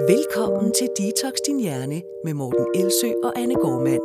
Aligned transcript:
Velkommen 0.00 0.72
til 0.78 0.88
Detox 0.98 1.32
Din 1.46 1.60
Hjerne 1.60 2.02
med 2.24 2.34
Morten 2.34 2.66
Elsø 2.74 3.06
og 3.24 3.32
Anne 3.38 3.54
Gormand. 3.54 4.02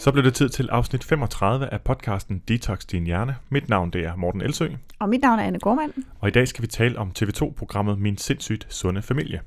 Så 0.00 0.12
blev 0.12 0.24
det 0.24 0.34
tid 0.34 0.48
til 0.48 0.68
afsnit 0.70 1.04
35 1.04 1.66
af 1.66 1.80
podcasten 1.80 2.42
Detox 2.48 2.86
Din 2.86 3.04
Hjerne. 3.04 3.36
Mit 3.48 3.68
navn 3.68 3.90
det 3.90 4.04
er 4.04 4.16
Morten 4.16 4.40
Elsø, 4.40 4.68
Og 4.98 5.08
mit 5.08 5.20
navn 5.22 5.38
er 5.38 5.42
Anne 5.42 5.58
Gormand. 5.58 5.92
og 6.20 6.28
i 6.28 6.32
dag 6.32 6.48
skal 6.48 6.62
vi 6.62 6.66
tale 6.66 6.98
om 6.98 7.12
TV2-programmet 7.18 7.98
Min 7.98 8.16
sindssygt 8.16 8.66
sunde 8.68 9.02
familie. 9.02 9.40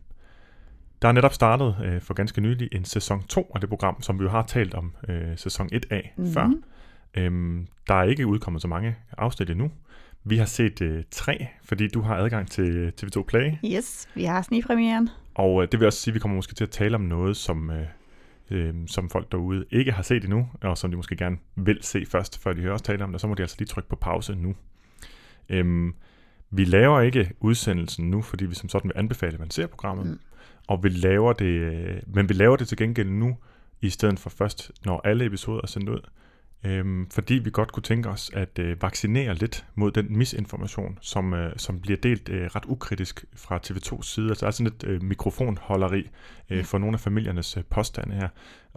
Der 1.02 1.08
er 1.08 1.12
netop 1.12 1.34
startet 1.34 1.76
øh, 1.86 2.02
for 2.02 2.14
ganske 2.14 2.42
nylig 2.42 2.70
en 2.72 2.86
sæson 2.86 3.24
2 3.24 3.52
af 3.56 3.62
det 3.62 3.70
program, 3.70 4.02
som 4.02 4.20
vi 4.20 4.24
jo 4.24 4.30
har 4.30 4.44
talt 4.44 4.74
om 4.74 4.92
øh, 5.10 5.38
sæson 5.38 5.70
1 5.72 5.86
af 5.90 6.14
mm-hmm. 6.18 6.34
før. 6.34 6.50
Øhm, 7.18 7.68
der 7.88 7.94
er 7.96 8.04
ikke 8.04 8.28
udkommet 8.28 8.62
så 8.62 8.68
mange 8.68 8.96
afsnit 9.18 9.50
endnu. 9.50 9.72
Vi 10.28 10.38
har 10.38 10.46
set 10.46 10.82
øh, 10.82 11.04
tre, 11.12 11.48
fordi 11.64 11.88
du 11.88 12.02
har 12.02 12.16
adgang 12.16 12.52
til 12.52 12.94
TV2 13.02 13.24
Play. 13.24 13.52
Yes, 13.66 14.10
vi 14.16 14.24
har 14.24 14.42
snigpremieren. 14.42 15.10
Og 15.36 15.64
øh, 15.64 15.68
det 15.72 15.80
vil 15.80 15.86
også 15.86 16.00
sige, 16.00 16.12
at 16.12 16.16
vi 16.16 16.20
kommer 16.20 16.36
måske 16.36 16.56
til 16.56 16.64
at 16.64 16.70
tale 16.70 16.96
om 16.96 17.02
noget, 17.02 17.38
som, 17.38 17.70
øh, 17.70 17.86
øh, 18.52 18.74
som 18.88 19.10
folk 19.10 19.32
derude 19.32 19.66
ikke 19.72 19.92
har 19.92 20.04
set 20.04 20.24
endnu, 20.24 20.50
og 20.62 20.78
som 20.78 20.92
de 20.92 20.98
måske 20.98 21.16
gerne 21.16 21.38
vil 21.56 21.78
se 21.82 22.06
først, 22.06 22.44
før 22.44 22.54
de 22.54 22.62
hører 22.62 22.74
os 22.74 22.82
tale 22.82 23.04
om 23.04 23.12
det. 23.12 23.22
Så 23.22 23.28
må 23.28 23.34
de 23.34 23.42
altså 23.42 23.56
lige 23.60 23.68
trykke 23.68 23.90
på 23.90 23.96
pause 23.96 24.36
nu. 24.36 24.56
Øhm, 25.50 25.94
vi 26.50 26.66
laver 26.66 27.02
ikke 27.02 27.32
udsendelsen 27.40 28.10
nu, 28.10 28.22
fordi 28.22 28.46
vi 28.46 28.56
som 28.56 28.70
sådan 28.70 28.88
vil 28.88 28.98
anbefale, 29.00 29.34
at 29.34 29.40
man 29.40 29.50
ser 29.50 29.68
programmet. 29.68 30.06
Mm. 30.06 30.20
Og 30.68 30.84
vi 30.84 30.90
laver 30.90 31.34
det, 31.34 31.46
øh, 31.46 32.02
men 32.08 32.30
vi 32.30 32.34
laver 32.34 32.56
det 32.56 32.68
til 32.68 32.78
gengæld 32.78 33.10
nu, 33.10 33.38
i 33.82 33.90
stedet 33.90 34.20
for 34.20 34.30
først, 34.30 34.72
når 34.86 35.02
alle 35.04 35.26
episoder 35.26 35.62
er 35.64 35.68
sendt 35.68 35.90
ud. 35.90 36.02
Øhm, 36.64 37.10
fordi 37.10 37.34
vi 37.34 37.50
godt 37.50 37.72
kunne 37.72 37.84
tænke 37.84 38.10
os 38.10 38.32
at 38.34 38.60
øh, 38.60 38.82
vaccinere 38.82 39.34
lidt 39.34 39.66
mod 39.76 39.92
den 39.92 40.18
misinformation, 40.18 40.98
som, 41.02 41.34
øh, 41.34 41.54
som 41.58 41.80
bliver 41.80 41.98
delt 41.98 42.30
øh, 42.30 42.46
ret 42.56 42.66
ukritisk 42.68 43.26
fra 43.36 43.60
TV2's 43.68 44.04
side. 44.04 44.30
Altså 44.30 44.46
der 44.46 44.48
er 44.48 44.52
sådan 44.52 44.74
et 44.74 44.84
øh, 44.84 45.04
mikrofonholderi 45.04 46.10
øh, 46.50 46.64
for 46.64 46.78
nogle 46.78 46.94
af 46.94 47.00
familiernes 47.00 47.58
øh, 47.58 47.64
påstande 47.64 48.16
her. 48.16 48.30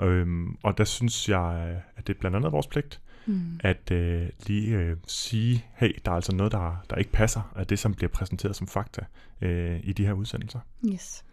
Øhm, 0.02 0.56
og 0.62 0.78
der 0.78 0.84
synes 0.84 1.28
jeg, 1.28 1.68
øh, 1.70 1.76
at 1.96 2.06
det 2.06 2.14
er 2.14 2.18
blandt 2.18 2.36
andet 2.36 2.52
vores 2.52 2.66
pligt, 2.66 3.00
mm. 3.26 3.60
at 3.60 3.90
øh, 3.92 4.28
lige 4.46 4.76
øh, 4.76 4.96
sige, 5.06 5.64
hey, 5.74 5.98
der 6.04 6.10
er 6.10 6.14
altså 6.14 6.34
noget, 6.34 6.52
der, 6.52 6.84
der 6.90 6.96
ikke 6.96 7.12
passer 7.12 7.52
af 7.56 7.66
det, 7.66 7.78
som 7.78 7.94
bliver 7.94 8.10
præsenteret 8.10 8.56
som 8.56 8.66
fakta 8.66 9.00
øh, 9.40 9.80
i 9.82 9.92
de 9.92 10.06
her 10.06 10.12
udsendelser. 10.12 10.60
Yes. 10.92 11.24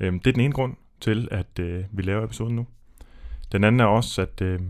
Øhm, 0.00 0.20
det 0.20 0.26
er 0.30 0.32
den 0.32 0.40
ene 0.40 0.54
grund 0.54 0.76
til, 1.00 1.28
at 1.30 1.58
øh, 1.58 1.84
vi 1.92 2.02
laver 2.02 2.24
episoden 2.24 2.56
nu. 2.56 2.66
Den 3.52 3.64
anden 3.64 3.80
er 3.80 3.84
også, 3.84 4.22
at 4.22 4.40
øh, 4.40 4.60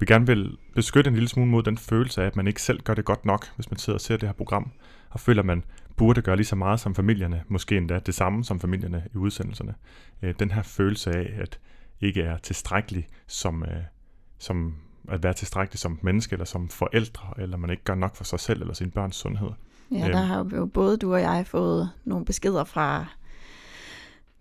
vi 0.00 0.06
gerne 0.06 0.26
vil 0.26 0.56
beskytte 0.74 1.08
en 1.08 1.14
lille 1.14 1.28
smule 1.28 1.50
mod 1.50 1.62
den 1.62 1.78
følelse 1.78 2.22
af, 2.22 2.26
at 2.26 2.36
man 2.36 2.46
ikke 2.46 2.62
selv 2.62 2.80
gør 2.82 2.94
det 2.94 3.04
godt 3.04 3.24
nok, 3.24 3.46
hvis 3.54 3.70
man 3.70 3.78
sidder 3.78 3.96
og 3.96 4.00
ser 4.00 4.16
det 4.16 4.28
her 4.28 4.32
program, 4.34 4.70
og 5.10 5.20
føler, 5.20 5.42
at 5.42 5.46
man 5.46 5.64
burde 5.96 6.22
gøre 6.22 6.36
lige 6.36 6.46
så 6.46 6.56
meget 6.56 6.80
som 6.80 6.94
familierne, 6.94 7.42
måske 7.48 7.76
endda 7.76 7.98
det 7.98 8.14
samme 8.14 8.44
som 8.44 8.60
familierne 8.60 9.02
i 9.14 9.16
udsendelserne. 9.16 9.74
Øh, 10.22 10.34
den 10.38 10.50
her 10.50 10.62
følelse 10.62 11.10
af, 11.10 11.34
at 11.40 11.58
ikke 12.00 12.22
er 12.22 12.38
tilstrækkelig 12.38 13.06
som, 13.26 13.62
øh, 13.62 13.82
som 14.38 14.74
at 15.08 15.22
være 15.22 15.32
tilstrækkelig 15.32 15.78
som 15.78 15.98
menneske, 16.02 16.32
eller 16.32 16.44
som 16.44 16.68
forældre, 16.68 17.28
eller 17.38 17.56
man 17.56 17.70
ikke 17.70 17.84
gør 17.84 17.94
nok 17.94 18.16
for 18.16 18.24
sig 18.24 18.40
selv 18.40 18.60
eller 18.60 18.74
sin 18.74 18.90
børns 18.90 19.16
sundhed. 19.16 19.48
Ja, 19.90 20.04
Øhm. 20.04 20.12
der 20.12 20.22
har 20.22 20.48
jo 20.56 20.66
både 20.66 20.96
du 20.96 21.14
og 21.14 21.20
jeg 21.20 21.46
fået 21.46 21.90
nogle 22.04 22.24
beskeder 22.24 22.64
fra 22.64 23.06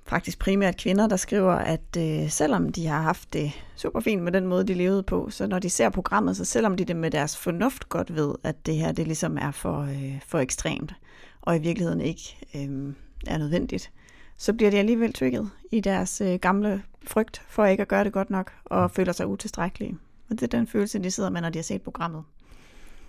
faktisk 0.07 0.39
primært 0.39 0.77
kvinder, 0.77 1.07
der 1.07 1.15
skriver, 1.15 1.51
at 1.51 1.97
øh, 1.97 2.29
selvom 2.29 2.71
de 2.71 2.87
har 2.87 3.01
haft 3.01 3.33
det 3.33 3.51
super 3.75 3.99
fint 3.99 4.23
med 4.23 4.31
den 4.31 4.47
måde, 4.47 4.67
de 4.67 4.73
levede 4.73 5.03
på, 5.03 5.29
så 5.29 5.47
når 5.47 5.59
de 5.59 5.69
ser 5.69 5.89
programmet, 5.89 6.37
så 6.37 6.45
selvom 6.45 6.77
de 6.77 6.85
det 6.85 6.95
med 6.95 7.11
deres 7.11 7.37
fornuft 7.37 7.89
godt 7.89 8.15
ved, 8.15 8.35
at 8.43 8.65
det 8.65 8.75
her 8.75 8.91
det 8.91 9.07
ligesom 9.07 9.37
er 9.37 9.51
for, 9.51 9.81
øh, 9.81 10.21
for 10.27 10.39
ekstremt, 10.39 10.93
og 11.41 11.55
i 11.55 11.59
virkeligheden 11.59 12.01
ikke 12.01 12.37
øh, 12.55 12.93
er 13.27 13.37
nødvendigt, 13.37 13.91
så 14.37 14.53
bliver 14.53 14.71
de 14.71 14.79
alligevel 14.79 15.13
trigget 15.13 15.49
i 15.71 15.79
deres 15.79 16.21
øh, 16.21 16.39
gamle 16.39 16.83
frygt 17.07 17.41
for 17.47 17.65
ikke 17.65 17.81
at 17.81 17.87
gøre 17.87 18.03
det 18.03 18.13
godt 18.13 18.29
nok, 18.29 18.53
og 18.65 18.91
føler 18.91 19.11
sig 19.11 19.27
utilstrækkelige. 19.27 19.97
Og 20.29 20.35
det 20.35 20.43
er 20.43 20.57
den 20.57 20.67
følelse, 20.67 20.99
de 20.99 21.11
sidder 21.11 21.29
med, 21.29 21.41
når 21.41 21.49
de 21.49 21.57
har 21.57 21.63
set 21.63 21.81
programmet. 21.81 22.23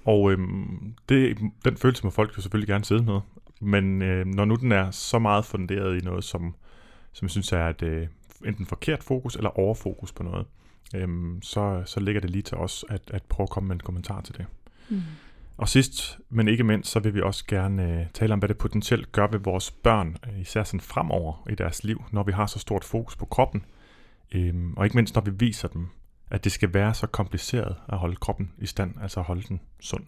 Og 0.05 0.33
øhm, 0.33 0.95
det, 1.09 1.39
den 1.65 1.77
følelse 1.77 2.05
må 2.05 2.11
folk 2.11 2.37
jo 2.37 2.43
selvfølgelig 2.43 2.69
gerne 2.69 2.85
sidde 2.85 3.03
med. 3.03 3.21
Men 3.61 4.03
øh, 4.03 4.27
når 4.27 4.45
nu 4.45 4.55
den 4.55 4.73
er 4.73 4.91
så 4.91 5.19
meget 5.19 5.45
funderet 5.45 6.03
i 6.03 6.05
noget, 6.05 6.25
som, 6.25 6.55
som 7.17 7.27
jeg 7.27 7.31
synes 7.31 7.53
er 7.53 7.69
et 7.69 7.83
øh, 7.83 8.07
enten 8.47 8.67
forkert 8.67 9.03
fokus 9.03 9.37
eller 9.37 9.59
overfokus 9.59 10.13
på 10.13 10.23
noget, 10.23 10.47
øhm, 10.95 11.43
så, 11.43 11.83
så 11.87 12.01
ligger 12.01 12.21
det 12.21 12.31
lige 12.31 12.43
til 12.43 12.57
os 12.57 12.85
at, 12.89 13.03
at 13.11 13.23
prøve 13.23 13.45
at 13.45 13.51
komme 13.51 13.67
med 13.67 13.77
en 13.77 13.81
kommentar 13.81 14.21
til 14.21 14.37
det. 14.37 14.47
Mm. 14.89 15.03
Og 15.57 15.69
sidst, 15.69 16.19
men 16.31 16.49
ikke 16.49 16.65
mindst, 16.65 16.91
så 16.91 17.01
vil 17.01 17.15
vi 17.15 17.21
også 17.21 17.45
gerne 17.49 18.01
øh, 18.01 18.07
tale 18.15 18.33
om, 18.33 18.39
hvad 18.39 18.49
det 18.49 18.59
potentielt 18.59 19.13
gør 19.13 19.27
ved 19.27 19.39
vores 19.39 19.71
børn, 19.71 20.17
øh, 20.27 20.41
især 20.41 20.65
sådan 20.65 20.81
fremover 20.81 21.47
i 21.51 21.55
deres 21.55 21.85
liv, 21.85 22.05
når 22.13 22.23
vi 22.23 22.33
har 22.33 22.47
så 22.47 22.59
stort 22.59 22.85
fokus 22.85 23.17
på 23.17 23.25
kroppen. 23.25 23.65
Øhm, 24.33 24.75
og 24.77 24.85
ikke 24.85 24.97
mindst, 24.97 25.15
når 25.15 25.23
vi 25.23 25.31
viser 25.31 25.69
dem, 25.69 25.89
at 26.31 26.45
det 26.45 26.53
skal 26.53 26.75
være 26.75 26.95
så 26.95 27.07
kompliceret 27.07 27.77
at 27.89 27.99
holde 27.99 28.17
kroppen 28.17 28.53
i 28.59 28.67
stand, 28.67 28.95
altså 29.03 29.21
at 29.21 29.27
holde 29.27 29.43
den 29.43 29.61
sund. 29.81 30.05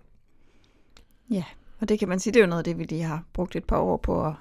Ja, 1.31 1.45
og 1.81 1.89
det 1.89 1.99
kan 1.99 2.09
man 2.09 2.21
sige, 2.21 2.33
det 2.33 2.41
er 2.41 2.45
jo 2.45 2.49
noget 2.49 2.61
af 2.61 2.65
det, 2.65 2.79
vi 2.79 2.85
lige 2.85 3.03
har 3.03 3.25
brugt 3.33 3.57
et 3.57 3.65
par 3.65 3.79
år 3.79 3.97
på 3.97 4.27
at, 4.27 4.35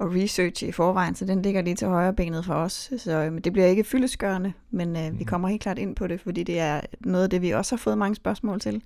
at 0.00 0.06
researche 0.14 0.68
i 0.68 0.72
forvejen, 0.72 1.14
så 1.14 1.24
den 1.24 1.42
ligger 1.42 1.62
lige 1.62 1.76
til 1.76 1.88
højre 1.88 2.14
benet 2.14 2.44
for 2.44 2.54
os. 2.54 2.92
Så 2.96 3.12
øhm, 3.12 3.42
det 3.42 3.52
bliver 3.52 3.66
ikke 3.66 3.84
fyldeskørende, 3.84 4.52
men 4.70 4.96
øh, 4.96 5.18
vi 5.18 5.24
kommer 5.24 5.48
helt 5.48 5.62
klart 5.62 5.78
ind 5.78 5.96
på 5.96 6.06
det, 6.06 6.20
fordi 6.20 6.42
det 6.42 6.58
er 6.58 6.80
noget 7.00 7.24
af 7.24 7.30
det, 7.30 7.42
vi 7.42 7.50
også 7.50 7.76
har 7.76 7.78
fået 7.78 7.98
mange 7.98 8.14
spørgsmål 8.14 8.60
til 8.60 8.82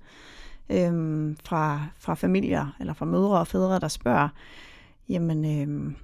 øhm, 0.69 1.37
fra, 1.45 1.85
fra 1.99 2.13
familier, 2.13 2.75
eller 2.79 2.93
fra 2.93 3.05
mødre 3.05 3.39
og 3.39 3.47
fædre, 3.47 3.79
der 3.79 3.87
spørger, 3.87 4.29
jamen, 5.09 5.61
øhm, 5.61 5.95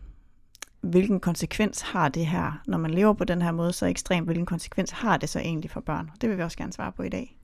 hvilken 0.81 1.19
konsekvens 1.19 1.81
har 1.81 2.09
det 2.09 2.25
her, 2.25 2.61
når 2.67 2.77
man 2.77 2.91
lever 2.91 3.13
på 3.13 3.23
den 3.23 3.41
her 3.41 3.51
måde 3.51 3.73
så 3.73 3.85
ekstremt, 3.85 4.27
hvilken 4.27 4.45
konsekvens 4.45 4.91
har 4.91 5.17
det 5.17 5.29
så 5.29 5.39
egentlig 5.39 5.71
for 5.71 5.81
børn? 5.81 6.11
Det 6.21 6.29
vil 6.29 6.37
vi 6.37 6.43
også 6.43 6.57
gerne 6.57 6.73
svare 6.73 6.91
på 6.91 7.03
i 7.03 7.09
dag. 7.09 7.37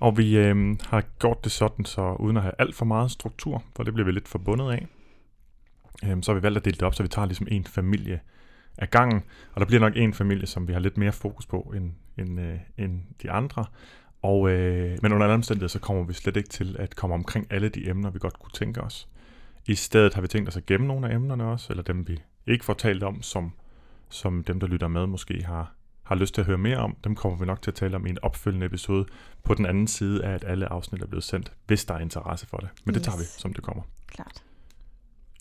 Og 0.00 0.18
vi 0.18 0.38
øh, 0.38 0.76
har 0.82 1.02
gjort 1.18 1.44
det 1.44 1.52
sådan, 1.52 1.84
så 1.84 2.16
uden 2.20 2.36
at 2.36 2.42
have 2.42 2.54
alt 2.58 2.74
for 2.74 2.84
meget 2.84 3.10
struktur, 3.10 3.62
for 3.76 3.82
det 3.82 3.94
bliver 3.94 4.06
vi 4.06 4.12
lidt 4.12 4.28
forbundet 4.28 4.72
af, 4.72 4.86
øh, 6.04 6.16
så 6.22 6.32
har 6.32 6.38
vi 6.38 6.42
valgt 6.42 6.56
at 6.58 6.64
dele 6.64 6.74
det 6.74 6.82
op, 6.82 6.94
så 6.94 7.02
vi 7.02 7.08
tager 7.08 7.26
ligesom 7.26 7.46
en 7.50 7.64
familie 7.64 8.20
af 8.78 8.90
gangen. 8.90 9.22
Og 9.52 9.60
der 9.60 9.66
bliver 9.66 9.80
nok 9.80 9.92
en 9.96 10.14
familie, 10.14 10.46
som 10.46 10.68
vi 10.68 10.72
har 10.72 10.80
lidt 10.80 10.98
mere 10.98 11.12
fokus 11.12 11.46
på 11.46 11.72
end, 11.76 11.92
end, 12.18 12.40
øh, 12.40 12.58
end 12.78 13.00
de 13.22 13.30
andre. 13.30 13.64
Og, 14.22 14.50
øh, 14.50 14.98
men 15.02 15.12
under 15.12 15.26
alle 15.26 15.34
omstændigheder, 15.34 15.68
så 15.68 15.78
kommer 15.78 16.02
vi 16.04 16.12
slet 16.12 16.36
ikke 16.36 16.48
til 16.48 16.76
at 16.78 16.96
komme 16.96 17.14
omkring 17.14 17.46
alle 17.50 17.68
de 17.68 17.88
emner, 17.88 18.10
vi 18.10 18.18
godt 18.18 18.38
kunne 18.38 18.52
tænke 18.52 18.80
os. 18.80 19.08
I 19.66 19.74
stedet 19.74 20.14
har 20.14 20.22
vi 20.22 20.28
tænkt 20.28 20.48
os 20.48 20.56
at 20.56 20.66
gemme 20.66 20.86
nogle 20.86 21.08
af 21.10 21.14
emnerne 21.14 21.44
også, 21.44 21.66
eller 21.70 21.82
dem 21.82 22.08
vi 22.08 22.20
ikke 22.46 22.64
får 22.64 22.74
talt 22.74 23.02
om, 23.02 23.22
som, 23.22 23.52
som 24.08 24.44
dem, 24.44 24.60
der 24.60 24.66
lytter 24.66 24.88
med, 24.88 25.06
måske 25.06 25.42
har, 25.44 25.72
har 26.02 26.14
lyst 26.14 26.34
til 26.34 26.40
at 26.40 26.46
høre 26.46 26.58
mere 26.58 26.76
om. 26.78 26.96
Dem 27.04 27.14
kommer 27.14 27.38
vi 27.38 27.46
nok 27.46 27.62
til 27.62 27.70
at 27.70 27.74
tale 27.74 27.96
om 27.96 28.06
i 28.06 28.10
en 28.10 28.18
opfølgende 28.22 28.66
episode 28.66 29.06
på 29.44 29.54
den 29.54 29.66
anden 29.66 29.86
side 29.86 30.24
af, 30.24 30.32
at 30.34 30.44
alle 30.44 30.72
afsnit 30.72 31.02
er 31.02 31.06
blevet 31.06 31.24
sendt, 31.24 31.52
hvis 31.66 31.84
der 31.84 31.94
er 31.94 31.98
interesse 31.98 32.46
for 32.46 32.56
det. 32.56 32.68
Men 32.84 32.94
det 32.94 33.02
tager 33.02 33.16
vi, 33.16 33.22
Yes. 33.22 33.28
som 33.28 33.52
det 33.52 33.64
kommer. 33.64 33.82
Klart. 34.06 34.42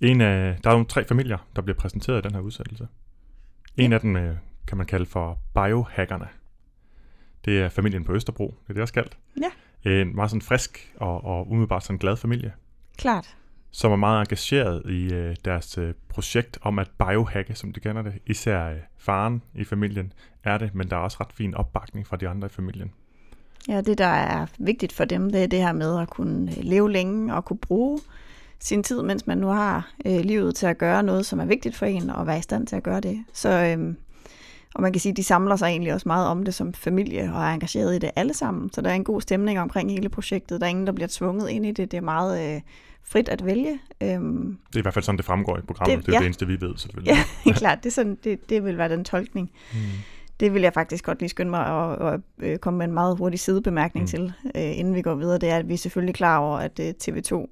En 0.02 0.22
af, 0.22 0.58
der 0.64 0.70
er 0.70 0.74
nogle 0.74 0.86
tre 0.88 1.06
familier, 1.06 1.38
der 1.56 1.62
bliver 1.62 1.78
præsenteret 1.78 2.20
i 2.20 2.22
den 2.28 2.34
her 2.36 2.42
udsendelse. 2.42 2.88
En 3.78 3.92
Ja. 3.92 3.96
af 3.96 4.02
dem 4.02 4.16
øh, 4.16 4.36
kan 4.68 4.78
man 4.78 4.86
kalde 4.86 5.06
for 5.06 5.40
biohackerne. 5.54 6.28
Det 7.46 7.62
er 7.62 7.70
familien 7.70 8.04
på 8.04 8.14
Østerbro, 8.14 8.56
det 8.64 8.70
er 8.70 8.74
det 8.74 8.82
også 8.82 8.94
kaldt. 8.94 9.18
Ja. 9.42 9.52
En 9.92 10.16
meget 10.16 10.30
sådan 10.32 10.42
frisk 10.42 10.94
og, 10.96 11.24
og 11.26 11.50
umiddelbart 11.52 11.84
sådan 11.84 11.98
glad 11.98 12.16
familie, 12.18 12.54
Klart. 12.98 13.36
som 13.72 13.92
er 13.92 13.96
meget 13.96 14.20
engageret 14.22 14.90
i 14.90 15.14
øh, 15.14 15.36
deres 15.46 15.78
øh, 15.78 15.94
projekt 16.10 16.58
om 16.62 16.80
at 16.80 16.90
biohacke, 17.00 17.56
som 17.56 17.74
de 17.74 17.80
kender 17.80 18.02
det. 18.02 18.14
Især 18.26 18.66
øh, 18.70 18.78
faren 18.98 19.42
i 19.56 19.64
familien 19.64 20.14
er 20.44 20.58
det, 20.58 20.76
men 20.76 20.90
der 20.90 20.96
er 20.96 21.00
også 21.00 21.18
ret 21.20 21.34
fin 21.34 21.56
opbakning 21.56 22.08
fra 22.08 22.18
de 22.18 22.28
andre 22.28 22.46
i 22.46 22.50
familien. 22.50 22.92
Ja, 23.68 23.82
det 23.82 23.98
der 23.98 24.06
er 24.06 24.46
vigtigt 24.60 24.94
for 24.94 25.06
dem, 25.06 25.32
det 25.32 25.44
er 25.44 25.48
det 25.48 25.60
her 25.62 25.72
med 25.74 26.00
at 26.02 26.10
kunne 26.10 26.52
øh, 26.52 26.64
leve 26.64 26.92
længe 26.92 27.36
og 27.36 27.46
kunne 27.46 27.60
bruge 27.60 28.00
sin 28.60 28.84
tid, 28.84 29.02
mens 29.04 29.28
man 29.28 29.38
nu 29.38 29.48
har 29.48 29.92
øh, 30.06 30.20
livet 30.20 30.56
til 30.56 30.66
at 30.66 30.78
gøre 30.78 31.04
noget, 31.04 31.26
som 31.26 31.40
er 31.40 31.46
vigtigt 31.46 31.76
for 31.76 31.86
en, 31.86 32.10
og 32.10 32.28
være 32.28 32.38
i 32.40 32.42
stand 32.42 32.68
til 32.68 32.76
at 32.76 32.84
gøre 32.84 33.00
det. 33.00 33.24
Så, 33.34 33.50
øh, 33.50 33.94
og 34.76 34.82
man 34.82 34.92
kan 34.94 35.00
sige, 35.00 35.12
at 35.12 35.18
de 35.18 35.24
samler 35.24 35.56
sig 35.56 35.66
egentlig 35.68 35.94
også 35.94 36.10
meget 36.10 36.28
om 36.28 36.44
det 36.46 36.54
som 36.54 36.74
familie, 36.74 37.32
og 37.34 37.42
er 37.44 37.48
engageret 37.54 37.96
i 37.96 38.00
det 38.00 38.12
alle 38.16 38.34
sammen. 38.34 38.74
Så 38.74 38.82
der 38.82 38.90
er 38.90 38.94
en 38.94 39.04
god 39.04 39.22
stemning 39.22 39.60
omkring 39.60 39.92
hele 39.92 40.10
projektet. 40.10 40.62
Der 40.62 40.66
er 40.66 40.70
ingen, 40.70 40.88
der 40.88 40.94
bliver 40.94 41.08
tvunget 41.12 41.50
ind 41.50 41.66
i 41.66 41.72
det. 41.72 41.92
Det 41.92 41.98
er 41.98 42.02
meget 42.02 42.56
øh, 42.56 42.62
frit 43.04 43.30
at 43.30 43.46
vælge. 43.46 43.80
Øhm, 44.04 44.58
Det 44.68 44.76
er 44.76 44.80
i 44.80 44.82
hvert 44.82 44.94
fald 44.94 45.04
sådan, 45.04 45.18
det 45.18 45.26
fremgår 45.26 45.58
i 45.58 45.62
programmet. 45.62 45.98
Det- 45.98 46.06
Det, 46.06 46.12
er 46.12 46.16
ja. 46.16 46.20
det 46.20 46.26
eneste, 46.26 46.48
vi 46.48 46.62
ved 46.62 46.78
selvfølgelig. 46.78 47.16
ja, 47.46 47.52
klart. 47.54 47.78
Det, 47.84 47.90
er 47.90 47.94
sådan, 47.94 48.18
det, 48.24 48.50
det 48.50 48.64
vil 48.66 48.78
være 48.78 48.90
den 48.90 49.04
tolkning. 49.04 49.52
Mm. 49.74 49.80
Det 50.40 50.54
vil 50.54 50.62
jeg 50.62 50.74
faktisk 50.74 51.06
godt 51.06 51.20
lige 51.20 51.30
skynde 51.30 51.50
mig 51.52 51.66
at, 51.66 52.14
at, 52.14 52.20
at 52.52 52.62
komme 52.62 52.78
med 52.78 52.86
en 52.86 52.94
meget 52.94 53.18
hurtig 53.18 53.40
sidebemærkning 53.40 54.04
mm. 54.04 54.08
til, 54.08 54.34
øh, 54.56 54.78
inden 54.80 54.96
vi 54.96 55.02
går 55.02 55.16
videre. 55.16 55.38
Det 55.38 55.50
er, 55.50 55.58
at 55.58 55.68
vi 55.68 55.74
er 55.74 55.78
selvfølgelig 55.78 56.16
klar 56.16 56.38
over, 56.38 56.58
at 56.58 56.80
øh, 56.80 56.94
TV2 57.04 57.48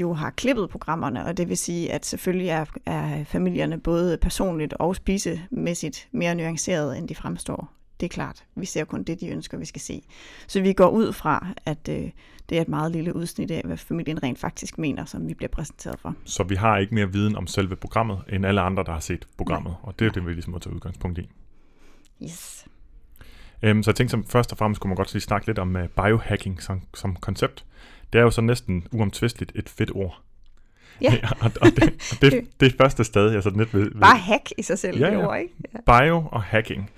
jo 0.00 0.12
har 0.12 0.30
klippet 0.30 0.70
programmerne, 0.70 1.24
og 1.24 1.36
det 1.36 1.48
vil 1.48 1.56
sige, 1.56 1.92
at 1.92 2.06
selvfølgelig 2.06 2.48
er, 2.48 2.64
er 2.86 3.24
familierne 3.24 3.80
både 3.80 4.18
personligt 4.18 4.72
og 4.72 4.96
spisemæssigt 4.96 6.08
mere 6.12 6.34
nuanceret, 6.34 6.98
end 6.98 7.08
de 7.08 7.14
fremstår 7.14 7.76
det 8.00 8.06
er 8.06 8.08
klart. 8.08 8.44
Vi 8.54 8.66
ser 8.66 8.84
kun 8.84 9.02
det, 9.02 9.20
de 9.20 9.28
ønsker, 9.28 9.58
vi 9.58 9.64
skal 9.64 9.80
se. 9.80 10.02
Så 10.46 10.60
vi 10.60 10.72
går 10.72 10.88
ud 10.88 11.12
fra, 11.12 11.46
at 11.66 11.88
øh, 11.88 12.10
det 12.48 12.58
er 12.58 12.62
et 12.62 12.68
meget 12.68 12.92
lille 12.92 13.16
udsnit 13.16 13.50
af, 13.50 13.62
hvad 13.64 13.76
familien 13.76 14.22
rent 14.22 14.38
faktisk 14.38 14.78
mener, 14.78 15.04
som 15.04 15.28
vi 15.28 15.34
bliver 15.34 15.48
præsenteret 15.48 16.00
for. 16.00 16.14
Så 16.24 16.42
vi 16.42 16.54
har 16.54 16.78
ikke 16.78 16.94
mere 16.94 17.12
viden 17.12 17.36
om 17.36 17.46
selve 17.46 17.76
programmet, 17.76 18.18
end 18.28 18.46
alle 18.46 18.60
andre, 18.60 18.84
der 18.84 18.92
har 18.92 19.00
set 19.00 19.26
programmet. 19.36 19.70
Nej. 19.70 19.80
Og 19.82 19.98
det 19.98 20.06
er 20.06 20.10
det, 20.10 20.26
vi 20.26 20.32
ligesom 20.32 20.52
må 20.52 20.58
tage 20.58 20.74
udgangspunkt 20.74 21.18
i. 21.18 21.30
Yes. 22.22 22.66
Øhm, 23.62 23.82
så 23.82 23.90
jeg 23.90 23.96
tænkte, 23.96 24.10
som 24.10 24.24
først 24.24 24.52
og 24.52 24.58
fremmest 24.58 24.80
kunne 24.80 24.88
man 24.88 24.96
godt 24.96 25.12
lige 25.12 25.22
snakke 25.22 25.46
lidt 25.46 25.58
om 25.58 25.76
uh, 25.76 25.82
biohacking 26.04 26.62
som, 26.62 26.82
som 26.94 27.16
koncept. 27.16 27.64
Det 28.16 28.20
er 28.20 28.24
jo 28.24 28.30
så 28.30 28.40
næsten 28.40 28.86
uomtvisteligt 28.92 29.52
et 29.54 29.68
fedt 29.68 29.90
ord. 29.94 30.22
Ja. 31.00 31.12
og, 31.42 31.50
og, 31.60 31.70
det, 31.76 31.82
og 32.12 32.20
det, 32.20 32.46
det 32.60 32.72
er 32.72 32.76
første 32.78 33.04
sted, 33.04 33.30
jeg 33.30 33.42
sådan 33.42 33.58
lidt 33.58 33.74
ved. 33.74 33.82
ved. 33.82 34.00
Bare 34.00 34.18
hack 34.18 34.52
i 34.58 34.62
sig 34.62 34.78
selv, 34.78 34.98
Ja, 34.98 35.10
det 35.10 35.12
ja. 35.12 35.26
ord, 35.26 35.38
ikke? 35.38 35.54
Ja. 35.88 36.02
Bio 36.02 36.28
og 36.32 36.42
hacking, 36.42 36.90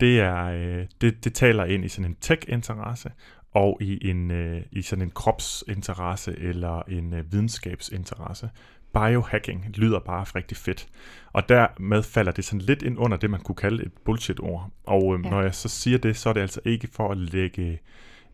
det, 0.00 0.20
er, 0.20 0.44
øh, 0.44 0.84
det, 1.00 1.24
det 1.24 1.34
taler 1.34 1.64
ind 1.64 1.84
i 1.84 1.88
sådan 1.88 2.10
en 2.10 2.16
tech-interesse, 2.20 3.10
og 3.52 3.78
i, 3.80 4.10
en, 4.10 4.30
øh, 4.30 4.62
i 4.72 4.82
sådan 4.82 5.02
en 5.02 5.10
kropsinteresse 5.10 6.36
eller 6.38 6.82
en 6.88 7.14
øh, 7.14 7.32
videnskabsinteresse. 7.32 8.50
Biohacking 8.92 9.64
lyder 9.74 9.98
bare 9.98 10.24
rigtig 10.24 10.56
fedt. 10.56 10.88
Og 11.32 11.48
dermed 11.48 12.02
falder 12.02 12.32
det 12.32 12.44
sådan 12.44 12.60
lidt 12.60 12.82
ind 12.82 12.98
under 12.98 13.16
det, 13.16 13.30
man 13.30 13.40
kunne 13.40 13.56
kalde 13.56 13.84
et 13.84 13.92
bullshit-ord. 14.04 14.70
Og 14.84 15.14
øh, 15.14 15.20
Ja. 15.24 15.28
ja. 15.28 15.34
når 15.34 15.42
jeg 15.42 15.54
så 15.54 15.68
siger 15.68 15.98
det, 15.98 16.16
så 16.16 16.28
er 16.28 16.32
det 16.32 16.40
altså 16.40 16.60
ikke 16.64 16.88
for 16.92 17.10
at 17.10 17.18
lægge 17.18 17.80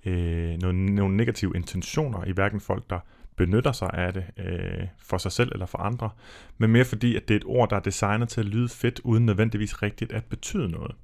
øh, 0.06 0.58
nogle, 0.62 0.94
nogle 0.94 1.16
negative 1.16 1.52
intentioner 1.56 2.24
i 2.24 2.32
hverken 2.32 2.60
folk, 2.60 2.90
der 2.90 2.98
benytter 3.36 3.72
sig 3.72 3.90
af 3.92 4.12
det 4.12 4.24
øh, 4.38 4.86
for 4.98 5.18
sig 5.18 5.32
selv 5.32 5.50
eller 5.52 5.66
for 5.66 5.78
andre, 5.78 6.10
men 6.58 6.70
mere 6.70 6.84
fordi, 6.84 7.16
at 7.16 7.28
det 7.28 7.34
er 7.34 7.38
et 7.38 7.46
ord, 7.46 7.70
der 7.70 7.76
er 7.76 7.80
designet 7.80 8.28
til 8.28 8.40
at 8.40 8.46
lyde 8.46 8.68
fedt, 8.68 9.00
uden 9.04 9.26
nødvendigvis 9.26 9.82
rigtigt 9.82 10.12
at 10.12 10.24
betyde 10.24 10.68
noget. 10.68 10.94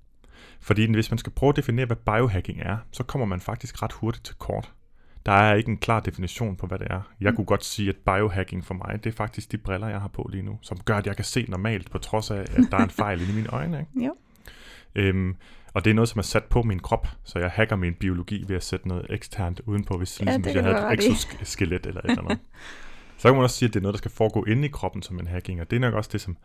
Fordi 0.61 0.93
hvis 0.93 1.11
man 1.11 1.19
skal 1.19 1.33
prøve 1.33 1.51
at 1.51 1.57
definere, 1.57 1.87
hvad 1.87 1.97
biohacking 1.97 2.61
er, 2.61 2.77
så 2.93 3.03
kommer 3.03 3.27
man 3.27 3.41
faktisk 3.41 3.83
ret 3.83 3.93
hurtigt 3.93 4.25
til 4.25 4.35
kort. 4.35 4.73
Der 5.27 5.33
er 5.33 5.55
ikke 5.55 5.71
en 5.71 5.77
klar 5.77 6.01
definition 6.01 6.57
på, 6.57 6.67
hvad 6.67 6.79
det 6.79 6.87
er. 6.91 7.01
Jeg 7.21 7.35
kunne 7.35 7.45
godt 7.45 7.65
sige, 7.65 7.89
at 7.89 7.97
biohacking 7.97 8.65
for 8.65 8.75
mig, 8.75 9.05
det 9.05 9.11
er 9.11 9.17
faktisk 9.17 9.53
de 9.53 9.59
briller, 9.59 9.89
jeg 9.89 10.01
har 10.01 10.09
på 10.09 10.29
lige 10.33 10.43
nu, 10.43 10.59
som 10.63 10.79
gør, 10.85 10.97
at 10.97 11.07
jeg 11.07 11.17
kan 11.17 11.25
se 11.25 11.47
normalt, 11.49 11.91
på 11.91 11.99
trods 11.99 12.31
af, 12.31 12.41
at 12.41 12.69
der 12.71 12.77
er 12.77 12.85
en 12.85 12.91
fejl 12.91 13.31
i 13.31 13.33
mine 13.35 13.49
øjne. 13.49 13.79
Ikke? 13.81 13.91
Jo. 14.07 14.15
Øhm, 14.95 15.37
og 15.79 15.85
det 15.85 15.91
er 15.91 15.95
noget, 15.95 16.09
som 16.09 16.19
er 16.19 16.23
sat 16.23 16.45
på 16.45 16.63
min 16.63 16.79
krop, 16.79 17.09
så 17.25 17.39
jeg 17.39 17.51
hacker 17.51 17.77
min 17.77 17.95
biologi 17.95 18.45
ved 18.49 18.57
at 18.57 18.65
sætte 18.65 18.89
noget 18.89 19.07
eksternt 19.11 19.61
udenpå, 19.67 19.99
hvis, 19.99 20.21
Ja, 20.21 20.25
ligesom, 20.25 20.43
det 20.43 20.53
hvis 20.53 20.57
jeg 20.57 20.65
havde 20.65 20.95
et 20.95 21.11
exoskelet 21.11 21.87
eller 21.87 22.01
et 22.01 22.11
eller 22.11 22.23
andet. 22.23 22.39
Så 23.19 23.29
kan 23.29 23.35
man 23.35 23.43
også 23.43 23.57
sige, 23.57 23.67
at 23.69 23.75
det 23.75 23.81
er 23.81 23.83
noget, 23.83 23.93
der 23.93 23.99
skal 23.99 24.11
foregå 24.11 24.45
inde 24.45 24.65
i 24.65 24.71
kroppen 24.71 25.03
som 25.03 25.19
en 25.19 25.27
hacking, 25.27 25.61
og 25.61 25.71
det 25.71 25.77
er 25.77 25.81
nok 25.81 25.95
også 25.95 26.11
det, 26.13 26.21
som 26.21 26.37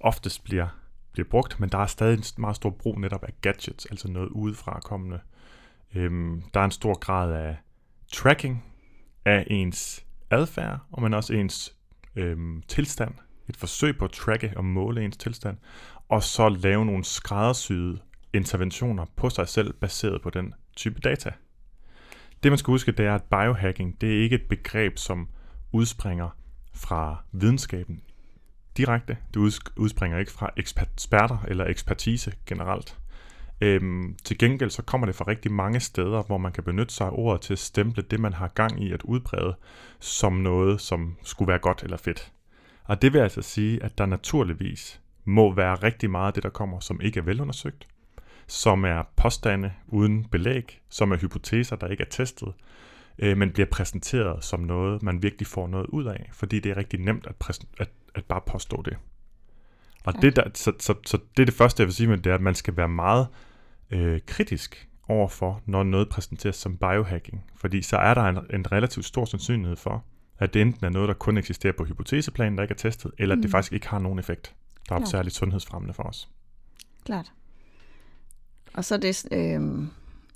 oftest 0.00 0.44
bliver, 0.44 0.66
bliver 1.12 1.28
brugt, 1.28 1.60
men 1.60 1.68
der 1.68 1.78
er 1.78 1.86
stadig 1.86 2.18
en 2.18 2.24
meget 2.38 2.56
stor 2.56 2.70
brug 2.70 3.00
netop 3.00 3.24
af 3.24 3.32
gadgets, 3.40 3.86
altså 3.86 4.08
noget 4.08 4.28
udefra 4.28 4.80
kommende. 4.80 5.18
Øhm, 5.94 6.42
der 6.54 6.60
er 6.60 6.64
en 6.64 6.70
stor 6.70 6.98
grad 6.98 7.32
af 7.32 7.56
tracking 8.12 8.64
af 9.24 9.46
ens 9.50 10.04
adfærd, 10.30 10.78
og 10.92 11.02
men 11.02 11.14
også 11.14 11.34
ens 11.34 11.74
øhm, 12.16 12.62
tilstand. 12.68 13.14
Et 13.48 13.56
forsøg 13.56 13.98
på 13.98 14.04
at 14.04 14.10
tracke 14.10 14.52
og 14.56 14.64
måle 14.64 15.04
ens 15.04 15.16
tilstand, 15.16 15.56
og 16.08 16.22
så 16.22 16.48
lave 16.48 16.86
nogle 16.86 17.04
skræddersyede 17.04 17.98
interventioner 18.34 19.06
på 19.16 19.30
sig 19.30 19.48
selv, 19.48 19.72
baseret 19.72 20.22
på 20.22 20.30
den 20.30 20.54
type 20.76 21.00
data. 21.00 21.32
Det 22.42 22.52
man 22.52 22.58
skal 22.58 22.70
huske, 22.70 22.92
det 22.92 23.06
er, 23.06 23.14
at 23.14 23.22
biohacking, 23.22 24.00
det 24.00 24.18
er 24.18 24.22
ikke 24.22 24.36
et 24.36 24.48
begreb, 24.48 24.98
som 24.98 25.28
udspringer 25.72 26.28
fra 26.74 27.24
videnskaben 27.32 28.02
direkte. 28.76 29.16
Det 29.34 29.60
udspringer 29.76 30.18
ikke 30.18 30.32
fra 30.32 30.50
eksperter 30.56 31.44
eller 31.48 31.64
ekspertise 31.64 32.32
generelt. 32.46 32.98
Øhm, 33.60 34.16
til 34.24 34.38
gengæld 34.38 34.70
så 34.70 34.82
kommer 34.82 35.06
det 35.06 35.14
fra 35.14 35.24
rigtig 35.28 35.52
mange 35.52 35.80
steder, 35.80 36.22
hvor 36.22 36.38
man 36.38 36.52
kan 36.52 36.64
benytte 36.64 36.94
sig 36.94 37.06
af 37.06 37.10
ordet 37.12 37.40
til 37.40 37.52
at 37.52 37.58
stemple 37.58 38.02
det, 38.02 38.20
man 38.20 38.32
har 38.32 38.48
gang 38.48 38.84
i 38.84 38.92
at 38.92 39.02
udbrede, 39.02 39.56
som 40.00 40.32
noget, 40.32 40.80
som 40.80 41.16
skulle 41.22 41.48
være 41.48 41.58
godt 41.58 41.82
eller 41.82 41.96
fedt. 41.96 42.32
Og 42.84 43.02
det 43.02 43.12
vil 43.12 43.18
altså 43.18 43.42
sige, 43.42 43.82
at 43.82 43.98
der 43.98 44.06
naturligvis 44.06 45.00
må 45.24 45.54
være 45.54 45.74
rigtig 45.74 46.10
meget 46.10 46.26
af 46.26 46.32
det, 46.32 46.42
der 46.42 46.48
kommer, 46.48 46.80
som 46.80 47.00
ikke 47.00 47.20
er 47.20 47.24
velundersøgt, 47.24 47.86
som 48.46 48.84
er 48.84 49.02
påstande 49.16 49.72
uden 49.88 50.24
belæg, 50.24 50.80
som 50.88 51.12
er 51.12 51.16
hypoteser, 51.16 51.76
der 51.76 51.86
ikke 51.88 52.02
er 52.02 52.08
testet, 52.10 52.52
øh, 53.18 53.36
men 53.38 53.50
bliver 53.50 53.66
præsenteret 53.70 54.44
som 54.44 54.60
noget, 54.60 55.02
man 55.02 55.22
virkelig 55.22 55.46
får 55.46 55.66
noget 55.68 55.86
ud 55.86 56.04
af, 56.04 56.30
fordi 56.32 56.60
det 56.60 56.70
er 56.72 56.76
rigtig 56.76 57.00
nemt 57.00 57.26
at, 57.26 57.34
præsen- 57.44 57.68
at, 57.78 57.90
at 58.14 58.24
bare 58.24 58.40
påstå 58.46 58.82
det. 58.82 58.96
Og 60.04 60.14
det, 60.22 60.36
der, 60.36 60.42
så, 60.54 60.72
så, 60.80 60.94
så 61.06 61.18
det 61.36 61.42
er 61.42 61.46
det 61.46 61.54
første, 61.54 61.80
jeg 61.80 61.86
vil 61.86 61.94
sige 61.94 62.06
med 62.08 62.18
det, 62.18 62.30
er, 62.30 62.34
at 62.34 62.40
man 62.40 62.54
skal 62.54 62.76
være 62.76 62.88
meget 62.88 63.26
øh, 63.90 64.20
kritisk 64.26 64.88
overfor, 65.08 65.62
når 65.66 65.82
noget 65.82 66.08
præsenteres 66.08 66.56
som 66.56 66.76
biohacking. 66.76 67.44
Fordi 67.56 67.82
så 67.82 67.96
er 67.96 68.14
der 68.14 68.22
en, 68.22 68.38
en 68.54 68.72
relativt 68.72 69.06
stor 69.06 69.24
sandsynlighed 69.24 69.76
for, 69.76 70.04
at 70.38 70.54
det 70.54 70.62
enten 70.62 70.86
er 70.86 70.90
noget, 70.90 71.08
der 71.08 71.14
kun 71.14 71.36
eksisterer 71.38 71.72
på 71.72 71.84
hypoteseplan, 71.84 72.56
der 72.56 72.62
ikke 72.62 72.72
er 72.72 72.76
testet, 72.76 73.12
eller 73.18 73.34
at 73.34 73.42
det 73.42 73.44
Mm. 73.44 73.50
faktisk 73.50 73.72
ikke 73.72 73.88
har 73.88 73.98
nogen 73.98 74.18
effekt, 74.18 74.54
der 74.88 74.94
er 74.94 74.98
Klart. 74.98 75.08
særligt 75.08 75.34
sundhedsfremmende 75.34 75.94
for 75.94 76.02
os. 76.02 76.28
Klart. 77.04 77.32
Og 78.74 78.84
så 78.84 78.94
er 78.94 78.98
det 78.98 79.24
øh, 79.32 79.60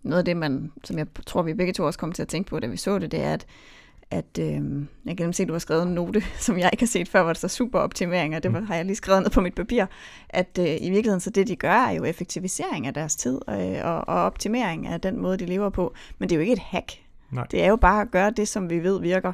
noget 0.02 0.18
af 0.18 0.24
det, 0.24 0.36
man, 0.36 0.72
som 0.84 0.98
jeg 0.98 1.06
tror, 1.26 1.42
vi 1.42 1.54
begge 1.54 1.72
to 1.72 1.84
også 1.84 1.98
kom 1.98 2.12
til 2.12 2.22
at 2.22 2.28
tænke 2.28 2.50
på, 2.50 2.60
da 2.60 2.66
vi 2.66 2.76
så 2.76 2.98
det, 2.98 3.12
det 3.12 3.20
er, 3.20 3.32
at, 3.32 3.46
at 4.10 4.38
øh, 4.40 4.82
jeg 5.06 5.16
kan 5.16 5.32
se, 5.32 5.42
at 5.42 5.48
du 5.48 5.54
har 5.54 5.58
skrevet 5.58 5.82
en 5.82 5.94
note, 5.94 6.22
som 6.46 6.58
jeg 6.58 6.70
ikke 6.72 6.82
har 6.82 6.86
set 6.86 7.08
før, 7.08 7.22
hvor 7.22 7.32
der 7.32 7.38
står 7.38 7.48
super 7.48 7.78
optimering, 7.78 8.36
og 8.36 8.42
det 8.42 8.52
var, 8.52 8.60
har 8.60 8.74
jeg 8.74 8.84
lige 8.84 8.96
skrevet 8.96 9.22
ned 9.22 9.30
på 9.30 9.40
mit 9.40 9.54
papir, 9.54 9.86
at 10.28 10.58
øh, 10.60 10.66
i 10.66 10.90
virkeligheden 10.90 11.20
så 11.20 11.30
det, 11.30 11.48
de 11.48 11.56
gør, 11.56 11.72
er 11.72 11.90
jo 11.92 12.04
effektivisering 12.04 12.86
af 12.86 12.94
deres 12.94 13.16
tid 13.16 13.38
øh, 13.50 13.78
og, 13.84 14.08
og 14.08 14.22
optimering 14.22 14.86
af 14.86 15.00
den 15.00 15.20
måde, 15.20 15.36
de 15.36 15.46
lever 15.46 15.70
på. 15.70 15.94
Men 16.18 16.28
det 16.28 16.34
er 16.34 16.38
jo 16.38 16.40
ikke 16.40 16.52
et 16.52 16.58
hack. 16.58 16.92
Nej. 17.30 17.46
Det 17.50 17.62
er 17.64 17.68
jo 17.68 17.76
bare 17.76 18.00
at 18.00 18.10
gøre 18.10 18.30
det, 18.30 18.48
som 18.48 18.70
vi 18.70 18.78
ved 18.82 19.00
virker 19.00 19.32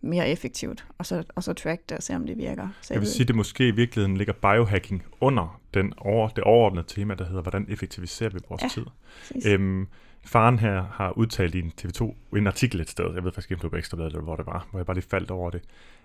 mere 0.00 0.28
effektivt, 0.28 0.86
og 0.98 1.06
så, 1.06 1.24
og 1.34 1.42
så 1.42 1.52
track 1.52 1.80
det 1.88 1.96
og 1.96 2.02
se, 2.02 2.14
om 2.14 2.26
det 2.26 2.38
virker. 2.38 2.68
Så 2.80 2.94
Jeg 2.94 3.00
vil 3.00 3.06
ved- 3.06 3.12
sige, 3.12 3.24
at 3.24 3.28
det 3.28 3.36
måske 3.36 3.68
i 3.68 3.70
virkeligheden 3.70 4.16
ligger 4.16 4.32
biohacking 4.32 5.02
under 5.20 5.60
den 5.80 5.92
over, 5.96 6.28
det 6.28 6.44
overordnede 6.44 6.86
tema, 6.88 7.14
der 7.14 7.26
hedder, 7.26 7.42
hvordan 7.42 7.66
effektiviserer 7.68 8.30
vi 8.30 8.38
vores 8.48 8.62
Ja, 8.62 8.68
tid. 8.68 8.84
præcis. 9.32 9.46
Øhm, 9.46 9.86
faren 10.24 10.58
her 10.58 10.84
har 10.92 11.10
udtalt 11.10 11.54
i 11.54 11.58
en 11.60 11.72
TV2, 11.82 12.14
en 12.36 12.46
artikel 12.46 12.80
et 12.80 12.88
sted, 12.90 13.14
jeg 13.14 13.24
ved 13.24 13.32
faktisk 13.32 13.50
ikke, 13.50 13.58
om 13.58 13.60
det 13.60 13.72
var 13.72 13.78
Ekstrabladet, 13.78 14.12
eller 14.12 14.22
hvor 14.24 14.36
det 14.36 14.46
var, 14.46 14.66
hvor 14.70 14.78
jeg 14.80 14.86
bare 14.86 14.94
lige 14.96 15.06
faldt 15.10 15.30
over 15.30 15.50
det, 15.50 15.60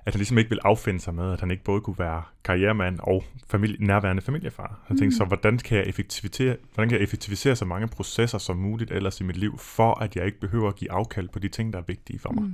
at 0.06 0.14
han 0.14 0.20
ligesom 0.20 0.38
ikke 0.38 0.50
vil 0.50 0.60
affinde 0.64 1.00
sig 1.00 1.14
med, 1.14 1.34
at 1.34 1.40
han 1.40 1.52
ikke 1.52 1.64
både 1.64 1.82
kunne 1.82 2.00
være 2.00 2.24
karrieremand 2.44 3.00
og 3.04 3.24
familie, 3.48 3.86
nærværende 3.86 4.22
familiefar. 4.22 4.80
Han 4.88 4.98
tænkte 4.98 5.16
Mm. 5.16 5.18
så, 5.18 5.26
hvordan 5.26 5.58
kan, 5.58 5.78
jeg 5.78 5.86
effektivisere, 5.88 6.56
hvordan 6.74 6.90
kan 6.90 6.98
jeg 6.98 7.04
effektivisere 7.04 7.56
så 7.56 7.66
mange 7.66 7.88
processer 7.88 8.38
som 8.38 8.58
muligt 8.58 8.92
ellers 8.92 9.22
i 9.22 9.24
mit 9.24 9.38
liv, 9.38 9.58
for 9.58 9.94
at 10.00 10.16
jeg 10.16 10.26
ikke 10.26 10.40
behøver 10.40 10.68
at 10.68 10.76
give 10.76 10.92
afkald 10.92 11.30
på 11.30 11.40
de 11.40 11.48
ting, 11.48 11.74
der 11.74 11.80
er 11.80 11.84
vigtige 11.88 12.20
for 12.20 12.32
mig. 12.32 12.44
Mm, 12.44 12.54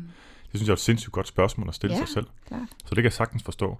Det 0.51 0.59
synes 0.59 0.67
jeg 0.67 0.71
er 0.71 0.75
et 0.75 0.79
sindssygt 0.79 1.11
godt 1.11 1.27
spørgsmål 1.27 1.67
at 1.67 1.75
stille 1.75 1.93
Ja. 1.95 1.99
sig 1.99 2.07
selv. 2.07 2.25
klart. 2.47 2.59
Så 2.77 2.89
det 2.89 2.95
kan 2.95 3.03
jeg 3.03 3.13
sagtens 3.13 3.43
forstå. 3.43 3.77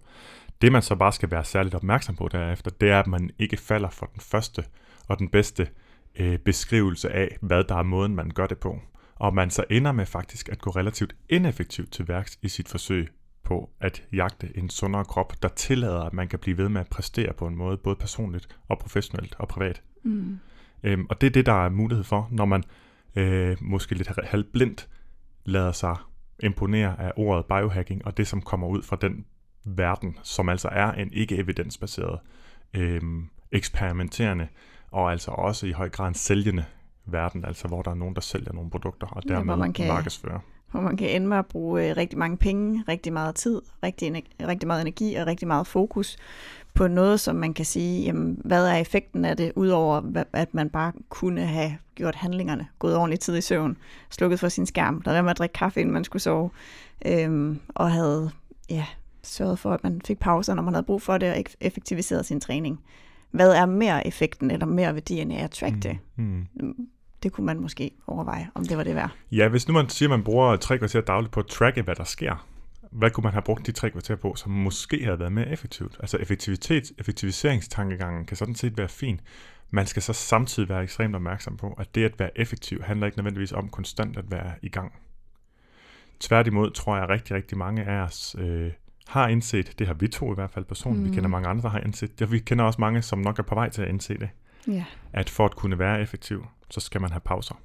Det 0.61 0.71
man 0.71 0.81
så 0.81 0.95
bare 0.95 1.11
skal 1.11 1.31
være 1.31 1.44
særligt 1.44 1.76
opmærksom 1.76 2.16
på 2.16 2.28
derefter, 2.28 2.71
det 2.71 2.90
er, 2.90 2.99
at 2.99 3.07
man 3.07 3.30
ikke 3.40 3.57
falder 3.57 3.90
for 3.90 4.06
den 4.06 4.21
første 4.21 4.64
og 5.07 5.19
den 5.19 5.30
bedste 5.30 5.68
øh, 6.19 6.40
beskrivelse 6.40 7.09
af, 7.09 7.37
hvad 7.42 7.64
der 7.64 7.76
er 7.76 7.83
måden, 7.83 8.16
man 8.16 8.30
gør 8.30 8.47
det 8.47 8.57
på. 8.57 8.80
Og 9.16 9.33
man 9.33 9.49
så 9.49 9.64
ender 9.69 9.92
med 9.92 10.06
faktisk 10.06 10.49
at 10.49 10.59
gå 10.59 10.69
relativt 10.69 11.16
ineffektivt 11.30 11.92
til 11.92 12.07
værks 12.07 12.40
i 12.42 12.47
sit 12.47 12.69
forsøg 12.69 13.07
på 13.44 13.69
at 13.80 14.04
jagte 14.14 14.57
en 14.57 14.69
sundere 14.69 15.06
krop, 15.06 15.33
der 15.42 15.47
tillader, 15.47 16.02
at 16.02 16.14
man 16.14 16.28
kan 16.28 16.40
blive 16.40 16.57
ved 16.57 16.69
med 16.69 16.81
at 16.81 16.87
præstere 16.87 17.33
på 17.33 17.47
en 17.47 17.56
måde, 17.56 17.78
både 17.78 17.95
personligt 17.95 18.47
og 18.68 18.80
professionelt 18.80 19.35
og 19.40 19.47
privat. 19.47 19.81
Mm. 20.04 20.40
Øhm, 20.83 21.06
og 21.09 21.21
det 21.21 21.28
er 21.28 21.31
det, 21.31 21.45
der 21.45 21.66
er 21.66 21.69
mulighed 21.69 22.04
for, 22.04 22.28
når 22.31 22.45
man 22.45 22.64
øh, 23.16 23.57
måske 23.61 23.95
lidt 23.95 24.09
halvblindt 24.23 24.90
lader 25.45 25.71
sig 25.71 25.95
imponere 26.44 27.02
af 27.02 27.11
ordet 27.16 27.45
biohacking, 27.45 28.06
og 28.06 28.18
det, 28.18 28.28
som 28.28 28.42
kommer 28.42 28.68
ud 28.68 28.83
fra 28.83 28.97
den 29.02 29.26
verden, 29.76 30.18
som 30.24 30.50
altså 30.50 30.68
er 30.71 30.92
en 30.92 31.09
ikke-evidensbaseret, 31.14 32.19
øh, 32.74 33.02
eksperimenterende, 33.52 34.47
og 34.92 35.12
altså 35.12 35.31
også 35.31 35.66
i 35.68 35.71
høj 35.71 35.90
grad 35.90 36.07
en 36.07 36.14
sælgende 36.14 36.66
verden, 37.06 37.45
altså 37.45 37.68
hvor 37.68 37.81
der 37.81 37.92
er 37.92 37.95
nogen, 37.95 38.16
der 38.16 38.21
sælger 38.21 38.54
nogle 38.54 38.69
produkter, 38.69 39.07
og 39.07 39.24
Ja, 39.30 39.33
dermed 39.33 39.56
man 39.56 39.74
kan- 39.74 39.88
markedsfører. 39.88 40.40
Hvor 40.71 40.81
man 40.81 40.97
kan 40.97 41.09
ende 41.09 41.28
med 41.28 41.38
at 41.38 41.45
bruge 41.45 41.90
øh, 41.90 41.97
rigtig 41.97 42.19
mange 42.19 42.38
penge, 42.38 42.83
rigtig 42.88 43.14
meget 43.14 43.36
tid, 43.36 43.62
rigtig, 43.83 44.07
ener- 44.07 44.47
rigtig 44.47 44.68
meget 44.68 44.81
energi 44.81 45.16
og 45.16 45.28
rigtig 45.28 45.47
meget 45.47 45.68
fokus 45.68 46.18
på 46.74 46.88
noget, 46.88 47.19
som 47.19 47.36
man 47.36 47.54
kan 47.54 47.66
sige, 47.66 48.04
jamen, 48.04 48.42
hvad 48.45 48.68
er 48.68 48.76
effekten 48.76 49.26
af 49.26 49.38
det, 49.38 49.52
udover 49.56 50.24
at 50.33 50.54
man 50.54 50.69
bare 50.69 50.92
kunne 51.09 51.45
have 51.45 51.78
gjort 51.95 52.16
handlingerne, 52.16 52.68
gået 52.80 52.95
ordentligt 52.95 53.21
tid 53.21 53.38
i 53.38 53.42
søvn, 53.42 53.78
slukket 54.09 54.40
for 54.40 54.50
sin 54.50 54.66
skærm, 54.66 55.02
der 55.02 55.21
med 55.21 55.31
at 55.31 55.38
drikke 55.38 55.54
kaffe, 55.54 55.80
inden 55.80 55.94
man 55.94 56.04
skulle 56.04 56.21
sove, 56.24 56.50
øhm, 57.06 57.59
og 57.69 57.92
havde 57.92 58.31
ja, 58.69 58.86
sørget 59.28 59.60
for, 59.60 59.74
at 59.74 59.84
man 59.84 60.02
fik 60.07 60.19
pauser, 60.19 60.54
når 60.54 60.64
man 60.64 60.74
havde 60.74 60.86
brug 60.86 61.02
for 61.02 61.18
det, 61.18 61.31
og 61.31 61.38
ek- 61.38 61.56
effektiviseret 61.60 62.26
sin 62.26 62.42
træning. 62.42 62.84
Hvad 63.31 63.52
er 63.52 63.66
mere 63.66 64.07
effekten 64.07 64.52
eller 64.52 64.66
mere 64.66 64.94
værdien 64.94 65.31
af 65.31 65.44
at 65.44 65.52
track 65.52 65.76
det? 65.84 65.98
Mm. 66.16 66.48
Det 67.24 67.31
kunne 67.31 67.46
man 67.46 67.60
måske 67.60 67.92
overveje, 68.07 68.50
om 68.56 68.66
det 68.66 68.78
var 68.78 68.84
det 68.84 68.96
værd. 68.96 69.12
Ja, 69.31 69.48
hvis 69.48 69.68
nu 69.68 69.74
man 69.74 69.90
siger, 69.90 70.10
at 70.10 70.19
man 70.19 70.24
bruger 70.24 70.56
tre 70.56 70.78
kvarter 70.78 71.02
dagligt 71.02 71.34
på 71.34 71.40
at 71.40 71.48
tracke, 71.48 71.81
hvad 71.81 71.96
der 71.96 72.04
sker, 72.04 72.48
hvad 72.92 73.12
kunne 73.12 73.22
man 73.24 73.34
have 73.34 73.42
brugt 73.42 73.66
de 73.66 73.72
tre 73.72 73.90
kvarter 73.92 74.16
på, 74.16 74.36
som 74.36 74.52
måske 74.52 75.04
havde 75.04 75.19
været 75.19 75.31
mere 75.31 75.50
effektivt? 75.50 75.98
Altså 76.00 76.18
effektivitet, 76.18 76.92
effektiviseringstankegangen 76.98 78.26
kan 78.26 78.38
sådan 78.38 78.56
set 78.56 78.78
være 78.78 78.90
fin. 78.90 79.22
Man 79.69 79.86
skal 79.86 80.02
så 80.02 80.14
samtidig 80.14 80.69
være 80.69 80.84
ekstremt 80.84 81.16
opmærksom 81.16 81.57
på, 81.57 81.76
at 81.80 81.96
det 81.96 82.06
at 82.06 82.19
være 82.19 82.38
effektiv 82.40 82.84
handler 82.84 83.06
ikke 83.06 83.18
nødvendigvis 83.18 83.52
om 83.52 83.69
konstant 83.69 84.18
at 84.18 84.31
være 84.31 84.52
i 84.62 84.69
gang. 84.69 84.94
Tværtimod 86.19 86.72
tror 86.72 86.96
jeg, 86.96 87.04
at 87.04 87.10
rigtig, 87.10 87.36
rigtig 87.36 87.57
mange 87.57 87.84
af 87.84 88.02
os 88.02 88.36
øh, 88.40 88.72
har 89.07 89.28
indset, 89.28 89.80
det 89.80 89.87
har 89.87 89.94
vi 89.94 90.07
to 90.07 90.31
i 90.31 90.35
hvert 90.35 90.52
fald 90.52 90.66
personligt, 90.66 91.04
mm. 91.04 91.09
vi 91.11 91.16
kender 91.16 91.30
mange 91.30 91.47
andre, 91.47 91.61
der 91.61 91.69
har 91.69 91.80
indset 91.80 92.19
det, 92.19 92.26
og 92.26 92.31
vi 92.31 92.40
kender 92.40 92.66
også 92.66 92.81
mange, 92.81 93.02
som 93.02 93.19
nok 93.19 93.40
er 93.40 93.44
på 93.44 93.56
vej 93.56 93.69
til 93.69 93.81
at 93.81 93.87
indse 93.87 94.18
det, 94.18 94.30
Ja. 94.68 94.85
at 95.14 95.30
for 95.30 95.45
at 95.45 95.56
kunne 95.56 95.80
være 95.80 96.02
effektiv, 96.02 96.45
så 96.69 96.80
skal 96.80 97.02
man 97.02 97.11
have 97.11 97.19
pauser. 97.19 97.56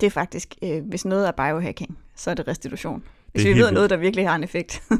Det 0.00 0.06
er 0.06 0.10
faktisk, 0.10 0.54
øh, 0.62 0.84
hvis 0.84 1.04
noget 1.04 1.28
er 1.28 1.32
biohacking, 1.32 1.98
så 2.14 2.30
er 2.30 2.34
det 2.34 2.48
restitution. 2.48 3.02
Hvis 3.32 3.42
Det 3.42 3.50
er 3.50 3.54
vi 3.54 3.60
ved 3.60 3.72
noget, 3.72 3.90
der 3.90 3.96
virkelig 3.96 4.28
har 4.28 4.36
en 4.36 4.44
effekt. 4.44 4.82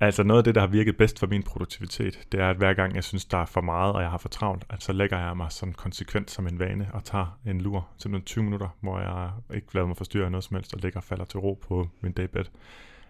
Altså 0.00 0.22
noget 0.22 0.38
af 0.38 0.44
det, 0.44 0.54
der 0.54 0.60
har 0.60 0.68
virket 0.68 0.96
bedst 0.96 1.18
for 1.18 1.26
min 1.26 1.42
produktivitet, 1.42 2.26
det 2.32 2.40
er, 2.40 2.50
at 2.50 2.56
hver 2.56 2.74
gang 2.74 2.94
jeg 2.94 3.04
synes, 3.04 3.24
der 3.24 3.38
er 3.38 3.46
for 3.46 3.60
meget, 3.60 3.92
og 3.92 4.02
jeg 4.02 4.10
har 4.10 4.18
for 4.18 4.28
travlt, 4.28 4.64
at 4.70 4.82
så 4.82 4.92
lægger 4.92 5.18
jeg 5.18 5.36
mig 5.36 5.52
sådan 5.52 5.74
konsekvent 5.74 6.30
som 6.30 6.46
en 6.46 6.58
vane 6.58 6.88
og 6.92 7.04
tager 7.04 7.38
en 7.46 7.60
lur, 7.60 7.88
simpelthen 7.98 8.24
20 8.24 8.44
minutter, 8.44 8.68
hvor 8.80 9.00
jeg 9.00 9.30
ikke 9.54 9.66
lader 9.74 9.86
mig 9.86 9.96
forstyrre 9.96 10.24
af 10.24 10.30
noget 10.30 10.44
som 10.44 10.54
helst, 10.54 10.74
og 10.74 10.80
ligger 10.80 11.00
og 11.00 11.04
falder 11.04 11.24
til 11.24 11.40
ro 11.40 11.58
på 11.68 11.88
min 12.00 12.12
daybed. 12.12 12.44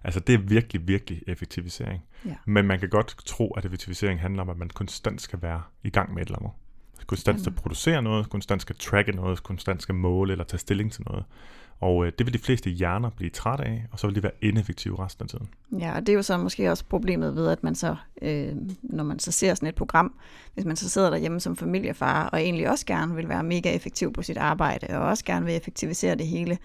Altså 0.04 0.20
det 0.20 0.34
er 0.34 0.38
virkelig, 0.38 0.88
virkelig 0.88 1.22
effektivisering. 1.26 2.02
Ja. 2.24 2.34
Men 2.44 2.66
man 2.66 2.80
kan 2.80 2.88
godt 2.88 3.16
tro, 3.26 3.50
at 3.50 3.64
effektivisering 3.64 4.20
handler 4.20 4.42
om, 4.42 4.50
at 4.50 4.56
man 4.56 4.68
konstant 4.68 5.22
skal 5.22 5.42
være 5.42 5.62
i 5.82 5.90
gang 5.90 6.14
med 6.14 6.22
et 6.22 6.26
eller 6.26 6.38
andet. 6.38 6.52
Konstant 7.06 7.40
skal 7.40 7.52
producere 7.52 8.02
noget, 8.02 8.30
konstant 8.30 8.62
skal 8.62 8.76
tracke 8.76 9.12
noget, 9.12 9.42
konstant 9.42 9.82
skal 9.82 9.94
måle 9.94 10.32
eller 10.32 10.44
tage 10.44 10.58
stilling 10.58 10.92
til 10.92 11.02
noget. 11.06 11.24
Og 11.80 12.06
øh, 12.06 12.12
det 12.18 12.26
vil 12.26 12.34
de 12.34 12.38
fleste 12.38 12.70
hjerner 12.70 13.10
blive 13.10 13.30
træt 13.30 13.60
af, 13.60 13.86
og 13.92 13.98
så 13.98 14.06
vil 14.06 14.16
de 14.16 14.22
være 14.22 14.32
ineffektive 14.40 14.98
resten 14.98 15.22
af 15.22 15.28
tiden. 15.28 15.48
Ja, 15.80 15.94
og 15.96 16.00
det 16.00 16.08
er 16.08 16.14
jo 16.16 16.22
så 16.22 16.38
måske 16.38 16.70
også 16.70 16.84
problemet 16.84 17.36
ved, 17.36 17.48
at 17.48 17.64
man 17.64 17.74
så, 17.74 17.96
øh, 18.22 18.56
når 18.82 19.04
man 19.04 19.18
så 19.18 19.32
ser 19.32 19.54
sådan 19.54 19.68
et 19.68 19.74
program, 19.74 20.14
hvis 20.54 20.64
man 20.64 20.76
så 20.76 20.88
sidder 20.88 21.10
derhjemme 21.10 21.40
som 21.40 21.56
familiefar, 21.56 22.28
og 22.28 22.42
egentlig 22.42 22.70
også 22.70 22.86
gerne 22.86 23.14
vil 23.14 23.28
være 23.28 23.42
mega 23.42 23.74
effektiv 23.74 24.12
på 24.12 24.22
sit 24.22 24.36
arbejde, 24.36 24.98
og 24.98 25.06
også 25.06 25.24
gerne 25.24 25.46
vil 25.46 25.56
effektivisere 25.56 26.14
det 26.14 26.26
hele, 26.26 26.58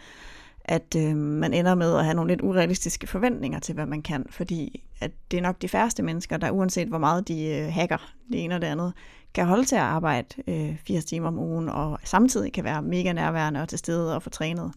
at 0.67 0.95
øh, 0.97 1.15
man 1.17 1.53
ender 1.53 1.75
med 1.75 1.97
at 1.97 2.03
have 2.03 2.15
nogle 2.15 2.31
lidt 2.31 2.41
urealistiske 2.41 3.07
forventninger 3.07 3.59
til, 3.59 3.75
hvad 3.75 3.85
man 3.85 4.01
kan, 4.01 4.25
fordi 4.29 4.83
at 5.01 5.11
det 5.31 5.37
er 5.37 5.41
nok 5.41 5.61
de 5.61 5.69
færreste 5.69 6.03
mennesker, 6.03 6.37
der 6.37 6.51
uanset 6.51 6.87
hvor 6.87 6.97
meget 6.97 7.27
de 7.27 7.45
øh, 7.45 7.73
hacker 7.73 8.13
det 8.31 8.43
ene 8.43 8.55
og 8.55 8.61
det 8.61 8.67
andet, 8.67 8.93
kan 9.33 9.45
holde 9.45 9.65
til 9.65 9.75
at 9.75 9.81
arbejde 9.81 10.27
øh, 10.47 10.75
80 10.87 11.05
timer 11.05 11.27
om 11.27 11.39
ugen, 11.39 11.69
og 11.69 11.99
samtidig 12.03 12.53
kan 12.53 12.63
være 12.63 12.81
mega 12.81 13.13
nærværende 13.13 13.61
og 13.61 13.69
til 13.69 13.77
stede 13.79 14.15
og 14.15 14.23
få 14.23 14.29
trænet. 14.29 14.71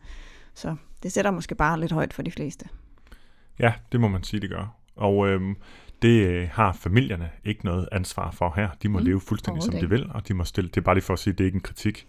Så 0.55 0.77
det 1.03 1.13
sætter 1.13 1.31
måske 1.31 1.55
bare 1.55 1.81
lidt 1.81 1.93
højt 1.93 2.15
for 2.15 2.23
de 2.23 2.31
fleste. 2.31 2.65
Ja, 3.59 3.73
det 3.93 4.01
må 4.01 4.09
man 4.09 4.23
sige, 4.23 4.41
det 4.41 4.51
gør. 4.51 4.77
Og 4.97 5.29
øhm, 5.29 5.57
det 6.03 6.27
øh, 6.27 6.49
har 6.53 6.73
familierne 6.73 7.31
ikke 7.45 7.65
noget 7.65 7.89
ansvar 7.93 8.31
for 8.31 8.53
her. 8.57 8.69
De 8.83 8.89
må 8.89 8.99
Mm, 8.99 9.05
leve 9.05 9.21
fuldstændig 9.21 9.63
som 9.63 9.75
de 9.75 9.89
vil, 9.89 10.11
og 10.11 10.29
de 10.29 10.35
må 10.35 10.45
stille. 10.45 10.71
Det 10.71 10.77
er 10.77 10.81
bare 10.81 10.95
lige 10.95 11.05
for 11.05 11.13
at 11.13 11.19
sige, 11.19 11.33
at 11.33 11.39
det 11.39 11.45
er 11.45 11.47
ikke 11.47 11.57
en 11.57 11.61
kritik. 11.61 12.07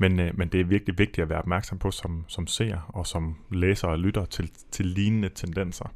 Men, 0.00 0.20
øh, 0.20 0.38
men 0.38 0.48
det 0.48 0.60
er 0.60 0.64
virkelig 0.64 0.98
vigtigt 0.98 1.22
at 1.22 1.28
være 1.28 1.38
opmærksom 1.38 1.78
på 1.78 1.90
som, 1.90 2.24
som 2.28 2.46
seer 2.46 2.80
og 2.88 3.06
som 3.06 3.36
læser 3.50 3.88
og 3.88 3.98
lytter 3.98 4.24
til, 4.24 4.50
til 4.70 4.86
lignende 4.86 5.28
tendenser. 5.28 5.94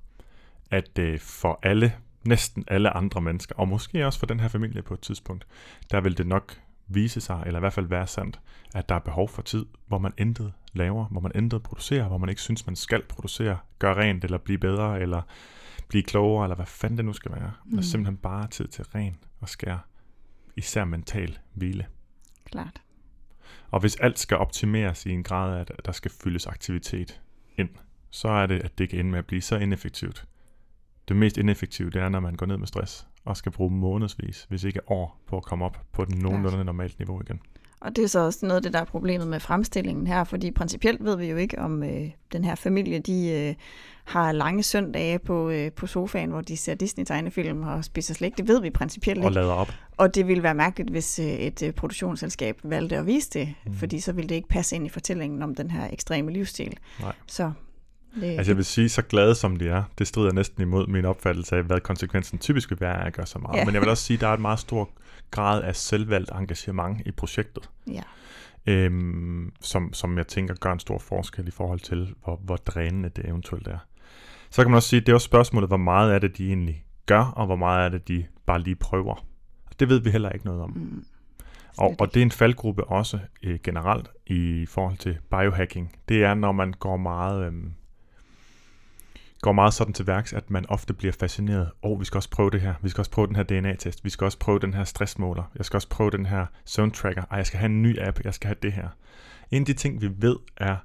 At 0.70 0.98
øh, 0.98 1.18
for 1.20 1.58
alle, 1.62 1.92
næsten 2.24 2.64
alle 2.68 2.90
andre 2.90 3.20
mennesker, 3.20 3.54
og 3.58 3.68
måske 3.68 4.06
også 4.06 4.18
for 4.18 4.26
den 4.26 4.40
her 4.40 4.48
familie 4.48 4.82
på 4.82 4.94
et 4.94 5.00
tidspunkt, 5.00 5.46
der 5.90 6.00
vil 6.00 6.18
det 6.18 6.26
nok 6.26 6.60
vise 6.86 7.20
sig, 7.20 7.42
eller 7.46 7.58
i 7.58 7.60
hvert 7.60 7.72
fald 7.72 7.86
være 7.86 8.06
sandt, 8.06 8.40
at 8.74 8.88
der 8.88 8.94
er 8.94 8.98
behov 8.98 9.28
for 9.28 9.42
tid, 9.42 9.66
hvor 9.86 9.98
man 9.98 10.12
intet 10.18 10.52
laver, 10.72 11.04
hvor 11.06 11.20
man 11.20 11.32
intet 11.34 11.62
producerer, 11.62 12.08
hvor 12.08 12.18
man 12.18 12.28
ikke 12.28 12.42
synes, 12.42 12.66
man 12.66 12.76
skal 12.76 13.02
producere, 13.02 13.58
gøre 13.78 13.94
rent, 13.96 14.24
eller 14.24 14.38
blive 14.38 14.58
bedre, 14.58 15.00
eller 15.00 15.22
blive 15.88 16.02
klogere, 16.02 16.44
eller 16.44 16.56
hvad 16.56 16.66
fanden 16.66 16.96
det 16.96 17.04
nu 17.04 17.12
skal 17.12 17.32
være. 17.32 17.52
Mm. 17.64 17.70
Der 17.70 17.76
er 17.76 17.80
Mm. 17.80 17.82
simpelthen 17.82 18.16
bare 18.16 18.46
tid 18.48 18.68
til 18.68 18.84
ren 18.84 19.16
og 19.40 19.48
skær, 19.48 19.86
især 20.56 20.84
mental 20.84 21.38
hvile. 21.54 21.86
Klart. 22.44 22.80
Og 23.74 23.80
hvis 23.80 23.96
alt 23.96 24.18
skal 24.18 24.36
optimeres 24.36 25.06
i 25.06 25.10
en 25.10 25.22
grad, 25.22 25.60
at 25.60 25.86
der 25.86 25.92
skal 25.92 26.10
fyldes 26.10 26.46
aktivitet 26.46 27.20
ind, 27.56 27.68
så 28.10 28.28
er 28.28 28.46
det, 28.46 28.64
at 28.64 28.78
det 28.78 28.88
kan 28.88 28.98
ende 28.98 29.10
med 29.10 29.18
at 29.18 29.26
blive 29.26 29.40
så 29.40 29.56
ineffektivt. 29.56 30.26
Det 31.08 31.16
mest 31.16 31.36
ineffektive, 31.38 31.90
det 31.90 32.02
er, 32.02 32.08
når 32.08 32.20
man 32.20 32.34
går 32.34 32.46
ned 32.46 32.56
med 32.56 32.66
stress 32.66 33.06
og 33.24 33.36
skal 33.36 33.52
bruge 33.52 33.70
månedsvis, 33.70 34.46
hvis 34.48 34.64
ikke 34.64 34.90
år, 34.90 35.20
på 35.26 35.36
at 35.36 35.42
komme 35.42 35.64
op 35.64 35.86
på 35.92 36.04
den 36.04 36.18
nogenlunde 36.18 36.64
normalt 36.64 36.98
niveau 36.98 37.20
igen. 37.20 37.40
Og 37.84 37.96
det 37.96 38.04
er 38.04 38.08
så 38.08 38.18
også 38.20 38.38
noget 38.46 38.56
af 38.56 38.62
det, 38.62 38.72
der 38.72 38.80
er 38.80 38.84
problemet 38.84 39.28
med 39.28 39.40
fremstillingen 39.40 40.06
her, 40.06 40.24
fordi 40.24 40.50
principielt 40.50 41.04
ved 41.04 41.16
vi 41.16 41.26
jo 41.26 41.36
ikke, 41.36 41.58
om 41.58 41.82
øh, 41.82 42.10
den 42.32 42.44
her 42.44 42.54
familie, 42.54 42.98
de 42.98 43.30
øh, 43.30 43.54
har 44.04 44.32
lange 44.32 44.62
søndage 44.62 45.18
på, 45.18 45.50
øh, 45.50 45.72
på 45.72 45.86
sofaen, 45.86 46.30
hvor 46.30 46.40
de 46.40 46.56
ser 46.56 46.74
Disney-tegnefilm 46.74 47.62
og 47.62 47.84
spiser 47.84 48.14
slik. 48.14 48.36
Det 48.36 48.48
ved 48.48 48.60
vi 48.62 48.70
principielt 48.70 49.18
Og 49.18 49.24
ikke. 49.24 49.34
lader 49.34 49.52
op. 49.52 49.72
Og 49.96 50.14
det 50.14 50.28
ville 50.28 50.42
være 50.42 50.54
mærkeligt, 50.54 50.90
hvis 50.90 51.18
øh, 51.18 51.26
et 51.26 51.62
øh, 51.62 51.72
produktionsselskab 51.72 52.58
valgte 52.64 52.96
at 52.96 53.06
vise 53.06 53.30
det, 53.30 53.54
Mm. 53.66 53.74
fordi 53.74 54.00
så 54.00 54.12
ville 54.12 54.28
det 54.28 54.34
ikke 54.34 54.48
passe 54.48 54.76
ind 54.76 54.86
i 54.86 54.88
fortællingen 54.88 55.42
om 55.42 55.54
den 55.54 55.70
her 55.70 55.88
ekstreme 55.92 56.32
livsstil. 56.32 56.76
Nej. 57.00 57.12
Så 57.26 57.52
det, 58.20 58.24
Altså 58.24 58.50
jeg 58.52 58.56
vil 58.56 58.64
sige, 58.64 58.88
så 58.88 59.02
glade 59.02 59.34
som 59.34 59.56
de 59.56 59.68
er, 59.68 59.82
det 59.98 60.06
strider 60.06 60.32
næsten 60.32 60.62
imod 60.62 60.86
min 60.86 61.04
opfattelse 61.04 61.56
af, 61.56 61.62
hvad 61.62 61.80
konsekvensen 61.80 62.38
typisk 62.38 62.70
vil 62.70 62.80
være 62.80 63.02
af 63.02 63.06
at 63.06 63.12
gøre 63.12 63.26
så 63.26 63.38
meget. 63.38 63.56
Ja. 63.58 63.64
Men 63.64 63.74
jeg 63.74 63.80
vil 63.82 63.90
også 63.90 64.04
sige, 64.04 64.14
at 64.16 64.20
der 64.20 64.28
er 64.28 64.34
et 64.34 64.40
meget 64.40 64.58
stor 64.58 64.88
grad 65.34 65.62
af 65.62 65.76
selvvalgt 65.76 66.30
engagement 66.30 67.06
i 67.06 67.10
projektet, 67.10 67.70
ja. 67.86 68.02
øhm, 68.66 69.52
som, 69.60 69.92
som 69.92 70.18
jeg 70.18 70.26
tænker 70.26 70.54
gør 70.54 70.72
en 70.72 70.78
stor 70.78 70.98
forskel 70.98 71.48
i 71.48 71.50
forhold 71.50 71.80
til, 71.80 72.14
hvor, 72.24 72.36
hvor 72.36 72.56
drænende 72.56 73.08
det 73.08 73.28
eventuelt 73.28 73.68
er. 73.68 73.78
Så 74.50 74.62
kan 74.62 74.70
man 74.70 74.76
også 74.76 74.88
sige, 74.88 75.00
at 75.00 75.06
det 75.06 75.12
er 75.12 75.14
også 75.14 75.24
spørgsmålet, 75.24 75.70
hvor 75.70 75.76
meget 75.76 76.14
er 76.14 76.18
det, 76.18 76.38
de 76.38 76.46
egentlig 76.46 76.84
gør, 77.06 77.32
og 77.36 77.46
hvor 77.46 77.56
meget 77.56 77.84
er 77.84 77.88
det, 77.88 78.08
de 78.08 78.26
bare 78.46 78.60
lige 78.60 78.76
prøver. 78.76 79.26
Det 79.80 79.88
ved 79.88 80.00
vi 80.00 80.10
heller 80.10 80.30
ikke 80.30 80.46
noget 80.46 80.62
om. 80.62 80.70
Mm. 80.70 81.04
Og, 81.78 81.94
og 81.98 82.14
det 82.14 82.20
er 82.20 82.24
en 82.24 82.30
faldgruppe 82.30 82.84
også 82.84 83.18
øh, 83.42 83.58
generelt 83.62 84.10
i 84.26 84.66
forhold 84.68 84.96
til 84.96 85.18
biohacking. 85.30 85.92
Det 86.08 86.24
er, 86.24 86.34
når 86.34 86.52
man 86.52 86.72
går 86.72 86.96
meget, 86.96 87.46
øhm, 87.46 87.72
går 89.44 89.52
meget 89.52 89.74
sådan 89.74 89.94
til 89.94 90.06
værks, 90.06 90.32
at 90.32 90.50
man 90.50 90.66
ofte 90.68 90.94
bliver 90.94 91.12
fascineret. 91.12 91.70
Åh, 91.82 91.90
oh, 91.90 92.00
vi 92.00 92.04
skal 92.04 92.18
også 92.18 92.30
prøve 92.30 92.50
det 92.50 92.60
her. 92.60 92.74
Vi 92.82 92.88
skal 92.88 93.00
også 93.00 93.10
prøve 93.10 93.26
den 93.26 93.36
her 93.36 93.42
DNA-test. 93.42 94.04
Vi 94.04 94.10
skal 94.10 94.24
også 94.24 94.38
prøve 94.38 94.58
den 94.58 94.74
her 94.74 94.84
stressmåler. 94.84 95.42
Jeg 95.56 95.64
skal 95.64 95.76
også 95.76 95.88
prøve 95.88 96.10
den 96.10 96.26
her 96.26 96.46
zone 96.68 96.90
tracker. 96.90 97.22
Ej, 97.30 97.36
jeg 97.36 97.46
skal 97.46 97.58
have 97.58 97.70
en 97.70 97.82
ny 97.82 98.00
app. 98.00 98.20
Jeg 98.24 98.34
skal 98.34 98.48
have 98.48 98.56
det 98.62 98.72
her. 98.72 98.88
En 99.50 99.62
af 99.62 99.66
de 99.66 99.72
ting, 99.72 100.00
vi 100.02 100.10
ved 100.16 100.36
er 100.56 100.76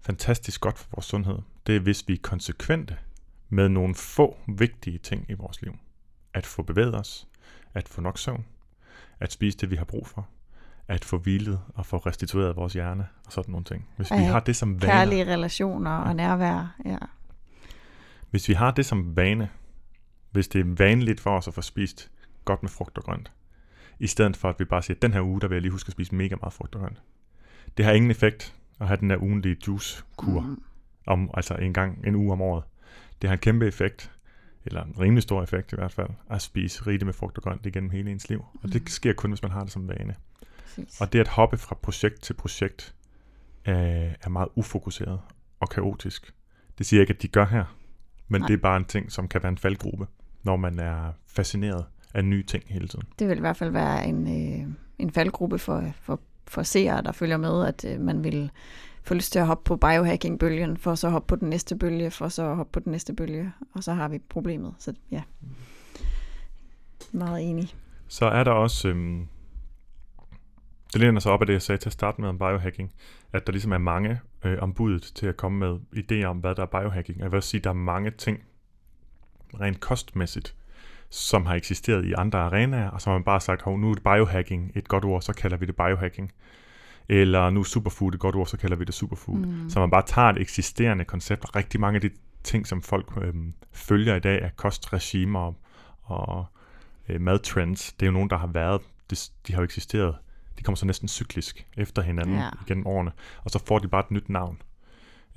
fantastisk 0.00 0.60
godt 0.60 0.78
for 0.78 0.88
vores 0.94 1.06
sundhed, 1.06 1.38
det 1.66 1.76
er, 1.76 1.80
hvis 1.80 2.04
vi 2.08 2.12
er 2.12 2.18
konsekvente 2.22 2.96
med 3.48 3.68
nogle 3.68 3.94
få 3.94 4.36
vigtige 4.48 4.98
ting 4.98 5.26
i 5.28 5.32
vores 5.32 5.62
liv. 5.62 5.72
At 6.34 6.46
få 6.46 6.62
bevæget 6.62 6.94
os, 6.94 7.28
at 7.74 7.88
få 7.88 8.00
nok 8.00 8.18
søvn, 8.18 8.44
at 9.20 9.32
spise 9.32 9.58
det, 9.58 9.70
vi 9.70 9.76
har 9.76 9.84
brug 9.84 10.06
for, 10.06 10.28
at 10.88 11.04
få 11.04 11.18
hvilet 11.18 11.60
og 11.74 11.86
få 11.86 11.96
restitueret 11.96 12.56
vores 12.56 12.72
hjerne 12.72 13.06
og 13.26 13.32
sådan 13.32 13.52
nogle 13.52 13.64
ting. 13.64 13.88
Hvis 13.96 14.10
vi 14.10 14.16
Ja, 14.16 14.22
har 14.22 14.40
det 14.40 14.56
som 14.56 14.82
vane, 14.82 14.92
Kærlige 14.92 15.24
relationer 15.24 15.90
og 15.90 16.16
nærvær. 16.16 16.76
Ja. 16.84 16.96
Hvis 18.32 18.48
vi 18.48 18.54
har 18.54 18.70
det 18.70 18.86
som 18.86 19.16
vane, 19.16 19.50
hvis 20.30 20.48
det 20.48 20.60
er 20.60 20.74
vanligt 20.78 21.20
for 21.20 21.36
os 21.36 21.48
at 21.48 21.54
få 21.54 21.62
spist 21.62 22.10
godt 22.44 22.62
med 22.62 22.70
frugt 22.70 22.98
og 22.98 23.04
grønt, 23.04 23.32
i 23.98 24.06
stedet 24.06 24.36
for 24.36 24.48
at 24.48 24.58
vi 24.58 24.64
bare 24.64 24.82
siger, 24.82 24.98
den 25.02 25.12
her 25.12 25.20
uge, 25.22 25.40
der 25.40 25.48
vil 25.48 25.54
jeg 25.54 25.62
lige 25.62 25.72
huske 25.72 25.88
at 25.88 25.92
spise 25.92 26.14
mega 26.14 26.36
meget 26.40 26.52
frugt 26.52 26.74
og 26.74 26.80
grønt. 26.80 27.02
Det 27.76 27.84
har 27.84 27.92
ingen 27.92 28.10
effekt 28.10 28.54
at 28.80 28.86
have 28.86 28.96
den 29.00 29.10
her 29.10 29.22
ugenlige 29.22 29.56
juice-kur, 29.66 30.40
mm. 30.40 30.62
Om, 31.06 31.30
altså 31.34 31.54
en 31.54 31.72
gang, 31.74 32.06
en 32.06 32.14
uge 32.14 32.32
om 32.32 32.40
året. 32.40 32.64
Det 33.22 33.28
har 33.30 33.34
en 33.34 33.40
kæmpe 33.40 33.66
effekt, 33.66 34.12
eller 34.64 34.84
en 34.84 34.94
rimelig 34.98 35.22
stor 35.22 35.42
effekt 35.42 35.72
i 35.72 35.76
hvert 35.76 35.92
fald, 35.92 36.08
at 36.30 36.42
spise 36.42 36.86
rigeligt 36.86 37.06
med 37.06 37.12
frugt 37.14 37.36
og 37.36 37.42
grønt 37.42 37.66
igennem 37.66 37.90
hele 37.90 38.10
ens 38.10 38.28
liv. 38.28 38.44
Og 38.62 38.72
det 38.72 38.82
Mm. 38.82 38.86
sker 38.86 39.12
kun, 39.12 39.30
hvis 39.30 39.42
man 39.42 39.50
har 39.52 39.62
det 39.62 39.72
som 39.72 39.88
vane. 39.88 40.14
Præcis. 40.64 41.00
Og 41.00 41.12
det 41.12 41.20
at 41.20 41.28
hoppe 41.28 41.58
fra 41.58 41.74
projekt 41.82 42.22
til 42.22 42.34
projekt 42.34 42.94
øh, 43.68 43.74
er 43.74 44.28
meget 44.28 44.48
ufokuseret 44.54 45.20
og 45.60 45.68
kaotisk. 45.68 46.34
Det 46.78 46.86
siger 46.86 47.00
jeg 47.00 47.02
ikke, 47.02 47.16
at 47.18 47.22
de 47.22 47.28
gør 47.28 47.46
her, 47.46 47.64
men 48.32 48.40
Nej. 48.40 48.48
Det 48.48 48.54
er 48.54 48.58
bare 48.58 48.76
en 48.76 48.84
ting, 48.84 49.12
som 49.12 49.28
kan 49.28 49.42
være 49.42 49.50
en 49.50 49.58
faldgruppe, 49.58 50.06
når 50.42 50.56
man 50.56 50.78
er 50.78 51.12
fascineret 51.26 51.84
af 52.14 52.24
nye 52.24 52.42
ting 52.42 52.64
hele 52.66 52.88
tiden. 52.88 53.04
Det 53.18 53.28
vil 53.28 53.36
i 53.36 53.40
hvert 53.40 53.56
fald 53.56 53.70
være 53.70 54.06
en, 54.06 54.26
øh, 54.26 54.74
en 54.98 55.10
faldgruppe 55.10 55.58
for, 55.58 55.84
for, 56.02 56.20
for 56.48 56.62
seere, 56.62 57.02
der 57.02 57.12
følger 57.12 57.36
med, 57.36 57.66
at 57.66 57.84
øh, 57.84 58.00
man 58.00 58.24
vil 58.24 58.50
få 59.02 59.14
lyst 59.14 59.32
til 59.32 59.38
at 59.38 59.46
hoppe 59.46 59.64
på 59.64 59.76
biohacking-bølgen, 59.76 60.76
for 60.76 60.94
så 60.94 61.06
at 61.06 61.12
hoppe 61.12 61.26
på 61.26 61.36
den 61.36 61.50
næste 61.50 61.76
bølge, 61.76 62.10
for 62.10 62.28
så 62.28 62.42
at 62.50 62.56
hoppe 62.56 62.72
på 62.72 62.80
den 62.80 62.92
næste 62.92 63.14
bølge, 63.14 63.52
og 63.74 63.84
så 63.84 63.92
har 63.92 64.08
vi 64.08 64.18
problemet. 64.18 64.74
Så 64.78 64.94
ja, 65.10 65.22
meget 67.12 67.50
enig. 67.50 67.74
Så 68.08 68.26
er 68.26 68.44
der 68.44 68.50
også, 68.50 68.88
øhm, 68.88 69.28
det 70.92 71.00
læner 71.00 71.20
sig 71.20 71.32
op 71.32 71.40
af 71.40 71.46
det, 71.46 71.52
jeg 71.52 71.62
sagde 71.62 71.80
til 71.80 71.88
at 71.88 71.92
starte 71.92 72.20
med 72.20 72.28
om 72.28 72.38
biohacking, 72.38 72.92
at 73.32 73.46
der 73.46 73.52
ligesom 73.52 73.72
er 73.72 73.78
mange 73.78 74.20
øh, 74.44 74.58
om 74.60 74.74
budet 74.74 75.02
til 75.14 75.26
at 75.26 75.36
komme 75.36 75.58
med 75.58 75.78
idéer 75.96 76.24
om, 76.24 76.38
hvad 76.38 76.54
der 76.54 76.62
er 76.62 76.66
biohacking. 76.66 77.18
Jeg 77.18 77.30
vil 77.30 77.36
også 77.36 77.48
sige, 77.48 77.58
at 77.58 77.64
der 77.64 77.70
er 77.70 77.74
mange 77.74 78.10
ting, 78.10 78.42
rent 79.60 79.80
kostmæssigt, 79.80 80.54
som 81.10 81.46
har 81.46 81.54
eksisteret 81.54 82.04
i 82.04 82.12
andre 82.12 82.38
arenaer, 82.38 82.90
og 82.90 83.00
har 83.04 83.12
man 83.12 83.24
bare 83.24 83.40
sagt, 83.40 83.62
hov, 83.62 83.78
nu 83.78 83.90
er 83.90 83.94
det 83.94 84.02
biohacking 84.02 84.72
et 84.74 84.88
godt 84.88 85.04
ord, 85.04 85.22
så 85.22 85.32
kalder 85.32 85.56
vi 85.56 85.66
det 85.66 85.76
biohacking. 85.76 86.32
Eller 87.08 87.50
nu 87.50 87.60
er 87.60 87.64
superfood 87.64 88.14
et 88.14 88.20
godt 88.20 88.36
ord, 88.36 88.46
så 88.46 88.56
kalder 88.56 88.76
vi 88.76 88.84
det 88.84 88.94
superfood. 88.94 89.38
Mm. 89.38 89.70
Så 89.70 89.80
man 89.80 89.90
bare 89.90 90.02
tager 90.06 90.28
et 90.28 90.40
eksisterende 90.40 91.04
koncept, 91.04 91.44
og 91.44 91.56
rigtig 91.56 91.80
mange 91.80 91.96
af 91.96 92.00
de 92.00 92.10
ting, 92.42 92.66
som 92.66 92.82
folk 92.82 93.12
øh, 93.22 93.34
følger 93.72 94.14
i 94.16 94.20
dag 94.20 94.42
af 94.42 94.56
kostregimer 94.56 95.52
og 96.02 96.46
øh, 97.08 97.20
madtrends, 97.20 97.92
det 97.92 98.02
er 98.02 98.06
jo 98.06 98.12
nogen, 98.12 98.30
der 98.30 98.36
har 98.36 98.46
været, 98.46 98.80
det, 99.10 99.30
de 99.46 99.52
har 99.52 99.60
jo 99.60 99.64
eksisteret, 99.64 100.14
de 100.58 100.62
kommer 100.64 100.76
så 100.76 100.86
næsten 100.86 101.08
cyklisk 101.08 101.66
efter 101.76 102.02
hinanden 102.02 102.34
Ja. 102.34 102.48
gennem 102.66 102.86
årene, 102.86 103.10
og 103.44 103.50
så 103.50 103.58
får 103.66 103.78
de 103.78 103.88
bare 103.88 104.00
et 104.00 104.10
nyt 104.10 104.28
navn. 104.28 104.62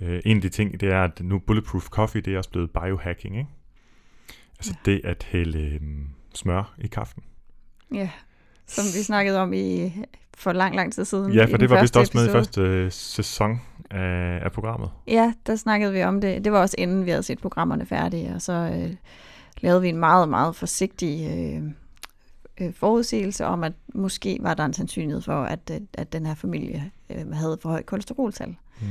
Øh, 0.01 0.19
en 0.25 0.36
af 0.38 0.41
de 0.41 0.50
ting, 0.50 0.79
det 0.79 0.89
er, 0.93 1.03
at 1.03 1.22
nu 1.24 1.39
Bulletproof 1.39 1.88
Coffee, 1.89 2.22
det 2.22 2.34
er 2.34 2.38
også 2.38 2.50
blevet 2.50 2.72
biohacking, 2.72 3.38
ikke? 3.38 3.50
Altså 4.60 4.74
Ja. 4.86 4.91
det 4.91 5.01
at 5.05 5.24
hælde 5.31 5.60
øh, 5.60 5.81
smør 6.34 6.74
i 6.77 6.88
kaffen. 6.88 7.24
Ja, 7.93 8.10
som 8.67 8.84
vi 8.86 9.03
snakkede 9.03 9.39
om 9.39 9.53
i 9.53 9.93
for 10.38 10.51
lang, 10.53 10.75
lang 10.75 10.93
tid 10.93 11.05
siden. 11.05 11.34
Ja, 11.34 11.45
for 11.45 11.57
det 11.57 11.69
var 11.69 11.81
vist 11.81 11.98
også 11.98 12.12
med 12.15 12.27
i 12.27 12.31
første 12.31 12.62
øh, 12.62 12.91
sæson 12.91 13.62
af, 13.91 14.39
af 14.43 14.51
programmet. 14.51 14.89
Ja, 15.07 15.34
der 15.48 15.55
snakkede 15.55 15.93
vi 15.93 16.03
om 16.03 16.22
det. 16.22 16.43
Det 16.45 16.51
var 16.51 16.60
også 16.60 16.75
inden 16.77 17.05
vi 17.05 17.10
havde 17.10 17.24
set 17.24 17.39
programmerne 17.39 17.86
færdige, 17.86 18.34
og 18.36 18.41
så 18.41 18.53
øh, 18.53 18.95
lavede 19.57 19.81
vi 19.81 19.89
en 19.89 19.98
meget, 19.98 20.29
meget 20.29 20.55
forsigtig 20.55 21.27
øh, 21.38 21.63
øh, 22.62 22.74
forudsigelse 22.74 23.45
om, 23.45 23.63
at 23.63 23.74
måske 23.93 24.38
var 24.41 24.53
der 24.53 24.65
en 24.65 24.74
sandsynlighed 24.74 25.21
for, 25.21 25.43
at, 25.43 25.71
øh, 25.71 25.81
at 25.93 26.13
den 26.13 26.25
her 26.25 26.35
familie 26.35 26.91
øh, 27.09 27.31
havde 27.31 27.57
for 27.62 27.69
højt 27.69 27.85
kolesteroltal. 27.85 28.55
Mm. 28.81 28.88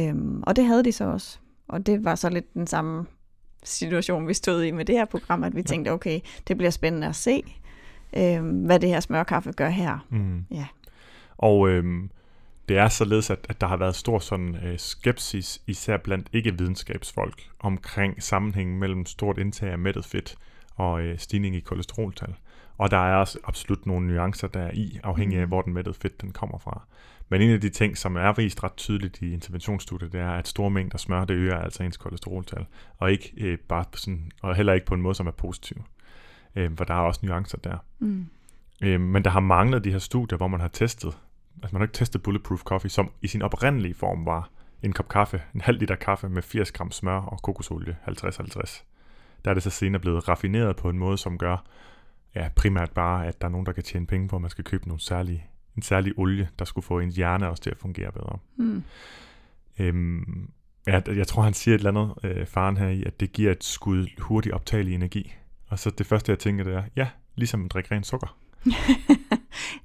Øhm, 0.00 0.42
og 0.42 0.56
det 0.56 0.64
havde 0.64 0.84
de 0.84 0.92
så 0.92 1.04
også. 1.04 1.38
Og 1.68 1.86
det 1.86 2.04
var 2.04 2.14
så 2.14 2.28
lidt 2.28 2.54
den 2.54 2.66
samme 2.66 3.06
situation, 3.64 4.28
vi 4.28 4.34
stod 4.34 4.62
i 4.62 4.70
med 4.70 4.84
det 4.84 4.94
her 4.94 5.04
program, 5.04 5.44
at 5.44 5.56
vi 5.56 5.62
tænkte, 5.62 5.90
okay, 5.90 6.20
det 6.48 6.56
bliver 6.56 6.70
spændende 6.70 7.06
at 7.06 7.16
se, 7.16 7.42
øhm, 8.16 8.48
hvad 8.48 8.80
det 8.80 8.88
her 8.88 9.00
smørkaffe 9.00 9.52
gør 9.52 9.68
her. 9.68 10.06
Mm. 10.10 10.44
Ja. 10.50 10.66
Og 11.38 11.68
øhm, 11.68 12.10
det 12.68 12.78
er 12.78 12.88
således, 12.88 13.30
at, 13.30 13.46
at 13.48 13.60
der 13.60 13.66
har 13.66 13.76
været 13.76 13.96
stor 13.96 14.18
sådan 14.18 14.56
øh, 14.64 14.78
skepsis, 14.78 15.62
især 15.66 15.96
blandt 15.96 16.28
ikke-videnskabsfolk, 16.32 17.42
omkring 17.60 18.22
sammenhængen 18.22 18.78
mellem 18.78 19.06
stort 19.06 19.38
indtag 19.38 19.70
af 19.70 19.78
mættet 19.78 20.04
fedt 20.04 20.36
og 20.76 21.02
øh, 21.02 21.18
stigning 21.18 21.56
i 21.56 21.60
kolesteroltal. 21.60 22.34
Og 22.80 22.90
der 22.90 22.96
er 22.96 23.16
også 23.16 23.38
absolut 23.44 23.86
nogle 23.86 24.06
nuancer 24.06 24.48
der 24.48 24.60
er 24.60 24.70
i, 24.74 25.00
afhængig 25.02 25.38
af, 25.38 25.44
Mm. 25.44 25.48
hvor 25.48 25.62
den 25.62 25.74
mættede 25.74 25.94
fedt 25.94 26.20
den 26.20 26.32
kommer 26.32 26.58
fra. 26.58 26.82
Men 27.28 27.40
en 27.42 27.50
af 27.50 27.60
de 27.60 27.68
ting, 27.68 27.98
som 27.98 28.16
er 28.16 28.32
vist 28.32 28.64
ret 28.64 28.76
tydeligt 28.76 29.22
i 29.22 29.32
interventionsstudiet, 29.32 30.12
det 30.12 30.20
er, 30.20 30.30
at 30.30 30.48
store 30.48 30.70
mængder 30.70 30.98
smør, 30.98 31.24
det 31.24 31.34
øger 31.34 31.56
altså 31.58 31.82
ens 31.82 31.96
kolesteroltal. 31.96 32.66
Og, 32.98 33.12
ikke, 33.12 33.32
øh, 33.36 33.58
bare 33.58 33.84
sådan, 33.94 34.30
og 34.42 34.54
heller 34.54 34.72
ikke 34.72 34.86
på 34.86 34.94
en 34.94 35.02
måde, 35.02 35.14
som 35.14 35.26
er 35.26 35.30
positiv. 35.30 35.76
Øh, 36.56 36.70
for 36.76 36.84
der 36.84 36.94
er 36.94 36.98
også 36.98 37.20
nuancer 37.22 37.58
der. 37.58 37.76
Mm. 37.98 38.26
Øh, 38.82 39.00
men 39.00 39.24
der 39.24 39.30
har 39.30 39.40
manglet 39.40 39.84
de 39.84 39.92
her 39.92 39.98
studier, 39.98 40.36
hvor 40.36 40.48
man 40.48 40.60
har 40.60 40.68
testet, 40.68 41.18
altså 41.62 41.74
man 41.74 41.80
har 41.80 41.84
ikke 41.84 41.94
testet 41.94 42.22
Bulletproof 42.22 42.60
Coffee, 42.62 42.90
som 42.90 43.10
i 43.22 43.26
sin 43.26 43.42
oprindelige 43.42 43.94
form 43.94 44.26
var 44.26 44.50
en 44.82 44.92
kop 44.92 45.08
kaffe, 45.08 45.42
en 45.54 45.60
halv 45.60 45.78
liter 45.78 45.94
kaffe 45.94 46.28
med 46.28 46.42
80 46.42 46.72
gram 46.72 46.90
smør 46.90 47.20
og 47.20 47.42
kokosolie, 47.42 47.96
50-50. 48.08 48.84
Der 49.44 49.50
er 49.50 49.54
det 49.54 49.62
så 49.62 49.70
senere 49.70 50.00
blevet 50.00 50.28
raffineret 50.28 50.76
på 50.76 50.90
en 50.90 50.98
måde, 50.98 51.18
som 51.18 51.38
gør, 51.38 51.64
ja, 52.34 52.48
primært 52.56 52.90
bare, 52.90 53.26
at 53.26 53.40
der 53.40 53.46
er 53.46 53.50
nogen, 53.50 53.66
der 53.66 53.72
kan 53.72 53.82
tjene 53.82 54.06
penge 54.06 54.28
på, 54.28 54.36
at 54.36 54.42
man 54.42 54.50
skal 54.50 54.64
købe 54.64 54.88
nogle 54.88 55.00
særlige, 55.00 55.44
en 55.76 55.82
særlig 55.82 56.12
olie, 56.18 56.48
der 56.58 56.64
skulle 56.64 56.84
få 56.84 57.00
ens 57.00 57.16
hjerne 57.16 57.48
også 57.48 57.62
til 57.62 57.70
at 57.70 57.78
fungere 57.78 58.12
bedre. 58.12 58.38
Mm. 58.56 58.82
Øhm, 59.78 60.50
ja, 60.86 61.00
jeg 61.06 61.26
tror, 61.26 61.42
han 61.42 61.54
siger 61.54 61.74
et 61.74 61.78
eller 61.78 61.90
andet, 61.90 62.14
øh, 62.24 62.46
faren 62.46 62.76
her 62.76 62.88
i, 62.88 63.04
at 63.04 63.20
det 63.20 63.32
giver 63.32 63.52
et 63.52 63.64
skud 63.64 64.06
hurtigt 64.18 64.54
optagelig 64.54 64.94
energi. 64.94 65.34
Og 65.66 65.78
så 65.78 65.90
det 65.90 66.06
første, 66.06 66.32
jeg 66.32 66.38
tænker, 66.38 66.64
det 66.64 66.74
er, 66.74 66.84
ja, 66.96 67.08
ligesom 67.34 67.64
at 67.64 67.72
drikke 67.72 67.94
ren 67.94 68.04
sukker. 68.04 68.36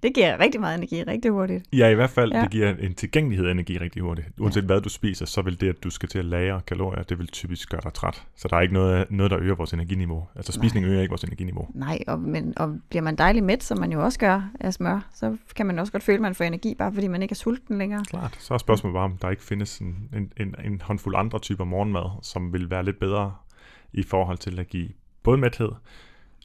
det 0.05 0.13
giver 0.13 0.39
rigtig 0.39 0.61
meget 0.61 0.77
energi 0.77 1.03
rigtig 1.03 1.31
hurtigt. 1.31 1.63
Ja, 1.73 1.87
i 1.87 1.93
hvert 1.93 2.09
fald, 2.09 2.33
ja. 2.33 2.41
Det 2.41 2.51
giver 2.51 2.75
en 2.75 2.93
tilgængelighed 2.93 3.47
af 3.47 3.51
energi 3.51 3.77
rigtig 3.77 4.01
hurtigt. 4.01 4.27
Uanset 4.39 4.61
ja. 4.61 4.65
hvad 4.65 4.81
du 4.81 4.89
spiser, 4.89 5.25
så 5.25 5.41
vil 5.41 5.61
det, 5.61 5.69
at 5.69 5.83
du 5.83 5.89
skal 5.89 6.09
til 6.09 6.19
at 6.19 6.25
lagre 6.25 6.61
kalorier, 6.67 7.03
det 7.03 7.19
vil 7.19 7.27
typisk 7.27 7.69
gøre 7.69 7.81
dig 7.83 7.93
træt. 7.93 8.23
Så 8.35 8.47
der 8.47 8.57
er 8.57 8.61
ikke 8.61 8.73
noget, 8.73 9.11
noget 9.11 9.31
der 9.31 9.39
øger 9.39 9.55
vores 9.55 9.73
energiniveau. 9.73 10.27
Altså 10.35 10.51
spisning 10.51 10.85
øger 10.85 11.01
ikke 11.01 11.11
vores 11.11 11.23
energiniveau. 11.23 11.67
Nej, 11.73 11.99
og, 12.07 12.19
men, 12.19 12.53
og 12.57 12.77
bliver 12.89 13.03
man 13.03 13.15
dejlig 13.15 13.43
mæt, 13.43 13.63
som 13.63 13.79
man 13.79 13.91
jo 13.91 14.03
også 14.03 14.19
gør 14.19 14.51
af 14.59 14.73
smør, 14.73 15.09
så 15.13 15.37
kan 15.55 15.65
man 15.65 15.79
også 15.79 15.91
godt 15.91 16.03
føle, 16.03 16.15
at 16.15 16.21
man 16.21 16.35
får 16.35 16.45
energi, 16.45 16.75
bare 16.75 16.93
fordi 16.93 17.07
man 17.07 17.21
ikke 17.21 17.33
er 17.33 17.35
sulten 17.35 17.77
længere. 17.77 18.05
Klart. 18.05 18.37
Så 18.39 18.53
er 18.53 18.57
spørgsmålet 18.57 18.93
bare, 18.93 19.03
om 19.03 19.17
der 19.17 19.29
ikke 19.29 19.43
findes 19.43 19.79
en, 19.79 20.09
en, 20.15 20.31
en, 20.37 20.55
en 20.65 20.81
håndfuld 20.81 21.15
andre 21.17 21.39
typer 21.39 21.63
morgenmad, 21.63 22.09
som 22.21 22.53
vil 22.53 22.69
være 22.69 22.83
lidt 22.83 22.99
bedre 22.99 23.33
i 23.93 24.03
forhold 24.03 24.37
til 24.37 24.59
at 24.59 24.67
give 24.67 24.89
både 25.23 25.37
mæthed, 25.37 25.69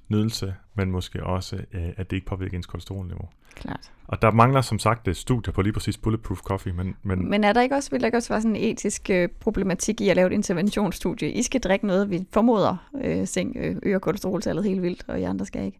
nydelse, 0.09 0.55
men 0.75 0.91
måske 0.91 1.25
også, 1.25 1.57
øh, 1.57 1.89
at 1.97 2.11
det 2.11 2.17
ikke 2.17 2.27
påvirker 2.27 2.57
ens 2.57 2.67
kolesterolniveau. 2.67 3.29
Klart. 3.55 3.93
Og 4.09 4.23
der 4.23 4.31
mangler 4.31 4.61
som 4.61 4.79
sagt 4.79 5.09
et 5.09 5.17
studie 5.17 5.53
på 5.53 5.63
lige 5.63 5.73
præcis 5.73 5.97
Bulletproof 5.99 6.39
Coffee, 6.41 6.73
men, 6.73 6.97
men 7.03 7.31
Men 7.31 7.45
er 7.45 7.53
der 7.53 7.61
ikke 7.63 7.75
også, 7.75 7.91
vil 7.91 8.01
der 8.01 8.07
ikke 8.07 8.19
også 8.19 8.29
være 8.29 8.41
sådan 8.43 8.57
en 8.57 8.63
etisk 8.73 9.11
øh, 9.11 9.29
problematik 9.41 10.01
i 10.01 10.09
at 10.09 10.17
lave 10.17 10.27
et 10.27 10.33
interventionsstudie? 10.33 11.33
I 11.33 11.43
skal 11.43 11.61
drikke 11.61 11.87
noget, 11.87 12.11
vi 12.11 12.27
formoder 12.33 12.77
øh, 13.05 13.27
seng, 13.27 13.57
øh, 13.57 13.77
øger 13.83 13.99
kolesteroltallet 13.99 14.65
helt 14.65 14.83
vildt, 14.83 15.05
og 15.09 15.21
I 15.21 15.23
andre 15.23 15.47
skal 15.47 15.65
ikke. 15.65 15.79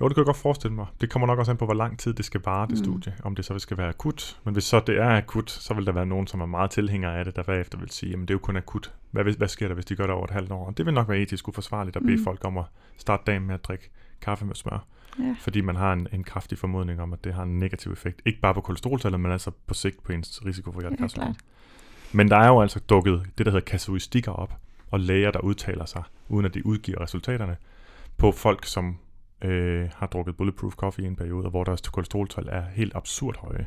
Jo, 0.00 0.08
det 0.08 0.14
kan 0.14 0.20
jeg 0.20 0.26
godt 0.26 0.36
forestille 0.36 0.74
mig. 0.74 0.86
Det 1.00 1.10
kommer 1.10 1.26
nok 1.26 1.38
også 1.38 1.50
an 1.50 1.56
på, 1.56 1.64
hvor 1.64 1.74
lang 1.74 1.98
tid 1.98 2.12
det 2.14 2.24
skal 2.24 2.40
vare, 2.44 2.66
det 2.66 2.78
Mm. 2.78 2.84
studie. 2.84 3.14
Om 3.24 3.34
det 3.36 3.44
så 3.44 3.58
skal 3.58 3.78
være 3.78 3.88
akut. 3.88 4.38
Men 4.44 4.52
hvis 4.52 4.64
så 4.64 4.80
det 4.86 4.98
er 4.98 5.16
akut, 5.16 5.50
så 5.50 5.74
vil 5.74 5.86
der 5.86 5.92
være 5.92 6.06
nogen, 6.06 6.26
som 6.26 6.40
er 6.40 6.46
meget 6.46 6.70
tilhængere 6.70 7.18
af 7.18 7.24
det, 7.24 7.36
der 7.36 7.42
bagefter 7.42 7.78
vil 7.78 7.90
sige, 7.90 8.10
jamen 8.10 8.28
det 8.28 8.30
er 8.30 8.34
jo 8.34 8.38
kun 8.38 8.56
akut. 8.56 8.92
Hvad, 9.10 9.22
hvis- 9.24 9.34
hvad 9.36 9.48
sker 9.48 9.66
der, 9.68 9.74
hvis 9.74 9.84
de 9.84 9.96
gør 9.96 10.04
det 10.06 10.14
over 10.14 10.24
et 10.24 10.30
halvt 10.30 10.52
år? 10.52 10.66
Og 10.66 10.76
det 10.78 10.86
vil 10.86 10.94
nok 10.94 11.08
være 11.08 11.18
etisk 11.18 11.48
uforsvarligt 11.48 11.96
at 11.96 12.02
bede 12.02 12.16
Mm. 12.16 12.24
folk 12.24 12.44
om 12.44 12.58
at 12.58 12.64
starte 12.96 13.22
dagen 13.26 13.46
med 13.46 13.54
at 13.54 13.64
drikke 13.64 13.90
kaffe 14.22 14.44
med 14.44 14.54
smør. 14.54 14.84
Ja. 15.18 15.34
Fordi 15.40 15.60
man 15.60 15.76
har 15.76 15.92
en, 15.92 16.08
en 16.12 16.24
kraftig 16.24 16.58
formodning 16.58 17.00
om, 17.00 17.12
at 17.12 17.24
det 17.24 17.34
har 17.34 17.42
en 17.42 17.58
negativ 17.58 17.92
effekt. 17.92 18.22
Ikke 18.26 18.40
bare 18.40 18.54
på 18.54 18.60
kolesteroltallet, 18.60 19.20
men 19.20 19.32
altså 19.32 19.50
på 19.66 19.74
sigt 19.74 20.02
på 20.02 20.12
ens 20.12 20.40
risiko 20.46 20.72
for 20.72 20.80
klart. 20.80 21.36
Men 22.12 22.28
der 22.28 22.36
er 22.36 22.48
jo 22.48 22.60
altså 22.60 22.78
dukket 22.78 23.22
det, 23.38 23.46
der 23.46 23.52
hedder 23.52 23.64
kasuistikker 23.64 24.32
op, 24.32 24.54
og 24.90 25.00
læger, 25.00 25.30
der 25.30 25.40
udtaler 25.40 25.84
sig, 25.84 26.02
uden 26.28 26.46
at 26.46 26.54
de 26.54 26.66
udgiver 26.66 27.00
resultaterne, 27.00 27.56
på 28.16 28.32
folk, 28.32 28.66
som 28.66 28.98
øh, 29.42 29.88
har 29.96 30.06
drukket 30.06 30.36
Bulletproof 30.36 30.74
Coffee 30.74 31.04
i 31.04 31.08
en 31.08 31.16
periode, 31.16 31.48
hvor 31.50 31.64
deres 31.64 31.80
kolesteroltal 31.80 32.48
er 32.48 32.62
helt 32.74 32.92
absurd 32.96 33.36
høje. 33.38 33.66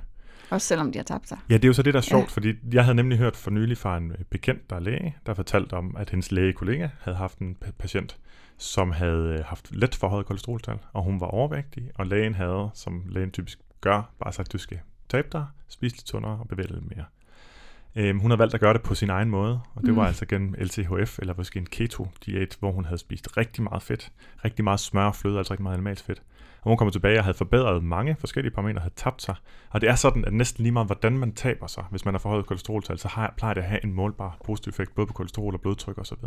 Også 0.50 0.68
selvom 0.68 0.92
de 0.92 0.98
har 1.00 1.04
tabt 1.04 1.28
sig. 1.28 1.38
Ja, 1.50 1.54
det 1.54 1.64
er 1.64 1.68
jo 1.68 1.74
så 1.74 1.84
det, 1.84 1.94
der 1.94 2.00
er 2.00 2.04
sjovt, 2.04 2.24
Ja. 2.24 2.28
fordi 2.28 2.54
jeg 2.74 2.84
havde 2.84 2.96
nemlig 2.96 3.18
hørt 3.18 3.36
for 3.36 3.52
nylig 3.52 3.78
fra 3.78 3.98
en 3.98 4.12
øh, 4.12 4.18
bekendt, 4.30 4.70
der 4.70 4.76
er 4.76 4.80
læge, 4.80 5.16
der 5.26 5.34
fortalte 5.34 5.74
om, 5.74 5.96
at 5.98 6.10
hendes 6.10 6.32
lægekollega 6.32 6.88
havde 7.02 7.18
haft 7.18 7.38
en 7.38 7.58
pa- 7.66 7.72
patient, 7.72 8.18
som 8.58 8.92
havde 8.92 9.36
øh, 9.39 9.46
haft 9.46 9.76
let 9.76 9.96
forhøjet 9.96 10.26
kolesteroltal, 10.26 10.78
og 10.94 11.04
hun 11.04 11.20
var 11.20 11.28
overvægtig, 11.28 11.92
og 11.96 12.06
lægen 12.08 12.36
havde, 12.36 12.70
som 12.74 13.04
lægen 13.10 13.32
typisk 13.32 13.60
gør, 13.82 14.12
bare 14.20 14.34
sagt, 14.34 14.54
du 14.54 14.58
skal 14.58 14.80
tabe 15.10 15.28
dig, 15.32 15.46
spise 15.68 15.96
lidt 15.96 16.08
sundere 16.10 16.38
og 16.39 16.48
bevæge 16.48 16.68
lidt 16.74 16.96
mere. 16.96 17.06
Øhm, 17.96 18.20
hun 18.20 18.32
har 18.32 18.38
valgt 18.38 18.54
at 18.54 18.60
gøre 18.60 18.74
det 18.74 18.82
på 18.82 18.96
sin 18.96 19.10
egen 19.10 19.30
måde, 19.30 19.60
og 19.76 19.82
det 19.82 19.89
Mm. 19.89 19.96
var 19.96 20.06
altså 20.08 20.26
gennem 20.26 20.54
LCHF, 20.58 21.20
eller 21.20 21.34
måske 21.38 21.60
en 21.60 21.66
keto-diæt, 21.66 22.58
hvor 22.60 22.72
hun 22.72 22.86
havde 22.86 22.98
spist 22.98 23.38
rigtig 23.38 23.63
meget 23.63 23.84
fedt, 23.84 24.12
rigtig 24.46 24.63
meget 24.63 24.80
smør 24.80 25.06
og 25.06 25.16
fløde, 25.16 25.38
altså 25.38 25.54
rigtig 25.54 25.63
meget 25.63 25.74
animalsk 25.76 26.06
fedt. 26.06 26.22
Og 26.62 26.70
hun 26.70 26.78
kom 26.78 26.92
tilbage 26.92 27.18
og 27.20 27.24
havde 27.24 27.38
forbedret 27.38 27.84
mange 27.84 28.16
forskellige 28.20 28.54
parametre, 28.54 28.80
havde 28.80 28.94
tabt 28.96 29.22
sig. 29.22 29.36
Og 29.70 29.82
det 29.82 29.89
er 29.89 29.96
sådan, 29.96 30.26
at 30.26 30.34
næsten 30.34 30.63
lige 30.63 30.72
meget, 30.72 30.88
hvordan 30.88 31.18
man 31.18 31.34
taber 31.34 31.68
sig, 31.68 31.86
hvis 31.92 32.06
man 32.06 32.13
har 32.13 32.20
forhøjet 32.20 32.46
kolesteroltal, 32.46 32.98
så 33.00 33.08
har, 33.08 33.34
plejer 33.38 33.54
det 33.54 33.62
at 33.62 33.68
have 33.68 33.84
en 33.84 33.94
målbar 33.94 34.38
positiv 34.46 34.70
effekt, 34.70 34.96
både 34.96 35.08
på 35.08 35.13
kolesterol 35.13 35.54
og 35.54 35.62
blodtryk 35.62 35.98
osv. 35.98 36.18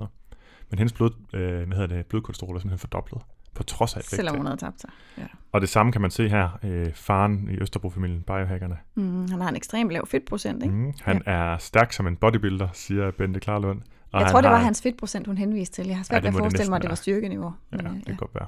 Men 0.71 0.79
hendes 0.79 0.93
blod, 0.93 1.11
øh, 1.33 1.67
hvad 1.67 1.77
hedder 1.79 1.97
det, 1.97 2.07
blodkolesterol 2.07 2.57
er 2.57 2.61
simpelthen 2.61 2.79
fordoblet, 2.79 3.23
på 3.55 3.63
trods 3.63 3.95
af 3.95 4.01
effekt. 4.01 4.11
Selvom 4.17 4.37
hun 4.37 4.47
havde 4.47 4.57
tabt 4.61 4.81
sig. 4.81 4.91
Ja. 5.19 5.27
Og 5.53 5.61
det 5.61 5.69
samme 5.69 5.93
kan 5.93 6.01
man 6.01 6.11
se 6.11 6.29
her, 6.29 6.49
øh, 6.63 6.93
faren 6.95 7.49
i 7.51 7.57
Østerbro-familien, 7.61 8.23
biohackerne. 8.23 8.77
Mm, 8.95 9.31
han 9.31 9.41
har 9.41 9.49
en 9.49 9.57
ekstremt 9.57 9.91
lav 9.93 10.07
fedtprocent, 10.07 10.63
ikke? 10.63 10.75
Mm, 10.75 10.93
han 11.03 11.23
ja. 11.27 11.33
er 11.33 11.59
stærk 11.59 11.93
som 11.93 12.07
en 12.07 12.17
bodybuilder, 12.17 12.69
siger 12.73 13.11
Bente 13.11 13.41
Klarlund. 13.41 13.83
Og 14.13 14.21
Jeg 14.21 14.31
tror, 14.31 14.41
det 14.41 14.51
var 14.51 14.57
har- 14.57 14.65
hans 14.65 14.83
fedtprocent, 14.83 15.27
hun 15.27 15.39
henviste 15.39 15.75
til. 15.75 15.87
Jeg 15.87 15.97
har 15.97 16.01
Ja, 16.01 16.03
svært 16.05 16.23
det 16.23 16.33
ved 16.33 16.39
at 16.39 16.43
forestille 16.43 16.59
næsten 16.61 16.71
mig, 16.71 16.77
at 16.77 16.83
det 16.83 16.89
var 16.89 16.95
styrkeniveau. 16.95 17.53
Ja, 17.73 17.77
Men, 17.77 17.87
øh, 17.87 17.93
det 17.97 18.05
kan 18.07 18.17
godt 18.17 18.35
være. 18.35 18.47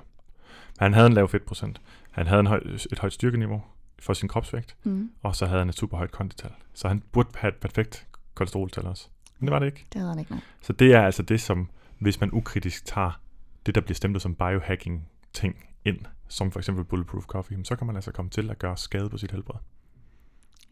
Han 0.79 0.95
havde 0.95 1.07
en 1.07 1.13
lav 1.13 1.29
fedtprocent. 1.29 1.81
Han 2.11 2.27
havde 2.27 2.41
en 2.41 2.47
høj, 2.47 2.61
et 2.93 2.99
højt 3.01 3.13
styrkeniveau 3.13 3.63
for 3.99 4.13
sin 4.13 4.29
kropsvægt, 4.29 4.77
Mm, 4.85 5.11
og 5.23 5.37
så 5.37 5.47
havde 5.47 5.59
han 5.59 5.69
et 5.69 5.75
super 5.75 5.97
højt 5.97 6.11
kondital. 6.11 6.51
Så 6.75 6.89
han 6.89 7.03
burde 7.13 7.29
have 7.37 7.49
et 7.49 7.55
perfekt 7.57 8.07
kolesteroltal 8.35 8.87
også. 8.87 9.09
Men 9.39 9.47
det 9.47 9.53
var 9.53 9.59
det 9.59 9.67
ikke. 9.67 9.87
det 9.93 10.01
havde 10.01 10.11
han 10.11 10.19
ikke, 10.19 10.31
nej. 10.31 10.41
Så 10.61 10.73
det 10.73 10.95
er 10.95 11.03
altså 11.03 11.23
det, 11.23 11.41
som 11.41 11.69
hvis 11.99 12.21
man 12.21 12.31
ukritisk 12.33 12.85
tager 12.85 13.21
det, 13.67 13.75
der 13.75 13.81
bliver 13.81 13.95
stemplet 13.95 14.23
som 14.23 14.35
biohacking 14.35 15.09
ting 15.33 15.65
ind, 15.85 15.99
som 16.29 16.51
for 16.51 16.59
eksempel 16.59 16.85
Bulletproof 16.85 17.25
Coffee, 17.25 17.65
så 17.65 17.77
kan 17.77 17.87
man 17.87 17.97
altså 17.97 18.13
komme 18.13 18.31
til 18.31 18.51
at 18.51 18.59
gøre 18.59 18.77
skade 18.77 19.11
på 19.11 19.19
sit 19.19 19.31
helbred. 19.31 19.61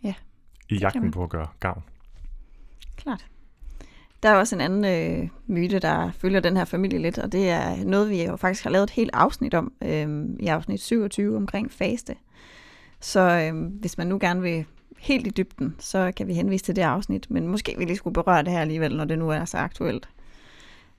Ja, 0.03 0.15
I 0.69 0.77
jagten 0.77 1.11
på 1.11 1.23
at 1.23 1.31
gøre 1.31 1.49
gavn. 1.61 1.83
Klart. 2.97 3.27
Der 4.23 4.29
er 4.29 4.35
også 4.35 4.57
en 4.57 4.61
anden 4.61 4.85
øh, 4.85 5.29
myte, 5.47 5.79
der 5.79 6.12
følger 6.12 6.41
den 6.41 6.57
her 6.57 6.65
familie 6.65 6.99
lidt, 6.99 7.19
og 7.19 7.33
det 7.33 7.51
er 7.51 7.85
noget, 7.85 8.11
vi 8.11 8.25
jo 8.25 8.37
faktisk 8.37 8.65
har 8.65 8.71
lavet 8.71 8.85
et 8.85 8.91
helt 8.91 9.11
afsnit 9.12 9.55
om, 9.55 9.73
øh, 9.83 10.27
i 10.41 10.47
afsnit 10.47 10.81
27 10.81 11.37
omkring 11.37 11.73
faste. 11.73 12.15
Så 13.01 13.21
øh, 13.21 13.67
hvis 13.81 13.99
man 13.99 14.07
nu 14.07 14.19
gerne 14.21 14.43
vil 14.43 14.65
helt 14.99 15.27
i 15.27 15.31
dybden, 15.31 15.77
så 15.79 16.12
kan 16.17 16.27
vi 16.27 16.35
henvise 16.35 16.65
til 16.65 16.77
det 16.77 16.83
afsnit, 16.83 17.31
men 17.31 17.49
måske 17.49 17.75
vi 17.79 17.85
lige 17.85 17.97
skulle 17.97 18.15
berøre 18.15 18.43
det 18.43 18.53
her 18.53 18.61
alligevel, 18.61 18.97
når 18.97 19.05
det 19.05 19.19
nu 19.19 19.29
er 19.29 19.45
så 19.45 19.59
aktuelt. 19.59 20.09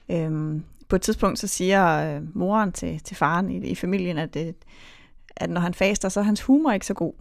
Øh, 0.10 0.62
på 0.90 0.96
et 0.96 1.02
tidspunkt 1.02 1.40
så 1.40 1.48
siger 1.48 2.16
øh, 2.16 2.22
moren 2.34 2.72
til, 2.72 3.00
til 3.04 3.16
faren 3.16 3.50
i, 3.50 3.58
i 3.58 3.76
familien, 3.76 4.18
at, 4.18 4.34
det, 4.34 4.56
at 5.36 5.50
når 5.50 5.62
han 5.62 5.74
faster, 5.74 6.10
så 6.10 6.20
er 6.20 6.24
hans 6.24 6.42
humor 6.42 6.72
ikke 6.72 6.86
så 6.86 6.94
god. 6.94 7.14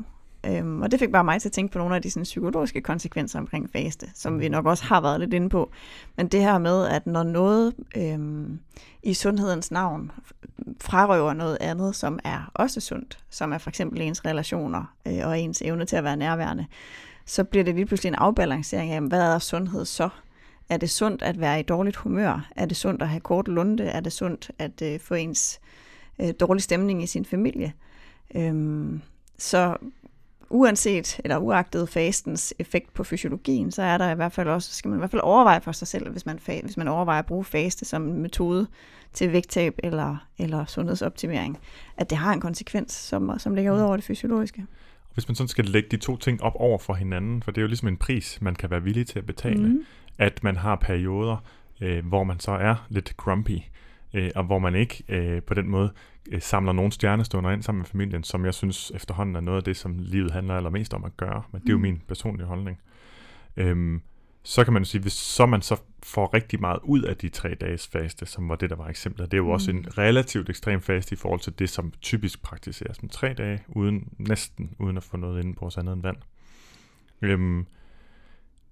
Øhm, 0.46 0.83
og 0.83 0.90
det 0.90 0.99
fik 0.99 1.12
bare 1.12 1.25
mig 1.25 1.40
til 1.40 1.49
at 1.49 1.53
tænke 1.53 1.72
på 1.72 1.79
nogle 1.79 1.96
af 1.96 2.03
de 2.03 2.11
sådan, 2.11 2.22
psykologiske 2.22 2.81
konsekvenser 2.81 3.38
omkring 3.38 3.70
faste, 3.70 4.07
som 4.14 4.40
vi 4.40 4.49
nok 4.49 4.66
også 4.66 4.85
har 4.85 5.01
været 5.01 5.20
lidt 5.20 5.35
inde 5.35 5.49
på. 5.49 5.70
Men 6.16 6.29
det 6.29 6.40
her 6.40 6.59
med, 6.59 6.87
at 6.87 7.07
når 7.07 7.22
noget 7.22 7.75
øhm, 7.96 8.59
i 9.03 9.14
sundhedens 9.14 9.70
navn 9.70 10.12
frarøver 10.81 11.33
noget 11.33 11.59
andet, 11.61 11.96
som 11.96 12.18
er 12.25 12.51
også 12.55 12.81
sundt, 12.81 13.18
som 13.31 13.53
er 13.53 13.59
for 13.59 13.70
eksempel 13.70 14.01
ens 14.01 14.25
relationer 14.25 14.94
øh, 15.07 15.20
og 15.25 15.40
ens 15.40 15.62
evne 15.62 15.85
til 15.85 15.96
at 15.96 16.05
være 16.05 16.16
nærværende, 16.16 16.66
så 17.27 17.44
bliver 17.44 17.64
det 17.64 17.75
lige 17.75 17.87
pludselig 17.87 18.09
en 18.09 18.14
afbalancering 18.14 18.92
af, 18.92 19.01
hvad 19.01 19.35
er 19.35 19.38
sundhed 19.38 19.85
så? 19.85 20.09
Er 20.68 20.76
det 20.76 20.90
sundt 20.90 21.22
at 21.22 21.40
være 21.40 21.61
i 21.61 21.62
dårligt 21.62 21.96
humør? 21.96 22.48
Er 22.57 22.66
det 22.66 22.76
sundt 22.76 23.02
at 23.02 23.09
have 23.09 23.20
kort 23.20 23.48
lunde? 23.48 23.85
Er 23.85 24.00
det 24.00 24.12
sundt 24.12 24.50
at 24.59 24.83
øh, 24.83 25.00
få 25.00 25.14
ens 25.14 25.61
øh, 26.20 26.35
dårlig 26.40 26.62
stemning 26.62 27.02
i 27.02 27.07
sin 27.07 27.24
familie? 27.24 27.72
Øhm, 28.35 29.02
så 29.38 29.76
uanset 30.50 31.20
eller 31.24 31.38
uagtet 31.38 31.88
fastens 31.88 32.55
effekt 32.59 32.94
på 32.94 33.05
fysiologien, 33.05 33.72
så 33.72 33.83
er 33.83 33.98
der 33.98 34.11
i 34.11 34.14
hvert 34.14 34.33
fald 34.33 34.48
også, 34.48 34.74
skal 34.74 34.88
man 34.88 34.98
i 34.98 35.00
hvert 35.00 35.11
fald 35.11 35.22
overveje 35.22 35.61
for 35.61 35.72
sig 35.72 35.88
selv, 35.88 36.11
hvis 36.11 36.26
man, 36.26 36.38
hvis 36.62 36.76
man 36.76 36.88
overvejer 36.88 37.18
at 37.18 37.26
bruge 37.26 37.44
faste 37.44 37.85
som 37.85 38.09
en 38.09 38.22
metode 38.22 38.66
til 39.12 39.33
vægttab 39.33 39.79
eller, 39.79 40.26
eller 40.38 40.64
sundhedsoptimering, 40.64 41.59
at 41.96 42.11
det 42.11 42.18
har 42.18 42.33
en 42.33 42.40
konsekvens, 42.40 42.92
som, 42.92 43.38
som 43.38 43.55
ligger 43.55 43.72
ud 43.72 43.81
over 43.81 43.96
det 43.96 44.05
fysiologiske. 44.05 44.66
Hvis 45.14 45.29
man 45.29 45.35
sådan 45.35 45.48
skal 45.48 45.64
lægge 45.64 45.88
de 45.90 45.96
to 45.96 46.16
ting 46.16 46.42
op 46.42 46.52
over 46.57 46.79
for 46.79 46.94
hinanden, 46.94 47.42
for 47.42 47.50
det 47.50 47.59
er 47.59 47.62
jo 47.62 47.68
ligesom 47.68 47.88
en 47.88 47.96
pris, 47.96 48.38
man 48.40 48.55
kan 48.55 48.70
være 48.70 48.83
villig 48.83 49.07
til 49.07 49.18
at 49.18 49.26
betale, 49.26 49.68
mm. 49.68 49.85
At 50.18 50.44
man 50.44 50.57
har 50.57 50.76
perioder, 50.76 51.37
øh, 51.81 52.07
hvor 52.07 52.24
man 52.24 52.40
så 52.40 52.52
er 52.52 52.87
lidt 52.88 53.16
grumpy, 53.16 53.59
øh, 54.14 54.31
og 54.35 54.44
hvor 54.44 54.59
man 54.59 54.74
ikke 54.74 55.05
øh, 55.09 55.42
på 55.42 55.55
den 55.55 55.68
måde 55.68 55.92
øh, 56.33 56.42
samler 56.42 56.72
nogle 56.72 56.92
stjernestunder 56.92 57.50
ind 57.50 57.62
sammen 57.62 57.79
med 57.79 57.87
familien, 57.87 58.24
som 58.24 58.44
jeg 58.44 58.55
synes 58.55 58.92
efterhånden 58.94 59.37
er 59.37 59.40
noget 59.40 59.59
af 59.59 59.64
det, 59.64 59.76
som 59.76 59.98
livet 59.98 60.31
handler 60.31 60.55
allermest 60.55 60.94
om 60.94 61.05
at 61.05 61.16
gøre. 61.16 61.42
Men 61.52 61.61
det 61.61 61.68
er 61.68 61.72
jo 61.72 61.79
mm. 61.79 61.83
min 61.83 62.02
personlige 62.09 62.46
holdning. 62.46 62.81
Øhm, 63.57 64.02
så 64.42 64.64
kan 64.64 64.72
man 64.72 64.85
sige, 64.85 65.02
hvis 65.02 65.12
så 65.12 65.46
man 65.46 65.62
så 65.62 65.81
får 66.02 66.35
rigtig 66.35 66.61
meget 66.61 66.79
ud 66.83 67.02
af 67.02 67.16
de 67.16 67.29
tre 67.29 67.55
dages 67.55 67.88
faste, 67.88 68.26
som 68.26 68.48
var 68.48 68.57
det, 68.57 68.70
der 68.70 68.76
var 68.76 68.88
eksemplet, 68.88 69.31
det 69.31 69.37
er 69.37 69.38
jo 69.38 69.44
mm. 69.44 69.50
også 69.50 69.70
en 69.70 69.76
mm. 69.76 69.85
relativt 69.98 70.50
ekstrem 70.50 70.81
faste 70.81 71.12
i 71.12 71.16
forhold 71.16 71.40
til 71.40 71.59
det, 71.59 71.70
som 71.70 71.92
typisk 72.00 72.42
praktiseres 72.42 73.02
med 73.02 73.11
tre 73.11 73.35
dage, 73.35 73.62
uden, 73.68 74.09
næsten 74.18 74.70
uden 74.79 74.96
at 74.96 75.02
få 75.02 75.16
noget 75.16 75.44
inde 75.44 75.55
på 75.55 75.66
os 75.66 75.79
andet 75.79 75.92
end 75.92 76.02
vand. 76.02 76.16
Øhm, 77.22 77.66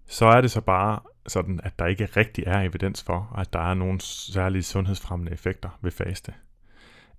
så 0.06 0.26
er 0.26 0.40
det 0.40 0.50
så 0.50 0.60
bare 0.60 1.00
sådan, 1.26 1.60
at 1.62 1.78
der 1.78 1.86
ikke 1.86 2.06
rigtig 2.06 2.44
er 2.46 2.60
evidens 2.60 3.02
for, 3.02 3.34
at 3.38 3.52
der 3.52 3.70
er 3.70 3.74
nogle 3.74 4.00
særlige 4.00 4.62
sundhedsfremmende 4.62 5.32
effekter 5.32 5.78
ved 5.82 5.90
faste. 5.90 6.34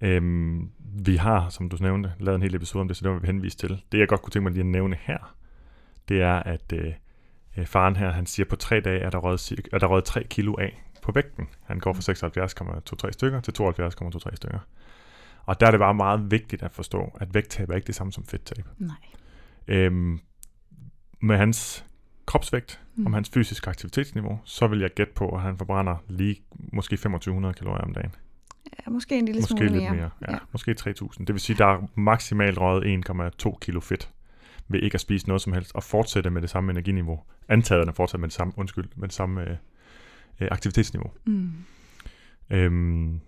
Øhm, 0.01 0.71
vi 0.79 1.15
har, 1.15 1.49
som 1.49 1.69
du 1.69 1.77
nævnte, 1.79 2.13
lavet 2.19 2.35
en 2.35 2.41
hel 2.41 2.55
episode 2.55 2.81
om 2.81 2.87
det, 2.87 2.97
så 2.97 3.03
det 3.03 3.13
vil 3.13 3.21
vi 3.21 3.27
henvise 3.27 3.57
til. 3.57 3.83
Det 3.91 3.99
jeg 3.99 4.07
godt 4.07 4.21
kunne 4.21 4.31
tænke 4.31 4.43
mig 4.43 4.51
lige 4.51 4.61
at 4.61 4.65
nævne 4.65 4.97
her, 5.01 5.35
det 6.09 6.21
er, 6.21 6.35
at 6.35 6.73
øh, 6.73 6.93
øh 7.57 7.65
faren 7.65 7.95
her, 7.95 8.11
han 8.11 8.25
siger, 8.25 8.45
at 8.45 8.49
på 8.49 8.55
tre 8.55 8.79
dage 8.79 8.99
er 8.99 9.09
der 9.09 9.17
røget, 9.17 9.67
er 9.73 9.77
der 9.77 9.87
røget 9.87 10.03
3 10.03 10.23
kilo 10.23 10.55
af 10.59 10.83
på 11.01 11.11
vægten. 11.11 11.47
Han 11.63 11.79
går 11.79 11.93
fra 11.93 13.07
76,23 13.07 13.11
stykker 13.11 13.39
til 13.39 13.51
72,23 13.51 14.35
stykker. 14.35 14.59
Og 15.45 15.59
der 15.59 15.67
er 15.67 15.71
det 15.71 15.79
bare 15.79 15.93
meget 15.93 16.31
vigtigt 16.31 16.63
at 16.63 16.71
forstå, 16.71 17.17
at 17.19 17.33
vægttab 17.33 17.69
er 17.69 17.75
ikke 17.75 17.87
det 17.87 17.95
samme 17.95 18.13
som 18.13 18.25
fedttab. 18.25 18.65
Nej. 18.77 18.95
Øhm, 19.67 20.19
med 21.21 21.37
hans 21.37 21.85
kropsvægt, 22.25 22.81
mm. 22.95 23.05
om 23.05 23.13
hans 23.13 23.29
fysiske 23.29 23.69
aktivitetsniveau, 23.69 24.39
så 24.43 24.67
vil 24.67 24.79
jeg 24.79 24.89
gætte 24.89 25.13
på, 25.13 25.29
at 25.29 25.41
han 25.41 25.57
forbrænder 25.57 25.95
lige 26.07 26.35
måske 26.73 26.95
2500 26.95 27.53
kalorier 27.53 27.81
om 27.83 27.93
dagen. 27.93 28.11
Ja, 28.65 28.91
måske 28.91 29.17
en 29.17 29.25
lille 29.25 29.41
måske 29.41 29.49
smule 29.49 29.69
lidt 29.69 29.83
mere. 29.83 29.93
mere. 29.93 30.09
Ja, 30.21 30.31
ja. 30.31 30.37
Måske 30.51 30.73
3000. 30.73 31.27
Det 31.27 31.33
vil 31.33 31.39
sige, 31.41 31.53
at 31.53 31.59
der 31.59 31.65
er 31.65 31.87
maksimalt 31.95 32.57
røget 32.57 33.05
1,2 33.45 33.57
kilo 33.59 33.79
fedt 33.79 34.11
ved 34.67 34.79
ikke 34.79 34.95
at 34.95 35.01
spise 35.01 35.27
noget 35.27 35.41
som 35.41 35.53
helst, 35.53 35.71
og 35.75 35.83
fortsætte 35.83 36.29
med 36.29 36.41
det 36.41 36.49
samme 36.49 36.71
energiniveau. 36.71 37.19
Antaget 37.49 37.87
at 37.87 37.95
fortsætte 37.95 38.21
med 38.21 38.29
det 38.29 38.35
samme, 38.35 38.53
undskyld, 38.57 38.85
med 38.95 39.07
det 39.07 39.15
samme 39.15 39.41
øh, 39.41 39.57
øh, 40.39 40.47
aktivitetsniveau. 40.51 41.11
Mm. 41.25 41.51
Øhm, 42.49 43.19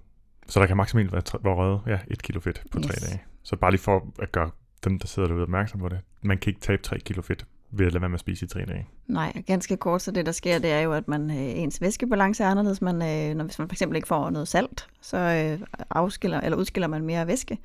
så 0.48 0.60
der 0.60 0.66
kan 0.66 0.78
maksimalt 0.78 1.12
være, 1.12 1.22
være 1.44 1.54
røget 1.54 1.82
ja, 1.88 2.00
1 2.08 2.24
kilo 2.24 2.40
fedt 2.40 2.64
på 2.72 2.80
yes. 2.80 2.86
tre 2.86 2.94
dage. 3.08 3.24
Så 3.44 3.56
bare 3.56 3.72
lige 3.72 3.82
for 3.82 4.14
at 4.20 4.32
gøre 4.32 4.52
dem, 4.84 5.00
der 5.00 5.08
sidder 5.08 5.28
derude 5.28 5.44
opmærksom 5.44 5.80
på 5.80 5.90
det. 5.90 6.00
Man 6.22 6.38
kan 6.38 6.50
ikke 6.50 6.62
tabe 6.62 6.82
3 6.82 7.00
kilo 7.00 7.22
fedt 7.22 7.46
ved 7.72 7.86
at 7.86 7.94
lade 7.94 8.02
være 8.02 8.10
med 8.10 8.16
at 8.16 8.20
spise 8.20 8.46
i 8.46 8.48
tre 8.48 8.66
dage. 8.66 8.88
Nej, 9.08 9.42
ganske 9.48 9.78
kort, 9.78 10.02
så 10.02 10.12
det 10.12 10.26
der 10.26 10.32
sker, 10.32 10.60
det 10.60 10.72
er 10.72 10.80
jo, 10.80 10.94
at 10.94 11.08
man 11.08 11.32
øh, 11.32 11.38
ens 11.38 11.82
væskebalance 11.82 12.44
er 12.44 12.48
anderledes. 12.48 12.82
Man, 12.82 12.96
øh, 12.96 13.36
når, 13.36 13.44
hvis 13.44 13.60
man 13.60 13.70
fx 13.70 13.82
ikke 13.96 14.08
får 14.08 14.30
noget 14.30 14.48
salt, 14.48 14.88
så 15.02 15.18
øh, 15.18 15.68
afskiller, 15.90 16.42
eller 16.42 16.58
udskiller 16.58 16.88
man 16.88 17.06
mere 17.06 17.28
væske. 17.28 17.58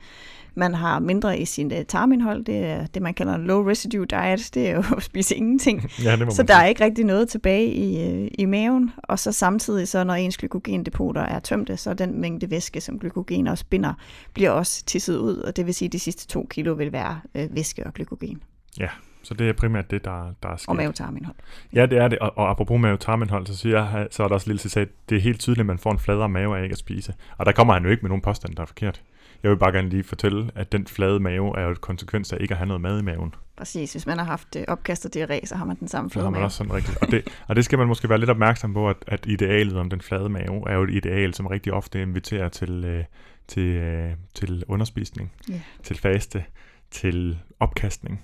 Man 0.55 0.75
har 0.75 0.99
mindre 0.99 1.39
i 1.39 1.45
sin 1.45 1.73
øh, 1.73 1.85
tarmindhold, 1.85 2.45
det 2.45 2.57
er 2.57 2.87
det, 2.87 3.03
man 3.03 3.15
kalder 3.15 3.35
en 3.35 3.45
low 3.45 3.69
residue 3.69 4.07
diet, 4.07 4.51
det 4.55 4.69
er 4.69 4.75
jo 4.75 4.85
at 4.97 5.03
spise 5.03 5.37
ingenting. 5.37 5.83
ja, 6.05 6.17
det 6.17 6.33
så 6.33 6.43
der 6.43 6.55
er 6.55 6.67
ikke 6.67 6.85
rigtig 6.85 7.05
noget 7.05 7.29
tilbage 7.29 7.73
i, 7.73 8.11
øh, 8.11 8.31
i 8.39 8.45
maven, 8.45 8.91
og 9.03 9.19
så 9.19 9.33
samtidig, 9.33 9.89
så 9.89 10.05
når 10.05 10.15
ens 10.15 10.37
glykogendepoter 10.37 11.23
er 11.23 11.39
tømte, 11.39 11.77
så 11.77 11.95
den 11.95 12.21
mængde 12.21 12.51
væske, 12.51 12.81
som 12.81 12.99
glykogen 12.99 13.47
også 13.47 13.65
binder, 13.71 13.95
bliver 14.35 14.51
også 14.51 14.85
tisset 14.85 15.17
ud, 15.17 15.37
og 15.37 15.57
det 15.57 15.67
vil 15.67 15.75
sige, 15.75 15.87
at 15.87 15.93
de 15.93 15.99
sidste 15.99 16.27
to 16.27 16.47
kilo 16.51 16.73
vil 16.73 16.93
være 16.93 17.21
øh, 17.35 17.57
væske 17.57 17.87
og 17.87 17.95
glykogen. 17.95 18.43
Ja, 18.79 18.89
så 19.23 19.35
det 19.35 19.49
er 19.49 19.53
primært 19.53 19.91
det, 19.91 20.05
der, 20.05 20.35
der 20.43 20.49
er 20.49 20.57
sket. 20.57 20.69
Og 20.69 20.77
mavetarmindhold. 20.77 21.37
Ja, 21.75 21.87
det 21.87 21.99
er 21.99 22.09
det. 22.09 22.19
Og, 22.19 22.39
og 22.39 22.51
apropos 22.51 22.81
mavetarmindhold, 22.81 23.47
så, 23.47 23.57
siger 23.57 23.77
jeg, 23.77 24.09
så 24.11 24.25
er 24.25 24.29
der 24.29 24.35
også 24.35 24.45
et 24.45 24.49
lille 24.49 24.61
citat, 24.61 24.89
det 25.09 25.17
er 25.17 25.21
helt 25.21 25.41
tydeligt, 25.41 25.61
at 25.61 25.67
man 25.67 25.79
får 25.79 25.93
en 25.93 25.99
fladere 25.99 26.29
mave 26.29 26.59
af 26.59 26.63
ikke 26.63 26.73
at 26.73 26.79
spise. 26.79 27.15
Og 27.39 27.47
der 27.47 27.53
kommer 27.53 27.73
han 27.73 27.85
jo 27.85 27.91
ikke 27.91 28.03
med 28.03 28.09
nogen 28.09 28.23
påstand, 28.23 28.55
der 28.55 28.63
er 28.63 28.67
forkert. 28.67 29.03
Jeg 29.43 29.51
vil 29.51 29.57
bare 29.57 29.73
gerne 29.73 29.89
lige 29.89 30.05
fortælle, 30.05 30.51
at 30.55 30.73
den 30.73 30.87
flade 30.87 31.21
mave 31.21 31.59
er 31.59 31.63
jo 31.63 31.71
et 31.71 31.81
konsekvens 31.81 32.33
af 32.33 32.37
ikke 32.41 32.55
at 32.55 32.59
have 32.59 32.67
noget 32.67 32.81
mad 32.81 32.99
i 33.01 33.03
maven. 33.03 33.35
Præcis. 33.57 33.93
Hvis 33.93 34.07
man 34.07 34.19
har 34.19 34.25
haft 34.25 34.57
øh, 34.57 34.65
opkastet 34.69 35.17
diarré, 35.17 35.47
så 35.47 35.55
har 35.57 35.65
man 35.65 35.77
den 35.81 35.89
samme 35.89 36.11
flade 36.11 36.25
mave. 36.25 36.35
Har 36.35 36.41
man 36.41 36.45
også 36.45 36.57
sådan 36.57 36.73
rigtigt. 36.73 36.97
Og 36.97 37.11
det, 37.11 37.29
og 37.49 37.57
det 37.57 37.65
skal 37.65 37.79
man 37.79 37.89
måske 37.89 38.09
være 38.09 38.19
lidt 38.19 38.31
opmærksom 38.31 38.75
på, 38.75 38.89
at, 38.89 38.97
at 39.07 39.27
idealet 39.27 39.77
om 39.77 39.91
den 39.91 40.01
flade 40.01 40.29
mave 40.29 40.71
er 40.71 40.75
jo 40.75 40.83
et 40.83 40.91
ideal, 40.91 41.35
som 41.35 41.47
rigtig 41.47 41.73
ofte 41.73 42.03
inviterer 42.03 42.49
til, 42.49 42.85
øh, 42.85 43.05
til, 43.49 43.63
øh, 43.63 44.13
til 44.35 44.65
underspisning, 44.69 45.33
yeah. 45.51 45.61
til 45.83 45.99
faste, 45.99 46.45
til 46.91 47.39
opkastning. 47.61 48.23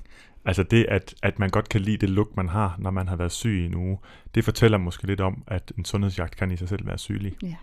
Altså 0.48 0.62
det, 0.62 0.86
at, 0.88 1.14
at 1.22 1.38
man 1.38 1.50
godt 1.50 1.68
kan 1.68 1.80
lide 1.80 1.96
det 1.96 2.10
look, 2.10 2.36
man 2.36 2.48
har, 2.48 2.76
når 2.78 2.90
man 2.90 3.08
har 3.08 3.16
været 3.16 3.32
syg 3.32 3.60
i 3.62 3.66
en 3.66 3.74
uge, 3.74 3.98
det 4.34 4.44
fortæller 4.44 4.78
måske 4.78 5.06
lidt 5.06 5.20
om, 5.20 5.42
at 5.46 5.72
en 5.78 5.84
sundhedsjagt 5.84 6.36
kan 6.36 6.50
i 6.50 6.56
sig 6.56 6.68
selv 6.68 6.86
være 6.86 6.98
sygelig. 6.98 7.36
Ja. 7.42 7.54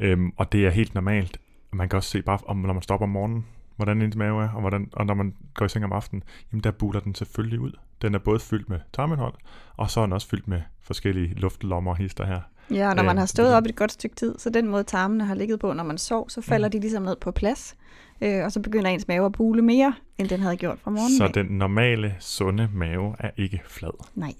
Øhm, 0.00 0.32
og 0.36 0.52
det 0.52 0.66
er 0.66 0.70
helt 0.70 0.94
normalt. 0.94 1.40
Man 1.72 1.88
kan 1.88 1.96
også 1.96 2.10
se 2.10 2.22
bare, 2.22 2.38
om, 2.46 2.56
når 2.56 2.72
man 2.72 2.82
stopper 2.82 3.06
om 3.06 3.10
morgenen, 3.10 3.46
hvordan 3.76 4.02
ens 4.02 4.16
mave 4.16 4.44
er, 4.44 4.48
og, 4.48 4.60
hvordan, 4.60 4.88
og 4.92 5.06
når 5.06 5.14
man 5.14 5.34
går 5.54 5.66
i 5.66 5.68
seng 5.68 5.84
om 5.84 5.92
aftenen, 5.92 6.22
jamen 6.52 6.64
der 6.64 6.70
buler 6.70 7.00
den 7.00 7.14
selvfølgelig 7.14 7.60
ud. 7.60 7.72
Den 8.02 8.14
er 8.14 8.18
både 8.18 8.40
fyldt 8.40 8.68
med 8.68 8.78
tarmindhold, 8.92 9.34
og 9.76 9.90
så 9.90 10.00
er 10.00 10.04
den 10.06 10.12
også 10.12 10.28
fyldt 10.28 10.48
med 10.48 10.60
forskellige 10.80 11.34
luftlommer 11.34 11.90
og 11.90 11.96
hister 11.96 12.26
her. 12.26 12.40
Ja, 12.70 12.88
og 12.88 12.96
når 12.96 13.02
man 13.02 13.18
har 13.18 13.26
stået 13.26 13.54
op 13.54 13.64
et 13.66 13.76
godt 13.76 13.92
stykke 13.92 14.16
tid, 14.16 14.38
så 14.38 14.50
den 14.50 14.68
måde 14.68 14.84
tarmene 14.84 15.24
har 15.24 15.34
ligget 15.34 15.60
på, 15.60 15.72
når 15.72 15.84
man 15.84 15.98
sov, 15.98 16.30
så 16.30 16.40
falder 16.40 16.68
mm. 16.68 16.72
de 16.72 16.80
ligesom 16.80 17.02
ned 17.02 17.16
på 17.16 17.30
plads 17.30 17.76
øh, 18.20 18.44
og 18.44 18.52
så 18.52 18.60
begynder 18.60 18.90
ens 18.90 19.08
mave 19.08 19.26
at 19.26 19.32
bule 19.32 19.62
mere, 19.62 19.94
end 20.18 20.28
den 20.28 20.40
havde 20.40 20.56
gjort 20.56 20.78
fra 20.78 20.90
morgenen. 20.90 21.18
Så 21.18 21.28
den 21.28 21.46
normale, 21.46 22.16
sunde 22.20 22.68
mave 22.72 23.16
er 23.18 23.30
ikke 23.36 23.60
flad? 23.66 24.06
Nej. 24.14 24.34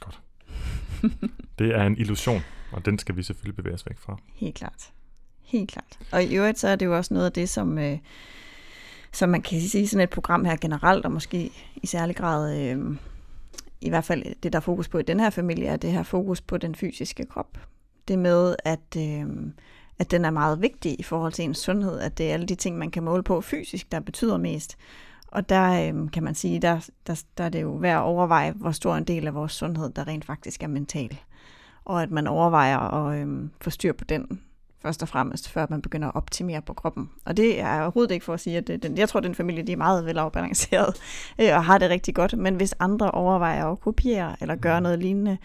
Godt. 0.00 0.20
det 1.58 1.74
er 1.74 1.82
en 1.82 1.98
illusion, 1.98 2.40
og 2.72 2.86
den 2.86 2.98
skal 2.98 3.16
vi 3.16 3.22
selvfølgelig 3.22 3.56
bevæge 3.56 3.74
os 3.74 3.86
væk 3.86 3.98
fra. 3.98 4.18
Helt 4.34 4.54
klart. 4.54 4.92
Helt 5.42 5.70
klart. 5.70 5.98
Og 6.12 6.24
i 6.24 6.36
øvrigt 6.36 6.58
så 6.58 6.68
er 6.68 6.76
det 6.76 6.86
jo 6.86 6.96
også 6.96 7.14
noget 7.14 7.26
af 7.26 7.32
det, 7.32 7.48
som, 7.48 7.78
øh, 7.78 7.98
som 9.12 9.28
man 9.28 9.42
kan 9.42 9.60
sige 9.60 9.88
sådan 9.88 10.02
et 10.04 10.10
program 10.10 10.44
her 10.44 10.56
generelt, 10.56 11.04
og 11.04 11.12
måske 11.12 11.50
i 11.76 11.86
særlig 11.86 12.16
grad, 12.16 12.58
øh, 12.58 12.96
i 13.80 13.88
hvert 13.88 14.04
fald 14.04 14.34
det, 14.42 14.52
der 14.52 14.58
er 14.58 14.62
fokus 14.62 14.88
på 14.88 14.98
i 14.98 15.02
den 15.02 15.20
her 15.20 15.30
familie, 15.30 15.66
er 15.66 15.76
det 15.76 15.92
her 15.92 16.02
fokus 16.02 16.40
på 16.40 16.56
den 16.56 16.74
fysiske 16.74 17.26
krop. 17.26 17.58
Det 18.08 18.18
med, 18.18 18.56
at... 18.64 18.96
Øh, 18.98 19.26
at 19.98 20.10
den 20.10 20.24
er 20.24 20.30
meget 20.30 20.62
vigtig 20.62 21.00
i 21.00 21.02
forhold 21.02 21.32
til 21.32 21.44
ens 21.44 21.58
sundhed, 21.58 22.00
at 22.00 22.18
det 22.18 22.28
er 22.28 22.32
alle 22.32 22.46
de 22.46 22.54
ting, 22.54 22.78
man 22.78 22.90
kan 22.90 23.02
måle 23.02 23.22
på 23.22 23.40
fysisk, 23.40 23.92
der 23.92 24.00
betyder 24.00 24.36
mest. 24.36 24.76
Og 25.28 25.48
der 25.48 25.88
øhm, 25.88 26.08
kan 26.08 26.22
man 26.22 26.34
sige, 26.34 26.58
der, 26.60 26.88
der, 27.06 27.22
der 27.38 27.44
er 27.44 27.48
det 27.48 27.62
jo 27.62 27.70
værd 27.70 27.96
at 27.96 28.02
overveje, 28.02 28.52
hvor 28.52 28.70
stor 28.70 28.96
en 28.96 29.04
del 29.04 29.26
af 29.26 29.34
vores 29.34 29.52
sundhed, 29.52 29.90
der 29.90 30.06
rent 30.06 30.24
faktisk 30.24 30.62
er 30.62 30.66
mental. 30.66 31.18
Og 31.84 32.02
at 32.02 32.10
man 32.10 32.26
overvejer 32.26 32.78
at 32.78 33.18
øhm, 33.20 33.50
få 33.60 33.70
styr 33.70 33.92
på 33.92 34.04
den 34.04 34.40
først 34.82 35.02
og 35.02 35.08
fremmest, 35.08 35.48
før 35.48 35.66
man 35.70 35.82
begynder 35.82 36.08
at 36.08 36.14
optimere 36.14 36.62
på 36.62 36.72
kroppen. 36.72 37.10
Og 37.24 37.36
det 37.36 37.60
er 37.60 37.82
overhovedet 37.82 38.14
ikke 38.14 38.24
for 38.24 38.34
at 38.34 38.40
sige, 38.40 38.56
at 38.56 38.66
det, 38.66 38.82
den, 38.82 38.98
jeg 38.98 39.08
tror, 39.08 39.18
at 39.18 39.24
den 39.24 39.34
familie 39.34 39.62
de 39.62 39.72
er 39.72 39.76
meget 39.76 40.06
velafbalanceret 40.06 40.94
øh, 41.40 41.54
og 41.54 41.64
har 41.64 41.78
det 41.78 41.90
rigtig 41.90 42.14
godt. 42.14 42.38
Men 42.38 42.54
hvis 42.54 42.74
andre 42.78 43.10
overvejer 43.10 43.66
at 43.66 43.80
kopiere 43.80 44.36
eller 44.40 44.56
gøre 44.56 44.80
noget 44.80 44.98
lignende, 44.98 45.38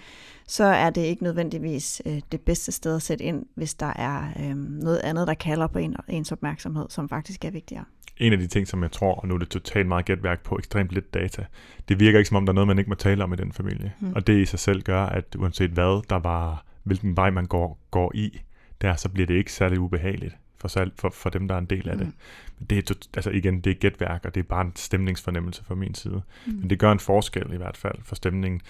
så 0.48 0.64
er 0.64 0.90
det 0.90 1.02
ikke 1.02 1.24
nødvendigvis 1.24 2.02
øh, 2.06 2.22
det 2.32 2.42
bedste 2.42 2.72
sted 2.72 2.96
at 2.96 3.02
sætte 3.02 3.24
ind, 3.24 3.46
hvis 3.56 3.74
der 3.74 3.94
er 3.96 4.24
øh, 4.40 4.56
noget 4.56 4.98
andet, 5.04 5.28
der 5.28 5.34
kalder 5.34 5.68
på 5.68 5.80
en, 5.80 5.96
ens 6.08 6.32
opmærksomhed, 6.32 6.86
som 6.90 7.10
faktisk 7.10 7.46
er 7.46 7.52
vigtigere. 7.52 7.86
En 8.18 8.34
af 8.34 8.40
de 8.40 8.48
ting, 8.48 8.68
som 8.68 8.84
jeg 8.84 8.92
tror, 8.92 9.16
og 9.16 9.28
nu 9.28 9.34
er 9.34 9.38
det 9.38 9.50
totalt 9.50 9.88
meget 9.88 10.06
gætværk 10.06 10.44
på 10.44 10.58
ekstremt 10.58 10.92
lidt 10.92 11.14
data, 11.14 11.46
det 11.90 12.00
virker 12.00 12.20
ikke 12.20 12.28
som 12.28 12.38
om, 12.38 12.46
der 12.46 12.54
er 12.54 12.56
noget, 12.56 12.68
man 12.68 12.78
ikke 12.78 12.90
må 12.90 12.96
tale 12.96 13.24
om 13.24 13.34
i 13.34 13.36
den 13.36 13.52
familie. 13.52 13.94
Hmm. 14.00 14.14
Og 14.16 14.28
det 14.28 14.42
i 14.42 14.46
sig 14.46 14.60
selv 14.60 14.82
gør, 14.82 15.06
at 15.06 15.36
uanset 15.36 15.72
hvad, 15.72 16.08
der 16.10 16.20
var, 16.20 16.66
hvilken 16.84 17.18
vej 17.18 17.30
man 17.30 17.46
går, 17.46 17.80
går 17.92 18.12
i, 18.16 18.42
der 18.82 18.96
så 18.96 19.10
bliver 19.10 19.28
det 19.28 19.34
ikke 19.34 19.54
særlig 19.54 19.80
ubehageligt. 19.80 20.36
for, 20.62 20.68
for, 20.96 21.10
for 21.10 21.30
dem, 21.30 21.48
der 21.48 21.56
er 21.56 21.60
en 21.60 21.66
del 21.66 21.90
af 21.90 21.98
det. 21.98 22.08
Mm. 22.08 22.66
Det 22.66 22.78
er, 22.78 22.82
tot- 22.82 23.10
altså 23.16 23.30
igen, 23.30 23.62
det 23.62 23.72
er 23.72 23.76
gætværk, 23.76 24.26
og 24.26 24.36
det 24.36 24.40
er 24.40 24.48
bare 24.48 24.66
en 24.66 24.76
stemningsfornemmelse 24.76 25.64
fra 25.64 25.76
min 25.76 25.96
side. 25.96 26.22
Mm. 26.46 26.54
Men 26.54 26.70
det 26.70 26.80
gør 26.80 26.92
en 26.92 27.00
forskel 27.00 27.54
i 27.54 27.58
hvert 27.58 27.78
fald 27.78 27.96
for 28.04 28.16
stemningen, 28.16 28.62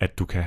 at 0.00 0.18
du 0.18 0.24
kan, 0.24 0.44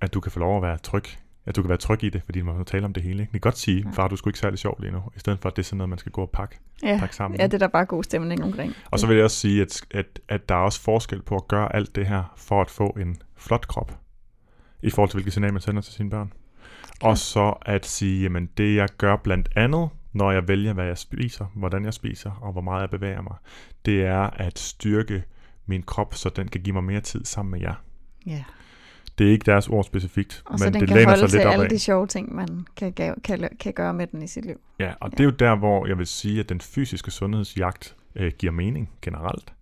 at 0.00 0.14
du 0.14 0.20
kan 0.20 0.32
få 0.32 0.38
lov 0.38 0.56
at 0.56 0.62
være 0.62 0.78
tryg. 0.78 1.04
At 1.46 1.56
du 1.56 1.62
kan 1.62 1.68
være 1.68 1.78
tryg 1.78 2.04
i 2.04 2.08
det, 2.08 2.22
fordi 2.22 2.42
man 2.42 2.56
må 2.56 2.64
tale 2.64 2.84
om 2.84 2.92
det 2.92 3.02
hele. 3.02 3.22
Ikke? 3.22 3.32
Det 3.32 3.42
kan 3.42 3.50
godt 3.50 3.58
sige, 3.58 3.86
far, 3.92 4.08
du 4.08 4.16
sgu 4.16 4.30
ikke 4.30 4.38
særlig 4.38 4.58
sjov 4.58 4.76
lige 4.80 4.92
nu, 4.92 5.02
i 5.16 5.18
stedet 5.18 5.38
for, 5.38 5.48
at 5.48 5.56
det 5.56 5.62
er 5.62 5.64
sådan 5.64 5.78
noget, 5.78 5.88
man 5.88 5.98
skal 5.98 6.12
gå 6.12 6.22
og 6.22 6.30
pakke. 6.30 6.58
Ja, 6.82 6.96
pakke 7.00 7.16
sammen, 7.16 7.40
ja, 7.40 7.46
det 7.46 7.54
er 7.54 7.58
der 7.58 7.68
bare 7.68 7.84
god 7.84 8.04
stemning 8.04 8.44
omkring. 8.44 8.74
Og 8.90 8.98
så 8.98 9.06
vil 9.06 9.16
jeg 9.16 9.24
også 9.24 9.36
sige, 9.36 9.62
at, 9.62 9.80
at, 9.90 10.20
at 10.28 10.48
der 10.48 10.54
er 10.54 10.58
også 10.58 10.80
forskel 10.80 11.22
på 11.22 11.36
at 11.36 11.48
gøre 11.48 11.76
alt 11.76 11.96
det 11.96 12.06
her, 12.06 12.34
for 12.36 12.60
at 12.60 12.70
få 12.70 12.86
en 12.86 13.16
flot 13.36 13.68
krop, 13.68 13.98
i 14.82 14.90
forhold 14.90 15.10
til 15.10 15.16
hvilket 15.16 15.32
signal 15.32 15.52
man 15.52 15.62
sender 15.62 15.82
til 15.82 15.92
sine 15.92 16.10
børn. 16.10 16.32
Og 17.02 17.18
så 17.18 17.54
at 17.62 17.86
sige, 17.86 18.22
jamen 18.22 18.48
det 18.56 18.76
jeg 18.76 18.88
gør 18.98 19.16
blandt 19.16 19.48
andet, 19.56 19.88
når 20.12 20.32
jeg 20.32 20.48
vælger, 20.48 20.72
hvad 20.72 20.84
jeg 20.86 20.98
spiser, 20.98 21.46
hvordan 21.54 21.84
jeg 21.84 21.94
spiser, 21.94 22.30
og 22.30 22.52
hvor 22.52 22.60
meget 22.60 22.80
jeg 22.80 22.90
bevæger 22.90 23.22
mig, 23.22 23.34
det 23.86 24.02
er 24.02 24.20
at 24.20 24.58
styrke 24.58 25.22
min 25.66 25.82
krop, 25.82 26.14
så 26.14 26.28
den 26.28 26.48
kan 26.48 26.60
give 26.60 26.74
mig 26.74 26.84
mere 26.84 27.00
tid 27.00 27.24
sammen 27.24 27.50
med 27.50 27.60
jer. 27.60 27.74
Ja. 28.26 28.44
Det 29.18 29.26
er 29.26 29.30
ikke 29.30 29.44
deres 29.46 29.68
ord 29.68 29.84
specifikt, 29.84 30.42
Og 30.44 30.58
så 30.58 30.64
men 30.64 30.72
den 30.74 30.80
det 30.80 30.88
kan 30.88 30.96
læner 30.96 31.08
holde 31.08 31.20
sig 31.20 31.30
til 31.30 31.38
lidt 31.38 31.46
op 31.46 31.52
alle 31.52 31.64
af. 31.64 31.70
de 31.70 31.78
sjove 31.78 32.06
ting, 32.06 32.34
man 32.34 32.66
kan, 32.76 32.92
kan, 33.24 33.48
kan 33.60 33.72
gøre 33.72 33.94
med 33.94 34.06
den 34.06 34.22
i 34.22 34.26
sit 34.26 34.44
liv. 34.44 34.60
Ja, 34.78 34.92
og 35.00 35.10
det 35.10 35.20
er 35.20 35.24
jo 35.24 35.30
der, 35.30 35.54
hvor 35.56 35.86
jeg 35.86 35.98
vil 35.98 36.06
sige, 36.06 36.40
at 36.40 36.48
den 36.48 36.60
fysiske 36.60 37.10
sundhedsjagt 37.10 37.96
øh, 38.16 38.32
giver 38.38 38.52
mening 38.52 38.90
generelt. 39.02 39.52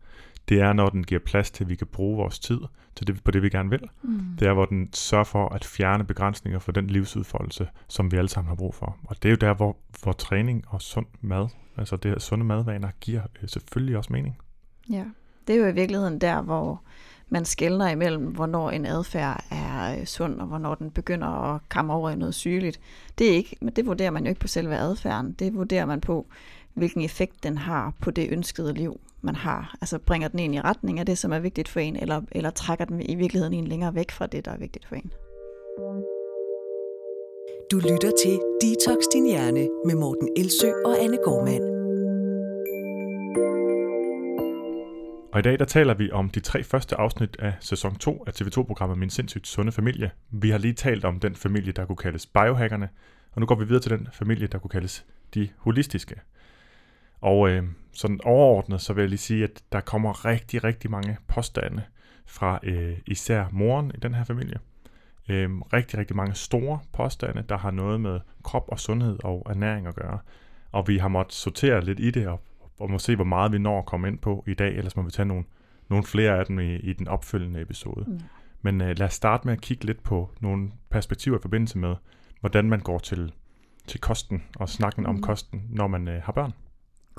Det 0.51 0.61
er, 0.61 0.73
når 0.73 0.89
den 0.89 1.05
giver 1.05 1.21
plads 1.21 1.51
til, 1.51 1.65
at 1.65 1.71
vi 1.71 1.75
kan 1.75 1.87
bruge 1.87 2.17
vores 2.17 2.39
tid 2.39 2.59
til 2.97 3.07
det, 3.07 3.25
på 3.25 3.31
det, 3.31 3.43
vi 3.43 3.49
gerne 3.49 3.71
vil. 3.71 3.81
Mm. 4.03 4.21
Det 4.39 4.49
er, 4.49 4.53
hvor 4.53 4.65
den 4.65 4.93
sørger 4.93 5.25
for 5.25 5.49
at 5.49 5.65
fjerne 5.65 6.05
begrænsninger 6.05 6.59
for 6.59 6.73
den 6.73 6.87
livsudfoldelse, 6.87 7.69
som 7.89 8.13
vi 8.13 8.17
alle 8.17 8.29
sammen 8.29 8.49
har 8.49 8.57
brug 8.57 8.75
for. 8.75 8.97
Og 9.05 9.17
det 9.23 9.29
er 9.29 9.31
jo 9.31 9.37
der, 9.37 9.55
hvor, 9.55 9.77
hvor 10.03 10.13
træning 10.13 10.65
og 10.69 10.83
sund 10.83 11.07
mad, 11.21 11.49
altså 11.77 11.97
det 11.97 12.11
her 12.11 12.19
sunde 12.19 12.45
madvaner, 12.45 12.89
giver 13.01 13.23
øh, 13.43 13.49
selvfølgelig 13.49 13.97
også 13.97 14.13
mening. 14.13 14.39
Ja, 14.91 15.05
det 15.47 15.55
er 15.55 15.61
jo 15.61 15.67
i 15.67 15.75
virkeligheden 15.75 16.21
der, 16.21 16.43
hvor 16.43 16.83
man 17.29 17.45
skældner 17.45 17.89
imellem, 17.89 18.27
hvornår 18.27 18.71
en 18.71 18.87
adfærd 18.87 19.45
er 19.51 19.99
øh, 19.99 20.07
sund, 20.07 20.41
og 20.41 20.47
hvornår 20.47 20.75
den 20.75 20.91
begynder 20.91 21.55
at 21.55 21.61
komme 21.69 21.93
over 21.93 22.11
i 22.11 22.17
noget 22.17 22.35
sygeligt. 22.35 22.81
Det, 23.19 23.31
er 23.31 23.35
ikke, 23.35 23.57
men 23.61 23.75
det 23.75 23.87
vurderer 23.87 24.11
man 24.11 24.25
jo 24.25 24.29
ikke 24.29 24.41
på 24.41 24.49
selve 24.49 24.77
adfærden. 24.77 25.33
Det 25.33 25.55
vurderer 25.55 25.87
man 25.87 26.01
på, 26.01 26.27
hvilken 26.75 27.03
effekt 27.03 27.43
den 27.43 27.59
har 27.59 27.95
på 28.01 28.11
det 28.11 28.29
ønskede 28.33 28.75
liv, 28.75 29.01
man 29.21 29.37
har. 29.37 29.77
Altså 29.81 29.99
bringer 29.99 30.29
den 30.29 30.39
en 30.39 30.55
i 30.55 30.61
retning 30.61 30.99
af 30.99 31.07
det, 31.07 31.19
som 31.19 31.33
er 31.33 31.39
vigtigt 31.39 31.69
for 31.69 31.81
en, 31.81 31.97
eller, 31.97 32.21
eller 32.33 32.51
trækker 32.51 32.85
den 32.85 33.01
i 33.01 33.15
virkeligheden 33.15 33.55
en 33.55 33.67
længere 33.67 33.95
væk 33.95 34.11
fra 34.11 34.27
det, 34.27 34.45
der 34.45 34.51
er 34.51 34.59
vigtigt 34.59 34.87
for 34.87 34.95
en. 34.95 35.13
Du 37.71 37.77
lytter 37.77 38.13
til 38.23 38.39
Detox 38.61 38.99
Din 39.13 39.27
Hjerne 39.27 39.69
med 39.87 39.95
Morten 39.95 40.29
Elsø 40.37 40.71
og 40.85 41.03
Anne 41.03 41.19
Gormand. 41.25 41.81
Og 45.33 45.39
i 45.39 45.43
dag 45.43 45.59
der 45.59 45.65
taler 45.65 45.95
vi 45.95 46.11
om 46.11 46.31
de 46.31 46.41
tre 46.41 46.63
første 46.63 46.97
afsnit 46.97 47.37
af 47.39 47.53
sæson 47.61 47.97
2 47.97 48.25
af 48.27 48.41
TV2-programmet 48.41 48.99
Min 48.99 49.11
sindssygt 49.11 49.47
sunde 49.47 49.73
familie. 49.73 50.11
Vi 50.31 50.51
har 50.51 50.59
lige 50.59 50.75
talt 50.75 51.05
om 51.05 51.21
den 51.21 51.37
familie, 51.37 51.73
der 51.73 51.87
kunne 51.87 51.97
kaldes 51.97 52.27
biohackerne, 52.27 52.89
og 53.33 53.41
nu 53.41 53.47
går 53.47 53.55
vi 53.55 53.65
videre 53.65 53.83
til 53.83 53.91
den 53.91 54.09
familie, 54.13 54.47
der 54.47 54.59
kunne 54.59 54.71
kaldes 54.71 55.07
de 55.35 55.49
holistiske. 55.59 56.15
Og 57.21 57.51
øh, 57.51 57.65
sådan 57.93 58.21
overordnet, 58.25 58.81
så 58.81 58.93
vil 58.93 59.03
jeg 59.03 59.09
lige 59.09 59.19
sige, 59.19 59.45
at 59.45 59.63
der 59.73 59.81
kommer 59.81 60.25
rigtig, 60.25 60.65
rigtig 60.65 60.91
mange 60.91 61.17
påstande 61.29 61.83
fra 62.27 62.61
øh, 62.63 62.99
især 63.07 63.45
moren 63.53 63.91
i 63.95 63.99
den 63.99 64.15
her 64.15 64.25
familie. 64.25 64.59
Øh, 65.29 65.51
rigtig, 65.73 65.99
rigtig 65.99 66.17
mange 66.17 66.35
store 66.35 66.79
påstande, 66.93 67.45
der 67.49 67.59
har 67.59 67.71
noget 67.71 68.01
med 68.01 68.21
krop 68.45 68.65
og 68.69 68.81
sundhed 68.81 69.19
og 69.25 69.47
ernæring 69.51 69.87
at 69.87 69.95
gøre. 69.95 70.19
Og 70.73 70.89
vi 70.89 70.99
har 70.99 71.09
måttet 71.09 71.35
sortere 71.35 71.85
lidt 71.85 72.01
i 72.01 72.11
det 72.11 72.27
og 72.27 72.41
og 72.81 72.91
må 72.91 72.99
se, 72.99 73.17
hvor 73.17 73.25
meget 73.25 73.53
vi 73.53 73.59
når 73.59 73.79
at 73.79 73.87
komme 73.87 74.09
ind 74.09 74.19
på 74.19 74.45
i 74.47 74.55
dag, 74.55 74.77
ellers 74.77 74.97
må 74.97 75.03
vi 75.03 75.11
tage 75.11 75.27
nogle, 75.27 75.45
nogle 75.89 76.05
flere 76.05 76.39
af 76.39 76.47
dem 76.47 76.59
i, 76.59 76.77
i 76.77 76.93
den 76.93 77.09
opfølgende 77.09 77.61
episode. 77.61 78.05
Mm. 78.07 78.21
Men 78.63 78.81
øh, 78.81 78.99
lad 78.99 79.07
os 79.07 79.15
starte 79.15 79.47
med 79.47 79.53
at 79.53 79.61
kigge 79.61 79.85
lidt 79.85 80.03
på 80.03 80.31
nogle 80.41 80.71
perspektiver 80.91 81.39
i 81.39 81.43
forbindelse 81.43 81.79
med, 81.79 81.95
hvordan 82.41 82.69
man 82.69 82.81
går 82.81 82.99
til, 82.99 83.33
til 83.87 84.01
kosten 84.01 84.43
og 84.57 84.69
snakken 84.69 85.07
om 85.07 85.15
Mm. 85.15 85.23
kosten, 85.23 85.67
når 85.69 85.87
man 85.87 86.09
øh, 86.09 86.23
har 86.23 86.33
børn. 86.33 86.53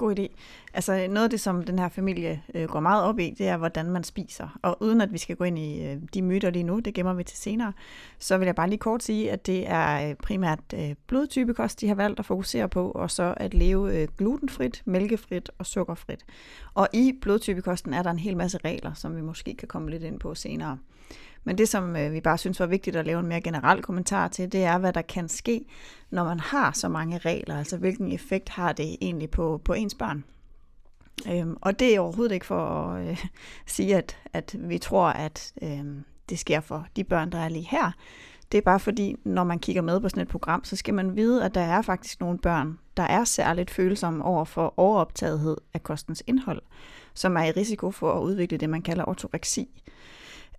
God 0.02 0.20
idé. 0.20 0.28
Altså 0.74 1.08
noget 1.10 1.24
af 1.24 1.30
det, 1.30 1.40
som 1.40 1.64
den 1.64 1.80
her 1.80 1.90
familie 1.90 2.44
øh, 2.56 2.68
går 2.68 2.80
meget 2.80 3.04
op 3.04 3.20
i, 3.20 3.36
det 3.38 3.48
er, 3.48 3.58
hvordan 3.58 3.86
man 3.90 4.04
spiser. 4.04 4.60
Og 4.62 4.78
uden 4.82 5.02
at 5.02 5.14
vi 5.14 5.18
skal 5.18 5.36
gå 5.36 5.44
ind 5.44 5.60
i 5.60 5.86
øh, 5.86 5.98
de 6.14 6.22
myter 6.22 6.50
lige 6.50 6.64
nu, 6.64 6.80
det 6.80 6.94
gemmer 6.94 7.14
vi 7.14 7.24
til 7.24 7.38
senere, 7.38 7.74
så 8.20 8.38
vil 8.38 8.46
jeg 8.46 8.56
bare 8.56 8.70
lige 8.70 8.80
kort 8.80 9.04
sige, 9.04 9.32
at 9.32 9.48
det 9.48 9.70
er 9.70 10.10
øh, 10.10 10.16
primært 10.16 10.60
øh, 10.74 10.96
blodtypekost, 11.08 11.82
de 11.82 11.88
har 11.88 11.96
valgt 11.96 12.20
at 12.20 12.26
fokusere 12.26 12.70
på, 12.70 12.92
og 12.92 13.12
så 13.12 13.34
at 13.38 13.54
leve 13.54 14.02
øh, 14.02 14.08
glutenfrit, 14.18 14.82
mælkefrit 14.86 15.52
og 15.58 15.66
sukkerfrit. 15.66 16.26
Og 16.74 16.88
i 16.94 17.14
blodtypekosten 17.22 17.94
er 17.94 18.04
der 18.04 18.12
en 18.12 18.20
hel 18.20 18.38
masse 18.38 18.58
regler, 18.66 18.94
som 18.94 19.16
vi 19.16 19.22
måske 19.22 19.56
kan 19.56 19.68
komme 19.68 19.90
lidt 19.90 20.04
ind 20.04 20.20
på 20.20 20.36
senere. 20.36 20.78
Men 21.43 21.58
det, 21.58 21.69
som 21.69 21.95
øh, 21.95 22.13
vi 22.13 22.21
bare 22.21 22.38
synes 22.38 22.60
var 22.60 22.65
vigtigt 22.65 22.95
at 22.95 23.06
lave 23.06 23.19
en 23.19 23.28
mere 23.28 23.41
generel 23.41 23.82
kommentar 23.82 24.28
til, 24.28 24.52
det 24.52 24.63
er, 24.63 24.78
hvad 24.78 24.93
der 24.93 25.02
kan 25.02 25.30
ske, 25.30 25.65
når 26.10 26.24
man 26.24 26.39
har 26.39 26.71
så 26.71 26.89
mange 26.89 27.17
regler. 27.17 27.58
Altså, 27.58 27.78
hvilken 27.78 28.12
effekt 28.12 28.50
har 28.50 28.74
det 28.74 28.97
egentlig 29.02 29.30
på, 29.30 29.62
på 29.65 29.74
ens 29.74 29.95
barn? 29.95 30.24
Øhm, 31.30 31.58
og 31.62 31.80
det 31.80 31.95
er 31.95 32.00
overhovedet 32.00 32.34
ikke 32.34 32.45
for 32.45 32.65
at 32.65 33.08
øh, 33.08 33.26
sige, 33.65 33.95
at, 33.95 34.17
at 34.34 34.56
vi 34.60 34.78
tror, 34.78 35.08
at 35.08 35.54
øh, 35.62 35.86
det 36.30 36.39
sker 36.39 36.60
for 36.60 36.88
de 36.95 37.04
børn, 37.04 37.32
der 37.32 37.38
er 37.38 37.50
lige 37.50 37.67
her. 37.71 37.91
Det 38.52 38.58
er 38.58 38.62
bare 38.62 38.80
fordi, 38.80 39.15
når 39.24 39.43
man 39.43 39.60
kigger 39.60 39.82
med 39.82 40.00
på 40.00 40.10
sådan 40.10 40.24
et 40.24 40.28
program, 40.28 40.63
så 40.63 40.76
skal 40.76 40.93
man 40.93 41.15
vide, 41.15 41.45
at 41.45 41.56
der 41.56 41.62
er 41.62 41.82
faktisk 41.82 42.19
nogle 42.19 42.38
børn, 42.38 42.80
der 42.97 43.04
er 43.04 43.24
særligt 43.24 43.71
følsomme 43.71 44.26
over 44.26 44.45
for 44.45 44.74
overoptagethed 44.78 45.58
af 45.74 45.84
kostens 45.84 46.24
indhold, 46.28 46.62
som 47.13 47.38
er 47.38 47.43
i 47.43 47.52
risiko 47.52 47.91
for 47.91 48.13
at 48.13 48.21
udvikle 48.21 48.58
det, 48.58 48.69
man 48.69 48.82
kalder 48.82 49.10
ortoreksi. 49.10 49.82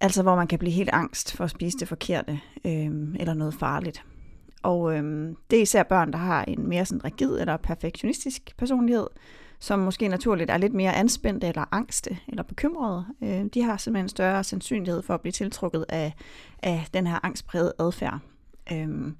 Altså 0.02 0.22
hvor 0.22 0.36
man 0.36 0.46
kan 0.46 0.58
blive 0.58 0.72
helt 0.72 0.90
angst 0.92 1.36
for 1.36 1.44
at 1.44 1.50
spise 1.50 1.78
det 1.78 1.88
forkerte 1.88 2.40
øh, 2.64 2.90
eller 3.20 3.34
noget 3.34 3.54
farligt. 3.54 4.04
Og 4.62 4.96
øh, 4.96 5.28
det 5.50 5.58
er 5.58 5.62
især 5.62 5.82
børn, 5.82 6.12
der 6.12 6.18
har 6.18 6.44
en 6.44 6.68
mere 6.68 6.84
sådan 6.84 7.04
rigid 7.04 7.40
eller 7.40 7.56
perfektionistisk 7.56 8.56
personlighed, 8.56 9.06
som 9.58 9.78
måske 9.78 10.08
naturligt 10.08 10.50
er 10.50 10.56
lidt 10.56 10.74
mere 10.74 10.94
anspændte 10.94 11.46
eller 11.46 11.64
angste 11.72 12.18
eller 12.28 12.42
bekymrede. 12.42 13.06
Øh, 13.22 13.44
de 13.44 13.62
har 13.62 13.76
simpelthen 13.76 14.08
større 14.08 14.44
sandsynlighed 14.44 15.02
for 15.02 15.14
at 15.14 15.20
blive 15.20 15.32
tiltrukket 15.32 15.84
af, 15.88 16.12
af 16.62 16.86
den 16.94 17.06
her 17.06 17.18
angstprægede 17.22 17.72
adfærd. 17.78 18.18
Øh, 18.72 19.12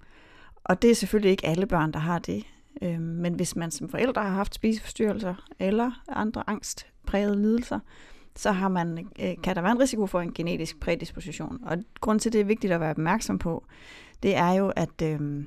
og 0.64 0.83
det 0.83 0.90
er 0.90 0.95
selvfølgelig 0.95 1.31
ikke 1.31 1.47
alle 1.47 1.66
børn, 1.66 1.92
der 1.92 1.99
har 1.99 2.18
det. 2.18 2.45
Øh, 2.83 3.01
men 3.01 3.35
hvis 3.35 3.57
man 3.57 3.71
som 3.71 3.88
forældre 3.88 4.23
har 4.23 4.31
haft 4.31 4.55
spiseforstyrrelser 4.55 5.35
eller 5.59 6.03
andre 6.09 6.45
angstprægede 6.47 7.42
lidelser, 7.42 7.79
så 8.37 8.53
har 8.53 8.68
man, 8.68 9.09
øh, 9.21 9.35
kan 9.42 9.57
der 9.57 9.62
være 9.62 9.73
en 9.73 9.81
risiko 9.81 10.07
for 10.07 10.21
en 10.21 10.33
genetisk 10.33 10.81
prædisposition. 10.81 11.59
Og 11.62 11.79
grund 12.01 12.21
til, 12.21 12.33
det 12.33 12.40
er 12.40 12.45
vigtigt 12.45 12.73
at 12.73 12.81
være 12.81 12.90
opmærksom 12.90 13.38
på, 13.38 13.64
det 14.23 14.37
er 14.37 14.51
jo, 14.53 14.73
at 14.77 15.03
øh, 15.03 15.45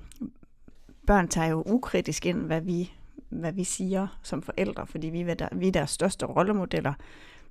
børn 1.08 1.28
tager 1.28 1.48
jo 1.48 1.64
ukritisk 1.66 2.26
ind, 2.26 2.38
hvad 2.38 2.62
vi, 2.62 2.94
hvad 3.30 3.52
vi 3.52 3.64
siger 3.64 4.08
som 4.24 4.42
forældre, 4.42 4.88
fordi 4.88 5.08
vi 5.08 5.22
er, 5.22 5.34
der, 5.34 5.48
vi 5.52 5.68
er 5.68 5.72
deres 5.72 5.90
største 5.90 6.26
rollemodeller, 6.26 6.94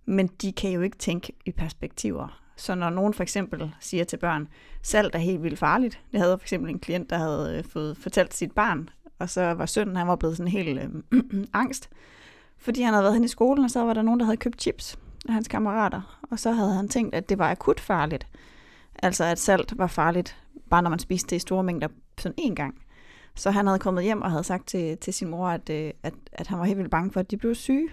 men 0.05 0.27
de 0.27 0.53
kan 0.53 0.71
jo 0.71 0.81
ikke 0.81 0.99
tænke 0.99 1.33
i 1.45 1.53
perspektiver. 1.53 2.41
Så 2.57 2.75
når 2.75 2.91
nogen 2.91 3.15
for 3.15 3.23
eksempel 3.23 3.75
siger 3.81 4.05
til 4.05 4.17
børn, 4.17 4.49
salt 4.83 5.15
er 5.15 5.19
helt 5.19 5.43
vildt 5.43 5.59
farligt, 5.59 6.01
det 6.13 6.21
havde 6.21 6.39
for 6.39 6.45
eksempel 6.45 6.71
en 6.71 6.79
klient, 6.79 7.11
der 7.11 7.19
havde 7.19 7.59
øh, 7.59 7.65
fået 7.65 7.97
fortalt 7.97 8.35
sit 8.35 8.53
barn, 8.53 8.89
og 9.19 9.31
så 9.31 9.43
var 9.43 9.67
sønnen, 9.67 9.97
han 9.97 10.09
var 10.09 10.17
blevet 10.17 10.37
sådan 10.37 10.53
helt 10.53 10.81
øh, 10.81 11.45
angst, 11.53 11.91
fordi 12.59 12.83
han 12.83 12.93
havde 12.93 13.05
været 13.05 13.15
hen 13.15 13.25
i 13.25 13.29
skolen, 13.29 13.65
og 13.65 13.71
så 13.71 13.81
var 13.81 13.95
der 13.95 14.03
nogen, 14.03 14.21
der 14.21 14.27
havde 14.27 14.37
købt 14.37 14.63
chips 14.63 14.99
af 15.29 15.35
hans 15.35 15.49
kammerater, 15.49 16.21
og 16.31 16.39
så 16.39 16.53
havde 16.53 16.75
han 16.75 16.89
tænkt, 16.89 17.15
at 17.15 17.29
det 17.29 17.39
var 17.39 17.51
akut 17.51 17.81
farligt. 17.81 18.27
Altså 19.03 19.25
at 19.25 19.39
salt 19.39 19.79
var 19.79 19.87
farligt, 19.87 20.37
bare 20.71 20.83
når 20.83 20.91
man 20.91 20.99
spiste 20.99 21.31
det 21.31 21.37
i 21.37 21.39
store 21.39 21.63
mængder 21.63 21.89
sådan 22.19 22.35
en 22.39 22.55
gang. 22.55 22.75
Så 23.35 23.51
han 23.51 23.67
havde 23.67 23.79
kommet 23.79 24.05
hjem 24.05 24.23
og 24.23 24.31
havde 24.31 24.45
sagt 24.45 24.67
til, 24.67 24.99
til 24.99 25.15
sin 25.15 25.29
mor, 25.29 25.49
at, 25.49 25.71
øh, 25.71 25.91
at, 26.03 26.15
at 26.33 26.47
han 26.47 26.59
var 26.59 26.65
helt 26.65 26.79
vildt 26.79 26.91
bange 26.91 27.11
for, 27.11 27.21
at 27.21 27.31
de 27.31 27.37
blev 27.37 27.55
syge. 27.55 27.89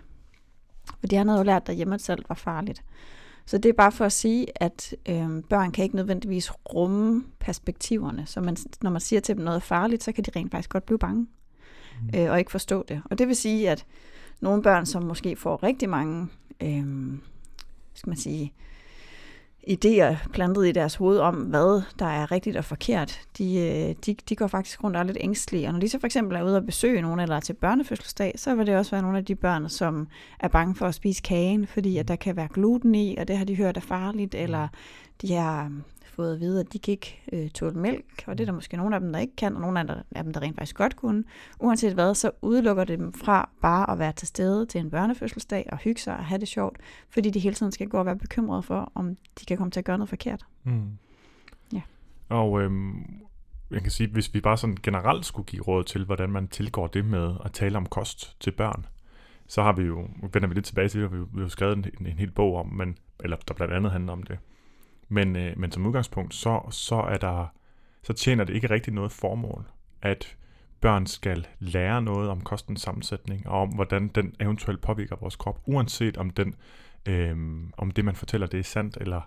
Fordi 0.99 1.15
han 1.15 1.27
havde 1.27 1.39
jo 1.39 1.45
lært 1.45 1.67
derhjemme, 1.67 1.95
at 1.95 2.01
salt 2.01 2.29
var 2.29 2.35
farligt. 2.35 2.83
Så 3.45 3.57
det 3.57 3.69
er 3.69 3.73
bare 3.73 3.91
for 3.91 4.05
at 4.05 4.11
sige, 4.11 4.47
at 4.55 4.95
øh, 5.09 5.43
børn 5.49 5.71
kan 5.71 5.83
ikke 5.83 5.95
nødvendigvis 5.95 6.51
rumme 6.51 7.23
perspektiverne. 7.39 8.25
Så 8.25 8.41
man, 8.41 8.57
når 8.81 8.89
man 8.89 9.01
siger 9.01 9.19
til 9.19 9.35
dem 9.35 9.43
noget 9.43 9.63
farligt, 9.63 10.03
så 10.03 10.11
kan 10.11 10.23
de 10.23 10.31
rent 10.35 10.51
faktisk 10.51 10.69
godt 10.69 10.85
blive 10.85 10.99
bange 10.99 11.27
mm. 12.01 12.19
øh, 12.19 12.31
og 12.31 12.39
ikke 12.39 12.51
forstå 12.51 12.83
det. 12.87 13.01
Og 13.11 13.17
det 13.17 13.27
vil 13.27 13.35
sige, 13.35 13.69
at 13.69 13.85
nogle 14.39 14.63
børn, 14.63 14.85
som 14.85 15.03
måske 15.03 15.35
får 15.35 15.63
rigtig 15.63 15.89
mange 15.89 16.27
øh, 16.61 17.17
skal 17.93 18.09
man 18.09 18.17
sige, 18.17 18.53
idéer 19.67 20.29
plantet 20.33 20.67
i 20.67 20.71
deres 20.71 20.95
hoved 20.95 21.19
om, 21.19 21.35
hvad 21.35 21.81
der 21.99 22.05
er 22.05 22.31
rigtigt 22.31 22.57
og 22.57 22.65
forkert, 22.65 23.21
de, 23.37 23.55
øh, 23.59 23.95
de, 24.05 24.15
de 24.29 24.35
går 24.35 24.47
faktisk 24.47 24.83
rundt 24.83 24.97
og 24.97 25.01
er 25.01 25.05
lidt 25.05 25.17
ængstlige. 25.21 25.67
Og 25.67 25.73
når 25.73 25.79
de 25.79 25.89
så 25.89 25.99
for 25.99 26.05
eksempel 26.05 26.37
er 26.37 26.43
ude 26.43 26.57
og 26.57 26.65
besøge 26.65 27.01
nogen 27.01 27.19
eller 27.19 27.35
er 27.35 27.39
til 27.39 27.53
børnefødselsdag, 27.53 28.33
så 28.35 28.55
vil 28.55 28.67
det 28.67 28.75
også 28.77 28.91
være 28.91 29.01
nogle 29.01 29.17
af 29.17 29.25
de 29.25 29.35
børn, 29.35 29.69
som 29.69 30.07
er 30.39 30.47
bange 30.47 30.75
for 30.75 30.85
at 30.85 30.95
spise 30.95 31.21
kagen, 31.21 31.67
fordi 31.67 31.97
at 31.97 32.07
der 32.07 32.15
kan 32.15 32.35
være 32.35 32.47
gluten 32.53 32.95
i, 32.95 33.15
og 33.19 33.27
det 33.27 33.37
har 33.37 33.45
de 33.45 33.55
hørt 33.55 33.77
er 33.77 33.81
farligt, 33.81 34.35
eller 34.35 34.67
de 35.21 35.33
har 35.33 35.71
fået 36.21 36.33
at 36.33 36.39
vide, 36.39 36.59
at 36.59 36.73
de 36.73 36.79
kan 36.79 36.91
ikke 36.91 37.21
øh, 37.33 37.49
tåle 37.49 37.79
mælk, 37.79 38.23
og 38.27 38.37
det 38.37 38.43
er 38.43 38.45
der 38.45 38.53
måske 38.53 38.77
nogle 38.77 38.95
af 38.95 39.01
dem, 39.01 39.13
der 39.13 39.19
ikke 39.19 39.35
kan, 39.35 39.55
og 39.55 39.61
nogle 39.61 39.79
af 40.15 40.23
dem, 40.23 40.33
der 40.33 40.41
rent 40.41 40.55
faktisk 40.55 40.75
godt 40.75 40.95
kunne. 40.95 41.23
Uanset 41.59 41.93
hvad, 41.93 42.15
så 42.15 42.31
udelukker 42.41 42.83
det 42.83 42.99
dem 42.99 43.13
fra 43.13 43.49
bare 43.61 43.91
at 43.91 43.99
være 43.99 44.11
til 44.11 44.27
stede 44.27 44.65
til 44.65 44.81
en 44.81 44.89
børnefødselsdag 44.89 45.69
og 45.71 45.77
hygge 45.77 46.01
sig 46.01 46.17
og 46.17 46.25
have 46.25 46.39
det 46.39 46.47
sjovt, 46.47 46.77
fordi 47.09 47.29
de 47.29 47.39
hele 47.39 47.55
tiden 47.55 47.71
skal 47.71 47.87
gå 47.87 47.97
og 47.97 48.05
være 48.05 48.15
bekymrede 48.15 48.63
for, 48.63 48.91
om 48.95 49.17
de 49.39 49.45
kan 49.45 49.57
komme 49.57 49.71
til 49.71 49.79
at 49.79 49.85
gøre 49.85 49.97
noget 49.97 50.09
forkert. 50.09 50.45
Mm. 50.63 50.97
Ja. 51.73 51.81
Og 52.29 52.61
øhm, 52.61 53.05
jeg 53.71 53.81
kan 53.81 53.91
sige, 53.91 54.09
hvis 54.09 54.33
vi 54.33 54.41
bare 54.41 54.57
sådan 54.57 54.77
generelt 54.83 55.25
skulle 55.25 55.45
give 55.45 55.63
råd 55.63 55.83
til, 55.83 56.05
hvordan 56.05 56.29
man 56.29 56.47
tilgår 56.47 56.87
det 56.87 57.05
med 57.05 57.35
at 57.45 57.51
tale 57.51 57.77
om 57.77 57.85
kost 57.85 58.41
til 58.41 58.51
børn, 58.51 58.85
så 59.47 59.63
har 59.63 59.73
vi 59.73 59.83
jo, 59.83 60.07
vender 60.33 60.47
vi 60.47 60.53
lidt 60.53 60.65
tilbage 60.65 60.89
til, 60.89 61.01
det, 61.01 61.11
vi, 61.11 61.17
vi 61.33 61.41
har 61.41 61.47
skrevet 61.47 61.77
en, 61.77 61.85
en, 61.99 62.05
en 62.05 62.17
hel 62.17 62.31
bog 62.31 62.55
om, 62.55 62.67
men, 62.67 62.97
eller 63.19 63.37
der 63.47 63.53
blandt 63.53 63.73
andet 63.73 63.91
handler 63.91 64.13
om 64.13 64.23
det. 64.23 64.39
Men, 65.11 65.35
øh, 65.35 65.59
men 65.59 65.71
som 65.71 65.85
udgangspunkt, 65.85 66.33
så, 66.33 66.61
så 66.69 66.95
er 66.95 67.17
der, 67.17 67.53
så 68.03 68.13
tjener 68.13 68.43
det 68.43 68.53
ikke 68.53 68.69
rigtig 68.69 68.93
noget 68.93 69.11
formål, 69.11 69.65
at 70.01 70.37
børn 70.81 71.05
skal 71.05 71.47
lære 71.59 72.01
noget 72.01 72.29
om 72.29 72.41
kostens 72.41 72.81
sammensætning, 72.81 73.47
og 73.47 73.61
om 73.61 73.69
hvordan 73.69 74.07
den 74.07 74.35
eventuelt 74.39 74.81
påvirker 74.81 75.15
vores 75.15 75.35
krop, 75.35 75.61
uanset 75.65 76.17
om 76.17 76.29
den, 76.29 76.55
øh, 77.05 77.37
om 77.77 77.91
det 77.91 78.05
man 78.05 78.15
fortæller, 78.15 78.47
det 78.47 78.59
er 78.59 78.63
sandt 78.63 78.97
eller 79.01 79.21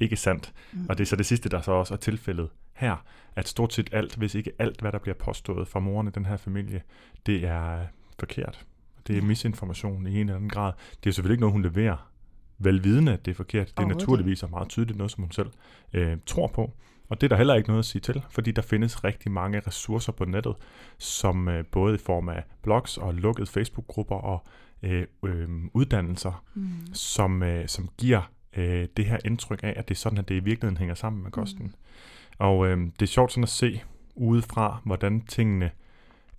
ikke 0.00 0.16
sandt. 0.16 0.52
Mm. 0.72 0.86
Og 0.88 0.98
det 0.98 1.04
er 1.04 1.08
så 1.08 1.16
det 1.16 1.26
sidste, 1.26 1.48
der 1.48 1.60
så 1.60 1.72
også 1.72 1.94
er 1.94 1.98
tilfældet 1.98 2.48
her, 2.72 2.96
at 3.36 3.48
stort 3.48 3.72
set 3.72 3.88
alt, 3.92 4.16
hvis 4.16 4.34
ikke 4.34 4.52
alt, 4.58 4.80
hvad 4.80 4.92
der 4.92 4.98
bliver 4.98 5.14
påstået 5.14 5.68
fra 5.68 5.80
moren 5.80 6.08
i 6.08 6.10
den 6.10 6.24
her 6.24 6.36
familie, 6.36 6.82
det 7.26 7.44
er 7.44 7.86
forkert. 8.18 8.66
Det 9.06 9.18
er 9.18 9.22
misinformation 9.22 10.06
i 10.06 10.14
en 10.14 10.20
eller 10.20 10.34
anden 10.34 10.50
grad. 10.50 10.72
Det 11.04 11.10
er 11.10 11.14
selvfølgelig 11.14 11.34
ikke 11.34 11.40
noget, 11.40 11.52
hun 11.52 11.62
leverer 11.62 12.10
velvidende, 12.58 13.12
at 13.12 13.24
det 13.24 13.30
er 13.30 13.34
forkert. 13.34 13.78
Det 13.78 13.84
er 13.84 13.88
naturligvis 13.88 14.42
og 14.42 14.50
meget 14.50 14.68
tydeligt 14.68 14.98
noget, 14.98 15.10
som 15.10 15.22
hun 15.22 15.32
selv 15.32 15.50
øh, 15.92 16.16
tror 16.26 16.46
på. 16.46 16.72
Og 17.08 17.20
det 17.20 17.26
er 17.26 17.28
der 17.28 17.36
heller 17.36 17.54
ikke 17.54 17.68
noget 17.68 17.78
at 17.78 17.84
sige 17.84 18.00
til, 18.00 18.22
fordi 18.30 18.50
der 18.50 18.62
findes 18.62 19.04
rigtig 19.04 19.32
mange 19.32 19.60
ressourcer 19.66 20.12
på 20.12 20.24
nettet, 20.24 20.54
som 20.98 21.48
øh, 21.48 21.64
både 21.72 21.94
i 21.94 21.98
form 21.98 22.28
af 22.28 22.44
blogs 22.62 22.98
og 22.98 23.14
lukkede 23.14 23.46
Facebook-grupper 23.46 24.16
og 24.16 24.46
øh, 24.82 25.06
øh, 25.24 25.48
uddannelser, 25.72 26.44
mm. 26.54 26.94
som, 26.94 27.42
øh, 27.42 27.68
som 27.68 27.88
giver 27.98 28.30
øh, 28.56 28.88
det 28.96 29.06
her 29.06 29.18
indtryk 29.24 29.60
af, 29.62 29.74
at 29.76 29.88
det 29.88 29.94
er 29.94 29.98
sådan, 29.98 30.18
at 30.18 30.28
det 30.28 30.34
i 30.34 30.44
virkeligheden 30.44 30.76
hænger 30.76 30.94
sammen 30.94 31.22
med 31.22 31.30
kosten. 31.30 31.64
Mm. 31.64 31.74
Og 32.38 32.66
øh, 32.66 32.78
det 32.78 33.02
er 33.02 33.06
sjovt 33.06 33.32
sådan 33.32 33.42
at 33.42 33.48
se 33.48 33.82
udefra, 34.14 34.80
hvordan 34.84 35.20
tingene 35.20 35.66
øh, 35.66 35.70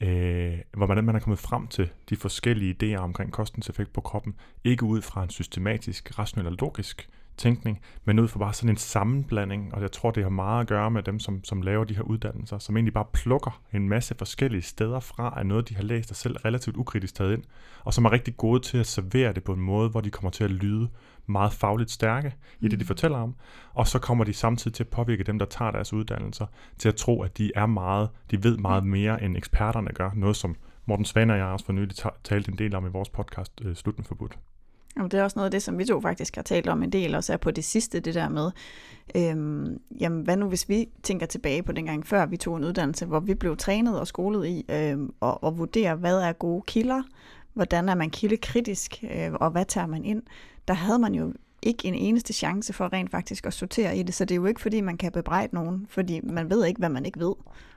Øh, 0.02 0.58
hvordan 0.74 1.04
man 1.04 1.16
er 1.16 1.20
kommet 1.20 1.40
frem 1.40 1.68
til 1.68 1.90
de 2.10 2.16
forskellige 2.16 2.76
idéer 2.84 3.00
omkring 3.00 3.32
kostens 3.32 3.70
effekt 3.70 3.94
på 3.94 4.02
kroppen, 4.02 4.36
ikke 4.64 4.84
ud 4.84 5.02
fra 5.02 5.24
en 5.24 5.30
systematisk, 5.30 6.20
rationel 6.20 6.48
og 6.48 6.58
logisk 6.60 7.10
tænkning, 7.38 7.80
men 8.06 8.20
ud 8.20 8.28
fra 8.28 8.40
bare 8.40 8.54
sådan 8.54 8.70
en 8.70 8.78
sammenblanding, 8.78 9.74
og 9.74 9.82
jeg 9.82 9.92
tror, 9.92 10.12
det 10.12 10.24
har 10.24 10.30
meget 10.30 10.62
at 10.62 10.68
gøre 10.68 10.92
med 10.92 11.04
dem, 11.04 11.20
som, 11.20 11.44
som 11.44 11.62
laver 11.62 11.84
de 11.84 11.96
her 11.96 12.02
uddannelser, 12.02 12.58
som 12.58 12.78
egentlig 12.78 12.94
bare 12.94 13.06
plukker 13.14 13.62
en 13.74 13.90
masse 13.90 14.16
forskellige 14.18 14.62
steder 14.62 15.00
fra 15.00 15.34
af 15.38 15.46
noget, 15.46 15.70
de 15.70 15.76
har 15.76 15.84
læst 15.84 16.12
og 16.12 16.16
selv 16.16 16.38
relativt 16.38 16.78
ukritisk 16.78 17.16
taget 17.16 17.34
ind, 17.34 17.44
og 17.84 17.94
som 17.94 18.06
er 18.06 18.12
rigtig 18.12 18.38
gode 18.38 18.60
til 18.60 18.78
at 18.78 18.88
servere 18.88 19.34
det 19.34 19.44
på 19.44 19.54
en 19.54 19.62
måde, 19.62 19.90
hvor 19.90 20.02
de 20.02 20.10
kommer 20.10 20.32
til 20.32 20.44
at 20.44 20.52
lyde 20.52 20.90
meget 21.26 21.54
fagligt 21.54 21.92
stærke 21.92 22.36
i 22.60 22.68
det, 22.68 22.80
de 22.80 22.84
mm. 22.84 22.88
fortæller 22.88 23.18
om, 23.18 23.36
og 23.74 23.88
så 23.88 24.00
kommer 24.00 24.24
de 24.24 24.34
samtidig 24.34 24.76
til 24.76 24.84
at 24.84 24.90
påvirke 24.90 25.24
dem, 25.24 25.40
der 25.40 25.46
tager 25.46 25.72
deres 25.72 25.94
uddannelser, 25.94 26.46
til 26.78 26.90
at 26.90 26.96
tro, 26.96 27.22
at 27.22 27.38
de 27.38 27.52
er 27.56 27.66
meget, 27.66 28.10
de 28.32 28.44
ved 28.44 28.58
meget 28.58 28.84
mm. 28.84 28.90
mere, 28.90 29.24
end 29.24 29.38
eksperterne 29.38 29.90
gør, 29.94 30.12
noget 30.16 30.36
som 30.36 30.56
Morten 30.86 31.06
Svane 31.06 31.34
og 31.34 31.40
jeg 31.40 31.46
også 31.46 31.66
for 31.66 31.74
nylig 31.74 31.96
talt 32.24 32.50
en 32.50 32.58
del 32.58 32.76
om 32.76 32.86
i 32.86 32.90
vores 32.90 33.10
podcast 33.10 33.52
øh, 33.62 33.76
Slut 33.76 33.98
med 33.98 34.06
Forbudt. 34.06 34.38
Jamen, 34.98 35.12
det 35.12 35.20
er 35.20 35.24
også 35.24 35.40
noget 35.40 35.46
af 35.46 35.52
det, 35.52 35.64
som 35.64 35.78
vi 35.78 35.86
to 35.86 36.02
faktisk 36.02 36.36
har 36.36 36.44
talt 36.44 36.68
om 36.68 36.84
en 36.84 36.90
del, 36.90 37.16
også 37.16 37.34
er 37.34 37.38
på 37.38 37.52
det 37.52 37.64
sidste, 37.64 38.00
det 38.00 38.14
der 38.14 38.30
med, 38.30 38.52
øhm, 39.16 39.80
jamen 40.00 40.22
hvad 40.22 40.38
nu 40.38 40.48
hvis 40.48 40.70
vi 40.70 40.90
tænker 41.04 41.26
tilbage 41.26 41.64
på 41.64 41.72
dengang 41.72 42.08
før 42.08 42.26
vi 42.26 42.38
tog 42.38 42.58
en 42.58 42.64
uddannelse, 42.64 43.06
hvor 43.06 43.20
vi 43.20 43.36
blev 43.36 43.58
trænet 43.58 44.00
og 44.00 44.08
skolet 44.08 44.48
i 44.48 44.66
øhm, 44.70 45.14
og, 45.20 45.44
og 45.44 45.58
vurdere, 45.58 45.96
hvad 45.96 46.18
er 46.18 46.34
gode 46.34 46.64
kilder, 46.68 47.04
hvordan 47.54 47.90
er 47.90 47.96
man 47.96 48.10
kildekritisk, 48.10 49.04
øh, 49.04 49.34
og 49.34 49.52
hvad 49.52 49.66
tager 49.66 49.88
man 49.88 50.06
ind, 50.06 50.24
der 50.68 50.74
havde 50.74 51.00
man 51.00 51.16
jo 51.16 51.34
ikke 51.62 51.88
en 51.88 51.96
eneste 51.96 52.34
chance 52.34 52.74
for 52.74 52.94
rent 52.94 53.12
faktisk 53.12 53.46
at 53.46 53.54
sortere 53.54 53.98
i 53.98 54.04
det, 54.04 54.14
så 54.14 54.26
det 54.26 54.32
er 54.32 54.36
jo 54.36 54.46
ikke 54.46 54.62
fordi, 54.62 54.82
man 54.82 54.98
kan 54.98 55.12
bebrejde 55.12 55.56
nogen, 55.56 55.88
fordi 55.90 56.20
man 56.24 56.50
ved 56.50 56.66
ikke, 56.66 56.80
hvad 56.80 56.90
man 56.90 57.06
ikke 57.06 57.20
ved, 57.20 57.34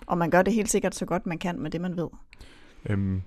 og 0.07 0.19
man 0.19 0.31
gør 0.31 0.43
det 0.43 0.55
helt 0.55 0.71
sikkert 0.71 0.95
så 0.95 1.07
godt, 1.07 1.27
man 1.27 1.39
kan 1.39 1.61
med 1.61 1.71
det, 1.71 1.81
man 1.81 1.97
ved. 1.97 2.09
Øhm, 2.87 3.23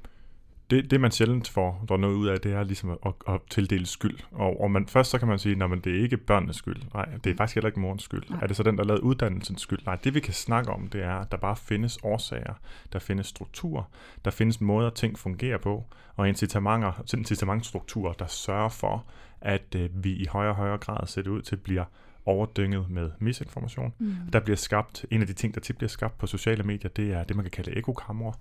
det, 0.72 0.92
det 0.92 1.02
man 1.02 1.12
sjældent 1.12 1.50
får 1.50 1.86
der 1.90 1.98
noget 1.98 2.16
ud 2.16 2.28
af, 2.28 2.40
det 2.42 2.54
er 2.54 2.64
ligesom 2.64 2.90
at, 3.06 3.14
at, 3.28 3.42
tildele 3.50 3.86
skyld. 3.86 4.18
Og, 4.32 4.62
og 4.62 4.72
man, 4.72 4.88
først 4.88 5.12
så 5.12 5.20
kan 5.20 5.28
man 5.28 5.40
sige, 5.40 5.64
at 5.64 5.84
det 5.84 5.98
er 5.98 6.04
ikke 6.04 6.18
børnenes 6.18 6.56
skyld. 6.56 6.82
Nej, 6.94 7.06
det 7.24 7.32
er 7.32 7.36
faktisk 7.36 7.56
heller 7.56 7.68
ikke 7.68 7.80
morens 7.80 8.04
skyld. 8.04 8.24
Nej. 8.30 8.40
Er 8.42 8.48
det 8.48 8.56
så 8.56 8.64
den, 8.64 8.78
der 8.78 8.84
lavede 8.84 9.04
uddannelsens 9.04 9.62
skyld? 9.62 9.80
Nej, 9.86 9.96
det 9.96 10.14
vi 10.14 10.20
kan 10.20 10.34
snakke 10.34 10.72
om, 10.72 10.88
det 10.88 11.04
er, 11.04 11.16
at 11.16 11.32
der 11.32 11.38
bare 11.38 11.56
findes 11.56 12.00
årsager, 12.04 12.54
der 12.94 13.00
findes 13.00 13.28
strukturer, 13.28 13.84
der 14.26 14.32
findes 14.32 14.62
måder, 14.62 14.90
ting 14.90 15.20
fungerer 15.20 15.58
på, 15.58 15.86
og 16.16 16.30
incitamenter, 16.30 17.16
incitamentstrukturer, 17.18 18.14
der 18.14 18.28
sørger 18.28 18.70
for, 18.70 19.06
at 19.42 19.76
øh, 19.76 19.90
vi 20.04 20.14
i 20.14 20.26
højere 20.26 20.52
og 20.52 20.56
højere 20.56 20.78
grad 20.78 21.08
ser 21.08 21.22
det 21.22 21.30
ud 21.30 21.42
til 21.42 21.56
at 21.56 21.62
blive 21.62 21.86
overdynget 22.26 22.90
med 22.90 23.12
misinformation. 23.20 23.94
Mm. 24.00 24.16
Der 24.34 24.40
bliver 24.40 24.58
skabt, 24.58 25.06
en 25.12 25.22
af 25.22 25.28
de 25.28 25.34
ting, 25.34 25.56
der 25.56 25.62
tit 25.62 25.78
bliver 25.78 25.90
skabt 25.90 26.18
på 26.18 26.28
sociale 26.28 26.64
medier, 26.64 26.90
det 26.90 27.14
er 27.14 27.24
det, 27.24 27.36
man 27.36 27.46
kan 27.46 27.52
kalde 27.52 27.78
ekokammer, 27.78 28.34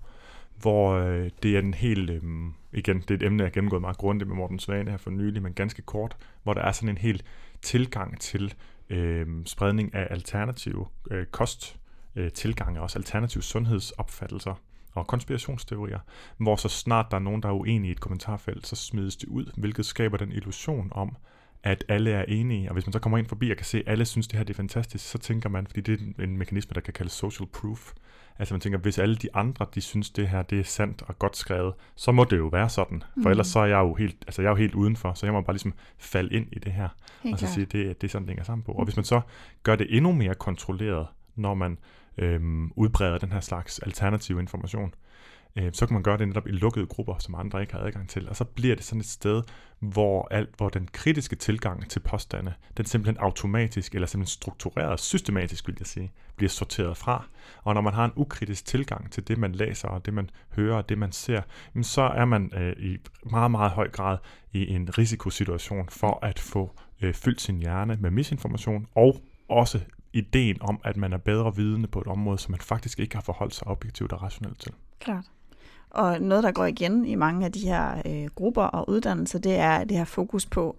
hvor 0.61 0.93
øh, 0.93 1.29
det 1.43 1.55
er 1.55 1.59
en 1.59 1.73
helt, 1.73 2.09
øh, 2.09 2.21
igen, 2.73 3.01
det 3.01 3.11
er 3.11 3.15
et 3.15 3.23
emne, 3.23 3.43
jeg 3.43 3.45
har 3.45 3.51
gennemgået 3.51 3.81
meget 3.81 3.97
grundigt 3.97 4.27
med 4.27 4.37
Morten 4.37 4.59
Svane 4.59 4.91
her 4.91 4.97
for 4.97 5.09
nylig, 5.09 5.41
men 5.41 5.53
ganske 5.53 5.81
kort, 5.81 6.17
hvor 6.43 6.53
der 6.53 6.61
er 6.61 6.71
sådan 6.71 6.89
en 6.89 6.97
helt 6.97 7.23
tilgang 7.61 8.19
til 8.19 8.53
øh, 8.89 9.27
spredning 9.45 9.95
af 9.95 10.07
alternative 10.09 10.85
øh, 11.11 11.25
kost, 11.25 11.79
øh, 12.15 12.31
tilgange, 12.31 12.81
også 12.81 12.99
alternative 12.99 13.43
sundhedsopfattelser 13.43 14.61
og 14.93 15.07
konspirationsteorier, 15.07 15.99
hvor 16.37 16.55
så 16.55 16.69
snart 16.69 17.05
der 17.11 17.17
er 17.17 17.21
nogen, 17.21 17.43
der 17.43 17.49
er 17.49 17.53
uenige 17.53 17.89
i 17.89 17.91
et 17.91 17.99
kommentarfelt, 17.99 18.67
så 18.67 18.75
smides 18.75 19.15
det 19.15 19.29
ud, 19.29 19.51
hvilket 19.57 19.85
skaber 19.85 20.17
den 20.17 20.31
illusion 20.31 20.91
om, 20.91 21.15
at 21.63 21.85
alle 21.87 22.11
er 22.11 22.25
enige, 22.27 22.69
og 22.69 22.73
hvis 22.73 22.85
man 22.85 22.93
så 22.93 22.99
kommer 22.99 23.17
ind 23.17 23.27
forbi 23.27 23.51
og 23.51 23.57
kan 23.57 23.65
se, 23.65 23.77
at 23.77 23.83
alle 23.87 24.05
synes, 24.05 24.27
det 24.27 24.37
her 24.37 24.43
det 24.43 24.53
er 24.53 24.57
fantastisk, 24.57 25.09
så 25.09 25.17
tænker 25.17 25.49
man, 25.49 25.67
fordi 25.67 25.81
det 25.81 26.13
er 26.19 26.23
en 26.23 26.37
mekanisme, 26.37 26.73
der 26.73 26.81
kan 26.81 26.93
kaldes 26.93 27.13
social 27.13 27.47
proof, 27.47 27.93
Altså 28.39 28.53
man 28.53 28.61
tænker, 28.61 28.79
hvis 28.79 28.99
alle 28.99 29.15
de 29.15 29.35
andre, 29.35 29.65
de 29.75 29.81
synes, 29.81 30.09
det 30.09 30.29
her 30.29 30.41
det 30.41 30.59
er 30.59 30.63
sandt 30.63 31.01
og 31.07 31.19
godt 31.19 31.37
skrevet, 31.37 31.73
så 31.95 32.11
må 32.11 32.23
det 32.23 32.37
jo 32.37 32.47
være 32.47 32.69
sådan. 32.69 33.03
For 33.13 33.21
mm. 33.21 33.27
ellers 33.27 33.47
så 33.47 33.59
er 33.59 33.65
jeg 33.65 33.77
jo 33.77 33.93
helt, 33.93 34.15
altså 34.27 34.41
jeg 34.41 34.47
er 34.47 34.51
jo 34.51 34.55
helt 34.55 34.75
udenfor, 34.75 35.13
så 35.13 35.25
jeg 35.25 35.33
må 35.33 35.41
bare 35.41 35.53
ligesom 35.53 35.73
falde 35.97 36.35
ind 36.35 36.47
i 36.51 36.59
det 36.59 36.71
her. 36.71 36.87
Helt 37.23 37.33
og 37.33 37.39
så 37.39 37.45
klar. 37.45 37.53
sige, 37.53 37.65
det, 37.65 38.01
det 38.01 38.07
er 38.07 38.11
sådan, 38.11 38.25
det 38.25 38.29
hænger 38.29 38.43
sammen 38.43 38.63
på. 38.63 38.71
Og 38.71 38.83
hvis 38.83 38.95
man 38.95 39.05
så 39.05 39.21
gør 39.63 39.75
det 39.75 39.87
endnu 39.97 40.11
mere 40.11 40.35
kontrolleret, 40.35 41.07
når 41.35 41.53
man 41.53 41.77
øhm, 42.17 42.71
udbreder 42.75 43.17
den 43.17 43.31
her 43.31 43.39
slags 43.39 43.79
alternativ 43.79 44.39
information, 44.39 44.93
øh, 45.55 45.73
så 45.73 45.85
kan 45.85 45.93
man 45.93 46.03
gøre 46.03 46.17
det 46.17 46.27
netop 46.27 46.47
i 46.47 46.51
lukkede 46.51 46.85
grupper, 46.85 47.17
som 47.19 47.35
andre 47.35 47.61
ikke 47.61 47.73
har 47.73 47.79
adgang 47.79 48.09
til. 48.09 48.29
Og 48.29 48.35
så 48.35 48.43
bliver 48.43 48.75
det 48.75 48.85
sådan 48.85 48.99
et 48.99 49.05
sted, 49.05 49.43
hvor, 49.79 50.27
alt, 50.31 50.49
hvor 50.57 50.69
den 50.69 50.87
kritiske 50.93 51.35
tilgang 51.35 51.89
til 51.89 51.99
påstande, 51.99 52.53
den 52.77 52.85
simpelthen 52.85 53.17
automatisk, 53.23 53.95
eller 53.95 54.07
simpelthen 54.07 54.31
struktureret, 54.31 54.99
systematisk 54.99 55.67
vil 55.67 55.75
jeg 55.79 55.87
sige, 55.87 56.11
bliver 56.35 56.49
sorteret 56.49 56.97
fra. 56.97 57.25
Og 57.63 57.73
når 57.73 57.81
man 57.81 57.93
har 57.93 58.05
en 58.05 58.11
ukritisk 58.15 58.65
tilgang 58.65 59.11
til 59.11 59.27
det, 59.27 59.37
man 59.37 59.51
læser, 59.51 59.87
og 59.87 60.05
det, 60.05 60.13
man 60.13 60.29
hører, 60.55 60.77
og 60.77 60.89
det, 60.89 60.97
man 60.97 61.11
ser, 61.11 61.41
så 61.81 62.01
er 62.01 62.25
man 62.25 62.51
øh, 62.53 62.73
i 62.77 62.97
meget, 63.31 63.51
meget 63.51 63.71
høj 63.71 63.89
grad 63.89 64.17
i 64.51 64.67
en 64.67 64.97
risikosituation 64.97 65.89
for 65.89 66.19
at 66.25 66.39
få 66.39 66.75
øh, 67.01 67.13
fyldt 67.13 67.41
sin 67.41 67.57
hjerne 67.57 67.97
med 67.99 68.11
misinformation, 68.11 68.87
og 68.95 69.15
også 69.49 69.79
ideen 70.13 70.57
om, 70.61 70.81
at 70.83 70.97
man 70.97 71.13
er 71.13 71.17
bedre 71.17 71.55
vidende 71.55 71.87
på 71.87 72.01
et 72.01 72.07
område, 72.07 72.37
som 72.37 72.51
man 72.51 72.59
faktisk 72.59 72.99
ikke 72.99 73.15
har 73.15 73.21
forholdt 73.21 73.55
sig 73.55 73.67
objektivt 73.67 74.11
og 74.11 74.21
rationelt 74.21 74.59
til. 74.59 74.73
Klart. 74.99 75.25
Og 75.91 76.21
noget, 76.21 76.43
der 76.43 76.51
går 76.51 76.65
igen 76.65 77.05
i 77.05 77.15
mange 77.15 77.45
af 77.45 77.51
de 77.51 77.59
her 77.59 78.01
øh, 78.05 78.29
grupper 78.35 78.63
og 78.63 78.89
uddannelser, 78.89 79.39
det 79.39 79.55
er 79.55 79.83
det 79.83 79.97
her 79.97 80.05
fokus 80.05 80.45
på 80.45 80.75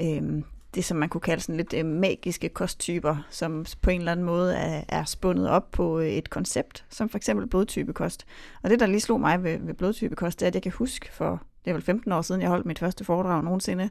øh, 0.00 0.42
det, 0.74 0.84
som 0.84 0.96
man 0.96 1.08
kunne 1.08 1.20
kalde 1.20 1.42
sådan 1.42 1.56
lidt 1.56 1.74
øh, 1.74 1.86
magiske 1.86 2.48
kosttyper, 2.48 3.16
som 3.30 3.64
på 3.82 3.90
en 3.90 4.00
eller 4.00 4.12
anden 4.12 4.26
måde 4.26 4.56
er, 4.56 4.84
er 4.88 5.04
spundet 5.04 5.48
op 5.48 5.70
på 5.70 6.00
øh, 6.00 6.08
et 6.08 6.30
koncept, 6.30 6.84
som 6.90 7.08
for 7.08 7.16
eksempel 7.16 7.46
blodtypekost. 7.46 8.26
Og 8.62 8.70
det, 8.70 8.80
der 8.80 8.86
lige 8.86 9.00
slog 9.00 9.20
mig 9.20 9.44
ved, 9.44 9.58
ved 9.58 9.74
blodtypekost, 9.74 10.40
det 10.40 10.46
er, 10.46 10.48
at 10.48 10.54
jeg 10.54 10.62
kan 10.62 10.72
huske 10.72 11.12
for, 11.12 11.42
det 11.64 11.70
er 11.70 11.74
vel 11.74 11.82
15 11.82 12.12
år 12.12 12.22
siden, 12.22 12.40
jeg 12.40 12.48
holdt 12.48 12.66
mit 12.66 12.78
første 12.78 13.04
foredrag 13.04 13.44
nogensinde, 13.44 13.90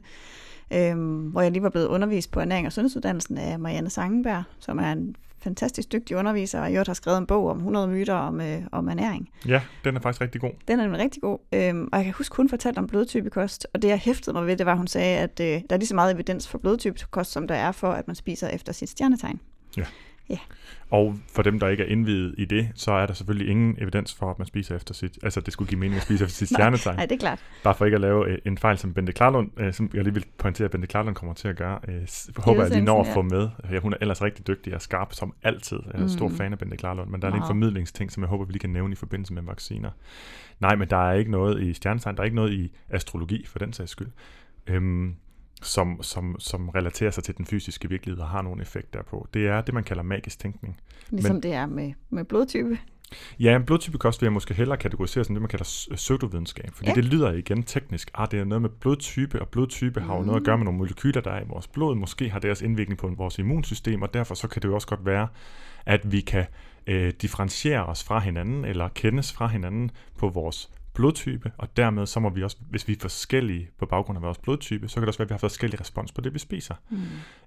øh, 0.72 1.26
hvor 1.30 1.40
jeg 1.40 1.50
lige 1.50 1.62
var 1.62 1.70
blevet 1.70 1.86
undervist 1.86 2.30
på 2.30 2.40
ernæring 2.40 2.66
og 2.66 2.72
sundhedsuddannelsen 2.72 3.38
af 3.38 3.58
Marianne 3.58 3.90
Sangenberg, 3.90 4.42
som 4.58 4.78
er 4.78 4.92
en 4.92 5.16
fantastisk 5.42 5.92
dygtig 5.92 6.16
underviser, 6.16 6.60
og 6.60 6.70
i 6.70 6.72
øvrigt 6.72 6.88
har 6.88 6.94
skrevet 6.94 7.18
en 7.18 7.26
bog 7.26 7.48
om 7.48 7.56
100 7.56 7.88
myter 7.88 8.14
om, 8.14 8.40
øh, 8.40 8.62
om 8.72 8.88
ernæring. 8.88 9.30
Ja, 9.46 9.60
den 9.84 9.96
er 9.96 10.00
faktisk 10.00 10.20
rigtig 10.20 10.40
god. 10.40 10.50
Den 10.68 10.78
er 10.78 10.82
nemlig 10.82 11.00
rigtig 11.00 11.22
god, 11.22 11.38
øhm, 11.52 11.88
og 11.92 11.98
jeg 11.98 12.04
kan 12.04 12.14
huske, 12.14 12.36
hun 12.36 12.48
fortalte 12.48 12.78
om 12.78 12.86
blodtypekost, 12.86 13.66
og 13.74 13.82
det 13.82 13.88
jeg 13.88 13.98
hæftede 13.98 14.32
mig 14.36 14.46
ved, 14.46 14.56
det 14.56 14.66
var, 14.66 14.72
at 14.72 14.78
hun 14.78 14.86
sagde, 14.86 15.18
at 15.18 15.40
øh, 15.40 15.46
der 15.46 15.60
er 15.70 15.76
lige 15.76 15.86
så 15.86 15.94
meget 15.94 16.14
evidens 16.14 16.48
for 16.48 16.58
blodtypekost, 16.58 17.32
som 17.32 17.48
der 17.48 17.54
er 17.54 17.72
for, 17.72 17.90
at 17.90 18.06
man 18.06 18.16
spiser 18.16 18.48
efter 18.48 18.72
sit 18.72 18.90
stjernetegn. 18.90 19.40
Ja. 19.76 19.84
Ja. 20.30 20.38
Og 20.90 21.14
for 21.34 21.42
dem, 21.42 21.58
der 21.60 21.68
ikke 21.68 21.82
er 21.82 21.86
indvidet 21.88 22.34
i 22.38 22.44
det, 22.44 22.68
så 22.74 22.92
er 22.92 23.06
der 23.06 23.14
selvfølgelig 23.14 23.48
ingen 23.50 23.76
evidens 23.78 24.14
for, 24.14 24.30
at 24.30 24.38
man 24.38 24.46
spiser 24.46 24.76
efter 24.76 24.94
sit, 24.94 25.18
altså 25.22 25.40
det 25.40 25.52
skulle 25.52 25.68
give 25.68 25.78
mening 25.80 25.96
at 25.96 26.02
spise 26.02 26.24
efter 26.24 26.34
sit 26.34 26.48
stjernetegn. 26.54 26.96
Nej, 26.96 27.06
det 27.06 27.14
er 27.14 27.18
klart. 27.18 27.38
Bare 27.64 27.74
for 27.74 27.84
ikke 27.84 27.94
at 27.94 28.00
lave 28.00 28.28
øh, 28.30 28.38
en 28.46 28.58
fejl, 28.58 28.78
som 28.78 28.94
Bente 28.94 29.12
Klarlund, 29.12 29.50
øh, 29.60 29.72
som 29.72 29.90
jeg 29.94 30.04
lige 30.04 30.14
vil 30.14 30.24
pointere, 30.38 30.64
at 30.64 30.70
Bente 30.70 30.86
Klarlund 30.86 31.14
kommer 31.14 31.34
til 31.34 31.48
at 31.48 31.56
gøre. 31.56 31.78
Øh, 31.88 32.06
håber 32.36 32.62
jeg 32.62 32.70
lige 32.70 32.84
når 32.84 33.00
at 33.00 33.06
få 33.14 33.22
med. 33.22 33.48
Ja, 33.70 33.78
hun 33.78 33.92
er 33.92 33.96
ellers 34.00 34.22
rigtig 34.22 34.46
dygtig 34.46 34.74
og 34.74 34.82
skarp 34.82 35.12
som 35.12 35.34
altid. 35.42 35.78
Jeg 35.94 36.02
er 36.02 36.06
stor 36.06 36.28
Mm. 36.28 36.34
fan 36.36 36.52
af 36.52 36.58
Bente 36.58 36.76
Klarlund, 36.76 37.10
men 37.10 37.22
der 37.22 37.28
er 37.28 37.32
lige 37.32 37.42
en 37.42 37.46
formidlingsting, 37.46 38.12
som 38.12 38.22
jeg 38.22 38.28
håber, 38.28 38.44
vi 38.44 38.52
lige 38.52 38.60
kan 38.60 38.70
nævne 38.70 38.92
i 38.92 38.96
forbindelse 38.96 39.32
med 39.34 39.42
vacciner. 39.42 39.90
Nej, 40.60 40.76
men 40.76 40.88
der 40.90 41.08
er 41.10 41.12
ikke 41.12 41.30
noget 41.30 41.62
i 41.62 41.72
stjernetegn, 41.74 42.16
der 42.16 42.20
er 42.20 42.24
ikke 42.24 42.36
noget 42.36 42.52
i 42.52 42.72
astrologi 42.88 43.46
for 43.46 43.58
den 43.58 43.72
sags 43.72 43.90
skyld, 43.90 44.08
øhm, 44.66 45.14
som, 45.62 46.02
som, 46.02 46.36
som 46.38 46.68
relaterer 46.68 47.10
sig 47.10 47.24
til 47.24 47.36
den 47.36 47.46
fysiske 47.46 47.88
virkelighed 47.88 48.22
og 48.22 48.28
har 48.28 48.42
nogle 48.42 48.62
effekt 48.62 48.94
derpå. 48.94 49.28
Det 49.34 49.46
er 49.48 49.60
det, 49.60 49.74
man 49.74 49.84
kalder 49.84 50.02
magisk 50.02 50.38
tænkning. 50.38 50.76
Ligesom 51.10 51.34
Men- 51.34 51.42
det 51.42 51.52
er 51.52 51.66
med, 51.66 51.92
med 52.10 52.24
blodtype. 52.24 52.78
Ja, 53.40 53.56
en 53.56 53.64
blodtypekost 53.64 54.20
vil 54.20 54.26
jeg 54.26 54.32
måske 54.32 54.54
hellere 54.54 54.76
kategorisere 54.78 55.24
som 55.24 55.34
det, 55.34 55.42
man 55.42 55.48
kalder 55.48 55.64
s- 55.64 55.88
pseudovidenskab. 55.94 56.70
Fordi 56.74 56.88
Ja. 56.88 56.94
det 56.94 57.04
lyder 57.04 57.32
igen 57.32 57.62
teknisk. 57.62 58.10
Ah, 58.14 58.28
det 58.30 58.40
er 58.40 58.44
noget 58.44 58.62
med 58.62 58.70
blodtype, 58.70 59.40
og 59.40 59.48
blodtype 59.48 60.00
har 60.00 60.16
jo 60.16 60.22
noget 60.22 60.40
at 60.40 60.44
gøre 60.46 60.58
med 60.58 60.64
nogle 60.64 60.78
molekyler, 60.78 61.20
der 61.20 61.30
er 61.30 61.40
i 61.40 61.46
vores 61.48 61.68
blod. 61.68 61.94
Måske 61.96 62.30
har 62.30 62.38
deres 62.38 62.62
indvirkning 62.62 62.98
på 62.98 63.08
vores 63.16 63.38
immunsystem, 63.38 64.02
og 64.02 64.14
derfor 64.14 64.34
så 64.34 64.48
kan 64.48 64.62
det 64.62 64.68
jo 64.68 64.74
også 64.74 64.86
godt 64.86 65.06
være, 65.06 65.28
at 65.86 66.12
vi 66.12 66.20
kan 66.20 66.44
øh, 66.86 67.12
differentiere 67.22 67.86
os 67.86 68.04
fra 68.04 68.18
hinanden, 68.18 68.64
eller 68.64 68.88
kendes 68.88 69.32
fra 69.32 69.46
hinanden 69.46 69.90
på 70.18 70.28
vores 70.28 70.70
blodtype, 70.94 71.52
og 71.58 71.76
dermed 71.76 72.06
så 72.06 72.20
må 72.20 72.28
vi 72.28 72.42
også, 72.42 72.56
hvis 72.70 72.88
vi 72.88 72.92
er 72.92 72.96
forskellige 73.00 73.70
på 73.78 73.86
baggrund 73.86 74.18
af 74.18 74.22
vores 74.22 74.38
blodtype, 74.38 74.88
så 74.88 74.94
kan 74.94 75.02
det 75.02 75.08
også 75.08 75.18
være, 75.18 75.26
at 75.26 75.30
vi 75.30 75.32
har 75.32 75.38
forskellig 75.38 75.80
respons 75.80 76.12
på 76.12 76.20
det, 76.20 76.34
vi 76.34 76.38
spiser. 76.38 76.74
Mm. 76.90 76.98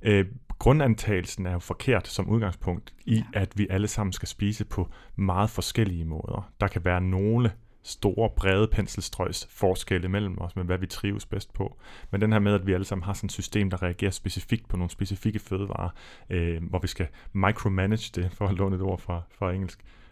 Øh, 0.02 0.26
grundantagelsen 0.60 1.46
er 1.46 1.54
jo 1.54 1.60
forkert 1.60 2.08
som 2.08 2.30
udgangspunkt 2.30 2.94
i, 3.06 3.16
ja. 3.16 3.24
at 3.34 3.52
vi 3.56 3.68
alle 3.70 3.88
sammen 3.88 4.14
skal 4.14 4.28
spise 4.28 4.66
på 4.66 4.90
meget 5.16 5.50
forskellige 5.50 6.06
måder. 6.06 6.52
Der 6.62 6.68
kan 6.68 6.86
være 6.86 7.02
nogle 7.02 7.52
store, 7.84 8.30
brede 8.36 8.68
penselstrøgs 8.68 9.48
forskelle 9.50 10.10
mellem 10.10 10.42
os, 10.42 10.56
med 10.56 10.64
hvad 10.64 10.78
vi 10.78 10.88
trives 10.88 11.26
bedst 11.26 11.54
på. 11.54 11.78
Men 12.12 12.22
den 12.22 12.32
her 12.32 12.40
med, 12.40 12.54
at 12.54 12.68
vi 12.68 12.74
alle 12.74 12.86
sammen 12.86 13.04
har 13.04 13.14
sådan 13.14 13.28
et 13.28 13.32
system, 13.32 13.70
der 13.70 13.84
reagerer 13.84 14.12
specifikt 14.12 14.68
på 14.68 14.78
nogle 14.78 14.90
specifikke 14.90 15.40
fødevarer, 15.40 15.90
øh, 16.30 16.64
hvor 16.64 16.80
vi 16.80 16.88
skal 16.88 17.08
micromanage 17.34 18.22
det, 18.22 18.32
for 18.32 18.48
at 18.48 18.56
låne 18.56 18.76
et 18.76 18.82
ord 18.82 19.00
fra, 19.00 19.22
fra 19.32 19.54
engelsk, 19.54 19.80
øh, 19.80 20.03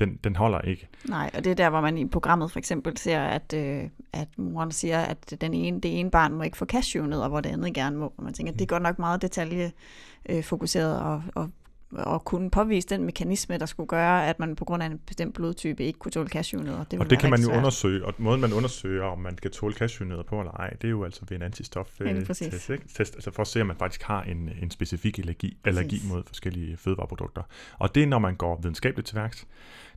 den, 0.00 0.18
den 0.24 0.36
holder 0.36 0.60
ikke. 0.60 0.88
Nej, 1.08 1.30
og 1.34 1.44
det 1.44 1.50
er 1.50 1.54
der, 1.54 1.70
hvor 1.70 1.80
man 1.80 1.98
i 1.98 2.06
programmet 2.06 2.50
for 2.50 2.58
eksempel 2.58 2.96
ser, 2.96 3.20
at, 3.20 3.54
øh, 3.56 3.84
at 4.12 4.28
moren 4.38 4.70
siger, 4.70 5.00
at 5.00 5.36
den 5.40 5.54
ene, 5.54 5.80
det 5.80 6.00
ene 6.00 6.10
barn 6.10 6.32
må 6.32 6.42
ikke 6.42 6.56
få 6.56 6.64
cashewnødder, 6.64 7.28
hvor 7.28 7.40
det 7.40 7.50
andet 7.50 7.74
gerne 7.74 7.96
må. 7.96 8.12
Og 8.16 8.24
man 8.24 8.32
tænker, 8.32 8.52
at 8.52 8.58
det 8.58 8.64
er 8.64 8.66
godt 8.66 8.82
nok 8.82 8.98
meget 8.98 9.22
detaljefokuseret 9.22 10.44
fokuseret 10.44 11.00
og, 11.00 11.22
og, 11.34 11.50
og 11.92 12.24
kunne 12.24 12.50
påvise 12.50 12.88
den 12.88 13.04
mekanisme, 13.04 13.58
der 13.58 13.66
skulle 13.66 13.86
gøre, 13.86 14.26
at 14.28 14.38
man 14.38 14.56
på 14.56 14.64
grund 14.64 14.82
af 14.82 14.86
en 14.86 14.98
bestemt 15.06 15.34
blodtype 15.34 15.84
ikke 15.84 15.98
kunne 15.98 16.12
tåle 16.12 16.28
cashewnødder. 16.28 16.84
Det 16.84 17.00
og 17.00 17.10
det 17.10 17.18
kan 17.18 17.30
man 17.30 17.40
jo 17.40 17.46
svært. 17.46 17.58
undersøge, 17.58 18.04
og 18.04 18.14
måden 18.18 18.40
man 18.40 18.52
undersøger, 18.52 19.04
om 19.04 19.18
man 19.18 19.36
kan 19.42 19.50
tåle 19.50 19.74
cashewnødder 19.74 20.22
på 20.22 20.40
eller 20.40 20.52
ej, 20.52 20.70
det 20.70 20.84
er 20.84 20.90
jo 20.90 21.04
altså 21.04 21.20
ved 21.28 21.36
en 21.36 21.42
antistof 21.42 22.00
Ja, 22.00 22.12
lige 22.12 22.26
øh, 22.72 22.78
test, 22.96 23.14
altså 23.14 23.30
for 23.30 23.40
at 23.42 23.46
se, 23.46 23.60
om 23.60 23.66
man 23.66 23.76
faktisk 23.76 24.02
har 24.02 24.22
en, 24.22 24.50
en 24.62 24.70
specifik 24.70 25.18
allergi, 25.18 25.56
allergi 25.64 26.02
mod 26.08 26.22
forskellige 26.26 26.76
fødevareprodukter. 26.76 27.42
Og 27.78 27.94
det 27.94 28.02
er, 28.02 28.06
når 28.06 28.18
man 28.18 28.36
går 28.36 28.60
videnskabeligt 28.62 29.06
til 29.06 29.16
værks. 29.16 29.46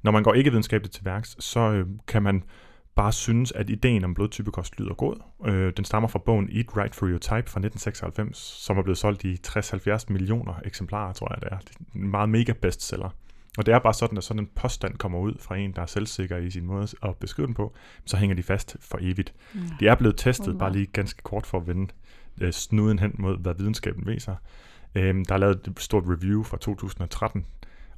Når 0.03 0.11
man 0.11 0.23
går 0.23 0.33
ikke 0.33 0.49
videnskabeligt 0.49 0.93
til 0.93 1.05
værks, 1.05 1.35
så 1.39 1.59
øh, 1.59 1.87
kan 2.07 2.23
man 2.23 2.43
bare 2.99 3.11
synes, 3.13 3.51
at 3.51 3.69
ideen 3.69 4.03
om 4.03 4.13
blodtypekost 4.13 4.79
lyder 4.79 4.93
god. 4.93 5.15
Øh, 5.45 5.73
den 5.77 5.85
stammer 5.85 6.09
fra 6.09 6.19
bogen 6.19 6.49
Eat 6.51 6.77
Right 6.77 6.95
for 6.95 7.07
Your 7.07 7.17
Type 7.17 7.29
fra 7.29 7.59
1996, 7.59 8.37
som 8.37 8.77
er 8.77 8.81
blevet 8.81 8.97
solgt 8.97 9.23
i 9.23 9.37
60-70 9.47 10.03
millioner 10.09 10.53
eksemplarer, 10.65 11.13
tror 11.13 11.33
jeg 11.33 11.41
det 11.41 11.49
er. 11.51 11.57
Det 11.57 11.75
er 11.75 11.99
en 11.99 12.11
meget 12.11 12.29
mega 12.29 12.53
bestseller. 12.53 13.09
Og 13.57 13.65
det 13.65 13.73
er 13.73 13.79
bare 13.79 13.93
sådan, 13.93 14.17
at 14.17 14.23
sådan 14.23 14.43
en 14.43 14.49
påstand 14.55 14.95
kommer 14.97 15.19
ud 15.19 15.33
fra 15.39 15.57
en, 15.57 15.71
der 15.71 15.81
er 15.81 15.85
selvsikker 15.85 16.37
i 16.37 16.49
sin 16.49 16.65
måde 16.65 16.87
at 17.03 17.15
beskrive 17.15 17.47
den 17.47 17.55
på, 17.55 17.73
så 18.05 18.17
hænger 18.17 18.35
de 18.35 18.43
fast 18.43 18.77
for 18.79 18.97
evigt. 19.01 19.33
Ja. 19.55 19.59
De 19.79 19.87
er 19.87 19.95
blevet 19.95 20.17
testet, 20.17 20.57
bare 20.57 20.71
lige 20.71 20.85
ganske 20.85 21.21
kort 21.23 21.45
for 21.45 21.57
at 21.59 21.67
vende 21.67 21.87
øh, 22.41 22.51
snuden 22.51 22.99
hen 22.99 23.15
mod, 23.19 23.37
hvad 23.37 23.53
videnskaben 23.53 24.07
viser. 24.07 24.35
Øhm, 24.95 25.25
der 25.25 25.33
er 25.33 25.39
lavet 25.39 25.67
et 25.67 25.79
stort 25.79 26.03
review 26.07 26.43
fra 26.43 26.57
2013, 26.57 27.45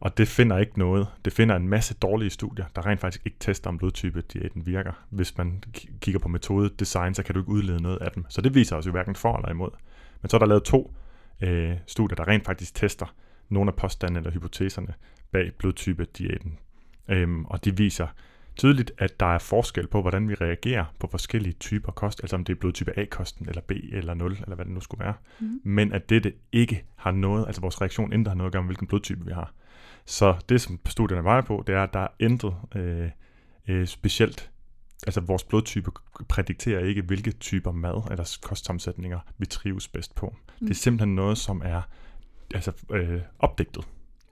og 0.01 0.17
det 0.17 0.27
finder 0.27 0.57
ikke 0.57 0.79
noget. 0.79 1.07
Det 1.25 1.33
finder 1.33 1.55
en 1.55 1.67
masse 1.67 1.93
dårlige 1.93 2.29
studier, 2.29 2.65
der 2.75 2.85
rent 2.85 3.01
faktisk 3.01 3.25
ikke 3.25 3.37
tester, 3.39 3.69
om 3.69 3.77
blodtype 3.77 4.21
diæten 4.21 4.65
virker. 4.65 4.91
Hvis 5.09 5.37
man 5.37 5.63
kigger 6.01 6.19
på 6.19 6.27
metode 6.27 6.69
design, 6.79 7.13
så 7.13 7.23
kan 7.23 7.35
du 7.35 7.41
ikke 7.41 7.51
udlede 7.51 7.81
noget 7.81 7.97
af 7.97 8.11
dem. 8.11 8.25
Så 8.29 8.41
det 8.41 8.55
viser 8.55 8.75
os 8.75 8.85
jo 8.85 8.91
hverken 8.91 9.15
for 9.15 9.37
eller 9.37 9.49
imod. 9.49 9.69
Men 10.21 10.29
så 10.29 10.37
er 10.37 10.39
der 10.39 10.45
lavet 10.45 10.63
to 10.63 10.93
øh, 11.41 11.73
studier, 11.87 12.15
der 12.15 12.27
rent 12.27 12.45
faktisk 12.45 12.75
tester 12.75 13.13
nogle 13.49 13.71
af 13.71 13.75
påstandene 13.75 14.19
eller 14.19 14.31
hypoteserne 14.31 14.93
bag 15.31 15.51
blodtype 15.57 16.07
diæten. 16.17 16.57
Øhm, 17.07 17.45
og 17.45 17.65
de 17.65 17.77
viser 17.77 18.07
tydeligt, 18.55 18.91
at 18.97 19.19
der 19.19 19.25
er 19.25 19.39
forskel 19.39 19.87
på, 19.87 20.01
hvordan 20.01 20.29
vi 20.29 20.33
reagerer 20.33 20.85
på 20.99 21.07
forskellige 21.07 21.53
typer 21.53 21.91
kost, 21.91 22.19
altså 22.23 22.35
om 22.35 22.43
det 22.43 22.55
er 22.55 22.59
blodtype 22.59 22.99
A-kosten, 22.99 23.49
eller 23.49 23.61
B, 23.61 23.71
eller 23.71 24.13
0, 24.13 24.31
eller 24.31 24.55
hvad 24.55 24.65
det 24.65 24.73
nu 24.73 24.79
skulle 24.79 25.03
være. 25.03 25.13
Mhm. 25.39 25.61
Men 25.63 25.93
at 25.93 26.09
dette 26.09 26.33
ikke 26.51 26.83
har 26.95 27.11
noget, 27.11 27.45
altså 27.45 27.61
vores 27.61 27.81
reaktion 27.81 28.25
har 28.25 28.33
noget 28.33 28.49
at 28.49 28.53
gøre 28.53 28.61
med, 28.61 28.67
hvilken 28.67 28.87
blodtype 28.87 29.25
vi 29.25 29.31
har. 29.31 29.53
Så 30.05 30.35
det, 30.49 30.61
som 30.61 30.79
studierne 30.85 31.23
vejer 31.23 31.41
på, 31.41 31.63
det 31.67 31.75
er, 31.75 31.83
at 31.83 31.93
der 31.93 31.99
er 31.99 32.07
intet 32.19 32.55
øh, 32.75 33.09
øh, 33.67 33.87
specielt, 33.87 34.51
altså 35.07 35.21
vores 35.21 35.43
blodtype 35.43 35.91
prædikterer 36.29 36.85
ikke, 36.85 37.01
hvilke 37.01 37.31
typer 37.31 37.71
mad 37.71 38.01
eller 38.11 38.37
kostsammensætninger 38.41 39.19
vi 39.37 39.45
trives 39.45 39.87
bedst 39.87 40.15
på. 40.15 40.35
Mm. 40.59 40.67
Det 40.67 40.73
er 40.73 40.79
simpelthen 40.79 41.15
noget, 41.15 41.37
som 41.37 41.61
er 41.65 41.81
altså, 42.53 42.71
øh, 42.91 43.21
opdigtet, 43.39 43.87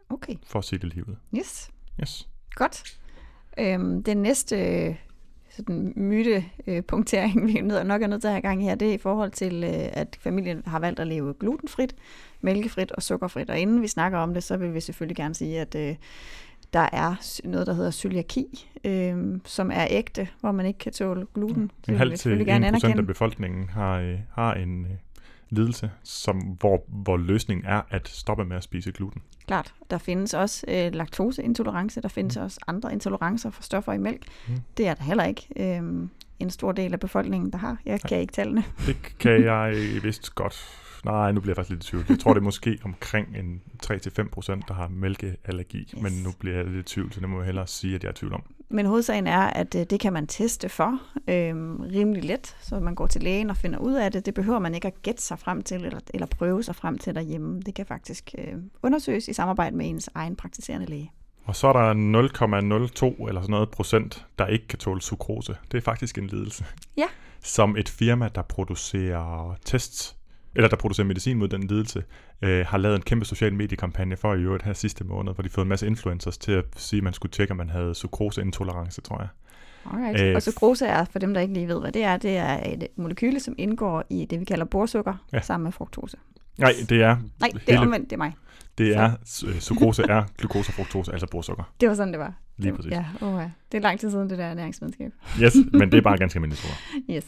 Okay, 0.10 0.36
for 0.48 0.60
at 0.60 0.66
sige 0.66 0.80
det 0.80 0.90
lige 0.94 1.10
ud. 1.10 1.16
yes. 1.38 1.72
Yes. 2.02 2.30
Godt. 2.56 3.00
Øhm, 3.60 4.04
den 4.04 4.18
næste 4.18 4.98
sådan 5.50 5.94
myte 5.96 6.46
øh, 6.68 6.84
punktering, 6.84 7.46
vi 7.48 7.58
er 7.58 7.84
nok 7.84 8.02
er 8.02 8.08
nødt 8.08 8.22
til 8.22 8.28
at 8.28 8.34
have 8.34 8.42
gang 8.42 8.62
i 8.62 8.66
her, 8.66 8.76
det 8.76 8.90
er 8.90 8.94
i 8.94 8.98
forhold 8.98 9.32
til, 9.32 9.64
øh, 9.64 9.90
at 9.94 10.18
familien 10.22 10.64
har 10.66 10.80
valgt 10.80 11.00
at 11.00 11.08
leve 11.08 11.34
glutenfrit, 11.40 11.96
mælkefrit 12.42 12.92
og 12.92 13.04
sukkerfrit. 13.04 13.50
Og 13.50 13.60
inden 13.60 13.82
vi 13.82 13.88
snakker 13.88 14.18
om 14.18 14.34
det, 14.34 14.44
så 14.44 14.58
vil 14.58 14.74
vi 14.74 14.80
selvfølgelig 14.80 15.18
gerne 15.18 15.36
sige, 15.36 15.60
at 15.60 15.76
øh, 15.76 15.96
der 16.74 16.90
er 16.94 17.40
noget, 17.48 17.68
der 17.68 17.74
hedder 17.74 17.92
cøliaki, 17.92 18.70
øh, 18.84 19.40
som 19.46 19.72
er 19.74 19.88
ægte, 19.90 20.28
hvor 20.40 20.52
man 20.52 20.66
ikke 20.66 20.80
kan 20.80 20.92
tåle 20.92 21.26
gluten. 21.34 21.72
En 21.90 21.96
halv 21.96 22.10
til 22.10 22.18
selvfølgelig 22.18 22.44
1 22.44 22.48
gerne 22.48 22.66
procent 22.66 22.84
af 22.84 22.88
anerkende. 22.88 23.08
befolkningen 23.08 23.70
har, 23.70 24.00
øh, 24.00 24.18
har 24.32 24.54
en 24.54 24.88
lidelse, 25.50 25.92
som, 26.04 26.38
hvor, 26.38 26.84
hvor 26.88 27.18
løsningen 27.18 27.66
er 27.66 27.82
at 27.90 28.08
stoppe 28.08 28.46
med 28.46 28.58
at 28.58 28.64
spise 28.64 28.92
gluten. 28.92 29.22
Klart. 29.48 29.74
Der 29.90 29.98
findes 29.98 30.34
også 30.34 30.66
øh, 30.68 30.94
laktoseintolerance, 30.94 32.02
der 32.02 32.08
findes 32.08 32.38
også 32.38 32.60
andre 32.68 32.94
intolerancer 32.94 33.50
for 33.50 33.64
stoffer 33.64 33.94
i 33.94 33.98
mælk. 33.98 34.24
Mm. 34.48 34.54
Det 34.78 34.88
er 34.88 34.94
der 34.94 35.04
heller 35.04 35.24
ikke 35.24 35.48
øh, 35.56 36.10
en 36.40 36.50
stor 36.50 36.72
del 36.72 36.94
af 36.94 37.00
befolkningen, 37.00 37.52
der 37.52 37.58
har. 37.58 37.78
Jeg 37.86 38.02
kan 38.02 38.20
ikke 38.20 38.34
tallene. 38.34 38.64
Det 38.86 38.98
kan 39.20 39.44
jeg 39.52 39.76
vist 40.04 40.36
godt. 40.36 40.86
Nej, 41.06 41.32
nu 41.32 41.40
bliver 41.40 41.52
jeg 41.52 41.56
faktisk 41.56 41.70
lidt 41.70 41.84
i 41.84 41.88
tvivl. 41.88 42.06
Jeg 42.10 42.20
tror, 42.20 42.34
det 42.34 42.40
er 42.40 42.44
måske 42.44 42.80
omkring 42.84 43.38
en 43.38 43.62
3-5 43.86 44.30
procent, 44.30 44.68
der 44.68 44.74
har 44.74 44.88
mælkeallergi. 44.88 45.80
Yes. 45.80 46.02
Men 46.02 46.12
nu 46.24 46.32
bliver 46.40 46.56
jeg 46.56 46.66
lidt 46.66 46.92
i 46.92 46.94
tvivl, 46.94 47.14
så 47.14 47.20
det 47.20 47.30
må 47.30 47.38
jeg 47.38 47.46
hellere 47.46 47.68
sige, 47.68 47.96
at 47.96 48.04
jeg 48.04 48.10
er 48.10 48.14
i 48.14 48.16
tvivl 48.16 48.34
om. 48.34 48.44
Men 48.70 48.86
hovedsagen 48.86 49.28
er, 49.28 49.40
at 49.40 49.76
øh, 49.76 49.86
det 49.90 50.00
kan 50.00 50.14
man 50.14 50.28
teste 50.28 50.70
for 50.70 51.00
øh, 51.28 51.80
rimelig 51.80 52.24
let, 52.24 52.56
så 52.62 52.80
man 52.80 52.96
går 52.96 53.08
til 53.08 53.24
lægen 53.24 53.50
og 53.50 53.58
finder 53.58 53.80
ud 53.80 53.94
af 53.94 54.12
det. 54.12 54.26
Det 54.26 54.34
behøver 54.34 54.60
man 54.60 54.76
ikke 54.76 54.88
at 54.88 55.02
gætte 55.02 55.22
sig 55.22 55.40
frem 55.40 55.62
til, 55.62 55.86
eller, 55.86 56.00
eller 56.14 56.28
prøve 56.28 56.64
sig 56.64 56.76
frem 56.76 56.98
til 56.98 57.16
derhjemme. 57.16 57.62
Det 57.62 57.76
kan 57.76 57.86
faktisk 57.86 58.36
øh, 58.38 58.54
undersøges 58.84 59.28
i 59.28 59.34
samarbejde 59.34 59.76
med 59.76 59.90
ens 59.90 60.10
egen 60.16 60.36
praktiserende 60.36 60.86
læge. 60.86 61.12
Og 61.46 61.56
så 61.56 61.68
er 61.68 61.74
der 61.74 61.94
0,02 61.94 63.28
eller 63.28 63.42
sådan 63.42 63.52
noget 63.52 63.70
procent, 63.70 64.26
der 64.40 64.48
ikke 64.48 64.68
kan 64.68 64.80
tåle 64.80 65.02
sukrose. 65.02 65.58
Det 65.72 65.78
er 65.78 65.82
faktisk 65.82 66.18
en 66.18 66.28
lidelse. 66.28 66.66
Ja. 66.98 67.06
Som 67.44 67.78
et 67.78 67.90
firma, 67.90 68.30
der 68.36 68.42
producerer 68.42 69.56
tests, 69.66 70.16
eller 70.56 70.70
der 70.70 70.76
producerer 70.76 71.08
medicin 71.08 71.38
mod 71.38 71.48
den 71.48 71.64
lidelse, 71.68 72.04
øh, 72.42 72.66
har 72.66 72.78
lavet 72.78 72.96
en 72.96 73.02
kæmpe 73.02 73.26
social 73.26 73.54
mediekampagne 73.54 74.18
for 74.18 74.34
i 74.34 74.42
øvrigt 74.42 74.64
her 74.64 74.74
sidste 74.74 75.04
måned, 75.04 75.34
hvor 75.34 75.42
de 75.42 75.50
fået 75.50 75.66
en 75.66 75.70
masse 75.70 75.88
influencers 75.88 76.38
til 76.38 76.52
at 76.52 76.66
sige, 76.76 76.98
at 76.98 77.04
man 77.04 77.14
skulle 77.14 77.32
tjekke, 77.32 77.52
om 77.52 77.58
man 77.58 77.70
havde 77.70 77.96
sukroseintolerance, 77.96 79.02
tror 79.02 79.20
jeg. 79.20 79.28
Alright. 79.94 80.22
Øh, 80.22 80.36
og 80.36 80.42
sukrose 80.42 80.86
er, 80.86 81.06
for 81.06 81.20
dem 81.20 81.34
der 81.34 81.42
ikke 81.42 81.54
lige 81.54 81.68
ved, 81.68 81.80
hvad 81.80 81.92
det 81.92 82.04
er, 82.04 82.18
det 82.18 82.38
er 82.38 82.60
et 82.74 82.88
molekyle, 82.96 83.40
som 83.40 83.56
indgår 83.58 84.04
i 84.10 84.26
det, 84.30 84.40
vi 84.40 84.46
kalder 84.46 84.66
borsukker, 84.66 85.14
Ja. 85.34 85.42
sammen 85.42 85.64
med 85.64 85.72
fruktose. 85.72 86.18
Nej, 86.58 86.74
det 86.90 87.02
er, 87.02 87.18
Nej, 87.40 87.50
det 87.68 87.76
er 87.76 87.80
omvendt, 87.80 88.10
det 88.10 88.14
er 88.16 88.18
mig. 88.18 88.34
det 88.78 88.96
er 88.96 89.12
øh, 89.48 89.60
sukrose 89.60 90.04
er 90.10 90.24
glukose 90.38 90.70
og 90.70 90.74
fruktose, 90.74 91.12
altså 91.12 91.28
borsukker. 91.32 91.64
Det 91.82 91.90
var 91.90 91.96
sådan, 91.96 92.14
det 92.14 92.20
var. 92.20 92.34
Lige 92.58 92.68
Det- 92.72 92.76
præcis. 92.76 92.92
Ja, 92.92 93.06
oh, 93.22 93.42
ja. 93.42 93.50
Det 93.72 93.78
er 93.78 93.82
lang 93.82 94.00
tid 94.00 94.12
siden, 94.12 94.30
det 94.30 94.38
der 94.38 94.46
ernæringsvidenskab. 94.46 95.12
Yes, 95.42 95.56
men 95.74 95.92
det 95.92 95.98
er 95.98 96.02
bare 96.02 96.18
ganske 96.24 96.38
almindeligt 96.38 96.66
ord. 96.66 97.02
Yes. 97.16 97.26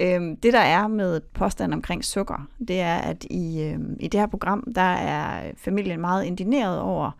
Øhm, 0.00 0.36
det 0.36 0.52
der 0.52 0.58
er 0.58 0.86
med 0.86 1.20
påstanden 1.20 1.72
omkring 1.72 2.04
sukker, 2.04 2.48
det 2.68 2.80
er, 2.80 2.96
at 2.96 3.24
i, 3.30 3.62
øhm, 3.62 3.96
i 4.00 4.08
det 4.08 4.20
her 4.20 4.26
program, 4.26 4.72
der 4.74 4.80
er 4.80 5.52
familien 5.56 6.00
meget 6.00 6.24
indineret 6.24 6.80
over, 6.80 7.10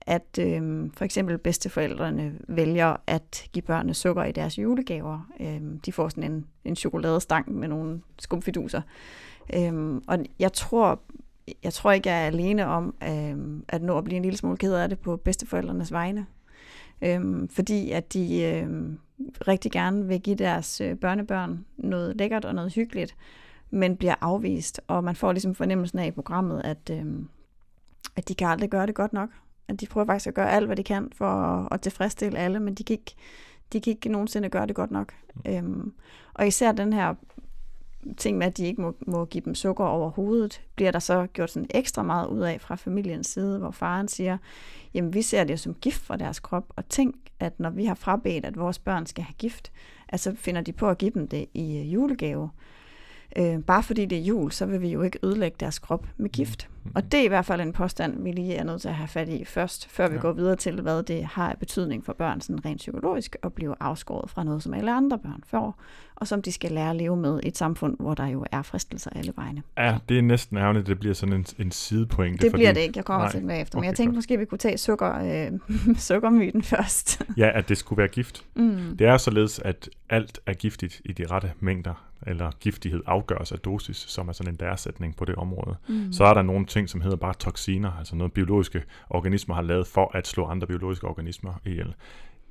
at 0.00 0.38
øhm, 0.40 0.90
for 0.96 1.04
eksempel 1.04 1.38
bedsteforældrene 1.38 2.32
vælger 2.48 2.96
at 3.06 3.48
give 3.52 3.62
børnene 3.62 3.94
sukker 3.94 4.24
i 4.24 4.32
deres 4.32 4.58
julegaver. 4.58 5.28
Øhm, 5.40 5.80
de 5.80 5.92
får 5.92 6.08
sådan 6.08 6.32
en, 6.32 6.46
en 6.64 6.76
chokoladestang 6.76 7.52
med 7.54 7.68
nogle 7.68 8.00
skumfiduser. 8.18 8.82
Øhm, 9.54 10.02
og 10.06 10.18
jeg 10.38 10.52
tror 10.52 11.00
jeg 11.62 11.72
tror 11.72 11.92
ikke, 11.92 12.08
jeg 12.08 12.22
er 12.22 12.26
alene 12.26 12.66
om 12.66 12.94
øh, 13.02 13.62
at 13.68 13.82
nå 13.82 13.98
at 13.98 14.04
blive 14.04 14.16
en 14.16 14.22
lille 14.22 14.38
smule 14.38 14.56
ked 14.56 14.74
af 14.74 14.88
det 14.88 14.98
på 14.98 15.16
bedsteforældrenes 15.16 15.92
vegne. 15.92 16.26
Øh, 17.02 17.48
fordi 17.50 17.90
at 17.90 18.12
de 18.12 18.42
øh, 18.42 18.68
rigtig 19.48 19.72
gerne 19.72 20.06
vil 20.06 20.20
give 20.20 20.36
deres 20.36 20.80
øh, 20.80 20.96
børnebørn 20.96 21.64
noget 21.76 22.16
lækkert 22.16 22.44
og 22.44 22.54
noget 22.54 22.74
hyggeligt, 22.74 23.16
men 23.70 23.96
bliver 23.96 24.14
afvist. 24.20 24.80
Og 24.86 25.04
man 25.04 25.16
får 25.16 25.32
ligesom 25.32 25.54
fornemmelsen 25.54 25.98
af 25.98 26.06
i 26.06 26.10
programmet, 26.10 26.60
at, 26.64 26.90
øh, 26.90 27.04
at 28.16 28.28
de 28.28 28.34
kan 28.34 28.48
aldrig 28.48 28.70
gøre 28.70 28.86
det 28.86 28.94
godt 28.94 29.12
nok. 29.12 29.30
At 29.68 29.80
de 29.80 29.86
prøver 29.86 30.06
faktisk 30.06 30.26
at 30.26 30.34
gøre 30.34 30.50
alt, 30.50 30.66
hvad 30.66 30.76
de 30.76 30.82
kan 30.82 31.08
for 31.14 31.26
at, 31.26 31.68
at 31.70 31.80
tilfredsstille 31.80 32.38
alle, 32.38 32.60
men 32.60 32.74
de 32.74 32.84
kan 32.84 32.94
ikke, 32.94 33.14
de 33.72 33.80
kan 33.80 33.90
ikke 33.90 34.08
nogensinde 34.08 34.48
gøre 34.48 34.66
det 34.66 34.74
godt 34.74 34.90
nok. 34.90 35.12
Mm. 35.34 35.50
Øhm, 35.52 35.92
og 36.34 36.46
især 36.46 36.72
den 36.72 36.92
her 36.92 37.14
ting 38.16 38.38
med, 38.38 38.46
at 38.46 38.56
de 38.56 38.66
ikke 38.66 38.80
må, 38.80 38.96
må 39.06 39.24
give 39.24 39.42
dem 39.44 39.54
sukker 39.54 39.84
over 39.84 40.10
hovedet, 40.10 40.60
bliver 40.74 40.90
der 40.90 40.98
så 40.98 41.26
gjort 41.32 41.50
sådan 41.50 41.68
ekstra 41.70 42.02
meget 42.02 42.26
ud 42.26 42.40
af 42.40 42.60
fra 42.60 42.74
familiens 42.74 43.26
side, 43.26 43.58
hvor 43.58 43.70
faren 43.70 44.08
siger, 44.08 44.38
jamen 44.94 45.14
vi 45.14 45.22
ser 45.22 45.44
det 45.44 45.60
som 45.60 45.74
gift 45.74 46.00
for 46.00 46.16
deres 46.16 46.40
krop, 46.40 46.64
og 46.76 46.88
tænk, 46.88 47.14
at 47.40 47.60
når 47.60 47.70
vi 47.70 47.84
har 47.84 47.94
frabedt, 47.94 48.44
at 48.44 48.58
vores 48.58 48.78
børn 48.78 49.06
skal 49.06 49.24
have 49.24 49.34
gift, 49.38 49.72
så 50.16 50.34
finder 50.36 50.60
de 50.60 50.72
på 50.72 50.88
at 50.88 50.98
give 50.98 51.10
dem 51.10 51.28
det 51.28 51.46
i 51.54 51.78
øh, 51.78 51.94
julegave. 51.94 52.50
Øh, 53.36 53.62
bare 53.62 53.82
fordi 53.82 54.04
det 54.04 54.18
er 54.18 54.22
jul, 54.22 54.52
så 54.52 54.66
vil 54.66 54.80
vi 54.80 54.88
jo 54.88 55.02
ikke 55.02 55.18
ødelægge 55.22 55.56
deres 55.60 55.78
krop 55.78 56.06
med 56.16 56.30
gift. 56.30 56.68
Mm. 56.70 56.77
Og 56.94 57.12
det 57.12 57.20
er 57.20 57.24
i 57.24 57.28
hvert 57.28 57.44
fald 57.46 57.60
en 57.60 57.72
påstand, 57.72 58.22
vi 58.22 58.32
lige 58.32 58.54
er 58.54 58.64
nødt 58.64 58.80
til 58.80 58.88
at 58.88 58.94
have 58.94 59.08
fat 59.08 59.28
i 59.28 59.44
først, 59.44 59.90
før 59.90 60.08
vi 60.08 60.14
ja. 60.14 60.20
går 60.20 60.32
videre 60.32 60.56
til, 60.56 60.80
hvad 60.80 61.02
det 61.02 61.24
har 61.24 61.50
af 61.50 61.58
betydning 61.58 62.04
for 62.04 62.12
børn 62.12 62.40
sådan 62.40 62.64
rent 62.64 62.78
psykologisk 62.78 63.36
at 63.42 63.52
blive 63.52 63.74
afskåret 63.80 64.30
fra 64.30 64.44
noget, 64.44 64.62
som 64.62 64.74
alle 64.74 64.92
andre 64.92 65.18
børn 65.18 65.42
får, 65.46 65.80
og 66.16 66.28
som 66.28 66.42
de 66.42 66.52
skal 66.52 66.72
lære 66.72 66.90
at 66.90 66.96
leve 66.96 67.16
med 67.16 67.40
i 67.42 67.48
et 67.48 67.58
samfund, 67.58 67.96
hvor 68.00 68.14
der 68.14 68.26
jo 68.26 68.44
er 68.52 68.62
fristelser 68.62 69.10
alle 69.10 69.32
vegne. 69.36 69.62
Ja, 69.78 69.96
det 70.08 70.18
er 70.18 70.22
næsten 70.22 70.56
ærgerligt, 70.56 70.86
det 70.86 70.98
bliver 70.98 71.14
sådan 71.14 71.34
en, 71.34 71.46
en 71.58 71.70
sidepointe. 71.70 72.44
Det 72.44 72.52
bliver 72.52 72.72
det 72.72 72.80
ikke, 72.80 72.92
jeg 72.96 73.04
kommer 73.04 73.24
Nej. 73.24 73.30
til 73.30 73.40
det 73.40 73.48
bagefter, 73.48 73.78
men 73.78 73.80
okay, 73.80 73.88
jeg 73.88 73.96
tænkte 73.96 74.10
godt. 74.10 74.16
måske, 74.16 74.38
vi 74.38 74.44
kunne 74.44 74.58
tage 74.58 74.78
sukker, 74.78 75.46
øh, 75.46 75.96
sukkermyten 76.08 76.62
først. 76.62 77.22
ja, 77.36 77.50
at 77.58 77.68
det 77.68 77.78
skulle 77.78 77.98
være 77.98 78.08
gift. 78.08 78.44
Mm. 78.54 78.96
Det 78.98 79.06
er 79.06 79.16
således, 79.16 79.58
at 79.58 79.88
alt 80.10 80.40
er 80.46 80.52
giftigt 80.52 81.00
i 81.04 81.12
de 81.12 81.26
rette 81.26 81.52
mængder 81.60 82.08
eller 82.26 82.50
giftighed 82.60 83.02
afgøres 83.06 83.52
af 83.52 83.58
dosis, 83.58 83.96
som 83.96 84.28
er 84.28 84.32
sådan 84.32 84.52
en 84.52 84.56
læresætning 84.60 85.16
på 85.16 85.24
det 85.24 85.34
område. 85.34 85.76
Mm. 85.88 86.12
Så 86.12 86.24
er 86.24 86.34
der 86.34 86.42
nogle 86.42 86.66
ting, 86.66 86.77
som 86.86 87.00
hedder 87.00 87.16
bare 87.16 87.34
toksiner, 87.34 87.92
altså 87.92 88.16
noget 88.16 88.32
biologiske 88.32 88.82
organismer 89.10 89.54
har 89.54 89.62
lavet 89.62 89.86
for 89.86 90.10
at 90.14 90.26
slå 90.26 90.46
andre 90.46 90.66
biologiske 90.66 91.06
organismer 91.06 91.54
ihjel. 91.64 91.94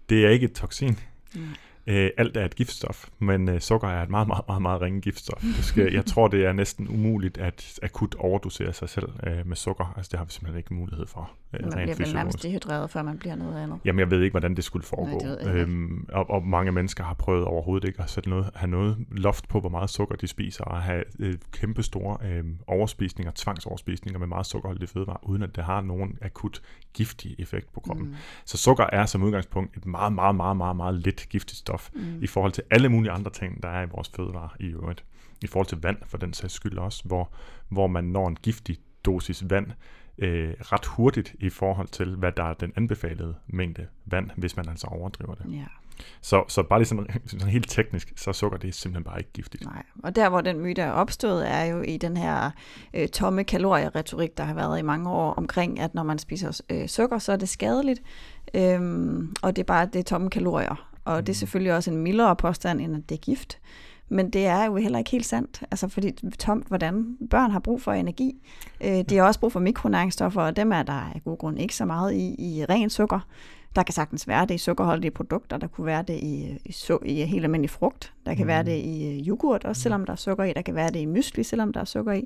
Det 0.09 0.25
er 0.25 0.29
ikke 0.29 0.45
et 0.45 0.53
toksin. 0.53 0.99
Mm. 1.35 1.41
Øh, 1.89 2.09
alt 2.17 2.37
er 2.37 2.45
et 2.45 2.55
giftstof, 2.55 3.05
men 3.19 3.49
øh, 3.49 3.59
sukker 3.59 3.87
er 3.87 4.03
et 4.03 4.09
meget, 4.09 4.27
meget, 4.27 4.43
meget, 4.47 4.61
meget 4.61 4.81
ringe 4.81 5.01
giftstof. 5.01 5.43
Skal, 5.61 5.93
jeg 5.93 6.05
tror, 6.11 6.27
det 6.27 6.45
er 6.45 6.53
næsten 6.53 6.87
umuligt 6.87 7.37
at 7.37 7.79
akut 7.83 8.15
overdosere 8.15 8.73
sig 8.73 8.89
selv 8.89 9.09
øh, 9.27 9.47
med 9.47 9.55
sukker. 9.55 9.93
Altså, 9.97 10.09
det 10.11 10.17
har 10.17 10.25
vi 10.25 10.31
simpelthen 10.31 10.57
ikke 10.57 10.73
mulighed 10.73 11.07
for. 11.07 11.31
Øh, 11.53 11.63
man 11.63 11.71
bliver 11.71 11.95
vel 11.95 12.13
nærmest 12.13 12.43
dehydreret, 12.43 12.89
før 12.89 13.01
man 13.01 13.17
bliver 13.17 13.35
noget 13.35 13.63
andet. 13.63 13.79
Jamen, 13.85 13.99
jeg 13.99 14.11
ved 14.11 14.21
ikke, 14.21 14.33
hvordan 14.33 14.55
det 14.55 14.63
skulle 14.63 14.85
foregå. 14.85 15.19
Nej, 15.25 15.35
det 15.35 15.61
øhm, 15.61 16.05
og, 16.13 16.29
og 16.29 16.47
mange 16.47 16.71
mennesker 16.71 17.03
har 17.03 17.13
prøvet 17.13 17.45
overhovedet 17.45 17.87
ikke 17.87 18.01
at 18.01 18.09
sætte 18.09 18.29
noget, 18.29 18.49
have 18.55 18.69
noget 18.69 18.97
loft 19.11 19.47
på, 19.47 19.59
hvor 19.59 19.69
meget 19.69 19.89
sukker 19.89 20.15
de 20.15 20.27
spiser, 20.27 20.63
og 20.63 20.81
have 20.81 21.03
øh, 21.19 21.35
kæmpe 21.51 21.83
store 21.83 22.17
øh, 22.29 22.43
overspisninger, 22.67 23.31
tvangsoverspisninger 23.35 24.19
med 24.19 24.27
meget 24.27 24.45
sukkerholdige 24.45 24.87
fødevarer, 24.87 25.19
uden 25.23 25.43
at 25.43 25.55
det 25.55 25.63
har 25.63 25.81
nogen 25.81 26.17
akut 26.21 26.61
giftig 26.93 27.35
effekt 27.39 27.73
på 27.73 27.79
kroppen. 27.79 28.07
Mm. 28.07 28.15
Så 28.45 28.57
sukker 28.57 28.85
er 28.91 29.05
som 29.05 29.23
udgangspunkt 29.23 29.77
et 29.77 29.85
meget, 29.85 30.13
meget, 30.13 30.35
meget, 30.35 30.57
meget, 30.57 30.75
meget 30.75 30.95
lidt 30.95 31.29
giftigt 31.29 31.59
stof 31.59 31.76
mm. 31.93 32.23
i 32.23 32.27
forhold 32.27 32.51
til 32.51 32.63
alle 32.71 32.89
mulige 32.89 33.11
andre 33.11 33.31
ting, 33.31 33.63
der 33.63 33.69
er 33.69 33.85
i 33.85 33.89
vores 33.91 34.11
fødevarer 34.15 34.55
i 34.59 34.65
øvrigt. 34.65 35.03
I 35.43 35.47
forhold 35.47 35.67
til 35.67 35.77
vand, 35.81 35.97
for 36.05 36.17
den 36.17 36.33
sags 36.33 36.53
skyld 36.53 36.77
også, 36.77 37.03
hvor, 37.05 37.31
hvor 37.69 37.87
man 37.87 38.03
når 38.03 38.27
en 38.27 38.35
giftig 38.35 38.77
dosis 39.05 39.43
vand 39.49 39.67
øh, 40.17 40.53
ret 40.59 40.85
hurtigt 40.85 41.35
i 41.39 41.49
forhold 41.49 41.87
til, 41.87 42.15
hvad 42.15 42.31
der 42.31 42.43
er 42.43 42.53
den 42.53 42.73
anbefalede 42.75 43.35
mængde 43.47 43.87
vand, 44.05 44.29
hvis 44.37 44.55
man 44.55 44.69
altså 44.69 44.87
overdriver 44.87 45.35
det. 45.35 45.53
Ja. 45.53 45.65
Så, 46.21 46.43
så 46.47 46.63
bare 46.63 46.79
lige 46.79 46.87
sådan, 46.87 47.07
sådan 47.25 47.47
helt 47.47 47.69
teknisk, 47.69 48.13
så 48.15 48.33
sukker 48.33 48.57
det 48.57 48.75
simpelthen 48.75 49.03
bare 49.03 49.19
ikke 49.19 49.31
giftigt. 49.33 49.65
Nej, 49.65 49.83
og 50.03 50.15
der 50.15 50.29
hvor 50.29 50.41
den 50.41 50.59
myte 50.59 50.81
er 50.81 50.91
opstået, 50.91 51.51
er 51.51 51.63
jo 51.63 51.81
i 51.81 51.97
den 51.97 52.17
her 52.17 52.51
øh, 52.93 53.07
tomme 53.07 53.43
kalorieretorik, 53.43 54.37
der 54.37 54.43
har 54.43 54.53
været 54.53 54.79
i 54.79 54.81
mange 54.81 55.09
år 55.09 55.33
omkring, 55.33 55.79
at 55.79 55.93
når 55.93 56.03
man 56.03 56.19
spiser 56.19 56.61
øh, 56.69 56.87
sukker, 56.87 57.19
så 57.19 57.31
er 57.31 57.35
det 57.35 57.49
skadeligt, 57.49 58.01
øhm, 58.53 59.35
og 59.41 59.55
det 59.55 59.61
er 59.61 59.65
bare 59.65 59.85
det 59.85 59.99
er 59.99 60.03
tomme 60.03 60.29
kalorier. 60.29 60.86
Og 61.07 61.27
det 61.27 61.33
er 61.33 61.37
selvfølgelig 61.37 61.73
også 61.73 61.91
en 61.91 61.97
mildere 61.97 62.35
påstand, 62.35 62.81
end 62.81 62.95
at 62.95 63.09
det 63.09 63.15
er 63.15 63.19
gift. 63.19 63.59
Men 64.09 64.29
det 64.29 64.45
er 64.45 64.65
jo 64.65 64.75
heller 64.75 64.99
ikke 64.99 65.11
helt 65.11 65.25
sandt, 65.25 65.63
altså 65.71 65.87
fordi 65.87 66.11
tomt, 66.39 66.67
hvordan 66.67 67.17
børn 67.29 67.51
har 67.51 67.59
brug 67.59 67.81
for 67.81 67.91
energi. 67.91 68.35
Øh, 68.81 69.01
de 69.09 69.17
har 69.17 69.23
også 69.23 69.39
brug 69.39 69.51
for 69.51 69.59
mikronæringsstoffer, 69.59 70.41
og 70.41 70.55
dem 70.55 70.71
er 70.71 70.83
der 70.83 70.93
af 70.93 71.21
god 71.23 71.37
grund 71.37 71.59
ikke 71.59 71.75
så 71.75 71.85
meget 71.85 72.13
i, 72.13 72.35
i 72.39 72.65
ren 72.65 72.89
sukker. 72.89 73.19
Der 73.75 73.83
kan 73.83 73.93
sagtens 73.93 74.27
være 74.27 74.45
det 74.45 74.53
i 74.53 74.57
sukkerholdige 74.57 75.11
produkter, 75.11 75.57
der 75.57 75.67
kunne 75.67 75.85
være 75.85 76.03
det 76.07 76.13
i, 76.13 76.59
i, 76.65 76.69
su- 76.69 77.05
i 77.05 77.23
helt 77.23 77.43
almindelig 77.43 77.69
frugt, 77.69 78.13
der 78.25 78.35
kan 78.35 78.43
mm. 78.43 78.47
være 78.47 78.63
det 78.63 78.77
i 78.77 79.19
øh, 79.19 79.27
yoghurt, 79.27 79.65
også 79.65 79.81
selvom 79.81 80.05
der 80.05 80.13
er 80.13 80.17
sukker 80.17 80.43
i, 80.43 80.53
der 80.53 80.61
kan 80.61 80.75
være 80.75 80.89
det 80.89 80.99
i 80.99 81.05
mysli, 81.05 81.43
selvom 81.43 81.73
der 81.73 81.79
er 81.79 81.85
sukker 81.85 82.13
i. 82.13 82.23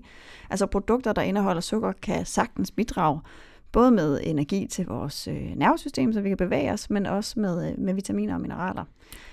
Altså 0.49 0.65
produkter, 0.65 1.13
der 1.13 1.21
indeholder 1.21 1.61
sukker, 1.61 1.91
kan 1.91 2.25
sagtens 2.25 2.71
bidrage 2.71 3.19
både 3.71 3.91
med 3.91 4.19
energi 4.23 4.67
til 4.67 4.85
vores 4.85 5.27
øh, 5.27 5.55
nervesystem, 5.55 6.13
så 6.13 6.21
vi 6.21 6.29
kan 6.29 6.37
bevæge 6.37 6.71
os, 6.71 6.89
men 6.89 7.05
også 7.05 7.39
med, 7.39 7.71
øh, 7.71 7.79
med 7.79 7.93
vitaminer 7.93 8.33
og 8.33 8.41
mineraler. 8.41 8.83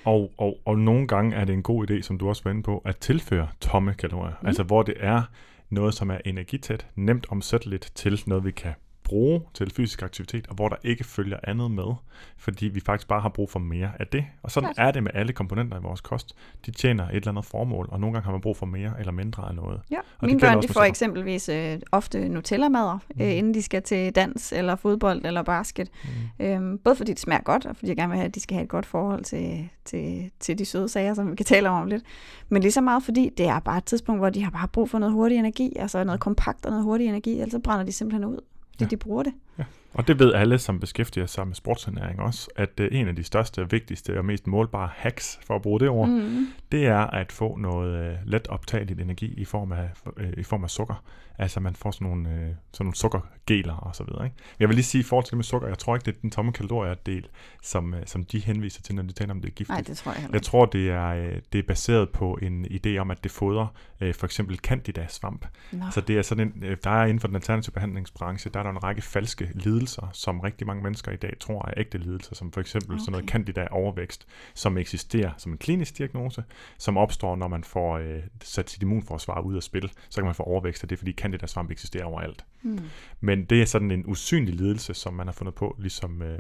Og, 0.05 0.30
og, 0.36 0.59
og 0.64 0.78
nogle 0.78 1.07
gange 1.07 1.36
er 1.36 1.45
det 1.45 1.53
en 1.53 1.62
god 1.62 1.91
idé, 1.91 2.03
som 2.03 2.18
du 2.18 2.28
også 2.28 2.43
var 2.45 2.51
inde 2.51 2.62
på, 2.62 2.82
at 2.84 2.97
tilføre 2.97 3.49
tomme 3.61 3.95
kalorier. 3.95 4.34
Mm. 4.43 4.47
Altså 4.47 4.62
hvor 4.62 4.82
det 4.82 4.95
er 5.01 5.22
noget, 5.70 5.95
som 5.95 6.11
er 6.11 6.18
energitæt, 6.24 6.86
nemt 6.97 7.26
omsætteligt 7.30 7.93
til 7.95 8.22
noget, 8.26 8.45
vi 8.45 8.51
kan 8.51 8.72
bruge 9.09 9.42
til 9.54 9.70
fysisk 9.70 10.02
aktivitet, 10.02 10.46
og 10.46 10.54
hvor 10.54 10.68
der 10.68 10.76
ikke 10.84 11.04
følger 11.04 11.36
andet 11.44 11.70
med, 11.70 11.94
fordi 12.36 12.68
vi 12.68 12.80
faktisk 12.80 13.09
bare 13.09 13.20
har 13.20 13.28
brug 13.28 13.50
for 13.50 13.59
mere 13.59 13.90
af 13.98 14.06
det. 14.06 14.24
Og 14.42 14.50
sådan 14.50 14.74
Klart. 14.74 14.88
er 14.88 14.92
det 14.92 15.02
med 15.02 15.11
alle 15.14 15.32
komponenter 15.32 15.78
i 15.78 15.82
vores 15.82 16.00
kost. 16.00 16.34
De 16.66 16.70
tjener 16.70 17.09
et 17.09 17.16
eller 17.16 17.28
andet 17.28 17.44
formål, 17.44 17.88
og 17.90 18.00
nogle 18.00 18.14
gange 18.14 18.24
har 18.24 18.32
man 18.32 18.40
brug 18.40 18.56
for 18.56 18.66
mere 18.66 18.92
eller 18.98 19.12
mindre 19.12 19.48
af 19.48 19.54
noget. 19.54 19.80
Ja, 19.90 19.98
og 20.18 20.26
mine 20.26 20.40
børn 20.40 20.62
de 20.62 20.68
får 20.68 20.82
eksempelvis 20.82 21.48
øh, 21.48 21.78
ofte 21.92 22.28
Nutella-mader, 22.28 22.98
mm. 23.14 23.22
øh, 23.22 23.36
inden 23.36 23.54
de 23.54 23.62
skal 23.62 23.82
til 23.82 24.12
dans, 24.12 24.52
eller 24.52 24.76
fodbold, 24.76 25.24
eller 25.24 25.42
basket. 25.42 25.90
Mm. 26.38 26.46
Øhm, 26.46 26.78
både 26.78 26.96
fordi 26.96 27.12
det 27.12 27.20
smager 27.20 27.42
godt, 27.42 27.66
og 27.66 27.76
fordi 27.76 27.88
jeg 27.88 27.96
gerne 27.96 28.11
vil 28.11 28.18
have, 28.18 28.28
at 28.28 28.34
de 28.34 28.40
skal 28.40 28.54
have 28.54 28.64
et 28.64 28.70
godt 28.70 28.86
forhold 28.86 29.24
til, 29.24 29.68
til, 29.84 30.30
til 30.40 30.59
de 30.59 30.64
søde 30.64 30.88
sager, 30.88 31.14
som 31.14 31.30
vi 31.30 31.36
kan 31.36 31.46
tale 31.46 31.68
om 31.68 31.82
om 31.82 31.88
lidt. 31.88 32.02
Men 32.48 32.62
lige 32.62 32.72
så 32.72 32.80
meget, 32.80 33.02
fordi 33.02 33.30
det 33.38 33.46
er 33.46 33.61
bare 33.61 33.78
et 33.78 33.84
tidspunkt, 33.84 34.20
hvor 34.20 34.30
de 34.30 34.44
har 34.44 34.50
bare 34.50 34.68
brug 34.68 34.90
for 34.90 34.98
noget 34.98 35.12
hurtig 35.12 35.38
energi, 35.38 35.72
altså 35.76 36.04
noget 36.04 36.20
kompakt 36.20 36.66
og 36.66 36.70
noget 36.70 36.84
hurtig 36.84 37.06
energi, 37.06 37.32
ellers 37.32 37.50
så 37.50 37.59
brænder 37.59 37.84
de 37.84 37.92
simpelthen 37.92 38.24
ud 38.24 38.40
fordi 38.78 38.84
ja. 38.84 38.88
de 38.90 38.96
bruger 38.96 39.22
det. 39.22 39.32
Ja. 39.58 39.64
Og 39.94 40.08
det 40.08 40.18
ved 40.18 40.32
alle, 40.34 40.58
som 40.58 40.80
beskæftiger 40.80 41.26
sig 41.26 41.46
med 41.46 41.54
sportsernæring 41.54 42.20
også, 42.20 42.50
at 42.56 42.80
uh, 42.80 42.86
en 42.90 43.08
af 43.08 43.16
de 43.16 43.24
største, 43.24 43.70
vigtigste 43.70 44.18
og 44.18 44.24
mest 44.24 44.46
målbare 44.46 44.88
hacks, 44.96 45.40
for 45.46 45.56
at 45.56 45.62
bruge 45.62 45.80
det 45.80 45.88
ord, 45.88 46.08
mm. 46.08 46.46
det 46.72 46.86
er 46.86 46.98
at 46.98 47.32
få 47.32 47.56
noget 47.56 48.10
uh, 48.10 48.30
let 48.30 48.46
optageligt 48.46 49.00
energi 49.00 49.34
i 49.36 49.44
form 49.44 49.72
af, 49.72 49.88
uh, 50.06 50.24
i 50.36 50.42
form 50.42 50.64
af 50.64 50.70
sukker. 50.70 51.04
Altså 51.39 51.61
man 51.61 51.74
får 51.74 51.91
sådan 51.91 52.07
nogle, 52.07 52.28
uh, 52.28 52.34
sådan 52.34 52.57
nogle 52.80 52.95
sukkergeler 52.95 53.74
og 53.74 53.97
så 53.97 54.05
videre. 54.05 54.24
Ikke? 54.24 54.36
Jeg 54.61 54.68
vil 54.68 54.74
lige 54.74 54.84
sige 54.84 55.01
i 55.01 55.05
forhold 55.05 55.24
til 55.24 55.30
det 55.30 55.36
med 55.36 55.45
sukker, 55.45 55.68
jeg 55.68 55.78
tror 55.78 55.97
ikke, 55.97 56.05
det 56.05 56.14
er 56.14 56.20
den 56.22 56.30
tomme 56.30 56.53
kalorier-del, 56.53 57.26
som, 57.62 57.93
uh, 57.93 57.99
som 58.07 58.24
de 58.24 58.39
henviser 58.39 58.82
til, 58.82 58.95
når 58.95 59.03
de 59.03 59.12
taler 59.12 59.30
om 59.30 59.41
det 59.41 59.49
er 59.49 59.53
giftigt. 59.53 59.68
Nej, 59.68 59.80
det 59.80 59.97
tror 59.97 60.12
jeg 60.12 60.28
Jeg 60.32 60.43
tror, 60.43 60.66
det 60.66 60.91
er, 60.91 61.28
uh, 61.28 61.36
det 61.53 61.59
er 61.59 61.62
baseret 61.62 62.11
på 62.11 62.39
en 62.43 62.66
idé 62.66 62.97
om, 62.97 63.11
at 63.11 63.24
det 63.24 63.30
fodrer 63.30 63.66
uh, 64.03 64.14
for 64.14 64.24
eksempel 64.24 64.59
candida-svamp. 64.66 65.47
No. 65.72 65.84
Så 65.91 66.01
det 66.01 66.18
er 66.18 66.22
sådan 66.22 66.53
en, 66.57 66.64
uh, 66.64 66.76
der 66.84 66.91
er 66.91 67.05
inden 67.05 67.20
for 67.20 67.28
den 67.28 67.36
alternative 67.36 67.72
behandlingsbranche, 67.72 68.51
der 68.55 68.59
er 68.59 68.62
der 68.62 68.70
en 68.70 68.82
række 68.82 69.03
falske 69.03 69.51
lidelser, 69.55 70.11
som 70.12 70.41
rigtig 70.41 70.66
mange 70.66 70.82
mennesker 70.82 71.12
i 71.12 71.16
dag 71.16 71.36
tror 71.41 71.68
er 71.68 71.74
ægte 71.76 71.99
lidelser, 71.99 72.34
som 72.34 72.53
for 72.53 72.61
eksempel 72.61 72.93
okay. 72.93 73.01
sådan 73.01 73.12
noget 73.12 73.28
candida 73.28 73.66
overvækst, 73.70 74.26
som 74.55 74.78
eksisterer 74.78 75.30
som 75.36 75.53
en 75.53 75.59
klinisk 75.59 75.99
diagnose, 75.99 76.45
som 76.78 76.97
opstår, 76.97 77.36
når 77.36 77.49
man 77.49 77.64
får 77.64 77.99
øh, 77.99 78.22
sat 78.43 78.70
sit 78.70 78.82
immunforsvar 78.82 79.41
ud 79.41 79.57
af 79.57 79.62
spil, 79.62 79.91
så 80.09 80.20
kan 80.20 80.24
man 80.24 80.34
få 80.34 80.43
overvækst, 80.43 80.82
og 80.82 80.91
det 80.91 80.99
er 81.34 81.38
fordi 81.38 81.46
candida 81.46 81.46
svamp 81.46 81.70
eksisterer 81.70 82.04
overalt. 82.04 82.44
Mm. 82.62 82.80
Men 83.20 83.44
det 83.44 83.62
er 83.62 83.66
sådan 83.66 83.90
en 83.90 84.04
usynlig 84.06 84.54
lidelse, 84.54 84.94
som 84.94 85.14
man 85.14 85.26
har 85.26 85.32
fundet 85.32 85.54
på, 85.54 85.76
ligesom, 85.78 86.22
øh, 86.22 86.38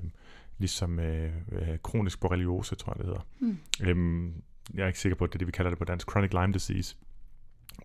ligesom 0.58 1.00
øh, 1.00 1.32
øh, 1.52 1.78
kronisk 1.82 2.20
borreliose, 2.20 2.74
tror 2.74 2.92
jeg 2.92 2.98
det 2.98 3.06
hedder. 3.06 3.26
Mm. 3.40 3.58
Øhm, 3.82 4.42
jeg 4.74 4.82
er 4.82 4.86
ikke 4.86 4.98
sikker 4.98 5.16
på, 5.16 5.24
at 5.24 5.30
det 5.30 5.34
er 5.34 5.38
det, 5.38 5.46
vi 5.46 5.52
kalder 5.52 5.70
det 5.70 5.78
på 5.78 5.84
dansk, 5.84 6.10
chronic 6.10 6.32
Lyme 6.32 6.52
disease, 6.52 6.96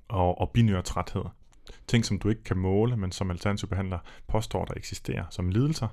og, 0.08 0.42
og 0.42 0.52
binyrtræthed 0.54 1.24
ting, 1.88 2.06
som 2.06 2.20
du 2.20 2.30
ikke 2.30 2.44
kan 2.44 2.58
måle, 2.58 2.98
men 2.98 3.12
som 3.12 3.32
alternativ 3.32 3.70
behandler 3.70 4.00
påstår, 4.28 4.66
der 4.66 4.74
eksisterer 4.74 5.26
som 5.30 5.50
lidelser. 5.50 5.88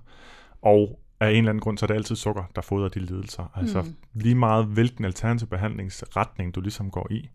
Og 0.62 1.00
af 1.20 1.30
en 1.30 1.36
eller 1.36 1.50
anden 1.50 1.60
grund, 1.60 1.78
så 1.78 1.84
er 1.84 1.86
det 1.86 1.94
altid 1.94 2.16
sukker, 2.16 2.44
der 2.54 2.62
fodrer 2.62 2.88
de 2.88 2.98
lidelser. 2.98 3.52
Altså 3.54 3.82
mm. 3.82 3.96
lige 4.14 4.34
meget, 4.34 4.66
hvilken 4.66 5.04
alternativ 5.04 5.48
behandlingsretning 5.48 6.54
du 6.54 6.60
ligesom 6.60 6.90
går 6.90 7.12
i, 7.12 7.28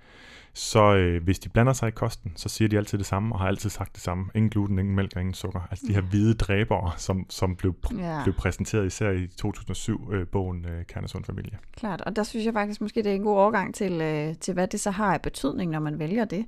så 0.57 0.95
øh, 0.95 1.23
hvis 1.23 1.39
de 1.39 1.49
blander 1.49 1.73
sig 1.73 1.87
i 1.87 1.91
kosten, 1.91 2.31
så 2.35 2.49
siger 2.49 2.67
de 2.67 2.77
altid 2.77 2.97
det 2.97 3.05
samme, 3.05 3.35
og 3.35 3.39
har 3.39 3.47
altid 3.47 3.69
sagt 3.69 3.95
det 3.95 4.03
samme. 4.03 4.25
Ingen 4.35 4.49
gluten, 4.49 4.79
ingen 4.79 4.95
mælk 4.95 5.11
og 5.15 5.21
ingen 5.21 5.33
sukker. 5.33 5.67
Altså 5.71 5.85
de 5.87 5.93
her 5.93 6.01
hvide 6.01 6.33
dræbere, 6.33 6.91
som, 6.97 7.25
som 7.29 7.55
blev, 7.55 7.75
pr- 7.85 8.01
ja. 8.01 8.23
blev 8.23 8.35
præsenteret 8.35 8.85
især 8.85 9.09
i 9.09 9.25
2007-bogen 9.45 10.65
øh, 10.65 10.79
øh, 10.79 10.85
Kernesund 10.85 11.25
Familie. 11.25 11.57
Klart, 11.77 12.01
og 12.01 12.15
der 12.15 12.23
synes 12.23 12.45
jeg 12.45 12.53
faktisk 12.53 12.81
måske, 12.81 13.03
det 13.03 13.11
er 13.11 13.15
en 13.15 13.23
god 13.23 13.37
overgang 13.37 13.75
til, 13.75 14.01
øh, 14.01 14.35
til 14.35 14.53
hvad 14.53 14.67
det 14.67 14.79
så 14.79 14.91
har 14.91 15.13
af 15.13 15.21
betydning, 15.21 15.71
når 15.71 15.79
man 15.79 15.99
vælger 15.99 16.25
det. 16.25 16.45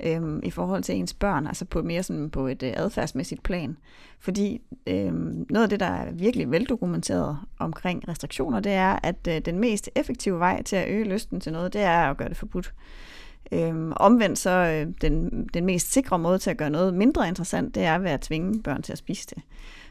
øhm, 0.00 0.40
i 0.42 0.50
forhold 0.50 0.82
til 0.82 0.94
ens 0.94 1.14
børn, 1.14 1.46
altså 1.46 1.64
på 1.64 1.82
mere 1.82 2.02
sådan 2.02 2.30
på 2.30 2.46
et 2.46 2.62
øh, 2.62 2.72
adfærdsmæssigt 2.76 3.42
plan. 3.42 3.76
Fordi 4.18 4.60
øhm, 4.86 5.46
noget 5.50 5.62
af 5.62 5.70
det, 5.70 5.80
der 5.80 5.86
er 5.86 6.12
virkelig 6.12 6.50
veldokumenteret 6.50 7.38
omkring 7.58 8.08
restriktioner, 8.08 8.60
det 8.60 8.72
er, 8.72 8.98
at 9.02 9.28
øh, 9.28 9.38
den 9.38 9.58
mest 9.58 9.90
effektive 9.94 10.38
vej 10.38 10.62
til 10.62 10.76
at 10.76 10.88
øge 10.88 11.04
lysten 11.04 11.40
til 11.40 11.52
noget, 11.52 11.72
det 11.72 11.82
er 11.82 12.10
at 12.10 12.16
gøre 12.16 12.28
det 12.28 12.36
forbudt. 12.36 12.72
Øhm, 13.52 13.92
omvendt 13.96 14.38
så 14.38 14.50
øh, 14.50 14.92
den, 15.00 15.46
den 15.54 15.64
mest 15.64 15.92
sikre 15.92 16.18
måde 16.18 16.38
til 16.38 16.50
at 16.50 16.56
gøre 16.56 16.70
noget 16.70 16.94
mindre 16.94 17.28
interessant, 17.28 17.74
det 17.74 17.84
er 17.84 17.98
ved 17.98 18.10
at 18.10 18.20
tvinge 18.20 18.62
børn 18.62 18.82
til 18.82 18.92
at 18.92 18.98
spise 18.98 19.26
det. 19.30 19.42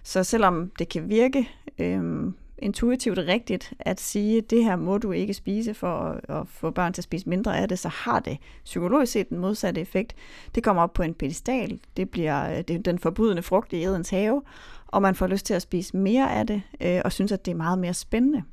Så 0.03 0.23
selvom 0.23 0.71
det 0.79 0.89
kan 0.89 1.09
virke 1.09 1.49
øh, 1.79 2.31
intuitivt 2.57 3.17
rigtigt 3.17 3.73
at 3.79 4.01
sige, 4.01 4.37
at 4.37 4.49
det 4.49 4.63
her 4.63 4.75
må 4.75 4.97
du 4.97 5.11
ikke 5.11 5.33
spise 5.33 5.73
for 5.73 5.97
at, 5.97 6.35
at 6.35 6.47
få 6.47 6.71
børn 6.71 6.93
til 6.93 6.99
at 6.99 7.03
spise 7.03 7.29
mindre 7.29 7.57
af 7.57 7.69
det, 7.69 7.79
så 7.79 7.89
har 7.89 8.19
det 8.19 8.37
psykologisk 8.65 9.11
set 9.11 9.29
den 9.29 9.39
modsatte 9.39 9.81
effekt. 9.81 10.15
Det 10.55 10.63
kommer 10.63 10.83
op 10.83 10.93
på 10.93 11.03
en 11.03 11.13
pedestal, 11.13 11.79
det 11.97 12.09
bliver 12.09 12.57
øh, 12.57 12.63
det 12.67 12.85
den 12.85 12.99
forbudne 12.99 13.41
frugt 13.41 13.73
i 13.73 13.83
Edens 13.83 14.09
have, 14.09 14.41
og 14.87 15.01
man 15.01 15.15
får 15.15 15.27
lyst 15.27 15.45
til 15.45 15.53
at 15.53 15.61
spise 15.61 15.97
mere 15.97 16.33
af 16.33 16.47
det, 16.47 16.61
øh, 16.81 17.01
og 17.05 17.11
synes, 17.11 17.31
at 17.31 17.45
det 17.45 17.51
er 17.51 17.55
meget 17.55 17.79
mere 17.79 17.93
spændende. 17.93 18.43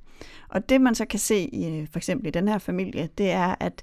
Og 0.48 0.68
det 0.68 0.80
man 0.80 0.94
så 0.94 1.04
kan 1.04 1.18
se 1.18 1.40
i 1.40 1.86
for 1.92 1.98
eksempel 1.98 2.26
i 2.26 2.30
den 2.30 2.48
her 2.48 2.58
familie, 2.58 3.08
det 3.18 3.30
er, 3.30 3.54
at 3.60 3.82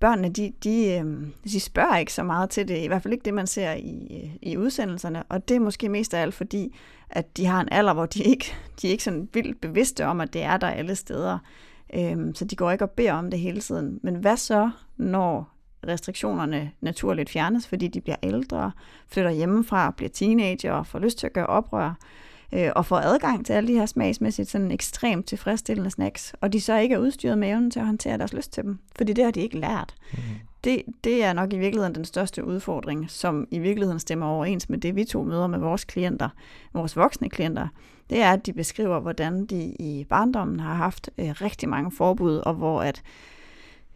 børnene, 0.00 0.28
de, 0.28 0.52
de, 0.64 0.98
øh, 0.98 1.26
de 1.44 1.60
spørger 1.60 1.96
ikke 1.96 2.12
så 2.12 2.22
meget 2.22 2.50
til 2.50 2.68
det, 2.68 2.78
i 2.78 2.86
hvert 2.86 3.02
fald 3.02 3.12
ikke 3.12 3.24
det, 3.24 3.34
man 3.34 3.46
ser 3.46 3.72
i, 3.72 4.22
øh, 4.24 4.30
i 4.42 4.56
udsendelserne, 4.56 5.22
og 5.22 5.48
det 5.48 5.56
er 5.56 5.60
måske 5.60 5.88
mest 5.88 6.14
af 6.14 6.22
alt 6.22 6.34
fordi, 6.34 6.76
at 7.10 7.36
de 7.36 7.46
har 7.46 7.60
en 7.60 7.68
alder, 7.70 7.92
hvor 7.92 8.06
de 8.06 8.22
ikke, 8.22 8.54
de 8.82 8.86
er 8.86 8.90
ikke 8.90 9.04
sådan 9.04 9.28
vildt 9.32 9.60
bevidste 9.60 10.06
om, 10.06 10.20
at 10.20 10.32
det 10.32 10.42
er 10.42 10.56
der 10.56 10.66
alle 10.66 10.94
steder, 10.94 11.38
øhm, 11.94 12.34
så 12.34 12.44
de 12.44 12.56
går 12.56 12.70
ikke 12.70 12.84
og 12.84 12.90
beder 12.90 13.12
om 13.12 13.30
det 13.30 13.40
hele 13.40 13.60
tiden. 13.60 14.00
Men 14.02 14.14
hvad 14.14 14.36
så, 14.36 14.70
når 14.96 15.52
restriktionerne 15.86 16.70
naturligt 16.80 17.30
fjernes, 17.30 17.68
fordi 17.68 17.88
de 17.88 18.00
bliver 18.00 18.16
ældre, 18.22 18.72
flytter 19.08 19.30
hjemmefra, 19.30 19.90
bliver 19.90 20.10
teenager 20.10 20.72
og 20.72 20.86
får 20.86 20.98
lyst 20.98 21.18
til 21.18 21.26
at 21.26 21.32
gøre 21.32 21.46
oprør, 21.46 21.94
øh, 22.52 22.70
og 22.76 22.86
får 22.86 22.96
adgang 22.96 23.46
til 23.46 23.52
alle 23.52 23.68
de 23.68 23.78
her 23.78 23.86
smagsmæssigt 23.86 24.50
sådan 24.50 24.70
ekstremt 24.70 25.26
tilfredsstillende 25.26 25.90
snacks, 25.90 26.34
og 26.40 26.52
de 26.52 26.60
så 26.60 26.78
ikke 26.78 26.94
er 26.94 26.98
udstyret 26.98 27.38
med 27.38 27.48
evnen 27.48 27.70
til 27.70 27.80
at 27.80 27.86
håndtere 27.86 28.18
deres 28.18 28.32
lyst 28.32 28.52
til 28.52 28.62
dem, 28.62 28.78
fordi 28.96 29.12
det 29.12 29.24
har 29.24 29.30
de 29.30 29.40
ikke 29.40 29.58
lært. 29.58 29.94
Mm. 30.12 30.18
Det, 30.64 30.82
det 31.04 31.24
er 31.24 31.32
nok 31.32 31.52
i 31.52 31.58
virkeligheden 31.58 31.94
den 31.94 32.04
største 32.04 32.44
udfordring, 32.44 33.10
som 33.10 33.48
i 33.50 33.58
virkeligheden 33.58 34.00
stemmer 34.00 34.26
overens 34.26 34.68
med 34.68 34.78
det, 34.78 34.96
vi 34.96 35.04
to 35.04 35.22
møder 35.22 35.46
med 35.46 35.58
vores 35.58 35.84
klienter, 35.84 36.28
vores 36.72 36.96
voksne 36.96 37.28
klienter. 37.30 37.68
Det 38.10 38.22
er, 38.22 38.32
at 38.32 38.46
de 38.46 38.52
beskriver, 38.52 39.00
hvordan 39.00 39.46
de 39.46 39.62
i 39.64 40.06
barndommen 40.08 40.60
har 40.60 40.74
haft 40.74 41.10
øh, 41.18 41.30
rigtig 41.30 41.68
mange 41.68 41.90
forbud, 41.90 42.36
og 42.36 42.54
hvor 42.54 42.82
at 42.82 43.02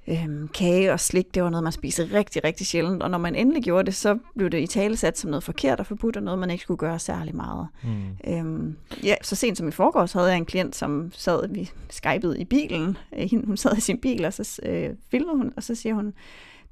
øhm, 0.09 0.49
kage 0.49 0.93
og 0.93 1.01
slik, 1.01 1.35
det 1.35 1.43
var 1.43 1.51
noget, 1.51 1.65
man 1.65 1.73
spiste 1.73 2.09
rigtig, 2.13 2.45
rigtig 2.45 2.67
sjældent. 2.67 3.03
Og 3.03 3.11
når 3.11 3.19
man 3.19 3.35
endelig 3.35 3.63
gjorde 3.63 3.87
det, 3.87 3.95
så 3.95 4.19
blev 4.37 4.51
det 4.51 4.61
i 4.61 4.67
tale 4.67 4.97
sat 4.97 5.19
som 5.19 5.31
noget 5.31 5.45
forkert 5.45 5.81
og 5.81 5.87
forbudt, 5.87 6.17
og 6.17 6.23
noget, 6.23 6.39
man 6.39 6.51
ikke 6.51 6.63
skulle 6.63 6.79
gøre 6.79 6.99
særlig 6.99 7.37
meget. 7.37 7.69
Mm. 7.83 8.33
Øhm, 8.33 8.77
ja, 9.03 9.15
så 9.23 9.37
sent 9.37 9.59
som 9.59 9.69
i 9.69 9.71
forgårs 9.71 10.13
havde 10.13 10.27
jeg 10.27 10.37
en 10.37 10.45
klient, 10.45 10.77
som 10.77 11.13
sad, 11.13 11.49
vi 11.49 11.71
skypede 11.91 12.41
i 12.41 12.45
bilen. 12.45 12.97
Øh, 13.19 13.47
hun 13.47 13.57
sad 13.57 13.77
i 13.77 13.81
sin 13.81 14.01
bil, 14.01 14.25
og 14.25 14.33
så 14.33 14.61
øh, 14.63 14.91
filmede 15.11 15.37
hun, 15.37 15.53
og 15.57 15.63
så 15.63 15.75
siger 15.75 15.95
hun, 15.95 16.13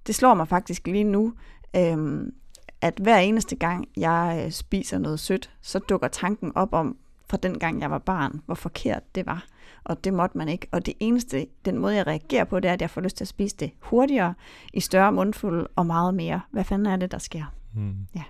det 0.07 0.14
slår 0.14 0.35
mig 0.35 0.49
faktisk 0.49 0.87
lige 0.87 1.05
nu, 1.05 1.33
øhm, 1.76 2.33
at 2.80 2.95
hver 3.03 3.18
eneste 3.18 3.57
gang, 3.57 3.89
jeg 3.97 4.43
øh, 4.45 4.53
spiser 4.53 4.99
noget 4.99 5.20
sødt, 5.20 5.51
så 5.62 5.78
dukker 5.78 6.09
tanken 6.09 6.53
op 6.55 6.72
om, 6.72 6.97
fra 7.33 7.39
den 7.41 7.59
gang 7.59 7.80
jeg 7.80 7.91
var 7.91 7.99
barn, 7.99 8.41
hvor 8.47 8.55
forkert 8.55 9.14
det 9.14 9.26
var 9.26 9.47
og 9.85 10.05
det 10.05 10.14
måtte 10.14 10.39
man 10.39 10.49
ikke. 10.49 10.66
Og 10.72 10.87
det 10.87 10.95
eneste, 11.01 11.47
den 11.64 11.78
måde 11.78 11.97
jeg 11.97 12.07
reagerer 12.07 12.45
på, 12.45 12.61
det 12.61 12.68
er, 12.68 12.72
at 12.72 12.80
jeg 12.80 12.91
får 12.91 13.01
lyst 13.01 13.16
til 13.16 13.24
at 13.24 13.28
spise 13.28 13.57
det 13.57 13.70
hurtigere, 13.80 14.35
i 14.72 14.80
større 14.80 15.12
mundfuld 15.12 15.66
og 15.76 15.87
meget 15.87 16.14
mere. 16.14 16.41
Hvad 16.51 16.64
fanden 16.64 16.87
er 16.87 16.97
det, 16.97 17.11
der 17.11 17.18
sker? 17.18 17.55
Mm. 17.74 17.95
Ja. 18.14 18.22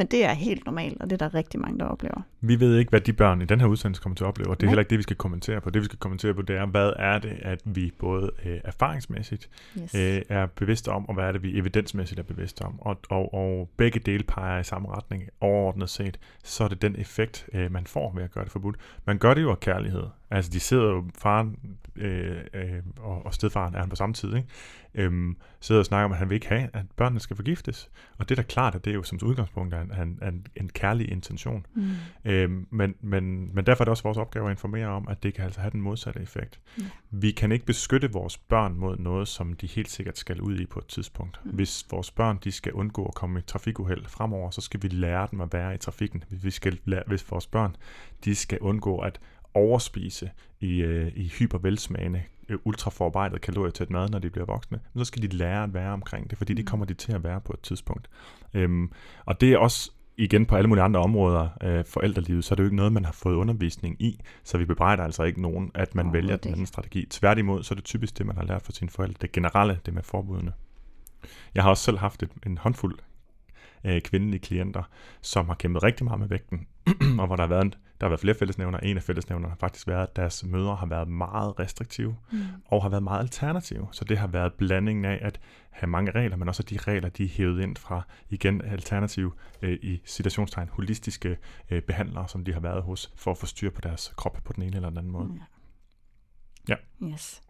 Men 0.00 0.06
det 0.06 0.24
er 0.24 0.32
helt 0.32 0.64
normalt, 0.66 1.00
og 1.02 1.10
det 1.10 1.22
er 1.22 1.28
der 1.28 1.34
rigtig 1.34 1.60
mange, 1.60 1.78
der 1.78 1.84
oplever. 1.84 2.22
Vi 2.40 2.60
ved 2.60 2.78
ikke, 2.78 2.90
hvad 2.90 3.00
de 3.00 3.12
børn 3.12 3.42
i 3.42 3.44
den 3.44 3.60
her 3.60 3.66
udsendelse 3.66 4.02
kommer 4.02 4.16
til 4.16 4.24
at 4.24 4.28
opleve, 4.28 4.50
og 4.50 4.60
det 4.60 4.62
er 4.62 4.66
Nej. 4.66 4.70
heller 4.70 4.80
ikke 4.80 4.90
det, 4.90 4.98
vi 4.98 5.02
skal 5.02 5.16
kommentere 5.16 5.60
på. 5.60 5.70
Det, 5.70 5.80
vi 5.80 5.84
skal 5.84 5.98
kommentere 5.98 6.34
på, 6.34 6.42
det 6.42 6.56
er, 6.56 6.66
hvad 6.66 6.92
er 6.96 7.18
det, 7.18 7.38
at 7.42 7.60
vi 7.64 7.92
både 7.98 8.30
øh, 8.44 8.60
erfaringsmæssigt 8.64 9.50
yes. 9.82 9.94
øh, 9.94 10.22
er 10.28 10.46
bevidste 10.46 10.88
om, 10.88 11.08
og 11.08 11.14
hvad 11.14 11.24
er 11.24 11.32
det, 11.32 11.42
vi 11.42 11.58
evidensmæssigt 11.58 12.20
er 12.20 12.24
bevidste 12.24 12.62
om. 12.62 12.80
Og, 12.80 12.96
og, 13.10 13.34
og 13.34 13.68
begge 13.76 14.00
dele 14.00 14.24
peger 14.24 14.60
i 14.60 14.64
samme 14.64 14.88
retning. 14.88 15.28
Overordnet 15.40 15.90
set, 15.90 16.18
så 16.44 16.64
er 16.64 16.68
det 16.68 16.82
den 16.82 16.96
effekt, 16.98 17.46
øh, 17.52 17.72
man 17.72 17.86
får 17.86 18.12
ved 18.14 18.22
at 18.22 18.30
gøre 18.30 18.44
det 18.44 18.52
forbudt. 18.52 18.76
Man 19.04 19.18
gør 19.18 19.34
det 19.34 19.42
jo 19.42 19.50
af 19.50 19.60
kærlighed. 19.60 20.04
Altså, 20.30 20.50
de 20.50 20.60
sidder 20.60 20.84
jo, 20.84 21.04
faren 21.18 21.78
øh, 21.96 22.36
øh, 22.54 22.82
og, 23.00 23.26
og 23.26 23.34
stedfaren 23.34 23.74
er 23.74 23.78
han 23.78 23.88
på 23.88 23.96
samme 23.96 24.14
tid, 24.14 24.36
ikke? 24.36 24.48
Øhm, 24.94 25.36
sidder 25.60 25.78
og 25.78 25.86
snakker 25.86 26.04
om, 26.04 26.12
at 26.12 26.18
han 26.18 26.28
vil 26.28 26.34
ikke 26.34 26.48
have, 26.48 26.68
at 26.72 26.84
børnene 26.96 27.20
skal 27.20 27.36
forgiftes. 27.36 27.90
Og 28.18 28.28
det 28.28 28.38
er 28.38 28.42
da 28.42 28.46
klart, 28.48 28.74
at 28.74 28.84
det 28.84 28.90
er 28.90 28.94
jo 28.94 29.02
som 29.02 29.18
udgangspunkt 29.22 29.74
en, 29.74 29.92
en, 30.02 30.18
en, 30.28 30.46
en 30.56 30.68
kærlig 30.68 31.10
intention. 31.10 31.66
Mm. 31.74 31.90
Øhm, 32.24 32.66
men, 32.70 32.94
men, 33.00 33.54
men 33.54 33.66
derfor 33.66 33.82
er 33.82 33.84
det 33.84 33.90
også 33.90 34.02
vores 34.02 34.18
opgave 34.18 34.46
at 34.46 34.50
informere 34.50 34.86
om, 34.86 35.08
at 35.08 35.22
det 35.22 35.34
kan 35.34 35.44
altså 35.44 35.60
have 35.60 35.70
den 35.70 35.80
modsatte 35.80 36.20
effekt. 36.20 36.60
Mm. 36.76 36.84
Vi 37.10 37.30
kan 37.30 37.52
ikke 37.52 37.66
beskytte 37.66 38.12
vores 38.12 38.38
børn 38.38 38.74
mod 38.74 38.98
noget, 38.98 39.28
som 39.28 39.52
de 39.52 39.66
helt 39.66 39.90
sikkert 39.90 40.18
skal 40.18 40.40
ud 40.40 40.58
i 40.58 40.66
på 40.66 40.78
et 40.78 40.86
tidspunkt. 40.86 41.40
Mm. 41.44 41.50
Hvis 41.50 41.86
vores 41.90 42.10
børn 42.10 42.38
de 42.44 42.52
skal 42.52 42.72
undgå 42.72 43.04
at 43.04 43.14
komme 43.14 43.38
i 43.38 43.42
trafikuheld 43.42 44.04
fremover, 44.06 44.50
så 44.50 44.60
skal 44.60 44.82
vi 44.82 44.88
lære 44.88 45.28
dem 45.30 45.40
at 45.40 45.52
være 45.52 45.74
i 45.74 45.78
trafikken. 45.78 46.24
Vi 46.30 46.50
skal 46.50 46.78
lære, 46.84 47.02
hvis 47.06 47.30
vores 47.30 47.46
børn 47.46 47.76
de 48.24 48.34
skal 48.34 48.58
undgå 48.58 48.98
at 48.98 49.20
overspise 49.54 50.30
i, 50.60 50.80
øh, 50.80 51.12
i 51.16 51.28
hypervelsmagende, 51.28 52.22
øh, 52.48 52.58
ultraforarbejdet 52.64 53.40
kalorietæt 53.40 53.90
mad, 53.90 54.08
når 54.08 54.18
de 54.18 54.30
bliver 54.30 54.46
voksne, 54.46 54.80
men 54.92 55.00
så 55.00 55.04
skal 55.04 55.22
de 55.22 55.36
lære 55.36 55.62
at 55.62 55.74
være 55.74 55.92
omkring 55.92 56.30
det, 56.30 56.38
fordi 56.38 56.54
det 56.54 56.64
mm. 56.64 56.66
kommer 56.66 56.86
de 56.86 56.94
til 56.94 57.12
at 57.12 57.24
være 57.24 57.40
på 57.40 57.52
et 57.52 57.60
tidspunkt. 57.60 58.10
Øhm, 58.54 58.92
og 59.24 59.40
det 59.40 59.52
er 59.52 59.58
også 59.58 59.90
igen 60.16 60.46
på 60.46 60.56
alle 60.56 60.68
mulige 60.68 60.84
andre 60.84 61.00
områder 61.00 61.48
øh, 61.62 61.84
forældrelivet, 61.84 62.44
så 62.44 62.54
er 62.54 62.56
det 62.56 62.62
jo 62.62 62.66
ikke 62.66 62.76
noget, 62.76 62.92
man 62.92 63.04
har 63.04 63.12
fået 63.12 63.34
undervisning 63.34 64.02
i, 64.02 64.20
så 64.44 64.58
vi 64.58 64.64
bebrejder 64.64 65.04
altså 65.04 65.22
ikke 65.22 65.42
nogen, 65.42 65.70
at 65.74 65.94
man 65.94 66.06
oh, 66.06 66.12
vælger 66.12 66.36
den 66.36 66.52
anden 66.52 66.66
strategi. 66.66 67.06
Tværtimod, 67.10 67.62
så 67.62 67.74
er 67.74 67.76
det 67.76 67.84
typisk 67.84 68.18
det, 68.18 68.26
man 68.26 68.36
har 68.36 68.44
lært 68.44 68.62
fra 68.62 68.72
sine 68.72 68.90
forældre. 68.90 69.18
Det 69.20 69.32
generelle, 69.32 69.78
det 69.86 69.94
med 69.94 70.02
forbudene. 70.02 70.52
Jeg 71.54 71.62
har 71.62 71.70
også 71.70 71.84
selv 71.84 71.98
haft 71.98 72.22
et, 72.22 72.30
en 72.46 72.58
håndfuld 72.58 72.98
øh, 73.84 74.00
kvindelige 74.00 74.40
klienter, 74.40 74.82
som 75.20 75.46
har 75.46 75.54
kæmpet 75.54 75.82
rigtig 75.82 76.04
meget 76.04 76.20
med 76.20 76.28
vægten, 76.28 76.66
og 77.20 77.26
hvor 77.26 77.36
der 77.36 77.42
har 77.42 77.48
været 77.48 77.64
en, 77.64 77.74
der 78.00 78.06
har 78.06 78.08
været 78.08 78.20
flere 78.20 78.34
fællesnævner. 78.34 78.78
En 78.78 78.96
af 78.96 79.02
fællesnævnerne 79.02 79.48
har 79.48 79.56
faktisk 79.56 79.86
været, 79.86 80.02
at 80.02 80.16
deres 80.16 80.44
mødre 80.44 80.76
har 80.76 80.86
været 80.86 81.08
meget 81.08 81.58
restriktive 81.60 82.16
mm. 82.32 82.38
og 82.64 82.82
har 82.82 82.88
været 82.88 83.02
meget 83.02 83.20
alternative. 83.20 83.88
Så 83.92 84.04
det 84.04 84.18
har 84.18 84.26
været 84.26 84.52
blandingen 84.54 85.04
af 85.04 85.18
at 85.22 85.40
have 85.70 85.90
mange 85.90 86.10
regler, 86.10 86.36
men 86.36 86.48
også 86.48 86.62
de 86.62 86.78
regler, 86.78 87.08
de 87.08 87.24
er 87.24 87.28
hævet 87.28 87.62
ind 87.62 87.76
fra 87.76 88.02
igen 88.30 88.62
alternative 88.64 89.32
øh, 89.62 89.78
i 89.82 90.00
situationstegn 90.04 90.68
holistiske 90.68 91.36
øh, 91.70 91.82
behandlere, 91.82 92.28
som 92.28 92.44
de 92.44 92.52
har 92.52 92.60
været 92.60 92.82
hos, 92.82 93.12
for 93.16 93.30
at 93.30 93.38
få 93.38 93.46
styr 93.46 93.70
på 93.70 93.80
deres 93.80 94.12
krop 94.16 94.38
på 94.44 94.52
den 94.52 94.62
ene 94.62 94.76
eller 94.76 94.88
den 94.88 94.98
anden 94.98 95.12
måde. 95.12 95.30
Ja. 96.68 96.74
ja. 97.02 97.08
Yes. 97.12 97.42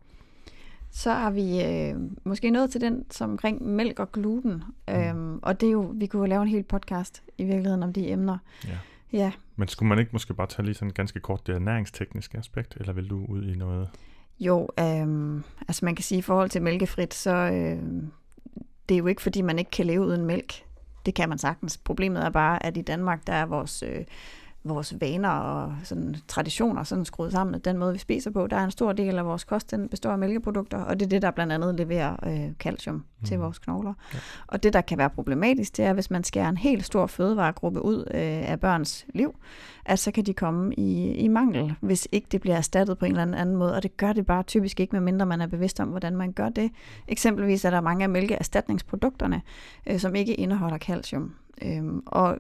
Så 0.90 1.12
har 1.12 1.30
vi 1.30 1.64
øh, 1.64 1.94
måske 2.24 2.50
nået 2.50 2.70
til 2.70 2.80
den 2.80 3.10
som 3.10 3.30
omkring 3.30 3.62
mælk 3.62 3.98
og 3.98 4.12
gluten. 4.12 4.62
Mm. 4.88 4.94
Øhm, 4.94 5.38
og 5.42 5.60
det 5.60 5.66
er 5.66 5.72
jo, 5.72 5.94
vi 5.96 6.06
kunne 6.06 6.28
lave 6.28 6.42
en 6.42 6.48
hel 6.48 6.62
podcast 6.62 7.22
i 7.38 7.44
virkeligheden 7.44 7.82
om 7.82 7.92
de 7.92 8.10
emner. 8.10 8.38
Ja. 8.68 8.78
Ja. 9.12 9.32
Men 9.56 9.68
skulle 9.68 9.88
man 9.88 9.98
ikke 9.98 10.10
måske 10.12 10.34
bare 10.34 10.46
tage 10.46 10.66
lige 10.66 10.74
sådan 10.74 10.90
ganske 10.90 11.20
kort 11.20 11.46
det 11.46 11.54
ernæringstekniske 11.54 12.38
aspekt, 12.38 12.76
eller 12.80 12.92
vil 12.92 13.10
du 13.10 13.26
ud 13.28 13.44
i 13.44 13.54
noget? 13.54 13.88
Jo, 14.40 14.68
øh, 14.80 15.42
altså 15.68 15.84
man 15.84 15.94
kan 15.94 16.02
sige 16.02 16.18
i 16.18 16.22
forhold 16.22 16.50
til 16.50 16.62
mælkefrit, 16.62 17.14
så 17.14 17.34
øh, 17.34 17.82
det 18.88 18.94
er 18.94 18.98
jo 18.98 19.06
ikke 19.06 19.22
fordi 19.22 19.42
man 19.42 19.58
ikke 19.58 19.70
kan 19.70 19.86
leve 19.86 20.06
uden 20.06 20.24
mælk. 20.24 20.64
Det 21.06 21.14
kan 21.14 21.28
man 21.28 21.38
sagtens. 21.38 21.78
Problemet 21.78 22.24
er 22.24 22.30
bare, 22.30 22.66
at 22.66 22.76
i 22.76 22.82
Danmark, 22.82 23.26
der 23.26 23.32
er 23.32 23.46
vores 23.46 23.82
øh, 23.82 24.04
vores 24.64 24.94
vaner 25.00 25.28
og 25.28 25.74
sådan 25.82 26.16
traditioner 26.28 26.82
sådan 26.82 27.04
skruet 27.04 27.32
sammen, 27.32 27.60
den 27.60 27.78
måde, 27.78 27.92
vi 27.92 27.98
spiser 27.98 28.30
på, 28.30 28.46
der 28.46 28.56
er 28.56 28.64
en 28.64 28.70
stor 28.70 28.92
del 28.92 29.18
af 29.18 29.26
vores 29.26 29.44
kost, 29.44 29.70
den 29.70 29.88
består 29.88 30.10
af 30.10 30.18
mælkeprodukter, 30.18 30.78
og 30.78 31.00
det 31.00 31.06
er 31.06 31.10
det, 31.10 31.22
der 31.22 31.30
blandt 31.30 31.52
andet 31.52 31.74
leverer 31.74 32.16
øh, 32.26 32.52
calcium 32.58 32.94
mm. 32.94 33.26
til 33.26 33.38
vores 33.38 33.58
knogler. 33.58 33.94
Ja. 34.14 34.18
Og 34.46 34.62
det, 34.62 34.72
der 34.72 34.80
kan 34.80 34.98
være 34.98 35.10
problematisk, 35.10 35.76
det 35.76 35.84
er, 35.84 35.92
hvis 35.92 36.10
man 36.10 36.24
skærer 36.24 36.48
en 36.48 36.56
helt 36.56 36.84
stor 36.84 37.06
fødevaregruppe 37.06 37.84
ud 37.84 37.98
øh, 38.14 38.50
af 38.50 38.60
børns 38.60 39.06
liv, 39.14 39.34
at 39.84 39.98
så 39.98 40.10
kan 40.10 40.24
de 40.24 40.34
komme 40.34 40.74
i, 40.74 41.12
i 41.12 41.28
mangel, 41.28 41.74
hvis 41.80 42.08
ikke 42.12 42.26
det 42.32 42.40
bliver 42.40 42.56
erstattet 42.56 42.98
på 42.98 43.04
en 43.04 43.10
eller 43.18 43.38
anden 43.38 43.56
måde, 43.56 43.74
og 43.74 43.82
det 43.82 43.96
gør 43.96 44.12
det 44.12 44.26
bare 44.26 44.42
typisk 44.42 44.80
ikke, 44.80 44.92
medmindre 44.92 45.26
man 45.26 45.40
er 45.40 45.46
bevidst 45.46 45.80
om, 45.80 45.88
hvordan 45.88 46.16
man 46.16 46.32
gør 46.32 46.48
det. 46.48 46.70
Eksempelvis 47.08 47.64
er 47.64 47.70
der 47.70 47.80
mange 47.80 48.02
af 48.02 48.08
mælkeerstatningsprodukterne, 48.08 49.42
øh, 49.86 49.98
som 49.98 50.14
ikke 50.14 50.34
indeholder 50.34 50.78
calcium. 50.78 51.34
Øhm, 51.62 52.02
og 52.06 52.38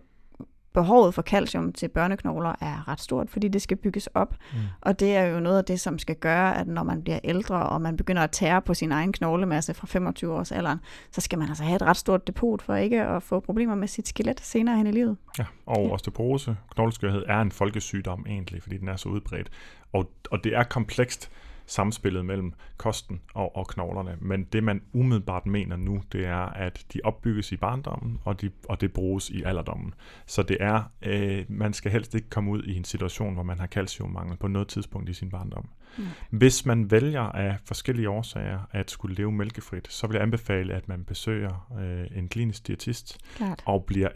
behovet 0.72 1.14
for 1.14 1.22
calcium 1.22 1.72
til 1.72 1.88
børneknogler 1.88 2.54
er 2.60 2.88
ret 2.88 3.00
stort, 3.00 3.30
fordi 3.30 3.48
det 3.48 3.62
skal 3.62 3.76
bygges 3.76 4.06
op. 4.06 4.34
Mm. 4.52 4.58
Og 4.80 5.00
det 5.00 5.16
er 5.16 5.24
jo 5.24 5.40
noget 5.40 5.58
af 5.58 5.64
det, 5.64 5.80
som 5.80 5.98
skal 5.98 6.16
gøre, 6.16 6.56
at 6.56 6.66
når 6.66 6.82
man 6.82 7.02
bliver 7.02 7.18
ældre, 7.24 7.62
og 7.62 7.80
man 7.80 7.96
begynder 7.96 8.22
at 8.22 8.30
tære 8.30 8.62
på 8.62 8.74
sin 8.74 8.92
egen 8.92 9.12
knoglemasse 9.12 9.74
fra 9.74 9.86
25 9.86 10.34
års 10.34 10.52
alderen, 10.52 10.78
så 11.10 11.20
skal 11.20 11.38
man 11.38 11.48
altså 11.48 11.64
have 11.64 11.76
et 11.76 11.82
ret 11.82 11.96
stort 11.96 12.26
depot 12.26 12.62
for 12.62 12.74
ikke 12.74 13.02
at 13.02 13.22
få 13.22 13.40
problemer 13.40 13.74
med 13.74 13.88
sit 13.88 14.08
skelet 14.08 14.40
senere 14.40 14.76
hen 14.76 14.86
i 14.86 14.90
livet. 14.90 15.16
Ja, 15.38 15.44
og 15.66 15.86
ja. 15.86 15.92
osteoporose, 15.92 16.56
knogleskørhed, 16.74 17.24
er 17.26 17.40
en 17.40 17.52
folkesygdom 17.52 18.26
egentlig, 18.28 18.62
fordi 18.62 18.76
den 18.76 18.88
er 18.88 18.96
så 18.96 19.08
udbredt. 19.08 19.48
Og, 19.92 20.10
og 20.30 20.44
det 20.44 20.56
er 20.56 20.62
komplekst, 20.62 21.30
samspillet 21.70 22.24
mellem 22.24 22.52
kosten 22.76 23.20
og, 23.34 23.56
og 23.56 23.66
knoglerne. 23.68 24.16
Men 24.20 24.44
det, 24.44 24.64
man 24.64 24.82
umiddelbart 24.92 25.46
mener 25.46 25.76
nu, 25.76 26.02
det 26.12 26.26
er, 26.26 26.36
at 26.36 26.86
de 26.92 27.00
opbygges 27.04 27.52
i 27.52 27.56
barndommen, 27.56 28.18
og, 28.24 28.40
de, 28.40 28.50
og 28.68 28.80
det 28.80 28.92
bruges 28.92 29.30
i 29.30 29.42
alderdommen. 29.42 29.94
Så 30.26 30.42
det 30.42 30.56
er, 30.60 30.82
øh, 31.02 31.44
man 31.48 31.72
skal 31.72 31.92
helst 31.92 32.14
ikke 32.14 32.30
komme 32.30 32.50
ud 32.50 32.62
i 32.62 32.76
en 32.76 32.84
situation, 32.84 33.34
hvor 33.34 33.42
man 33.42 33.58
har 33.58 33.66
calciummangel 33.66 34.36
på 34.36 34.48
noget 34.48 34.68
tidspunkt 34.68 35.08
i 35.08 35.12
sin 35.14 35.30
barndom. 35.30 35.68
Mm. 35.98 36.04
Hvis 36.30 36.66
man 36.66 36.90
vælger 36.90 37.22
af 37.22 37.56
forskellige 37.64 38.10
årsager 38.10 38.58
at 38.70 38.90
skulle 38.90 39.14
leve 39.14 39.32
mælkefrit, 39.32 39.92
så 39.92 40.06
vil 40.06 40.14
jeg 40.14 40.22
anbefale, 40.22 40.74
at 40.74 40.88
man 40.88 41.04
besøger 41.04 41.68
øh, 41.80 42.18
en 42.18 42.28
klinisk 42.28 42.66
diætist 42.66 43.18
Klart. 43.36 43.62
og 43.66 43.84
bliver 43.84 44.08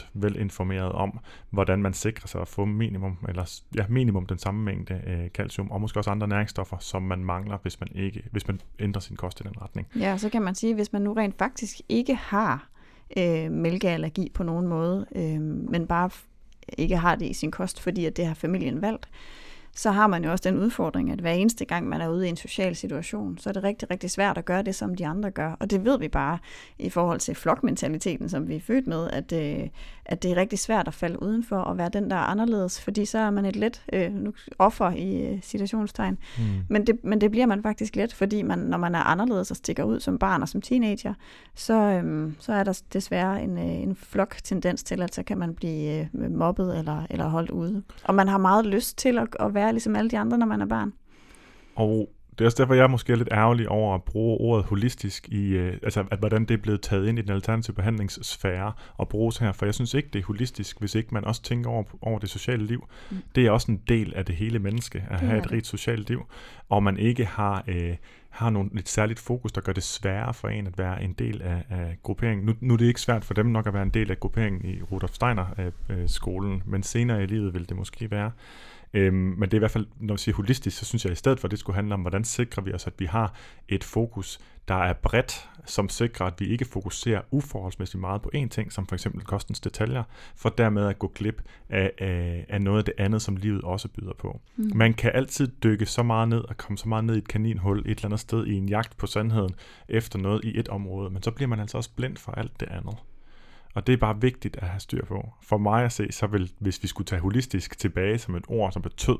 100% 0.00 0.06
velinformeret 0.14 0.92
om, 0.92 1.18
hvordan 1.50 1.82
man 1.82 1.92
sikrer 1.92 2.26
sig 2.26 2.40
at 2.40 2.48
få 2.48 2.64
minimum, 2.64 3.18
eller, 3.28 3.60
ja, 3.76 3.84
minimum 3.88 4.26
den 4.26 4.38
samme 4.38 4.64
mængde 4.64 5.02
øh, 5.06 5.28
calcium, 5.28 5.70
og 5.70 5.80
måske 5.80 6.00
også 6.00 6.10
andre 6.10 6.28
næringsstoffer, 6.28 6.76
som 6.78 7.02
man 7.02 7.24
mangler, 7.24 7.58
hvis 7.62 7.80
man, 7.80 7.88
ikke, 7.94 8.22
hvis 8.32 8.48
man 8.48 8.60
ændrer 8.78 9.00
sin 9.00 9.16
kost 9.16 9.40
i 9.40 9.42
den 9.42 9.62
retning. 9.62 9.86
Ja, 9.98 10.18
så 10.18 10.28
kan 10.28 10.42
man 10.42 10.54
sige, 10.54 10.74
hvis 10.74 10.92
man 10.92 11.02
nu 11.02 11.12
rent 11.12 11.38
faktisk 11.38 11.80
ikke 11.88 12.14
har 12.14 12.68
øh, 13.16 13.50
mælkeallergi 13.50 14.30
på 14.34 14.42
nogen 14.42 14.66
måde, 14.66 15.06
øh, 15.16 15.40
men 15.40 15.86
bare 15.86 16.10
ikke 16.78 16.96
har 16.96 17.14
det 17.14 17.26
i 17.26 17.32
sin 17.32 17.50
kost, 17.50 17.80
fordi 17.80 18.04
at 18.04 18.16
det 18.16 18.26
har 18.26 18.34
familien 18.34 18.82
valgt, 18.82 19.08
så 19.74 19.90
har 19.90 20.06
man 20.06 20.24
jo 20.24 20.30
også 20.30 20.48
den 20.50 20.58
udfordring, 20.58 21.10
at 21.10 21.20
hver 21.20 21.32
eneste 21.32 21.64
gang, 21.64 21.88
man 21.88 22.00
er 22.00 22.08
ude 22.08 22.26
i 22.26 22.28
en 22.28 22.36
social 22.36 22.76
situation, 22.76 23.38
så 23.38 23.48
er 23.48 23.52
det 23.52 23.62
rigtig, 23.62 23.90
rigtig 23.90 24.10
svært 24.10 24.38
at 24.38 24.44
gøre 24.44 24.62
det, 24.62 24.74
som 24.74 24.94
de 24.94 25.06
andre 25.06 25.30
gør. 25.30 25.56
Og 25.60 25.70
det 25.70 25.84
ved 25.84 25.98
vi 25.98 26.08
bare 26.08 26.38
i 26.78 26.90
forhold 26.90 27.20
til 27.20 27.34
flokmentaliteten, 27.34 28.28
som 28.28 28.48
vi 28.48 28.56
er 28.56 28.60
født 28.60 28.86
med, 28.86 29.10
at, 29.10 29.32
øh, 29.32 29.68
at 30.08 30.22
det 30.22 30.30
er 30.30 30.36
rigtig 30.36 30.58
svært 30.58 30.88
at 30.88 30.94
falde 30.94 31.22
udenfor 31.22 31.56
og 31.56 31.78
være 31.78 31.88
den, 31.88 32.10
der 32.10 32.16
er 32.16 32.20
anderledes, 32.20 32.80
fordi 32.80 33.04
så 33.04 33.18
er 33.18 33.30
man 33.30 33.44
et 33.44 33.56
let 33.56 33.82
øh, 33.92 34.12
nu, 34.12 34.32
offer 34.58 34.90
i 34.90 35.26
øh, 35.26 35.38
situationstegn. 35.42 36.18
Mm. 36.38 36.44
Men, 36.68 36.86
det, 36.86 37.04
men 37.04 37.20
det 37.20 37.30
bliver 37.30 37.46
man 37.46 37.62
faktisk 37.62 37.96
let, 37.96 38.14
fordi 38.14 38.42
man, 38.42 38.58
når 38.58 38.78
man 38.78 38.94
er 38.94 38.98
anderledes 38.98 39.50
og 39.50 39.56
stikker 39.56 39.84
ud 39.84 40.00
som 40.00 40.18
barn 40.18 40.42
og 40.42 40.48
som 40.48 40.62
teenager, 40.62 41.14
så, 41.54 41.74
øh, 41.74 42.32
så 42.38 42.52
er 42.52 42.64
der 42.64 42.82
desværre 42.92 43.42
en, 43.42 43.58
øh, 43.58 43.82
en 43.82 43.96
flok-tendens 43.96 44.82
til, 44.82 45.02
at 45.02 45.14
så 45.14 45.22
kan 45.22 45.38
man 45.38 45.54
blive 45.54 46.08
øh, 46.14 46.30
mobbet 46.30 46.78
eller, 46.78 47.06
eller 47.10 47.28
holdt 47.28 47.50
ude. 47.50 47.82
Og 48.04 48.14
man 48.14 48.28
har 48.28 48.38
meget 48.38 48.66
lyst 48.66 48.98
til 48.98 49.18
at, 49.18 49.28
at 49.40 49.54
være 49.54 49.72
ligesom 49.72 49.96
alle 49.96 50.10
de 50.10 50.18
andre, 50.18 50.38
når 50.38 50.46
man 50.46 50.60
er 50.60 50.66
barn. 50.66 50.92
Og 51.74 52.08
det 52.38 52.44
er 52.44 52.46
også 52.46 52.62
derfor, 52.62 52.74
jeg 52.74 52.82
er 52.82 52.88
måske 52.88 53.16
lidt 53.16 53.28
ærgerlig 53.32 53.68
over 53.68 53.94
at 53.94 54.02
bruge 54.02 54.38
ordet 54.40 54.64
holistisk 54.64 55.28
i, 55.28 55.48
øh, 55.48 55.76
altså 55.82 56.04
at 56.10 56.18
hvordan 56.18 56.44
det 56.44 56.54
er 56.54 56.58
blevet 56.58 56.80
taget 56.80 57.08
ind 57.08 57.18
i 57.18 57.22
den 57.22 57.30
alternative 57.30 57.74
behandlingssfære 57.74 58.72
og 58.96 59.08
bruges 59.08 59.38
her, 59.38 59.52
for 59.52 59.66
jeg 59.66 59.74
synes 59.74 59.94
ikke, 59.94 60.08
det 60.12 60.18
er 60.18 60.24
holistisk, 60.24 60.80
hvis 60.80 60.94
ikke 60.94 61.14
man 61.14 61.24
også 61.24 61.42
tænker 61.42 61.70
over, 61.70 61.84
over 62.02 62.18
det 62.18 62.30
sociale 62.30 62.66
liv. 62.66 62.88
Mm. 63.10 63.16
Det 63.34 63.46
er 63.46 63.50
også 63.50 63.72
en 63.72 63.82
del 63.88 64.14
af 64.14 64.24
det 64.24 64.34
hele 64.34 64.58
menneske, 64.58 65.04
at 65.10 65.20
have 65.20 65.38
et 65.38 65.44
det. 65.44 65.52
rigt 65.52 65.66
socialt 65.66 66.08
liv, 66.08 66.26
og 66.68 66.82
man 66.82 66.96
ikke 66.96 67.24
har... 67.24 67.64
Øh, 67.66 67.96
har 68.30 68.50
nogle, 68.50 68.70
et 68.78 68.88
særligt 68.88 69.18
fokus, 69.18 69.52
der 69.52 69.60
gør 69.60 69.72
det 69.72 69.82
sværere 69.82 70.34
for 70.34 70.48
en 70.48 70.66
at 70.66 70.78
være 70.78 71.02
en 71.02 71.12
del 71.12 71.42
af, 71.42 71.64
af 71.70 71.98
grupperingen. 72.02 72.46
Nu, 72.46 72.54
nu 72.60 72.74
er 72.74 72.78
det 72.78 72.86
ikke 72.86 73.00
svært 73.00 73.24
for 73.24 73.34
dem 73.34 73.46
nok 73.46 73.66
at 73.66 73.74
være 73.74 73.82
en 73.82 73.90
del 73.90 74.10
af 74.10 74.20
grupperingen 74.20 74.64
i 74.64 74.82
Rudolf 74.82 75.12
Steiner-skolen, 75.12 76.54
øh, 76.54 76.70
men 76.70 76.82
senere 76.82 77.22
i 77.22 77.26
livet 77.26 77.54
vil 77.54 77.68
det 77.68 77.76
måske 77.76 78.10
være. 78.10 78.30
Øhm, 78.94 79.14
men 79.14 79.42
det 79.42 79.52
er 79.52 79.58
i 79.58 79.58
hvert 79.58 79.70
fald, 79.70 79.86
når 80.00 80.14
vi 80.14 80.18
siger 80.18 80.36
holistisk, 80.36 80.78
så 80.78 80.84
synes 80.84 81.04
jeg 81.04 81.12
i 81.12 81.16
stedet 81.16 81.40
for, 81.40 81.46
at 81.48 81.50
det 81.50 81.58
skulle 81.58 81.76
handle 81.76 81.94
om, 81.94 82.00
hvordan 82.00 82.24
sikrer 82.24 82.62
vi 82.62 82.72
os, 82.72 82.86
at 82.86 82.92
vi 82.98 83.04
har 83.04 83.34
et 83.68 83.84
fokus, 83.84 84.38
der 84.68 84.74
er 84.74 84.92
bredt, 84.92 85.48
som 85.66 85.88
sikrer, 85.88 86.26
at 86.26 86.34
vi 86.38 86.46
ikke 86.46 86.64
fokuserer 86.64 87.20
uforholdsmæssigt 87.30 88.00
meget 88.00 88.22
på 88.22 88.30
én 88.34 88.48
ting, 88.48 88.72
som 88.72 88.86
for 88.86 88.94
eksempel 88.94 89.24
kostens 89.24 89.60
detaljer, 89.60 90.02
for 90.36 90.48
dermed 90.48 90.86
at 90.86 90.98
gå 90.98 91.12
glip 91.14 91.42
af, 91.68 91.92
af, 91.98 92.46
af 92.48 92.62
noget 92.62 92.78
af 92.78 92.84
det 92.84 92.94
andet, 92.98 93.22
som 93.22 93.36
livet 93.36 93.62
også 93.62 93.88
byder 93.88 94.14
på. 94.18 94.40
Mm. 94.56 94.70
Man 94.74 94.94
kan 94.94 95.10
altid 95.14 95.48
dykke 95.62 95.86
så 95.86 96.02
meget 96.02 96.28
ned 96.28 96.40
og 96.40 96.56
komme 96.56 96.78
så 96.78 96.88
meget 96.88 97.04
ned 97.04 97.14
i 97.14 97.18
et 97.18 97.28
kaninhul 97.28 97.78
et 97.78 97.84
eller 97.86 98.04
andet 98.04 98.20
sted 98.20 98.46
i 98.46 98.54
en 98.54 98.68
jagt 98.68 98.96
på 98.96 99.06
sandheden 99.06 99.54
efter 99.88 100.18
noget 100.18 100.44
i 100.44 100.58
et 100.58 100.68
område, 100.68 101.10
men 101.10 101.22
så 101.22 101.30
bliver 101.30 101.48
man 101.48 101.60
altså 101.60 101.76
også 101.76 101.90
blind 101.96 102.16
for 102.16 102.32
alt 102.32 102.60
det 102.60 102.68
andet. 102.68 102.96
Og 103.74 103.86
det 103.86 103.92
er 103.92 103.96
bare 103.96 104.20
vigtigt 104.20 104.56
at 104.56 104.68
have 104.68 104.80
styr 104.80 105.04
på. 105.04 105.32
For 105.42 105.58
mig 105.58 105.84
at 105.84 105.92
se, 105.92 106.12
så 106.12 106.26
vil, 106.26 106.52
hvis 106.58 106.82
vi 106.82 106.88
skulle 106.88 107.06
tage 107.06 107.20
holistisk 107.20 107.78
tilbage 107.78 108.18
som 108.18 108.34
et 108.34 108.44
ord, 108.48 108.72
som 108.72 108.82
betød 108.82 109.18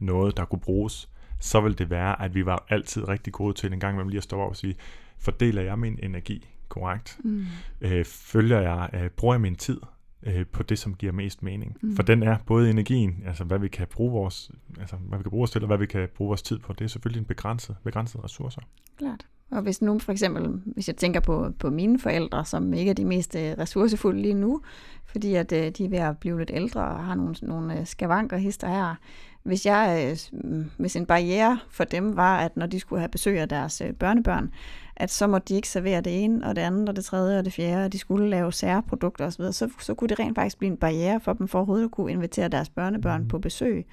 noget, 0.00 0.36
der 0.36 0.44
kunne 0.44 0.60
bruges, 0.60 1.08
så 1.40 1.60
vil 1.60 1.78
det 1.78 1.90
være, 1.90 2.22
at 2.22 2.34
vi 2.34 2.46
var 2.46 2.66
altid 2.68 3.08
rigtig 3.08 3.32
gode 3.32 3.54
til 3.54 3.72
en 3.72 3.80
gang 3.80 3.96
med 3.96 4.04
lige 4.04 4.16
at 4.16 4.22
stå 4.24 4.40
op 4.40 4.50
og 4.50 4.56
sige, 4.56 4.74
fordeler 5.18 5.62
jeg 5.62 5.78
min 5.78 5.98
energi 6.02 6.48
korrekt? 6.68 7.18
Mm. 7.24 7.44
Øh, 7.80 8.04
følger 8.04 8.60
jeg, 8.60 8.90
øh, 8.92 9.10
bruger 9.10 9.34
jeg 9.34 9.40
min 9.40 9.56
tid 9.56 9.80
øh, 10.22 10.46
på 10.46 10.62
det, 10.62 10.78
som 10.78 10.94
giver 10.94 11.12
mest 11.12 11.42
mening? 11.42 11.76
Mm. 11.80 11.96
For 11.96 12.02
den 12.02 12.22
er 12.22 12.36
både 12.46 12.70
energien, 12.70 13.22
altså 13.26 13.44
hvad 13.44 13.58
vi 13.58 13.68
kan 13.68 13.86
bruge 13.86 14.12
vores, 14.12 14.50
altså 14.80 14.96
hvad 14.96 15.18
vi 15.18 15.22
kan 15.22 15.30
bruge 15.30 15.42
os 15.42 15.50
til, 15.50 15.62
og 15.62 15.66
hvad 15.66 15.78
vi 15.78 15.86
kan 15.86 16.08
bruge 16.14 16.28
vores 16.28 16.42
tid 16.42 16.58
på, 16.58 16.72
det 16.72 16.84
er 16.84 16.88
selvfølgelig 16.88 17.20
en 17.20 17.26
begrænset, 17.26 17.76
begrænset 17.84 18.24
ressourcer. 18.24 18.60
Klart. 18.98 19.26
Og 19.50 19.62
hvis 19.62 19.82
nu 19.82 19.98
for 19.98 20.12
eksempel, 20.12 20.60
hvis 20.64 20.88
jeg 20.88 20.96
tænker 20.96 21.20
på, 21.20 21.52
på 21.58 21.70
mine 21.70 21.98
forældre, 21.98 22.44
som 22.44 22.72
ikke 22.72 22.90
er 22.90 22.94
de 22.94 23.04
mest 23.04 23.36
øh, 23.36 23.54
ressourcefulde 23.58 24.22
lige 24.22 24.34
nu, 24.34 24.60
fordi 25.06 25.34
at 25.34 25.52
øh, 25.52 25.70
de 25.70 25.84
er 25.84 25.88
ved 25.88 25.98
at 25.98 26.18
blive 26.18 26.38
lidt 26.38 26.50
ældre 26.54 26.80
og 26.80 27.04
har 27.04 27.14
nogle, 27.14 27.34
nogle 27.42 27.78
øh, 27.80 27.86
skavanker 27.86 28.36
hister 28.36 28.68
her. 28.68 28.94
Hvis, 29.42 29.66
jeg, 29.66 30.16
hvis 30.76 30.96
en 30.96 31.06
barriere 31.06 31.58
for 31.70 31.84
dem 31.84 32.16
var, 32.16 32.38
at 32.38 32.56
når 32.56 32.66
de 32.66 32.80
skulle 32.80 33.00
have 33.00 33.08
besøg 33.08 33.40
af 33.40 33.48
deres 33.48 33.82
børnebørn, 33.98 34.50
at 34.96 35.10
så 35.10 35.26
måtte 35.26 35.48
de 35.48 35.54
ikke 35.54 35.68
servere 35.68 36.00
det 36.00 36.24
ene 36.24 36.46
og 36.46 36.56
det 36.56 36.62
andet 36.62 36.88
og 36.88 36.96
det 36.96 37.04
tredje 37.04 37.38
og 37.38 37.44
det 37.44 37.52
fjerde, 37.52 37.84
og 37.84 37.92
de 37.92 37.98
skulle 37.98 38.30
lave 38.30 38.52
særprodukter 38.52 39.26
osv., 39.26 39.52
så, 39.52 39.68
så 39.80 39.94
kunne 39.94 40.08
det 40.08 40.18
rent 40.18 40.34
faktisk 40.34 40.58
blive 40.58 40.70
en 40.70 40.76
barriere 40.76 41.20
for 41.20 41.32
dem 41.32 41.48
for 41.48 41.58
overhovedet 41.58 41.84
at 41.84 41.90
kunne 41.90 42.12
invitere 42.12 42.48
deres 42.48 42.68
børnebørn 42.68 43.22
mm. 43.22 43.28
på 43.28 43.38
besøg. 43.38 43.86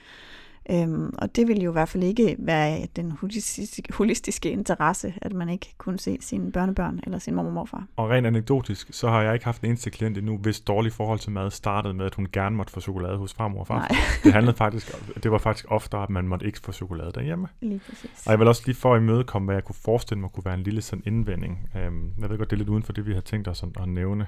Øhm, 0.71 1.13
og 1.17 1.35
det 1.35 1.47
vil 1.47 1.61
jo 1.61 1.71
i 1.71 1.73
hvert 1.73 1.89
fald 1.89 2.03
ikke 2.03 2.35
være 2.39 2.87
den 2.95 3.11
holistiske, 3.11 3.83
holistiske 3.93 4.51
interesse, 4.51 5.13
at 5.21 5.33
man 5.33 5.49
ikke 5.49 5.73
kunne 5.77 5.99
se 5.99 6.17
sine 6.21 6.51
børnebørn 6.51 6.99
eller 7.03 7.19
sin 7.19 7.35
mormor 7.35 7.49
og 7.49 7.53
morfar. 7.53 7.85
Og 7.95 8.09
rent 8.09 8.27
anekdotisk, 8.27 8.87
så 8.91 9.09
har 9.09 9.21
jeg 9.21 9.33
ikke 9.33 9.45
haft 9.45 9.61
en 9.61 9.67
eneste 9.67 9.89
klient 9.89 10.17
endnu, 10.17 10.37
hvis 10.37 10.59
dårlig 10.59 10.93
forhold 10.93 11.19
til 11.19 11.31
mad 11.31 11.51
startede 11.51 11.93
med, 11.93 12.05
at 12.05 12.15
hun 12.15 12.27
gerne 12.33 12.55
måtte 12.55 12.73
få 12.73 12.79
chokolade 12.79 13.17
hos 13.17 13.33
farmor 13.33 13.59
og 13.59 13.67
far. 13.67 13.87
Det 14.23 14.33
handlede 14.33 14.57
faktisk, 14.57 14.95
det 15.23 15.31
var 15.31 15.37
faktisk 15.37 15.65
oftere, 15.69 16.03
at 16.03 16.09
man 16.09 16.27
måtte 16.27 16.45
ikke 16.45 16.59
få 16.59 16.71
chokolade 16.71 17.11
derhjemme. 17.15 17.47
Lige 17.61 17.81
præcis. 17.89 18.23
Og 18.25 18.31
jeg 18.31 18.39
vil 18.39 18.47
også 18.47 18.63
lige 18.65 18.75
for 18.75 18.95
at 18.95 19.01
imødekomme, 19.01 19.45
hvad 19.45 19.55
jeg 19.55 19.63
kunne 19.63 19.75
forestille 19.75 20.21
mig 20.21 20.29
kunne 20.29 20.45
være 20.45 20.53
en 20.53 20.63
lille 20.63 20.81
sådan 20.81 21.03
indvending. 21.05 21.69
Øhm, 21.75 22.11
jeg 22.21 22.29
ved 22.29 22.37
godt, 22.37 22.49
det 22.49 22.55
er 22.55 22.57
lidt 22.57 22.69
uden 22.69 22.83
for 22.83 22.93
det, 22.93 23.07
vi 23.07 23.13
har 23.13 23.21
tænkt 23.21 23.47
os 23.47 23.63
at 23.63 23.89
nævne. 23.89 24.27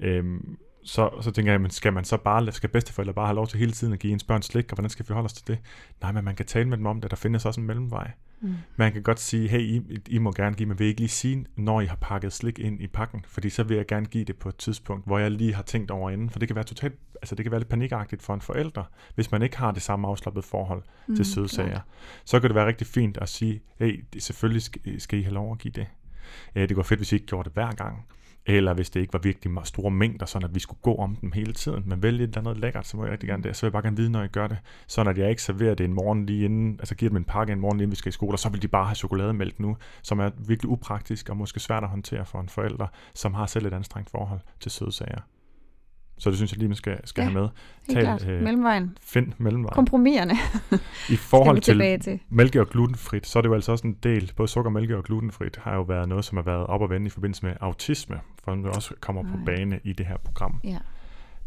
Øhm, 0.00 0.58
så, 0.88 1.10
så 1.20 1.30
tænker 1.30 1.52
jeg, 1.52 1.60
men 1.60 1.70
skal 1.70 1.92
man 1.92 2.04
så 2.04 2.16
bare, 2.16 2.52
skal 2.52 2.68
bedsteforældre 2.68 3.14
bare 3.14 3.26
have 3.26 3.34
lov 3.34 3.46
til 3.46 3.58
hele 3.58 3.72
tiden 3.72 3.92
at 3.92 3.98
give 3.98 4.12
ens 4.12 4.24
børn 4.24 4.42
slik, 4.42 4.64
og 4.72 4.74
hvordan 4.74 4.90
skal 4.90 5.04
vi 5.04 5.06
forholde 5.06 5.26
os 5.26 5.32
til 5.32 5.46
det? 5.46 5.58
Nej, 6.02 6.12
men 6.12 6.24
man 6.24 6.36
kan 6.36 6.46
tale 6.46 6.68
med 6.68 6.76
dem 6.76 6.86
om 6.86 7.00
det, 7.00 7.10
der 7.10 7.16
findes 7.16 7.44
også 7.44 7.60
en 7.60 7.66
mellemvej. 7.66 8.10
Mm. 8.40 8.54
Man 8.76 8.92
kan 8.92 9.02
godt 9.02 9.20
sige, 9.20 9.48
hey, 9.48 9.60
I, 9.60 9.82
I 10.08 10.18
må 10.18 10.32
gerne 10.32 10.56
give 10.56 10.66
mig, 10.66 10.78
vil 10.78 10.84
I 10.84 10.88
ikke 10.88 11.00
lige 11.00 11.08
sige, 11.08 11.46
når 11.56 11.80
I 11.80 11.86
har 11.86 11.96
pakket 11.96 12.32
slik 12.32 12.58
ind 12.58 12.82
i 12.82 12.86
pakken? 12.86 13.24
Fordi 13.28 13.50
så 13.50 13.62
vil 13.62 13.76
jeg 13.76 13.86
gerne 13.86 14.06
give 14.06 14.24
det 14.24 14.36
på 14.36 14.48
et 14.48 14.56
tidspunkt, 14.56 15.06
hvor 15.06 15.18
jeg 15.18 15.30
lige 15.30 15.54
har 15.54 15.62
tænkt 15.62 15.90
over 15.90 16.10
inden. 16.10 16.30
For 16.30 16.38
det 16.38 16.48
kan 16.48 16.54
være 16.54 16.64
totalt, 16.64 16.94
altså 17.14 17.34
det 17.34 17.44
kan 17.44 17.50
være 17.50 17.60
lidt 17.60 17.68
panikagtigt 17.68 18.22
for 18.22 18.34
en 18.34 18.40
forælder, 18.40 18.84
hvis 19.14 19.30
man 19.30 19.42
ikke 19.42 19.58
har 19.58 19.70
det 19.70 19.82
samme 19.82 20.08
afslappede 20.08 20.46
forhold 20.46 20.82
mm, 21.06 21.16
til 21.16 21.24
sødsager. 21.24 21.80
Så 22.24 22.40
kan 22.40 22.50
det 22.50 22.54
være 22.54 22.66
rigtig 22.66 22.86
fint 22.86 23.16
at 23.16 23.28
sige, 23.28 23.60
hey, 23.78 24.04
selvfølgelig 24.18 24.62
skal, 24.62 25.00
skal 25.00 25.18
I 25.18 25.22
have 25.22 25.34
lov 25.34 25.52
at 25.52 25.58
give 25.58 25.72
det. 25.72 25.86
Det 26.54 26.74
går 26.76 26.82
fedt, 26.82 27.00
hvis 27.00 27.12
I 27.12 27.14
ikke 27.14 27.26
gjorde 27.26 27.44
det 27.44 27.52
hver 27.52 27.72
gang 27.72 28.06
eller 28.48 28.74
hvis 28.74 28.90
det 28.90 29.00
ikke 29.00 29.12
var 29.12 29.18
virkelig 29.18 29.52
meget 29.52 29.68
store 29.68 29.90
mængder, 29.90 30.26
sådan 30.26 30.48
at 30.48 30.54
vi 30.54 30.60
skulle 30.60 30.78
gå 30.82 30.94
om 30.94 31.16
dem 31.16 31.32
hele 31.32 31.52
tiden, 31.52 31.82
men 31.86 32.02
vælge 32.02 32.24
et 32.24 32.28
eller 32.28 32.38
andet 32.38 32.58
lækkert, 32.58 32.86
så 32.86 32.96
må 32.96 33.04
jeg 33.04 33.12
rigtig 33.12 33.28
gerne 33.28 33.42
det. 33.42 33.56
Så 33.56 33.62
vil 33.62 33.68
jeg 33.68 33.72
bare 33.72 33.82
gerne 33.82 33.96
vide, 33.96 34.10
når 34.10 34.20
jeg 34.20 34.30
gør 34.30 34.46
det, 34.46 34.58
sådan 34.86 35.10
at 35.10 35.18
jeg 35.18 35.30
ikke 35.30 35.42
serverer 35.42 35.74
det 35.74 35.84
en 35.84 35.94
morgen 35.94 36.26
lige 36.26 36.44
inden, 36.44 36.76
altså 36.78 36.94
giver 36.94 37.10
dem 37.10 37.16
en 37.16 37.24
pakke 37.24 37.52
en 37.52 37.60
morgen, 37.60 37.80
inden 37.80 37.90
vi 37.90 37.96
skal 37.96 38.08
i 38.10 38.12
skole, 38.12 38.34
og 38.34 38.38
så 38.38 38.48
vil 38.48 38.62
de 38.62 38.68
bare 38.68 38.84
have 38.84 38.94
chokolademælk 38.94 39.60
nu, 39.60 39.76
som 40.02 40.20
er 40.20 40.30
virkelig 40.46 40.70
upraktisk 40.70 41.28
og 41.28 41.36
måske 41.36 41.60
svært 41.60 41.82
at 41.82 41.88
håndtere 41.88 42.26
for 42.26 42.40
en 42.40 42.48
forælder, 42.48 42.86
som 43.14 43.34
har 43.34 43.46
selv 43.46 43.66
et 43.66 43.72
anstrengt 43.72 44.10
forhold 44.10 44.40
til 44.60 44.70
sødsager. 44.70 45.20
Så 46.18 46.30
det 46.30 46.38
synes 46.38 46.52
jeg 46.52 46.58
lige, 46.58 46.68
man 46.68 46.76
skal, 46.76 46.98
skal 47.04 47.22
ja, 47.22 47.28
have 47.30 47.40
med. 47.40 47.48
Tal, 47.94 48.02
klart. 48.02 48.28
Øh, 48.28 48.42
mellemvejen. 48.42 48.98
Find 49.00 49.32
mellemvejen. 49.38 49.74
Kompromiserne. 49.74 50.34
I 51.10 51.16
forhold 51.16 51.60
til, 52.00 52.00
til 52.00 52.20
mælke 52.28 52.60
og 52.60 52.68
glutenfrit, 52.68 53.26
så 53.26 53.38
er 53.38 53.40
det 53.40 53.48
jo 53.48 53.54
altså 53.54 53.72
også 53.72 53.86
en 53.86 53.96
del, 54.02 54.32
både 54.36 54.48
sukker, 54.48 54.70
mælke 54.70 54.96
og 54.96 55.04
glutenfrit 55.04 55.56
har 55.56 55.74
jo 55.74 55.82
været 55.82 56.08
noget, 56.08 56.24
som 56.24 56.36
har 56.36 56.42
været 56.42 56.66
op 56.66 56.80
og 56.80 56.90
vende 56.90 57.06
i 57.06 57.10
forbindelse 57.10 57.46
med 57.46 57.54
autisme, 57.60 58.20
for 58.44 58.54
det 58.54 58.66
også 58.66 58.94
kommer 59.00 59.22
på 59.22 59.38
bane 59.46 59.80
i 59.84 59.92
det 59.92 60.06
her 60.06 60.16
program. 60.16 60.60
Ja. 60.64 60.78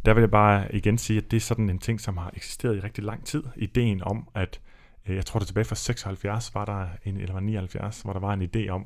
Der 0.05 0.13
vil 0.13 0.21
jeg 0.21 0.31
bare 0.31 0.75
igen 0.75 0.97
sige, 0.97 1.17
at 1.17 1.31
det 1.31 1.37
er 1.37 1.41
sådan 1.41 1.69
en 1.69 1.79
ting, 1.79 2.01
som 2.01 2.17
har 2.17 2.31
eksisteret 2.33 2.77
i 2.77 2.79
rigtig 2.79 3.03
lang 3.03 3.25
tid. 3.25 3.43
Ideen 3.55 4.03
om, 4.03 4.27
at 4.35 4.59
øh, 5.07 5.15
jeg 5.15 5.25
tror 5.25 5.39
det 5.39 5.47
tilbage 5.47 5.65
fra 5.65 5.75
76 5.75 6.55
var 6.55 6.65
der 6.65 6.85
en, 7.05 7.17
eller 7.17 7.33
var 7.33 7.39
79, 7.39 8.01
hvor 8.01 8.13
der 8.13 8.19
var 8.19 8.33
en 8.33 8.49
idé 8.55 8.69
om, 8.69 8.85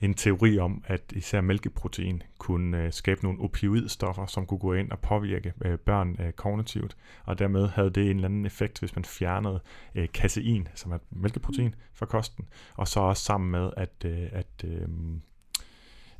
en 0.00 0.14
teori 0.14 0.58
om, 0.58 0.84
at 0.86 1.12
især 1.12 1.40
mælkeprotein 1.40 2.22
kunne 2.38 2.84
øh, 2.84 2.92
skabe 2.92 3.22
nogle 3.22 3.40
opioidstoffer, 3.40 4.26
som 4.26 4.46
kunne 4.46 4.60
gå 4.60 4.72
ind 4.72 4.90
og 4.90 4.98
påvirke 4.98 5.52
øh, 5.64 5.78
børn 5.78 6.16
øh, 6.20 6.32
kognitivt, 6.32 6.96
og 7.24 7.38
dermed 7.38 7.68
havde 7.68 7.90
det 7.90 8.10
en 8.10 8.16
eller 8.16 8.28
anden 8.28 8.46
effekt, 8.46 8.78
hvis 8.78 8.96
man 8.96 9.04
fjernede 9.04 9.60
øh, 9.94 10.08
kasein, 10.14 10.68
som 10.74 10.92
er 10.92 10.98
mælkeprotein, 11.10 11.74
fra 11.94 12.06
kosten, 12.06 12.44
og 12.74 12.88
så 12.88 13.00
også 13.00 13.24
sammen 13.24 13.50
med, 13.50 13.70
at, 13.76 14.04
øh, 14.04 14.28
at, 14.32 14.64
øh, 14.64 14.88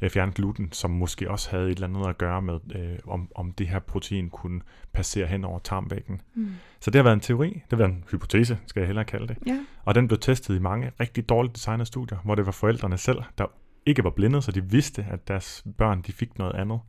fjerne 0.09 0.33
gluten, 0.33 0.73
som 0.73 0.91
måske 0.91 1.31
også 1.31 1.51
havde 1.51 1.65
et 1.65 1.75
eller 1.75 1.89
andet 1.89 2.09
at 2.09 2.19
gøre 2.19 2.43
med, 2.43 2.59
øh, 2.75 2.99
om, 3.05 3.29
om 3.35 3.53
det 3.53 3.69
her 3.69 3.79
protein 3.79 4.31
kunne 4.31 4.61
passere 4.93 5.27
hen 5.27 5.45
over 5.45 5.59
tarmvæggen. 5.59 6.21
Mm. 6.35 6.49
Så 6.81 6.91
det 6.91 6.99
har 6.99 7.03
været 7.03 7.15
en 7.15 7.21
teori, 7.21 7.49
det 7.49 7.71
har 7.71 7.77
været 7.77 7.91
en 7.91 8.05
hypotese, 8.11 8.59
skal 8.67 8.81
jeg 8.81 8.87
hellere 8.87 9.05
kalde 9.05 9.29
det. 9.29 9.37
Ja. 9.47 9.65
Og 9.85 9.95
den 9.95 10.09
blev 10.09 10.19
testet 10.19 10.57
i 10.57 10.59
mange 10.59 10.93
rigtig 11.01 11.29
dårligt 11.29 11.57
designede 11.57 11.87
studier, 11.87 12.19
hvor 12.25 12.35
det 12.35 12.47
var 12.47 12.53
forældrene 12.53 12.99
selv, 12.99 13.23
der 13.39 13.47
ikke 13.87 14.05
var 14.05 14.11
blindet, 14.11 14.45
så 14.45 14.53
de 14.53 14.65
vidste, 14.65 15.07
at 15.11 15.29
deres 15.29 15.65
børn 15.79 16.03
de 16.03 16.13
fik 16.13 16.39
noget 16.39 16.55
andet. 16.55 16.81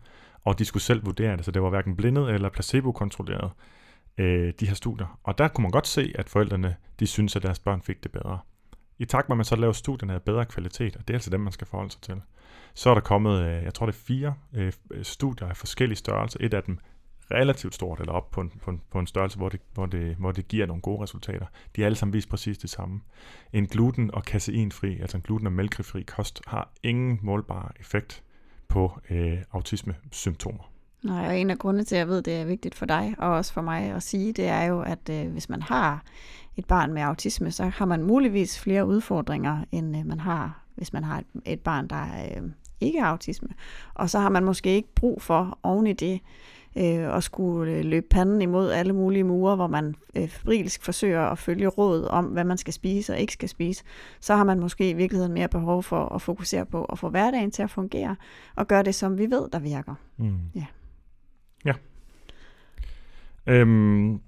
Og 0.44 0.60
de 0.60 0.66
skulle 0.66 0.84
selv 0.84 1.06
vurdere 1.06 1.38
det, 1.38 1.46
så 1.46 1.52
det 1.52 1.62
var 1.62 1.70
hverken 1.70 1.96
blindet 1.96 2.30
eller 2.30 2.50
placebo-kontrolleret, 2.50 3.52
øh, 4.18 4.54
de 4.60 4.68
her 4.68 4.74
studier. 4.74 5.20
Og 5.24 5.38
der 5.38 5.48
kunne 5.48 5.64
man 5.64 5.72
godt 5.72 5.88
se, 5.88 6.12
at 6.16 6.30
forældrene 6.30 6.76
de 7.00 7.08
synes, 7.08 7.36
at 7.36 7.44
deres 7.44 7.60
børn 7.60 7.82
fik 7.82 8.04
det 8.04 8.12
bedre. 8.12 8.40
I 9.00 9.06
takt 9.06 9.30
med, 9.30 9.34
at 9.34 9.38
man 9.38 9.46
så 9.46 9.56
laver 9.56 9.74
studierne 9.74 10.14
af 10.14 10.22
bedre 10.22 10.46
kvalitet, 10.46 10.96
og 10.96 11.08
det 11.08 11.14
er 11.14 11.18
altså 11.18 11.30
dem, 11.30 11.40
man 11.40 11.54
skal 11.54 11.68
forholde 11.68 11.92
sig 11.92 12.02
til, 12.02 12.22
så 12.74 12.90
er 12.90 12.94
der 12.94 13.02
kommet, 13.02 13.42
øh, 13.42 13.64
jeg 13.64 13.74
tror 13.74 13.86
det 13.86 13.94
er 13.94 14.00
fire 14.00 14.34
øh, 14.54 14.74
studier 15.04 15.48
af 15.48 15.58
forskellige 15.58 15.98
størrelser. 15.98 16.38
Et 16.42 16.54
af 16.54 16.64
dem 16.64 16.78
relativt 17.32 17.76
stort, 17.76 18.00
eller 18.00 18.14
op 18.14 18.32
på 18.32 18.42
en, 18.42 18.52
på 18.62 18.72
en, 18.72 18.82
på 18.92 19.00
en 19.00 19.08
størrelse, 19.08 19.38
hvor 19.38 19.50
det, 19.50 19.60
hvor, 19.74 19.86
det, 19.86 20.16
hvor 20.16 20.32
det 20.32 20.48
giver 20.48 20.66
nogle 20.66 20.82
gode 20.82 21.04
resultater. 21.04 21.46
De 21.76 21.82
er 21.82 21.86
alle 21.86 21.96
sammen 21.96 22.14
vist 22.14 22.30
præcis 22.30 22.58
det 22.58 22.70
samme. 22.70 23.02
En 23.54 23.68
gluten- 23.68 24.14
og 24.14 24.24
kaseinfri, 24.24 25.00
altså 25.00 25.18
en 25.18 25.24
gluten- 25.24 25.48
og 25.48 25.54
mælkefri 25.54 26.02
kost, 26.02 26.42
har 26.48 26.72
ingen 26.84 27.20
målbar 27.22 27.74
effekt 27.80 28.24
på 28.68 29.00
øh, 29.10 29.38
autisme-symptomer. 29.52 30.72
Nej, 31.04 31.28
og 31.28 31.40
en 31.40 31.50
af 31.50 31.58
grundene 31.58 31.84
til, 31.84 31.96
at 31.96 32.00
jeg 32.00 32.08
ved, 32.08 32.22
det 32.22 32.34
er 32.34 32.46
vigtigt 32.46 32.76
for 32.76 32.86
dig, 32.86 33.16
og 33.18 33.30
også 33.30 33.54
for 33.54 33.62
mig 33.62 33.84
at 33.84 34.04
sige, 34.04 34.34
det 34.34 34.48
er 34.48 34.64
jo, 34.64 34.82
at 34.82 35.10
øh, 35.10 35.32
hvis 35.32 35.50
man 35.50 35.62
har 35.62 36.04
et 36.58 36.66
barn 36.66 36.94
med 36.94 37.02
autisme, 37.02 37.52
så 37.52 37.64
har 37.66 37.86
man 37.86 38.04
muligvis 38.04 38.60
flere 38.60 38.86
udfordringer, 38.86 39.64
end 39.72 39.98
øh, 39.98 40.06
man 40.06 40.20
har, 40.20 40.64
hvis 40.76 40.94
man 40.94 41.04
har 41.04 41.20
et, 41.20 41.26
et 41.46 41.60
barn, 41.60 41.88
der 41.88 42.04
øh, 42.04 42.52
ikke 42.82 43.02
har 43.02 43.08
autisme. 43.08 43.50
Og 43.94 44.10
så 44.10 44.20
har 44.20 44.30
man 44.30 44.44
måske 44.44 44.76
ikke 44.76 44.94
brug 44.96 45.22
for 45.22 45.60
oven 45.64 45.88
i 45.88 45.94
det, 45.94 46.22
øh, 46.78 47.16
at 47.16 47.24
skulle 47.24 47.72
øh, 47.72 47.86
løbe 47.86 48.06
panden 48.10 48.42
imod 48.42 48.72
alle 48.72 48.94
mulige 48.94 49.24
mure, 49.24 49.56
hvor 49.56 49.68
man 49.68 49.96
øh, 50.16 50.28
febrilsk 50.28 50.84
forsøger 50.84 51.22
at 51.22 51.38
følge 51.38 51.68
råd 51.68 52.04
om, 52.04 52.26
hvad 52.26 52.44
man 52.44 52.58
skal 52.58 52.74
spise 52.74 53.14
og 53.14 53.20
ikke 53.20 53.34
skal 53.34 53.50
spise, 53.50 53.84
så 54.20 54.36
har 54.36 54.44
man 54.44 54.60
måske 54.60 54.90
i 54.90 54.94
virkeligheden 54.94 55.34
mere 55.34 55.48
behov 55.48 55.84
for 55.84 56.06
at 56.06 56.22
fokusere 56.22 56.66
på 56.66 56.84
at 56.84 57.00
få 57.00 57.10
hverdagen 57.10 57.52
til 57.52 57.64
at 57.64 57.70
fungere, 57.70 58.16
og 58.56 58.68
gøre 58.68 58.84
det, 58.84 58.96
som 58.96 59.18
vi 59.18 59.26
ved, 59.32 59.50
der 59.54 59.60
virker. 59.60 59.96
Mm. 60.18 60.38
Ja. 60.56 60.66
Ja. 61.66 61.74
Øhm, 63.48 64.22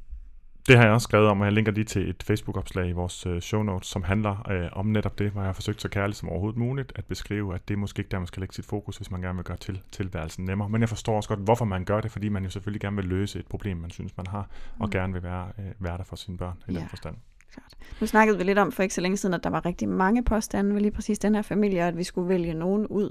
det 0.68 0.78
har 0.78 0.84
jeg 0.84 0.94
også 0.94 1.04
skrevet 1.04 1.28
om, 1.28 1.40
og 1.40 1.46
jeg 1.46 1.54
linker 1.54 1.72
lige 1.72 1.84
til 1.84 2.10
et 2.10 2.24
Facebook-opslag 2.24 2.90
i 2.90 2.92
vores 2.92 3.26
øh, 3.26 3.42
show 3.42 3.64
notes, 3.64 3.88
som 3.88 4.04
handler 4.04 4.50
øh, 4.52 4.70
om 4.72 4.86
netop 4.86 5.20
det, 5.20 5.32
hvor 5.32 5.42
jeg 5.42 5.48
har 5.48 5.54
forsøgt 5.54 5.82
så 5.82 5.90
kærligt 5.90 6.18
som 6.18 6.30
overhovedet 6.30 6.58
muligt 6.60 6.92
at 6.96 7.06
beskrive, 7.06 7.56
at 7.56 7.68
det 7.68 7.74
er 7.74 7.78
måske 7.78 8.00
ikke 8.00 8.10
der, 8.12 8.20
man 8.20 8.28
skal 8.28 8.40
lægge 8.42 8.56
sit 8.56 8.66
fokus, 8.66 8.98
hvis 8.98 9.12
man 9.12 9.22
gerne 9.22 9.36
vil 9.36 9.44
gøre 9.46 9.58
til, 9.58 9.82
tilværelsen 9.92 10.46
nemmere. 10.46 10.70
Men 10.70 10.82
jeg 10.82 10.90
forstår 10.90 11.16
også 11.16 11.30
godt, 11.30 11.40
hvorfor 11.40 11.66
man 11.66 11.86
gør 11.86 12.02
det, 12.02 12.12
fordi 12.12 12.30
man 12.30 12.44
jo 12.44 12.50
selvfølgelig 12.50 12.82
gerne 12.82 12.96
vil 12.96 13.06
løse 13.06 13.40
et 13.40 13.48
problem, 13.48 13.78
man 13.78 13.90
synes, 13.92 14.18
man 14.18 14.28
har, 14.28 14.48
og 14.80 14.86
Mm. 14.88 14.92
gerne 14.92 15.14
vil 15.14 15.24
være, 15.24 15.48
øh, 15.60 15.66
være 15.80 15.98
der 15.98 16.04
for 16.04 16.16
sine 16.16 16.38
børn 16.38 16.64
i 16.68 16.74
Ja. 16.74 16.80
den 16.80 16.90
forstand. 16.90 17.16
Klart. 17.54 17.74
Nu 18.02 18.08
snakkede 18.08 18.38
vi 18.38 18.44
lidt 18.44 18.58
om 18.58 18.72
for 18.72 18.84
ikke 18.84 18.96
så 18.96 19.02
længe 19.02 19.18
siden, 19.18 19.34
at 19.36 19.44
der 19.44 19.50
var 19.50 19.66
rigtig 19.66 19.90
mange 19.90 20.24
påstande 20.24 20.74
ved 20.74 20.82
lige 20.82 20.92
præcis 20.92 21.20
den 21.20 21.36
her 21.36 21.42
familie, 21.42 21.82
og 21.82 21.88
at 21.88 21.98
vi 21.98 22.04
skulle 22.04 22.30
vælge 22.30 22.54
nogen 22.54 22.88
ud. 22.88 23.10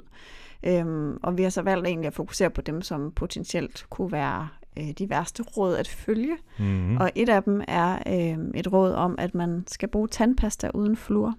Øhm, 0.66 1.18
og 1.22 1.38
vi 1.38 1.42
har 1.42 1.50
så 1.50 1.62
valgt 1.62 1.86
egentlig 1.86 2.06
at 2.06 2.14
fokusere 2.14 2.50
på 2.50 2.60
dem, 2.60 2.82
som 2.82 3.12
potentielt 3.16 3.86
kunne 3.90 4.12
være 4.12 4.48
øh, 4.78 4.90
de 4.90 5.10
værste 5.10 5.42
råd 5.42 5.76
at 5.76 5.88
følge. 5.88 6.36
Mm-hmm. 6.58 6.96
Og 6.96 7.10
et 7.14 7.28
af 7.28 7.42
dem 7.42 7.62
er 7.68 7.98
øh, 8.06 8.38
et 8.54 8.72
råd 8.72 8.92
om, 8.92 9.14
at 9.18 9.34
man 9.34 9.64
skal 9.66 9.88
bruge 9.88 10.08
tandpasta 10.08 10.70
uden 10.74 10.96
fluor. 10.96 11.34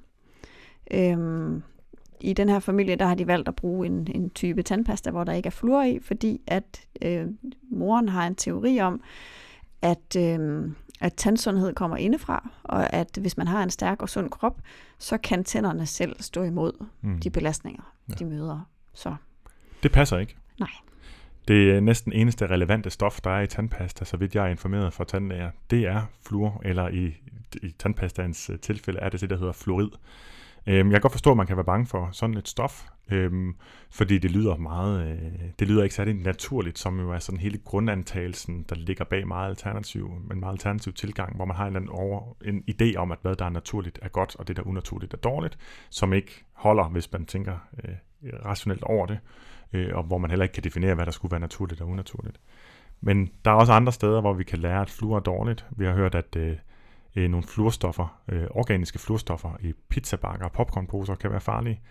Øhm, 0.91 1.63
I 2.21 2.33
den 2.33 2.49
her 2.49 2.59
familie, 2.59 2.95
der 2.95 3.05
har 3.05 3.15
de 3.15 3.27
valgt 3.27 3.47
at 3.47 3.55
bruge 3.55 3.85
en, 3.87 4.07
en 4.15 4.29
type 4.29 4.63
tandpasta, 4.63 5.11
hvor 5.11 5.23
der 5.23 5.33
ikke 5.33 5.47
er 5.47 5.51
fluor 5.51 5.83
i, 5.83 5.99
fordi 5.99 6.41
at 6.47 6.81
øh, 7.01 7.27
moren 7.71 8.09
har 8.09 8.27
en 8.27 8.35
teori 8.35 8.79
om, 8.79 9.01
at, 9.81 10.15
øh, 10.17 10.71
at 11.01 11.13
tandsundhed 11.13 11.73
kommer 11.73 11.97
indefra, 11.97 12.49
og 12.63 12.93
at 12.93 13.17
hvis 13.21 13.37
man 13.37 13.47
har 13.47 13.63
en 13.63 13.69
stærk 13.69 14.01
og 14.01 14.09
sund 14.09 14.29
krop, 14.29 14.61
så 14.97 15.17
kan 15.17 15.43
tænderne 15.43 15.85
selv 15.85 16.15
stå 16.19 16.43
imod 16.43 16.85
mm. 17.01 17.19
de 17.19 17.29
belastninger, 17.29 17.93
Ja. 18.09 18.13
de 18.13 18.25
møder. 18.25 18.69
Så 18.93 19.15
Det 19.83 19.91
passer 19.91 20.17
ikke. 20.17 20.35
Nej. 20.59 20.69
Det 21.47 21.71
er 21.71 21.79
næsten 21.79 22.13
eneste 22.13 22.47
relevante 22.47 22.89
stof, 22.89 23.21
der 23.21 23.31
er 23.31 23.41
i 23.41 23.47
tandpasta, 23.47 24.05
så 24.05 24.17
vidt 24.17 24.35
jeg 24.35 24.45
er 24.45 24.49
informeret 24.49 24.93
fra 24.93 25.03
tandlæger. 25.03 25.51
Det 25.69 25.85
er 25.85 26.01
fluor, 26.27 26.61
eller 26.65 26.87
i, 26.89 27.15
i 27.61 27.75
tandpastaens 27.79 28.49
øh, 28.49 28.59
tilfælde 28.59 28.99
er 28.99 29.09
det 29.09 29.21
det, 29.21 29.29
der 29.29 29.37
hedder 29.37 29.53
fluorid. 29.53 29.89
Øhm, 30.67 30.91
jeg 30.91 30.95
kan 30.95 31.01
godt 31.01 31.13
forstå, 31.13 31.31
at 31.31 31.37
man 31.37 31.47
kan 31.47 31.57
være 31.57 31.65
bange 31.65 31.85
for 31.85 32.09
sådan 32.11 32.37
et 32.37 32.47
stof, 32.47 32.83
øhm, 33.11 33.55
fordi 33.91 34.17
det 34.17 34.31
lyder 34.31 34.57
meget, 34.57 35.07
øh, 35.07 35.49
det 35.59 35.67
lyder 35.67 35.83
ikke 35.83 35.95
særlig 35.95 36.13
naturligt, 36.15 36.79
som 36.79 36.99
jo 36.99 37.11
er 37.11 37.19
sådan 37.19 37.39
hele 37.39 37.57
grundantagelsen, 37.57 38.65
der 38.69 38.75
ligger 38.75 39.05
bag 39.05 39.27
meget 39.27 39.49
alternativ, 39.49 40.11
men 40.27 40.39
meget 40.39 40.53
alternativ 40.53 40.93
tilgang, 40.93 41.35
hvor 41.35 41.45
man 41.45 41.55
har 41.55 41.63
en, 41.63 41.67
eller 41.67 41.79
anden 41.79 41.91
over, 41.91 42.35
en 42.45 42.63
idé 42.71 42.95
om, 42.95 43.11
at 43.11 43.17
hvad 43.21 43.35
der 43.35 43.45
er 43.45 43.49
naturligt 43.49 43.99
er 44.01 44.09
godt, 44.09 44.35
og 44.39 44.47
det 44.47 44.55
der 44.55 44.63
er 44.63 44.67
unaturligt 44.67 45.13
er 45.13 45.17
dårligt, 45.17 45.57
som 45.89 46.13
ikke 46.13 46.45
holder, 46.53 46.89
hvis 46.89 47.11
man 47.11 47.25
tænker 47.25 47.57
øh, 47.83 47.95
rationelt 48.45 48.83
over 48.83 49.05
det 49.05 49.19
øh, 49.73 49.95
og 49.95 50.03
hvor 50.03 50.17
man 50.17 50.29
heller 50.29 50.43
ikke 50.43 50.53
kan 50.53 50.63
definere, 50.63 50.95
hvad 50.95 51.05
der 51.05 51.11
skulle 51.11 51.31
være 51.31 51.41
naturligt 51.41 51.81
og 51.81 51.87
unaturligt. 51.87 52.39
Men 53.01 53.31
der 53.45 53.51
er 53.51 53.55
også 53.55 53.73
andre 53.73 53.91
steder, 53.91 54.21
hvor 54.21 54.33
vi 54.33 54.43
kan 54.43 54.59
lære, 54.59 54.81
at 54.81 54.89
fluor 54.89 55.15
er 55.15 55.19
dårligt. 55.19 55.65
Vi 55.71 55.85
har 55.85 55.93
hørt, 55.93 56.15
at 56.15 56.35
øh, 56.35 56.57
øh, 57.15 57.29
nogle 57.29 57.47
fluorstoffer, 57.47 58.21
øh, 58.27 58.47
organiske 58.49 58.99
fluorstoffer 58.99 59.57
i 59.61 59.73
pizzabakker 59.89 60.45
og 60.45 60.51
popcornposer 60.51 61.15
kan 61.15 61.31
være 61.31 61.41
farlige. 61.41 61.81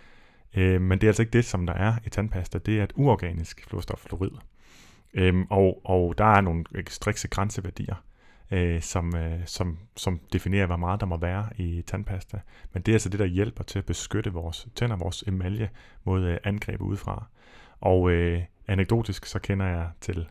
Øh, 0.55 0.81
men 0.81 1.01
det 1.01 1.07
er 1.07 1.09
altså 1.09 1.23
ikke 1.23 1.33
det, 1.33 1.45
som 1.45 1.67
der 1.67 1.75
er 1.75 1.95
i 2.07 2.09
tandpasta. 2.09 2.59
Det 2.59 2.81
er 2.81 2.85
et 2.85 2.93
uorganisk 2.97 3.69
fluorstof, 3.69 3.99
fluorid. 3.99 4.31
Øh, 5.15 5.35
og, 5.51 5.81
og 5.85 6.19
der 6.19 6.25
er 6.25 6.41
nogle 6.41 6.65
strikse 6.89 7.29
grænseværdier, 7.29 8.05
øh, 8.51 8.83
som, 8.83 9.17
øh, 9.17 9.41
som, 9.47 9.79
som 9.97 10.21
definerer, 10.33 10.67
hvor 10.67 10.77
meget 10.77 11.01
der 11.01 11.07
må 11.07 11.17
være 11.17 11.49
i 11.57 11.83
tandpasta. 11.87 12.41
Men 12.73 12.83
det 12.83 12.93
er 12.93 12.95
altså 12.95 13.09
det, 13.09 13.19
der 13.19 13.27
hjælper 13.27 13.65
til 13.65 13.79
at 13.79 13.87
beskytte 13.87 14.33
vores 14.33 14.69
tænder, 14.75 14.97
vores 14.97 15.25
emalje 15.27 15.71
mod 16.05 16.23
øh, 16.23 16.39
angreb 16.45 16.81
udefra. 16.81 17.27
Og 17.83 18.11
øh, 18.11 18.43
anekdotisk 18.69 19.27
så 19.27 19.39
kender 19.39 19.67
jeg 19.67 19.91
til 20.01 20.29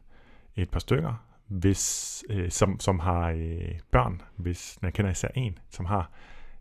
et 0.55 0.69
par 0.69 0.79
stykker, 0.79 1.25
hvis, 1.47 2.23
øh, 2.29 2.51
som, 2.51 2.79
som 2.79 2.99
har 2.99 3.29
øh, 3.29 3.79
børn, 3.91 4.21
hvis 4.35 4.79
jeg 4.81 4.93
kender 4.93 5.11
især 5.11 5.27
en, 5.35 5.59
som 5.69 5.85
har 5.85 6.11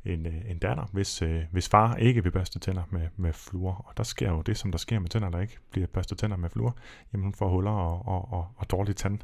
en, 0.05 0.26
øh, 0.26 0.51
en 0.51 0.59
datter, 0.59 0.84
hvis, 0.93 1.22
øh, 1.22 1.43
hvis 1.51 1.68
far 1.68 1.97
ikke 1.97 2.22
vil 2.22 2.30
børste 2.30 2.59
tænder 2.59 2.82
med, 2.91 3.09
med 3.16 3.32
fluor. 3.32 3.84
Og 3.88 3.97
der 3.97 4.03
sker 4.03 4.30
jo 4.30 4.43
det, 4.43 4.59
som 4.59 4.70
der 4.70 4.78
sker 4.78 4.99
med 4.99 5.09
tænder, 5.09 5.30
der 5.30 5.41
ikke 5.41 5.59
bliver 5.70 5.86
børstet 5.86 6.18
tænder 6.18 6.36
med 6.36 6.51
fluor. 6.51 6.76
Jamen 7.12 7.24
hun 7.24 7.34
får 7.34 7.49
huller 7.49 7.70
og, 7.70 8.09
og, 8.09 8.32
og, 8.32 8.49
og 8.57 8.70
dårlig 8.70 8.97
tand, 8.97 9.18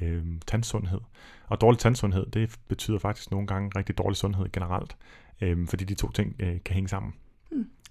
øh, 0.00 0.24
tandsundhed. 0.46 1.00
Og 1.46 1.60
dårlig 1.60 1.78
tandsundhed, 1.78 2.26
det 2.26 2.60
betyder 2.68 2.98
faktisk 2.98 3.30
nogle 3.30 3.46
gange 3.46 3.70
rigtig 3.76 3.98
dårlig 3.98 4.16
sundhed 4.16 4.52
generelt, 4.52 4.96
øh, 5.40 5.68
fordi 5.68 5.84
de 5.84 5.94
to 5.94 6.10
ting 6.10 6.36
øh, 6.38 6.62
kan 6.64 6.74
hænge 6.74 6.88
sammen. 6.88 7.14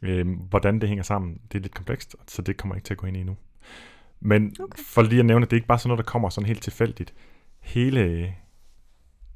Øh, 0.01 0.27
hvordan 0.49 0.79
det 0.81 0.89
hænger 0.89 1.03
sammen, 1.03 1.41
det 1.51 1.57
er 1.57 1.61
lidt 1.61 1.75
komplekst, 1.75 2.15
så 2.27 2.41
det 2.41 2.57
kommer 2.57 2.75
jeg 2.75 2.77
ikke 2.77 2.85
til 2.87 2.93
at 2.93 2.97
gå 2.97 3.07
ind 3.07 3.17
i 3.17 3.23
nu. 3.23 3.37
Men 4.19 4.55
Okay. 4.59 4.83
for 4.83 5.01
lige 5.01 5.19
at 5.19 5.25
nævne, 5.25 5.45
det 5.45 5.53
er 5.53 5.57
ikke 5.57 5.67
bare 5.67 5.79
sådan 5.79 5.87
noget, 5.89 6.05
der 6.05 6.11
kommer 6.11 6.29
sådan 6.29 6.47
helt 6.47 6.63
tilfældigt. 6.63 7.13
Hele 7.59 8.33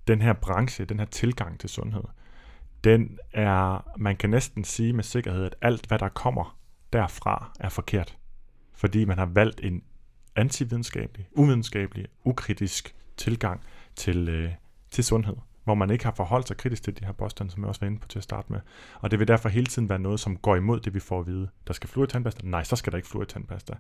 den 0.08 0.22
her 0.22 0.34
branche, 0.34 0.86
den 0.86 1.00
her 1.00 1.06
tilgang 1.06 1.60
til 1.60 1.70
sundhed, 1.70 2.04
den 2.84 3.20
er, 3.34 3.92
man 3.98 4.16
kan 4.16 4.30
næsten 4.30 4.64
sige 4.64 4.94
med 4.94 5.04
sikkerhed, 5.04 5.46
at 5.46 5.56
alt, 5.62 5.86
hvad 5.88 6.00
der 6.00 6.10
kommer 6.10 6.58
derfra, 6.94 7.52
er 7.60 7.70
forkert. 7.70 8.18
Fordi 8.74 9.06
man 9.06 9.18
har 9.18 9.26
valgt 9.26 9.62
en 9.64 9.84
antividenskabelig, 10.36 11.28
uvidenskabelig, 11.32 12.06
ukritisk 12.24 12.96
tilgang 13.18 13.62
til, 13.96 14.30
øh, 14.30 14.52
til 14.92 15.04
sundhed, 15.04 15.36
hvor 15.64 15.74
man 15.74 15.90
ikke 15.92 16.04
har 16.06 16.12
forholdt 16.12 16.48
sig 16.48 16.58
kritisk 16.58 16.84
til 16.84 17.00
de 17.00 17.06
her 17.06 17.12
påstande, 17.14 17.52
som 17.52 17.62
jeg 17.64 17.70
også 17.70 17.82
var 17.82 17.88
inde 17.88 18.00
på 18.00 18.08
til 18.08 18.20
at 18.20 18.24
starte 18.24 18.52
med. 18.52 18.60
Og 19.00 19.12
det 19.12 19.20
vil 19.20 19.28
derfor 19.28 19.50
hele 19.50 19.66
tiden 19.66 19.90
være 19.90 20.00
noget, 20.00 20.20
som 20.20 20.38
går 20.38 20.56
imod 20.56 20.80
det, 20.80 20.94
vi 20.94 21.00
får 21.00 21.20
at 21.20 21.28
vide. 21.28 21.50
Der 21.68 21.74
skal 21.74 21.90
fluor 21.90 22.04
i 22.06 22.08
tandpasta? 22.08 22.48
Nej, 22.48 22.64
så 22.64 22.76
skal 22.76 22.92
der 22.92 22.98
ikke 22.98 23.08
fluor 23.10 23.24
i 23.24 23.26
tandpasta. 23.26 23.74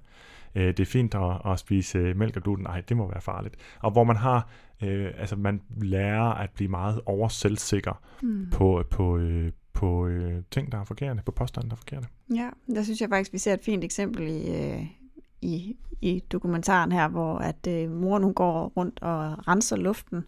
Øh, 0.55 0.67
det 0.67 0.79
er 0.79 0.85
fint 0.85 1.15
at, 1.15 1.51
at 1.51 1.59
spise 1.59 1.97
øh, 1.97 2.17
mælk 2.17 2.35
og 2.37 2.43
gluten? 2.43 2.63
Nej, 2.63 2.81
det 2.81 2.97
må 2.97 3.07
være 3.07 3.21
farligt. 3.21 3.55
Og 3.79 3.91
hvor 3.91 4.03
man 4.03 4.15
har, 4.15 4.49
øh, 4.83 5.11
altså 5.17 5.35
man 5.35 5.61
lærer 5.81 6.23
at 6.33 6.49
blive 6.49 6.69
meget 6.69 7.01
overselvsikker 7.05 8.01
Mm. 8.21 8.47
på, 8.51 8.83
på, 8.89 9.17
øh, 9.17 9.51
på 9.73 10.07
øh, 10.07 10.43
ting, 10.51 10.71
der 10.71 10.79
er 10.79 10.83
forkerte, 10.83 11.21
på 11.25 11.31
påstande, 11.31 11.69
der 11.69 11.75
er 11.75 11.77
forkerte. 11.77 12.07
Ja, 12.35 12.49
der 12.75 12.83
synes 12.83 13.01
jeg 13.01 13.09
faktisk, 13.09 13.33
vi 13.33 13.37
ser 13.37 13.53
et 13.53 13.59
fint 13.63 13.83
eksempel 13.83 14.27
i, 14.27 14.55
øh, 14.55 14.85
i, 15.41 15.75
i 16.01 16.23
dokumentaren 16.31 16.91
her, 16.91 17.07
hvor 17.07 17.37
at 17.37 17.67
øh, 17.67 17.91
moren 17.91 18.23
hun 18.23 18.33
går 18.33 18.67
rundt 18.77 18.99
og 19.01 19.47
renser 19.47 19.75
luften 19.75 20.23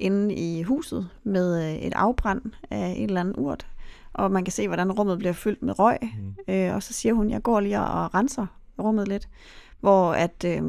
inde 0.00 0.34
i 0.34 0.62
huset 0.62 1.08
med 1.24 1.62
øh, 1.64 1.74
et 1.74 1.92
afbrand 1.96 2.42
af 2.70 2.94
et 2.96 3.02
eller 3.04 3.20
andet 3.20 3.34
urt. 3.38 3.66
Og 4.12 4.30
man 4.32 4.44
kan 4.44 4.52
se, 4.52 4.66
hvordan 4.66 4.92
rummet 4.92 5.18
bliver 5.18 5.32
fyldt 5.32 5.62
med 5.62 5.78
røg. 5.78 5.98
Mm. 6.02 6.54
Øh, 6.54 6.74
og 6.74 6.82
så 6.82 6.92
siger 6.92 7.12
hun, 7.14 7.30
jeg 7.30 7.42
går 7.42 7.60
lige 7.60 7.80
og 7.80 8.14
renser 8.14 8.46
rummet 8.78 9.08
lidt. 9.08 9.28
Hvor 9.80 10.12
at 10.12 10.44
øh, 10.46 10.62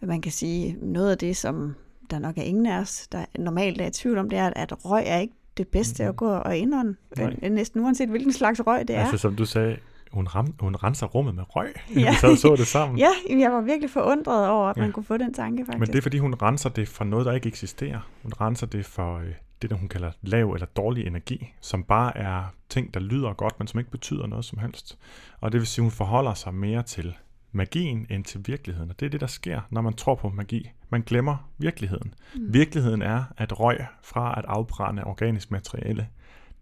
man 0.00 0.20
kan 0.20 0.32
sige, 0.32 0.76
noget 0.82 1.10
af 1.10 1.18
det, 1.18 1.36
som 1.36 1.74
der 2.10 2.18
nok 2.18 2.38
er 2.38 2.42
ingen 2.42 2.66
af 2.66 2.78
os, 2.80 3.08
der 3.12 3.24
normalt 3.38 3.80
er 3.80 3.86
i 3.86 3.90
tvivl 3.90 4.18
om, 4.18 4.30
det 4.30 4.38
er, 4.38 4.50
at 4.56 4.84
røg 4.84 5.02
er 5.06 5.18
ikke 5.18 5.34
det 5.56 5.68
bedste 5.68 6.02
Mhm. 6.02 6.08
at 6.08 6.16
gå 6.16 6.28
og 6.30 6.56
indånde. 6.56 6.94
Øh, 7.42 7.50
Næsten 7.52 7.80
uanset 7.80 8.08
hvilken 8.08 8.32
slags 8.32 8.60
røg 8.66 8.88
det 8.88 8.96
er. 8.96 9.00
Altså 9.00 9.18
som 9.18 9.36
du 9.36 9.44
sagde, 9.46 9.76
hun, 10.12 10.26
ram, 10.26 10.54
hun 10.60 10.76
renser 10.76 11.06
rummet 11.06 11.34
med 11.34 11.44
røg. 11.56 11.72
Ja. 11.96 12.10
Vi 12.10 12.16
sad 12.16 12.36
så 12.36 12.56
det 12.56 12.66
sammen. 12.66 12.98
Ja, 12.98 13.08
jeg 13.38 13.52
var 13.52 13.60
virkelig 13.60 13.90
forundret 13.90 14.48
over, 14.48 14.68
at 14.68 14.76
man 14.76 14.86
Ja. 14.86 14.92
kunne 14.92 15.04
få 15.04 15.16
den 15.16 15.34
tanke, 15.34 15.64
faktisk. 15.64 15.78
Men 15.78 15.86
det 15.88 15.94
er, 15.98 16.02
fordi 16.02 16.18
hun 16.18 16.34
renser 16.42 16.68
det 16.70 16.88
for 16.88 17.04
noget, 17.04 17.26
der 17.26 17.32
ikke 17.32 17.46
eksisterer. 17.48 18.00
Hun 18.22 18.32
renser 18.40 18.66
det 18.66 18.86
for 18.86 19.18
øh, 19.18 19.26
det, 19.62 19.70
der 19.70 19.76
hun 19.76 19.88
kalder 19.88 20.10
lav 20.22 20.50
eller 20.52 20.66
dårlig 20.66 21.06
energi, 21.06 21.52
som 21.60 21.82
bare 21.84 22.16
er 22.16 22.42
ting, 22.68 22.94
der 22.94 23.00
lyder 23.00 23.32
godt, 23.32 23.54
men 23.58 23.66
som 23.68 23.78
ikke 23.80 23.90
betyder 23.90 24.26
noget 24.26 24.44
som 24.44 24.58
helst. 24.58 24.98
Og 25.40 25.52
det 25.52 25.60
vil 25.60 25.66
sige, 25.66 25.82
hun 25.82 25.90
forholder 25.90 26.34
sig 26.34 26.54
mere 26.54 26.82
til 26.82 27.14
magien 27.52 28.06
end 28.10 28.24
til 28.24 28.40
virkeligheden. 28.46 28.90
Og 28.90 29.00
det 29.00 29.06
er 29.06 29.10
det, 29.10 29.20
der 29.20 29.26
sker, 29.26 29.60
når 29.70 29.80
man 29.80 29.92
tror 29.92 30.14
på 30.14 30.28
magi. 30.28 30.70
Man 30.90 31.02
glemmer 31.02 31.36
virkeligheden. 31.58 32.14
Mm. 32.34 32.40
Virkeligheden 32.54 33.02
er, 33.02 33.24
at 33.36 33.60
røg 33.60 33.78
fra 34.02 34.34
at 34.38 34.44
afbrænde 34.48 35.04
organisk 35.04 35.50
materiale, 35.50 36.06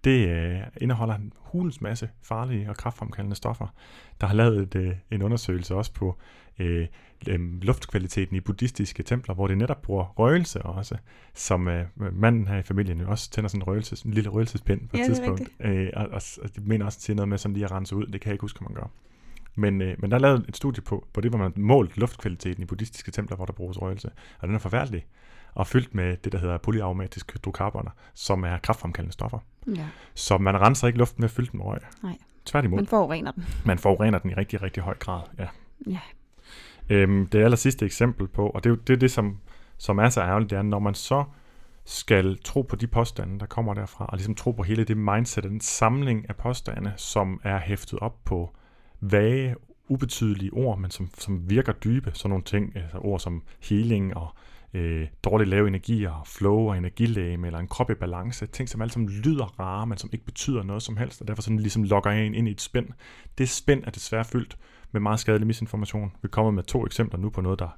det 0.07 0.29
øh, 0.29 0.61
indeholder 0.81 1.15
en 1.15 1.33
hulens 1.37 1.81
masse 1.81 2.09
farlige 2.23 2.71
og 2.71 2.77
kraftfremkaldende 2.77 3.37
stoffer. 3.37 3.67
Der 4.21 4.27
har 4.27 4.35
lavet 4.35 4.63
et, 4.63 4.75
øh, 4.75 4.93
en 5.11 5.23
undersøgelse 5.23 5.75
også 5.75 5.93
på 5.93 6.17
øh, 6.59 6.87
øh, 7.29 7.63
luftkvaliteten 7.63 8.37
i 8.37 8.41
buddhistiske 8.41 9.03
templer, 9.03 9.35
hvor 9.35 9.47
det 9.47 9.59
netop 9.59 9.83
bruger 9.83 10.05
røgelse 10.05 10.63
også, 10.63 10.97
som 11.35 11.69
øh, 11.69 11.85
manden 11.97 12.49
her 12.49 12.59
i 12.59 12.63
familien 12.63 13.01
også 13.01 13.31
tænder 13.31 13.49
sådan 13.49 13.61
en, 13.61 13.67
røgelse, 13.67 14.07
en 14.07 14.15
lille 14.15 14.31
røgelsespind 14.31 14.89
på 14.89 14.97
et 14.97 15.01
Ja, 15.01 15.05
det 15.05 15.17
tidspunkt. 15.17 15.51
Øh, 15.61 15.91
og, 15.95 16.09
og, 16.09 16.23
og 16.43 16.57
de 16.57 16.61
mener 16.61 16.85
også, 16.85 16.99
at 16.99 17.03
sige 17.03 17.17
noget 17.17 17.29
med 17.29 17.39
sådan 17.39 17.53
lige 17.55 17.65
at 17.65 17.73
rense 17.73 17.97
ud. 17.97 18.07
Det 18.07 18.21
kan 18.21 18.29
jeg 18.29 18.35
ikke 18.35 18.43
huske, 18.43 18.65
man 18.65 18.75
gør. 18.75 18.91
Men, 19.55 19.83
øh, 19.83 19.97
men 19.99 20.11
der 20.11 20.17
er 20.17 20.21
lavet 20.21 20.45
et 20.49 20.57
studie 20.57 20.83
på, 20.83 21.07
på 21.13 21.21
det, 21.21 21.31
hvor 21.31 21.39
man 21.39 21.53
har 21.53 21.61
målt 21.61 21.97
luftkvaliteten 21.97 22.63
i 22.63 22.67
buddhistiske 22.67 23.11
templer, 23.11 23.37
hvor 23.37 23.47
der 23.47 23.53
bruges 23.53 23.83
røgelse. 23.83 24.11
Og 24.39 24.49
den 24.49 24.55
er 24.55 24.59
forfærdelig 24.59 25.07
og 25.57 25.67
fyldt 25.67 25.95
med 25.95 26.17
det, 26.17 26.33
der 26.33 26.39
hedder 26.39 26.59
polyaromatisk 26.59 27.33
hydrokarboner, 27.33 27.91
som 28.15 28.45
er 28.45 28.59
kraftfremkaldende 28.59 29.13
stoffer. 29.13 29.39
Ja, 29.77 29.87
Så 30.15 30.39
man 30.39 30.61
renser 30.61 30.87
ikke 30.87 30.99
luften 30.99 31.23
med 31.23 31.29
at 31.29 31.31
fylde 31.31 31.51
den 31.51 31.59
med 31.59 31.67
røg. 31.67 31.79
Nej. 32.03 32.19
Tværtimod. 32.45 32.79
man 32.79 32.87
forurener 32.87 33.31
den. 33.31 33.45
Man 33.65 33.79
forurener 33.79 34.19
den 34.19 34.31
i 34.31 34.35
rigtig, 34.35 34.63
rigtig 34.63 34.83
høj 34.83 34.95
grad. 34.95 35.21
Ja. 35.39 35.47
Ja. 35.87 36.01
Øhm, 36.91 37.27
det 37.27 37.39
aller 37.45 37.57
sidste 37.57 37.85
eksempel 37.85 38.29
på, 38.29 38.49
og 38.49 38.65
det 38.65 38.71
er 38.71 38.75
jo 38.75 38.81
det, 38.87 38.93
er 38.93 38.99
det 38.99 39.11
som, 39.11 39.39
som 39.79 39.99
er 39.99 40.09
så 40.09 40.21
ærgerligt, 40.21 40.51
det 40.51 40.59
er, 40.59 40.63
når 40.63 40.79
man 40.79 40.95
så 40.95 41.25
skal 41.85 42.39
tro 42.45 42.63
på 42.63 42.77
de 42.77 42.87
påstande, 42.87 43.41
der 43.41 43.47
kommer 43.47 43.75
derfra, 43.75 44.07
og 44.07 44.17
ligesom 44.17 44.35
tro 44.35 44.53
på 44.53 44.63
hele 44.63 44.85
det 44.85 44.97
mindset, 44.97 45.45
den 45.45 45.61
samling 45.61 46.29
af 46.29 46.37
påstande, 46.37 46.93
som 46.97 47.41
er 47.45 47.59
hæftet 47.59 47.99
op 47.99 48.25
på 48.25 48.57
vage, 49.01 49.55
ubetydelige 49.89 50.53
ord, 50.53 50.79
men 50.79 50.91
som, 50.91 51.11
som 51.19 51.51
virker 51.51 51.73
dybe, 51.73 52.11
sådan 52.15 52.31
nogle 52.31 52.45
ting, 52.45 52.77
altså 52.77 52.99
ord 52.99 53.21
som 53.21 53.43
healing 53.63 54.17
og 54.17 54.29
øh, 54.75 55.07
dårlig 55.25 55.49
lave 55.49 55.69
energier, 55.69 56.11
og 56.11 56.27
flow 56.27 56.59
og 56.59 56.79
energilæge, 56.79 57.47
eller 57.47 57.59
en 57.59 57.69
krop 57.69 57.91
i 57.91 57.95
balance, 57.95 58.47
ting 58.47 58.69
som 58.69 58.83
alle 58.83 58.93
sammen 58.93 59.11
lyder 59.11 59.61
rare, 59.61 59.87
men 59.87 59.99
som 59.99 60.11
ikke 60.13 60.25
betyder 60.25 60.63
noget 60.63 60.83
som 60.83 60.97
helst, 60.97 61.21
og 61.21 61.29
derfor 61.29 61.43
sådan 61.43 61.59
ligesom 61.59 61.83
lokker 61.83 62.11
en 62.11 62.35
ind 62.35 62.49
i 62.49 62.51
et 62.51 62.61
spænd. 62.61 62.89
Det 63.39 63.49
spænd 63.49 63.85
er 63.85 63.91
desværre 63.91 64.25
fyldt 64.25 64.59
med 64.93 65.01
meget 65.01 65.21
skadelig 65.21 65.47
misinformation. 65.47 66.13
Vi 66.23 66.29
kommer 66.29 66.51
med 66.51 66.63
to 66.63 66.87
eksempler 66.87 67.21
nu 67.21 67.31
på 67.31 67.41
noget, 67.41 67.59
der 67.59 67.69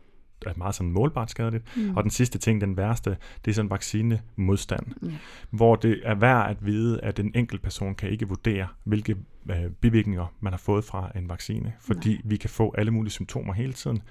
er 0.46 0.52
meget 0.56 0.74
sådan 0.74 0.92
målbart 0.92 1.30
skadeligt. 1.30 1.76
Mm. 1.76 1.96
Og 1.96 2.02
den 2.02 2.10
sidste 2.10 2.38
ting, 2.38 2.60
den 2.60 2.76
værste, 2.76 3.16
det 3.44 3.50
er 3.50 3.54
sådan 3.54 3.70
vaccinemodstand, 3.70 4.86
Ja. 5.02 5.10
hvor 5.50 5.76
det 5.76 6.00
er 6.04 6.14
værd 6.14 6.50
at 6.50 6.66
vide, 6.66 7.00
at 7.00 7.18
en 7.18 7.32
enkelt 7.34 7.62
person 7.62 7.94
kan 7.94 8.10
ikke 8.10 8.28
vurdere, 8.28 8.66
hvilke 8.84 9.16
øh, 9.50 9.70
bivirkninger 9.80 10.26
man 10.40 10.52
har 10.52 10.58
fået 10.58 10.84
fra 10.84 11.10
en 11.16 11.28
vaccine, 11.28 11.72
fordi 11.80 12.12
Nej. 12.12 12.22
vi 12.24 12.36
kan 12.36 12.50
få 12.50 12.74
alle 12.78 12.90
mulige 12.90 13.12
symptomer 13.12 13.52
hele 13.52 13.72
tiden 13.72 14.02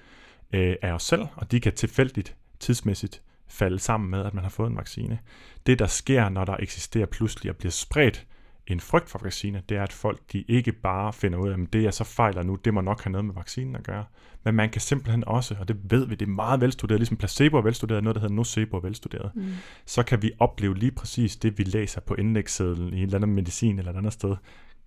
øh, 0.53 0.75
af 0.81 0.91
os 0.91 1.03
selv, 1.03 1.21
og 1.35 1.51
de 1.51 1.59
kan 1.59 1.73
tilfældigt, 1.73 2.35
tidsmæssigt 2.59 3.21
falde 3.47 3.79
sammen 3.79 4.09
med, 4.09 4.25
at 4.25 4.33
man 4.33 4.43
har 4.43 4.49
fået 4.49 4.69
en 4.69 4.77
vaccine. 4.77 5.19
Det, 5.65 5.79
der 5.79 5.87
sker, 5.87 6.29
når 6.29 6.45
der 6.45 6.57
eksisterer 6.59 7.05
pludselig 7.05 7.51
og 7.51 7.57
bliver 7.57 7.71
spredt 7.71 8.25
en 8.67 8.79
frygt 8.79 9.09
for 9.09 9.19
vaccine, 9.23 9.61
det 9.69 9.77
er, 9.77 9.83
at 9.83 9.93
folk 9.93 10.19
de 10.33 10.43
ikke 10.47 10.71
bare 10.71 11.13
finder 11.13 11.39
ud 11.39 11.49
af, 11.49 11.53
at 11.53 11.73
det 11.73 11.83
jeg 11.83 11.93
så 11.93 12.03
fejler 12.03 12.43
nu, 12.43 12.55
det 12.55 12.73
må 12.73 12.81
nok 12.81 13.03
have 13.03 13.11
noget 13.11 13.25
med 13.25 13.33
vaccinen 13.33 13.75
at 13.75 13.83
gøre. 13.83 14.05
Men 14.43 14.55
man 14.55 14.69
kan 14.69 14.81
simpelthen 14.81 15.23
også, 15.27 15.55
og 15.59 15.67
det 15.67 15.77
ved 15.83 16.07
vi, 16.07 16.15
det 16.15 16.27
er 16.27 16.31
meget 16.31 16.61
velstuderet, 16.61 16.99
ligesom 16.99 17.17
placebo 17.17 17.57
er 17.57 17.61
velstuderet, 17.61 18.03
noget 18.03 18.15
der 18.15 18.21
hedder 18.21 18.35
nocebo 18.35 18.77
er 18.77 18.81
velstuderet, 18.81 19.31
mm. 19.35 19.53
så 19.85 20.03
kan 20.03 20.21
vi 20.21 20.31
opleve 20.39 20.75
lige 20.75 20.91
præcis 20.91 21.35
det, 21.35 21.57
vi 21.57 21.63
læser 21.63 22.01
på 22.01 22.15
indlægssedlen 22.15 22.93
i 22.93 22.97
et 22.97 23.03
eller 23.03 23.17
andet 23.17 23.29
medicin 23.29 23.79
eller 23.79 23.91
et 23.91 23.97
andet 23.97 24.13
sted. 24.13 24.35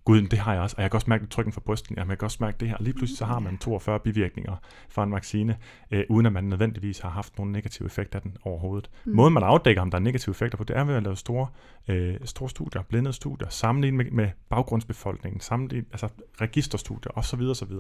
Gud, 0.05 0.23
det 0.23 0.39
har 0.39 0.53
jeg 0.53 0.63
også, 0.63 0.77
og 0.77 0.83
jeg 0.83 0.91
kan 0.91 0.97
også 0.97 1.11
mærke 1.11 1.23
det 1.23 1.31
trykken 1.31 1.53
fra 1.53 1.61
brysten, 1.61 1.99
og 1.99 2.09
jeg 2.09 2.19
kan 2.19 2.27
også 2.27 2.39
mærke 2.41 2.57
det 2.61 2.69
her. 2.69 2.77
Og 2.77 2.85
lige 2.85 2.95
pludselig 2.95 3.19
så 3.19 3.25
har 3.25 3.39
man 3.39 3.59
42 3.59 4.01
bivirkninger 4.01 4.57
fra 4.89 5.05
en 5.05 5.13
vaccine, 5.13 5.57
øh, 5.91 6.05
uden 6.09 6.27
at 6.27 6.33
man 6.33 6.45
nødvendigvis 6.45 6.99
har 6.99 7.09
haft 7.09 7.39
nogen 7.39 7.53
negativ 7.53 7.87
effekt 7.87 8.15
af 8.15 8.23
den 8.23 8.37
overhovedet. 8.45 8.91
Mm. 9.05 9.13
Måden 9.15 9.35
man 9.35 9.43
afdækker, 9.43 9.83
om 9.83 9.91
der 9.91 9.99
er 9.99 10.03
negative 10.03 10.33
effekter 10.33 10.59
på, 10.59 10.65
det 10.65 10.77
er 10.77 10.85
ved 10.85 10.95
at 10.95 11.03
lave 11.03 11.17
store, 11.17 11.47
øh, 11.89 12.17
store 12.25 12.49
studier, 12.49 12.83
blindede 12.83 13.13
studier, 13.13 13.49
sammenligne 13.49 13.97
med, 13.97 14.11
med 14.11 14.29
baggrundsbefolkningen, 14.49 15.41
sammenligne, 15.41 15.87
altså 15.93 16.09
registerstudier 16.41 17.19
osv. 17.19 17.41
osv. 17.41 17.73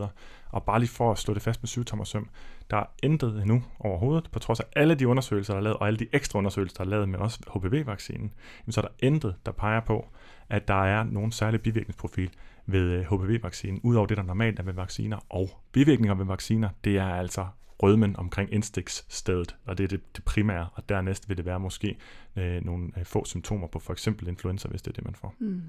Og 0.49 0.63
bare 0.63 0.79
lige 0.79 0.91
for 0.91 1.13
at 1.13 1.19
slå 1.19 1.35
det 1.35 1.43
fast 1.43 1.63
med 1.63 1.69
syvtommer 1.69 2.05
søm, 2.05 2.29
der 2.71 2.77
er 2.77 2.87
intet 3.03 3.43
endnu 3.43 3.63
overhovedet, 3.79 4.29
på 4.33 4.39
trods 4.39 4.61
af 4.61 4.65
alle 4.77 4.95
de 4.95 5.09
undersøgelser, 5.09 5.53
der 5.53 5.59
er 5.59 5.65
lavet, 5.65 5.77
og 5.77 5.87
alle 5.87 5.99
de 5.99 6.07
ekstra 6.13 6.39
undersøgelser, 6.39 6.77
der 6.77 6.85
er 6.85 6.89
lavet 6.89 7.09
med 7.09 7.19
også 7.19 7.41
HPV-vaccinen, 7.55 8.33
så 8.71 8.81
er 8.81 8.83
der 8.83 9.07
intet, 9.07 9.35
der 9.47 9.53
peger 9.53 9.81
på, 9.81 10.07
at 10.51 10.69
der 10.69 10.85
er 10.85 11.05
nogen 11.05 11.33
særlig 11.33 11.61
bivirkningsprofil 11.63 12.31
ved 12.67 12.81
øh, 12.81 13.05
HPV-vaccinen, 13.05 13.81
udover 13.83 14.07
det, 14.07 14.17
der 14.17 14.23
normalt 14.23 14.59
er 14.59 14.63
ved 14.63 14.73
vacciner. 14.73 15.19
Og 15.29 15.51
bivirkninger 15.73 16.15
ved 16.15 16.25
vacciner, 16.25 16.69
det 16.85 16.97
er 16.99 17.05
altså 17.05 17.47
rødmen 17.83 18.17
omkring 18.17 18.53
indstiksstedet, 18.55 19.57
og 19.67 19.79
det 19.79 19.85
er 19.85 19.89
det, 19.89 20.17
det 20.17 20.25
primære, 20.25 20.69
og 20.75 20.89
dernæst 20.89 21.29
vil 21.29 21.37
det 21.37 21.45
være 21.47 21.61
måske 21.61 21.97
øh, 22.37 22.65
nogle 22.65 22.89
øh, 22.99 23.05
få 23.05 23.25
symptomer 23.25 23.67
på 23.67 23.79
for 23.79 23.93
eksempel 23.93 24.29
influenza, 24.29 24.69
hvis 24.69 24.83
det 24.83 24.91
er 24.91 24.95
det, 24.95 25.05
man 25.05 25.15
får 25.15 25.35
Mm. 25.39 25.63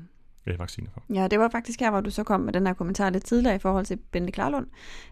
øh, 0.48 0.60
vacciner 0.60 0.90
for. 0.94 1.04
Ja, 1.14 1.28
det 1.28 1.40
var 1.40 1.50
faktisk 1.50 1.80
her, 1.80 1.92
hvor 1.92 2.02
du 2.02 2.10
så 2.10 2.24
kom 2.24 2.40
med 2.40 2.54
den 2.54 2.68
her 2.68 2.74
kommentar 2.74 3.10
lidt 3.10 3.26
tidligere 3.26 3.56
i 3.56 3.60
forhold 3.60 3.86
til 3.86 3.98
Bente 4.12 4.32
Klarlund, 4.32 4.68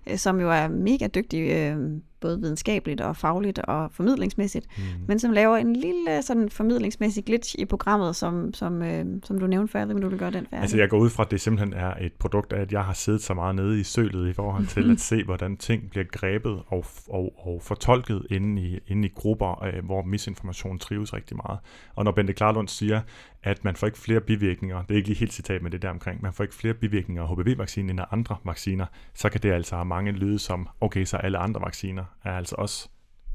øh, 0.08 0.18
som 0.18 0.40
jo 0.40 0.52
er 0.52 0.68
mega 0.68 1.08
dygtig, 1.08 1.52
øh, 1.52 2.02
både 2.22 2.40
videnskabeligt 2.40 3.02
og 3.02 3.16
fagligt 3.16 3.60
og 3.60 3.92
formidlingsmæssigt, 3.92 4.66
Mm. 4.78 4.84
men 5.08 5.20
som 5.20 5.32
laver 5.32 5.58
en 5.58 5.76
lille 5.76 6.22
sådan 6.22 6.50
formidlingsmæssig 6.50 7.26
glitch 7.26 7.56
i 7.60 7.66
programmet, 7.66 8.16
som, 8.16 8.54
som, 8.54 8.82
øh, 8.82 9.06
som 9.24 9.40
du 9.40 9.48
nævnte 9.48 9.72
før. 9.72 9.82
Om 9.82 10.02
du 10.02 10.10
vil 10.10 10.20
gøre 10.20 10.32
den 10.32 10.46
færdig. 10.50 10.62
Altså 10.62 10.78
jeg 10.78 10.90
går 10.90 10.98
ud 10.98 11.10
fra, 11.10 11.24
at 11.24 11.32
det 11.32 11.42
simpelthen 11.42 11.74
er 11.74 11.94
et 12.02 12.14
produkt 12.14 12.54
af, 12.54 12.62
at 12.62 12.72
jeg 12.72 12.84
har 12.84 12.94
siddet 12.94 13.22
så 13.22 13.34
meget 13.34 13.56
nede 13.56 13.80
i 13.80 13.84
sølet 13.84 14.30
i 14.30 14.34
forhold 14.34 14.68
til 14.68 14.92
at 14.92 15.00
se, 15.10 15.24
hvordan 15.24 15.58
ting 15.58 15.90
bliver 15.90 16.06
grebet 16.12 16.62
og, 16.68 16.86
og, 17.10 17.34
og 17.38 17.62
fortolket 17.62 18.26
inde 18.30 18.62
i, 18.62 18.80
inde 18.88 19.08
i 19.08 19.12
grupper, 19.16 19.64
øh, 19.64 19.86
hvor 19.86 20.02
misinformation 20.04 20.80
trives 20.80 21.14
rigtig 21.14 21.38
meget. 21.48 21.60
Og 21.96 22.06
når 22.06 22.12
Bente 22.12 22.34
Klarlund 22.34 22.68
siger, 22.68 23.02
at 23.44 23.64
man 23.64 23.76
får 23.76 23.88
ikke 23.88 24.00
flere 24.00 24.20
bivirkninger, 24.22 24.82
det 24.82 24.92
er 24.92 24.96
ikke 24.96 25.08
lige 25.10 25.20
helt 25.20 25.34
citat 25.34 25.62
med 25.62 25.72
det 25.72 25.82
der 25.82 25.90
omkring, 25.90 26.22
man 26.22 26.34
får 26.34 26.44
ikke 26.44 26.56
flere 26.56 26.74
bivirkninger 26.74 27.24
af 27.24 27.30
HPV-vaccinen 27.30 27.90
end 27.90 28.00
af 28.00 28.06
andre 28.12 28.36
vacciner, 28.46 28.86
så 29.14 29.30
kan 29.30 29.42
det 29.42 29.52
altså 29.52 29.76
have 29.76 29.86
mange 29.86 30.12
lyde 30.12 30.40
som, 30.40 30.68
okay, 30.82 31.06
så 31.06 31.18
alle 31.18 31.38
andre 31.38 31.62
vacciner 31.62 32.04
er 32.24 32.32
altså 32.32 32.56
også 32.56 32.90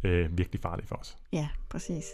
øh, 0.04 0.38
virkelig 0.38 0.60
farlige 0.60 0.86
for 0.86 0.96
os. 0.96 1.16
Ja, 1.32 1.48
præcis. 1.70 2.04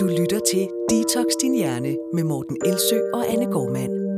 Du 0.00 0.04
lytter 0.06 0.40
til 0.52 0.68
Detox 0.90 1.26
Din 1.42 1.54
Hjerne 1.54 1.96
med 2.14 2.24
Morten 2.24 2.56
Elsø 2.64 2.98
og 3.14 3.32
Anne 3.32 3.46
Gormand. 3.52 4.08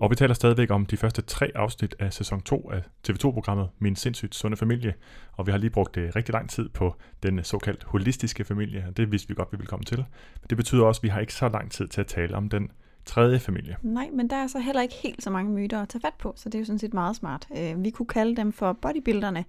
Og 0.00 0.10
vi 0.10 0.14
taler 0.14 0.34
stadigvæk 0.34 0.70
om 0.70 0.86
de 0.86 0.96
første 0.96 1.22
tre 1.22 1.50
afsnit 1.54 1.94
af 1.98 2.12
sæson 2.12 2.40
2 2.40 2.70
af 2.70 2.82
TV2-programmet 3.08 3.68
Min 3.78 3.96
sindssygt 3.96 4.34
sunde 4.34 4.56
familie. 4.56 4.94
Og 5.32 5.46
vi 5.46 5.50
har 5.50 5.58
lige 5.58 5.70
brugt 5.70 5.96
øh, 5.96 6.12
rigtig 6.16 6.32
lang 6.32 6.50
tid 6.50 6.68
på 6.68 6.94
den 7.22 7.44
såkaldt 7.44 7.84
holistiske 7.84 8.44
familie, 8.44 8.84
og 8.88 8.96
det 8.96 9.12
vidste 9.12 9.28
vi 9.28 9.34
godt, 9.34 9.52
vi 9.52 9.56
ville 9.56 9.68
komme 9.68 9.84
til. 9.84 9.98
Men 10.40 10.46
det 10.50 10.56
betyder 10.56 10.84
også, 10.84 10.98
at 10.98 11.02
vi 11.02 11.08
har 11.08 11.20
ikke 11.20 11.34
så 11.34 11.48
lang 11.48 11.70
tid 11.72 11.88
til 11.88 12.00
at 12.00 12.06
tale 12.06 12.36
om 12.36 12.48
den 12.48 12.70
tredje 13.06 13.38
familie. 13.38 13.76
Nej, 13.82 14.08
men 14.12 14.30
der 14.30 14.36
er 14.36 14.46
så 14.46 14.58
heller 14.58 14.82
ikke 14.82 14.94
helt 15.02 15.22
så 15.22 15.30
mange 15.30 15.50
myter 15.52 15.82
at 15.82 15.88
tage 15.88 16.00
fat 16.00 16.14
på, 16.18 16.32
så 16.36 16.48
det 16.48 16.54
er 16.54 16.58
jo 16.58 16.64
sådan 16.64 16.78
set 16.78 16.94
meget 16.94 17.16
smart. 17.16 17.48
Øh, 17.58 17.84
Vi 17.84 17.90
kunne 17.90 18.06
kalde 18.06 18.36
dem 18.36 18.52
for 18.52 18.72
bodybuilderne, 18.72 19.44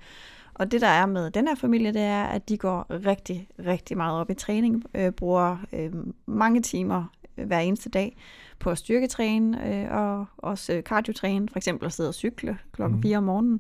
og 0.53 0.72
det 0.72 0.82
der 0.82 0.88
er 0.88 1.05
med 1.05 1.32
den 1.32 1.47
her 1.47 1.55
familie, 1.55 1.93
det 1.93 2.01
er, 2.01 2.24
at 2.24 2.49
de 2.49 2.58
går 2.58 2.86
rigtig, 3.08 3.47
rigtig 3.66 3.97
meget 3.97 4.20
op 4.20 4.30
i 4.30 4.34
træning, 4.34 4.84
øh, 4.93 5.12
bruger 5.12 5.58
øh, 5.74 5.91
mange 6.26 6.62
timer 6.62 7.03
øh, 7.38 7.45
hver 7.47 7.60
eneste 7.60 7.89
dag 7.89 8.18
på 8.60 8.70
at 8.70 8.78
styrketræne 8.78 9.68
øh, 9.76 9.91
og 9.97 10.26
også 10.38 10.74
øh, 10.74 10.84
cardiotræne, 10.84 11.47
for 11.51 11.58
eksempel 11.58 11.86
at 11.86 11.93
sidde 11.93 12.10
og 12.10 12.14
cykle 12.14 12.58
klokken 12.72 12.95
Mhm. 12.95 13.03
4 13.03 13.18
om 13.18 13.24
morgenen. 13.24 13.60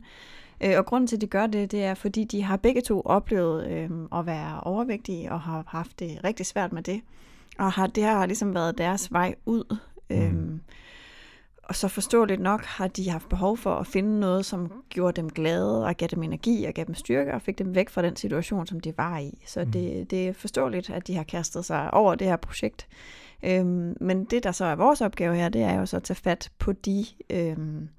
Øh, 0.63 0.73
og 0.77 0.85
grunden 0.85 1.07
til, 1.07 1.15
at 1.15 1.21
de 1.21 1.27
gør 1.27 1.47
det, 1.47 1.71
det 1.71 1.83
er, 1.83 1.93
fordi 1.93 2.23
de 2.23 2.43
har 2.43 2.57
begge 2.57 2.81
to 2.81 3.01
oplevet 3.01 3.67
øh, 3.67 3.89
at 4.19 4.25
være 4.25 4.59
overvægtige 4.59 5.31
og 5.31 5.41
har 5.41 5.63
haft 5.67 5.99
det 5.99 6.19
rigtig 6.23 6.45
svært 6.45 6.73
med 6.73 6.83
det. 6.83 7.01
Og 7.59 7.71
har, 7.71 7.87
det 7.87 8.03
har 8.03 8.25
ligesom 8.25 8.55
været 8.55 8.77
deres 8.77 9.11
vej 9.13 9.35
ud. 9.45 9.77
Mm. 10.09 10.15
Øhm, 10.15 10.61
og 11.63 11.75
så 11.75 11.87
forståeligt 11.87 12.41
nok 12.41 12.65
har 12.65 12.87
de 12.87 13.09
haft 13.09 13.29
behov 13.29 13.57
for 13.57 13.75
at 13.75 13.87
finde 13.87 14.19
noget, 14.19 14.45
som 14.45 14.71
gjorde 14.89 15.21
dem 15.21 15.29
glade 15.29 15.85
og 15.85 15.95
gav 15.95 16.07
dem 16.07 16.23
energi 16.23 16.65
og 16.65 16.73
gav 16.73 16.85
dem 16.85 16.95
styrke 16.95 17.33
og 17.33 17.41
fik 17.41 17.57
dem 17.59 17.75
væk 17.75 17.89
fra 17.89 18.01
den 18.01 18.15
situation, 18.15 18.67
som 18.67 18.79
de 18.79 18.93
var 18.97 19.17
i. 19.17 19.43
Så 19.45 19.65
Mm. 19.65 19.71
det, 19.71 20.11
det 20.11 20.27
er 20.27 20.33
forståeligt, 20.33 20.89
at 20.89 21.07
de 21.07 21.15
har 21.15 21.23
kastet 21.23 21.65
sig 21.65 21.93
over 21.93 22.15
det 22.15 22.27
her 22.27 22.35
projekt. 22.35 22.87
Øhm, 23.43 23.97
men 24.01 24.25
det, 24.25 24.43
der 24.43 24.51
så 24.51 24.65
er 24.65 24.75
vores 24.75 25.01
opgave 25.01 25.35
her, 25.35 25.49
det 25.49 25.61
er 25.61 25.79
jo 25.79 25.85
så 25.85 25.97
at 25.97 26.03
tage 26.03 26.15
fat 26.15 26.51
på 26.59 26.71
de 26.71 27.05
øhm, 27.29 27.89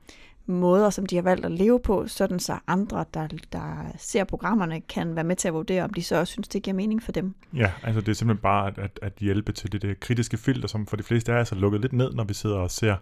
måder, 0.48 0.90
som 0.90 1.06
de 1.06 1.14
har 1.14 1.22
valgt 1.22 1.46
at 1.46 1.52
leve 1.52 1.80
på, 1.80 2.06
sådan 2.06 2.38
så 2.38 2.58
andre, 2.66 3.04
der, 3.14 3.28
der 3.52 3.92
ser 3.98 4.24
programmerne, 4.24 4.80
kan 4.80 5.16
være 5.16 5.24
med 5.24 5.36
til 5.36 5.48
at 5.48 5.54
vurdere, 5.54 5.84
om 5.84 5.94
de 5.94 6.02
så 6.02 6.16
også 6.16 6.32
synes, 6.32 6.48
det 6.48 6.62
giver 6.62 6.74
mening 6.74 7.02
for 7.02 7.12
dem. 7.12 7.34
Ja, 7.54 7.72
altså 7.82 8.00
det 8.00 8.08
er 8.08 8.14
simpelthen 8.14 8.42
bare 8.42 8.66
at, 8.66 8.78
at, 8.78 8.98
at 9.02 9.12
hjælpe 9.18 9.52
til 9.52 9.72
det, 9.72 9.82
der 9.82 9.94
kritiske 10.00 10.36
filter, 10.36 10.68
som 10.68 10.86
for 10.86 10.96
de 10.96 11.02
fleste 11.02 11.32
er 11.32 11.38
altså 11.38 11.54
lukket 11.54 11.80
lidt 11.80 11.92
ned, 11.92 12.12
når 12.12 12.24
vi 12.24 12.34
sidder 12.34 12.56
og 12.56 12.70
ser, 12.70 12.96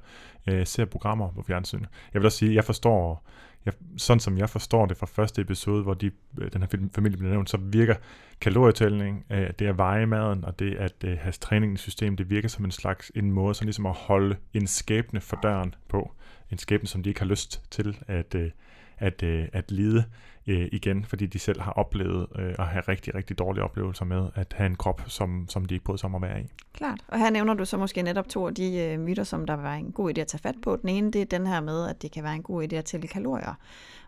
øh, 0.47 0.67
ser 0.67 0.85
programmer 0.85 1.33
på 1.33 1.43
fjernsyn. 1.43 1.85
Jeg 2.15 2.21
vil 2.21 2.27
også 2.27 2.39
sige, 2.39 2.55
jeg 2.55 2.65
forstår, 2.65 3.25
jeg, 3.67 3.75
sådan 3.97 4.21
som 4.21 4.39
jeg 4.39 4.51
forstår 4.51 4.87
det 4.87 4.97
fra 4.97 5.07
første 5.07 5.43
episode, 5.43 5.83
hvor 5.83 5.95
de, 5.95 6.11
øh, 6.39 6.53
den 6.53 6.63
her 6.63 6.89
familie 6.95 7.19
bliver 7.19 7.31
nævnt, 7.31 7.51
så 7.51 7.57
virker 7.57 7.95
kalorietælling, 8.41 9.25
øh, 9.31 9.51
det 9.59 9.67
at 9.67 9.79
veje 9.79 10.07
maden, 10.07 10.45
og 10.45 10.59
det 10.59 10.75
at 10.75 11.05
øh, 11.05 11.19
have 11.19 11.33
træningssystem, 11.33 12.17
det 12.17 12.31
virker 12.31 12.49
som 12.49 12.65
en 12.65 12.71
slags 12.71 13.13
en 13.15 13.31
måde, 13.31 13.55
så 13.55 13.65
ligesom 13.65 13.87
at 13.87 13.95
holde 13.95 14.37
en 14.55 14.67
skæbne 14.67 15.21
for 15.21 15.39
døren 15.43 15.75
på. 15.89 16.13
En 16.51 16.59
skæbne, 16.59 16.89
som 16.89 17.03
de 17.03 17.09
ikke 17.09 17.21
har 17.21 17.27
lyst 17.27 17.63
til 17.71 17.99
at, 18.07 18.35
øh, 18.35 18.51
at, 18.99 19.23
at, 19.23 19.51
at 19.53 19.71
lide 19.71 20.05
øh, 20.47 20.69
igen, 20.73 21.05
fordi 21.05 21.27
de 21.27 21.39
selv 21.39 21.61
har 21.61 21.73
oplevet 21.73 22.27
øh, 22.39 22.55
at 22.59 22.67
have 22.67 22.83
rigtig, 22.89 23.15
rigtig 23.15 23.39
dårlige 23.39 23.65
oplevelser 23.65 24.05
med 24.05 24.29
at 24.35 24.55
have 24.57 24.67
en 24.67 24.77
krop, 24.77 25.03
som, 25.07 25.47
som 25.49 25.65
de 25.65 25.75
ikke 25.75 25.85
bryder 25.85 25.97
sig 25.97 26.07
om 26.07 26.15
at 26.15 26.23
være 26.23 26.41
i. 26.41 26.45
Klart. 26.73 27.01
Og 27.09 27.19
her 27.19 27.31
nævner 27.31 27.55
du 27.55 27.65
så 27.65 27.77
måske 27.77 28.03
netop 28.03 28.29
to 28.29 28.47
af 28.47 28.55
de 28.55 28.79
øh, 28.79 29.01
myter, 29.01 29.25
som 29.25 29.47
der 29.47 29.55
var 29.55 29.75
en 29.75 29.93
god 29.93 30.19
idé 30.19 30.21
at 30.21 30.27
tage 30.27 30.41
fat 30.43 30.55
på. 30.63 30.77
Den 30.77 30.89
ene, 30.89 31.11
det 31.11 31.21
er 31.21 31.39
den 31.39 31.47
her 31.47 31.61
med, 31.61 31.89
at 31.89 32.03
det 32.03 32.13
kan 32.13 32.25
være 32.25 32.35
en 32.35 32.43
god 32.43 32.73
idé 32.73 32.77
at 32.77 32.85
tælle 32.85 33.09
kalorier. 33.09 33.55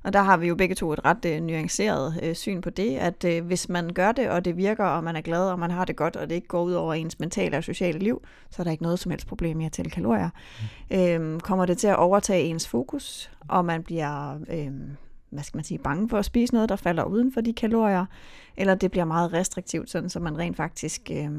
Og 0.02 0.12
der 0.12 0.22
har 0.22 0.36
vi 0.36 0.48
jo 0.48 0.54
begge 0.54 0.74
to 0.74 0.92
et 0.92 1.04
ret 1.04 1.24
øh, 1.24 1.40
nuanceret 1.40 2.20
øh, 2.22 2.34
syn 2.34 2.60
på 2.60 2.70
det, 2.70 2.96
at 2.96 3.24
øh, 3.24 3.46
hvis 3.46 3.68
man 3.68 3.92
gør 3.92 4.12
det, 4.12 4.30
og 4.30 4.44
det 4.44 4.56
virker, 4.56 4.84
og 4.84 5.04
man 5.04 5.16
er 5.16 5.20
glad, 5.20 5.50
og 5.50 5.58
man 5.58 5.70
har 5.70 5.84
det 5.84 5.96
godt, 5.96 6.16
og 6.16 6.28
det 6.28 6.34
ikke 6.34 6.48
går 6.48 6.62
ud 6.62 6.72
over 6.72 6.94
ens 6.94 7.18
mentale 7.18 7.56
og 7.56 7.64
sociale 7.64 7.98
liv, 7.98 8.22
så 8.50 8.62
er 8.62 8.64
der 8.64 8.70
ikke 8.70 8.82
noget 8.82 8.98
som 8.98 9.10
helst 9.10 9.26
problem 9.26 9.60
i 9.60 9.66
at 9.66 9.72
tælle 9.72 9.90
kalorier. 9.90 10.30
Mm. 10.90 10.96
Øhm, 10.96 11.40
kommer 11.40 11.66
det 11.66 11.78
til 11.78 11.88
at 11.88 11.96
overtage 11.96 12.42
ens 12.42 12.68
fokus, 12.68 13.30
og 13.48 13.64
man 13.64 13.82
bliver... 13.82 14.38
Øh, 14.50 14.70
hvad 15.30 15.42
skal 15.42 15.58
man 15.58 15.64
sige, 15.64 15.78
bange 15.78 16.08
for 16.08 16.18
at 16.18 16.24
spise 16.24 16.54
noget, 16.54 16.68
der 16.68 16.76
falder 16.76 17.04
uden 17.04 17.32
for 17.32 17.40
de 17.40 17.52
kalorier, 17.52 18.06
eller 18.56 18.74
det 18.74 18.90
bliver 18.90 19.04
meget 19.04 19.32
restriktivt, 19.32 19.90
sådan 19.90 20.10
så 20.10 20.20
man 20.20 20.38
rent 20.38 20.56
faktisk 20.56 21.10
øh, 21.10 21.30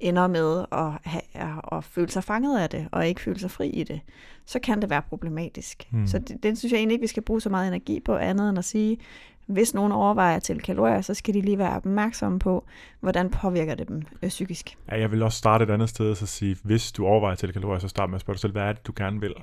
ender 0.00 0.26
med 0.26 0.64
at, 0.72 1.10
have, 1.10 1.76
at 1.76 1.84
føle 1.84 2.10
sig 2.10 2.24
fanget 2.24 2.58
af 2.58 2.70
det, 2.70 2.88
og 2.92 3.06
ikke 3.06 3.20
føle 3.20 3.38
sig 3.38 3.50
fri 3.50 3.68
i 3.68 3.84
det, 3.84 4.00
så 4.46 4.58
kan 4.58 4.82
det 4.82 4.90
være 4.90 5.02
problematisk. 5.02 5.88
Mm. 5.90 6.06
Så 6.06 6.18
det, 6.18 6.42
den 6.42 6.56
synes 6.56 6.72
jeg 6.72 6.78
egentlig 6.78 6.94
ikke, 6.94 7.02
vi 7.02 7.08
skal 7.08 7.22
bruge 7.22 7.40
så 7.40 7.50
meget 7.50 7.68
energi 7.68 8.00
på 8.00 8.16
andet 8.16 8.48
end 8.48 8.58
at 8.58 8.64
sige, 8.64 8.98
hvis 9.46 9.74
nogen 9.74 9.92
overvejer 9.92 10.38
til 10.38 10.60
kalorier, 10.60 11.00
så 11.00 11.14
skal 11.14 11.34
de 11.34 11.40
lige 11.40 11.58
være 11.58 11.76
opmærksomme 11.76 12.38
på, 12.38 12.64
hvordan 13.00 13.30
påvirker 13.30 13.74
det 13.74 13.88
dem 13.88 14.02
øh, 14.22 14.28
psykisk. 14.28 14.78
Ja, 14.90 15.00
jeg 15.00 15.10
vil 15.10 15.22
også 15.22 15.38
starte 15.38 15.64
et 15.64 15.70
andet 15.70 15.88
sted 15.88 16.10
og 16.10 16.16
sige, 16.16 16.56
hvis 16.62 16.92
du 16.92 17.06
overvejer 17.06 17.34
til 17.34 17.52
kalorier, 17.52 17.78
så 17.78 17.88
start 17.88 18.10
med 18.10 18.14
at 18.14 18.20
spørge 18.20 18.34
dig 18.34 18.40
selv, 18.40 18.52
hvad 18.52 18.62
er 18.62 18.72
det, 18.72 18.86
du 18.86 18.92
gerne 18.96 19.20
vil? 19.20 19.34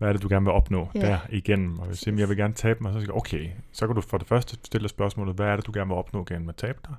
Hvad 0.00 0.08
er 0.08 0.12
det, 0.12 0.22
du 0.22 0.28
gerne 0.28 0.46
vil 0.46 0.52
opnå 0.52 0.88
yeah. 0.96 1.06
der 1.06 1.18
igennem? 1.28 1.78
Og 1.78 1.86
hvis 1.86 2.06
jeg 2.06 2.28
vil 2.28 2.36
gerne 2.36 2.54
tabe 2.54 2.82
mig, 2.82 2.92
så 2.92 2.98
siger 3.00 3.12
jeg, 3.12 3.16
okay, 3.16 3.50
så 3.72 3.86
kan 3.86 3.96
du 3.96 4.00
for 4.00 4.18
det 4.18 4.26
første 4.26 4.56
stille 4.64 4.88
spørgsmålet, 4.88 5.36
hvad 5.36 5.46
er 5.46 5.56
det, 5.56 5.66
du 5.66 5.72
gerne 5.74 5.88
vil 5.88 5.96
opnå 5.96 6.24
gennem 6.24 6.48
at 6.48 6.56
tabe 6.56 6.78
dig? 6.88 6.94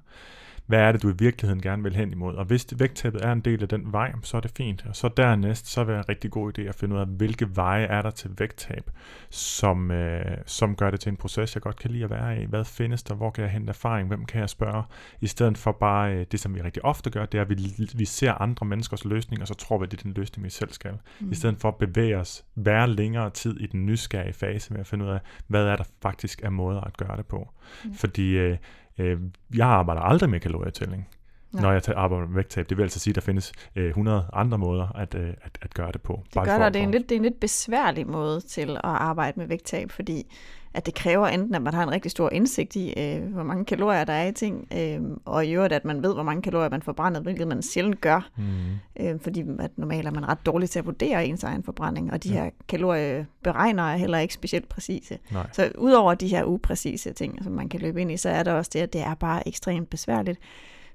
Hvad 0.66 0.80
er 0.80 0.92
det, 0.92 1.04
du 1.04 1.10
i 1.10 1.16
virkeligheden 1.20 1.62
gerne 1.62 1.84
vil 1.84 1.96
hen 1.96 2.12
imod? 2.12 2.36
Og 2.36 2.46
hvis 2.46 2.68
vægttabet 2.78 3.26
er 3.26 3.32
en 3.32 3.40
del 3.40 3.62
af 3.62 3.70
den 3.70 3.92
vej, 3.92 4.12
så 4.24 4.38
er 4.38 4.42
det 4.42 4.52
fint. 4.58 4.86
Og 4.90 4.96
så 4.96 5.10
dernæst, 5.18 5.68
så 5.68 5.84
vil 5.84 5.96
det 5.96 6.00
en 6.00 6.10
rigtig 6.10 6.32
god 6.32 6.60
idé 6.60 6.62
at 6.62 6.76
finde 6.76 6.96
ud 6.96 7.00
af, 7.00 7.06
hvilke 7.08 7.56
veje 7.56 7.86
er 7.86 8.02
der 8.02 8.10
til 8.10 8.32
vægttab, 8.38 8.92
som, 9.30 9.92
øh, 9.92 10.38
som 10.46 10.76
gør 10.76 10.92
det 10.92 11.00
til 11.00 11.10
en 11.10 11.18
proces, 11.18 11.56
jeg 11.56 11.62
godt 11.62 11.80
kan 11.80 11.92
lide 11.92 12.04
at 12.04 12.10
være 12.10 12.42
i. 12.42 12.46
Hvad 12.46 12.66
findes 12.66 13.04
der? 13.04 13.16
Hvor 13.16 13.30
kan 13.30 13.44
jeg 13.44 13.52
hente 13.52 13.70
erfaring? 13.70 14.08
Hvem 14.08 14.26
kan 14.26 14.42
jeg 14.42 14.50
spørge? 14.50 14.84
I 15.22 15.28
stedet 15.28 15.58
for 15.58 15.72
bare 15.72 16.14
øh, 16.14 16.26
det, 16.32 16.40
som 16.40 16.56
vi 16.56 16.62
rigtig 16.62 16.86
ofte 16.86 17.10
gør, 17.10 17.26
det 17.26 17.38
er, 17.38 17.42
at 17.42 17.50
vi, 17.50 17.56
vi 17.96 18.06
ser 18.06 18.34
andre 18.34 18.66
menneskers 18.66 19.06
løsning, 19.06 19.42
og 19.42 19.48
så 19.48 19.54
tror 19.54 19.78
vi, 19.78 19.84
at 19.84 19.92
det 19.92 20.00
er 20.00 20.04
den 20.04 20.14
løsning, 20.14 20.46
vi 20.46 20.50
selv 20.50 20.72
skal. 20.72 20.94
Mm. 21.20 21.32
I 21.32 21.36
stedet 21.36 21.58
for 21.60 21.68
at 21.68 21.76
bevæge 21.76 22.18
os, 22.18 22.46
være 22.56 22.90
længere 22.90 23.30
tid 23.30 23.60
i 23.60 23.66
den 23.66 23.86
nysgerrige 23.86 24.34
fase 24.34 24.74
med 24.74 24.80
at 24.80 24.88
finde 24.88 25.06
ud 25.06 25.10
af, 25.10 25.20
hvad 25.48 25.66
er 25.66 25.76
der 25.76 25.84
faktisk 26.02 26.44
er 26.44 26.50
måder 26.50 26.82
at 26.82 26.98
gøre 26.98 27.18
det 27.18 27.26
på. 27.26 27.50
Mm. 27.86 27.94
Fordi 27.94 28.38
øh, 28.38 28.58
Øh, 28.98 29.20
jeg 29.56 29.68
arbejder 29.68 30.02
aldrig 30.02 30.30
med 30.30 30.40
kalorietælling, 30.40 31.08
Nej. 31.52 31.62
når 31.62 31.72
jeg 31.72 31.82
arbejder 31.96 32.28
med 32.28 32.36
vægttab. 32.36 32.70
Det 32.70 32.78
vil 32.78 32.84
altså 32.84 33.00
sige, 33.00 33.12
at 33.12 33.16
der 33.16 33.22
findes 33.22 33.52
øh, 33.76 33.88
100 33.90 34.26
andre 34.34 34.58
måder 34.58 34.88
at, 34.96 35.16
øh, 35.16 35.30
at, 35.42 35.58
at 35.62 35.74
gøre 35.74 35.92
det 35.92 36.02
på. 36.02 36.24
Det 36.34 36.44
gør 36.44 36.58
der, 36.58 36.70
det 36.70 36.80
er, 36.80 36.84
en 36.84 36.92
lidt, 36.92 37.10
det 37.10 37.16
er 37.16 37.20
en 37.20 37.24
lidt 37.24 37.40
besværlig 37.40 38.08
måde 38.08 38.42
til 38.42 38.70
at 38.70 38.80
arbejde 38.84 39.40
med 39.40 39.48
vægttab, 39.48 39.92
fordi 39.92 40.34
at 40.74 40.86
det 40.86 40.96
kræver 40.96 41.28
enten, 41.28 41.56
at 41.56 41.62
man 41.62 41.74
har 41.74 41.84
en 41.84 41.92
rigtig 41.92 42.12
stor 42.12 42.30
indsigt 42.30 42.76
i, 42.76 42.94
øh, 42.98 43.34
hvor 43.34 43.44
mange 43.44 43.66
kalorier 43.66 44.04
der 44.04 44.14
er 44.14 44.28
i 44.28 44.32
ting, 44.32 44.68
øh, 44.78 45.02
og 45.26 45.46
i 45.46 45.52
øvrigt, 45.52 45.74
at 45.74 45.86
man 45.86 46.04
ved, 46.04 46.14
hvor 46.14 46.24
mange 46.24 46.42
kalorier 46.42 46.70
man 46.70 46.82
forbrænder, 46.82 47.22
hvilket 47.22 47.48
man 47.48 47.62
sjældent 47.62 48.02
gør, 48.02 48.30
mm. 48.38 49.06
øh, 49.06 49.20
fordi 49.20 49.44
at 49.60 49.72
normalt 49.78 50.08
er 50.08 50.12
man 50.12 50.28
ret 50.28 50.46
dårlig 50.46 50.70
til 50.70 50.80
at 50.80 50.86
vurdere 50.86 51.26
ens 51.26 51.44
egen 51.44 51.64
forbrænding, 51.64 52.14
og 52.14 52.24
de 52.24 52.30
ja. 52.30 52.44
her 52.44 52.50
kalorieberegnere 52.68 53.94
er 53.94 53.98
heller 53.98 54.18
ikke 54.18 54.34
specielt 54.34 54.70
præcise. 54.70 55.18
Nej. 55.32 55.48
Så 55.54 55.72
udover 55.78 56.14
de 56.14 56.28
her 56.28 56.44
upræcise 56.44 57.14
ting, 57.14 57.44
som 57.44 57.54
man 57.54 57.70
kan 57.70 57.80
løbe 57.80 58.02
ind 58.02 58.12
i, 58.12 58.18
så 58.18 58.30
er 58.30 58.44
der 58.44 58.54
også 58.54 58.72
det, 58.74 58.80
at 58.80 58.94
det 58.94 59.02
er 59.02 59.16
bare 59.16 59.48
ekstremt 59.48 59.90
besværligt. 59.90 60.40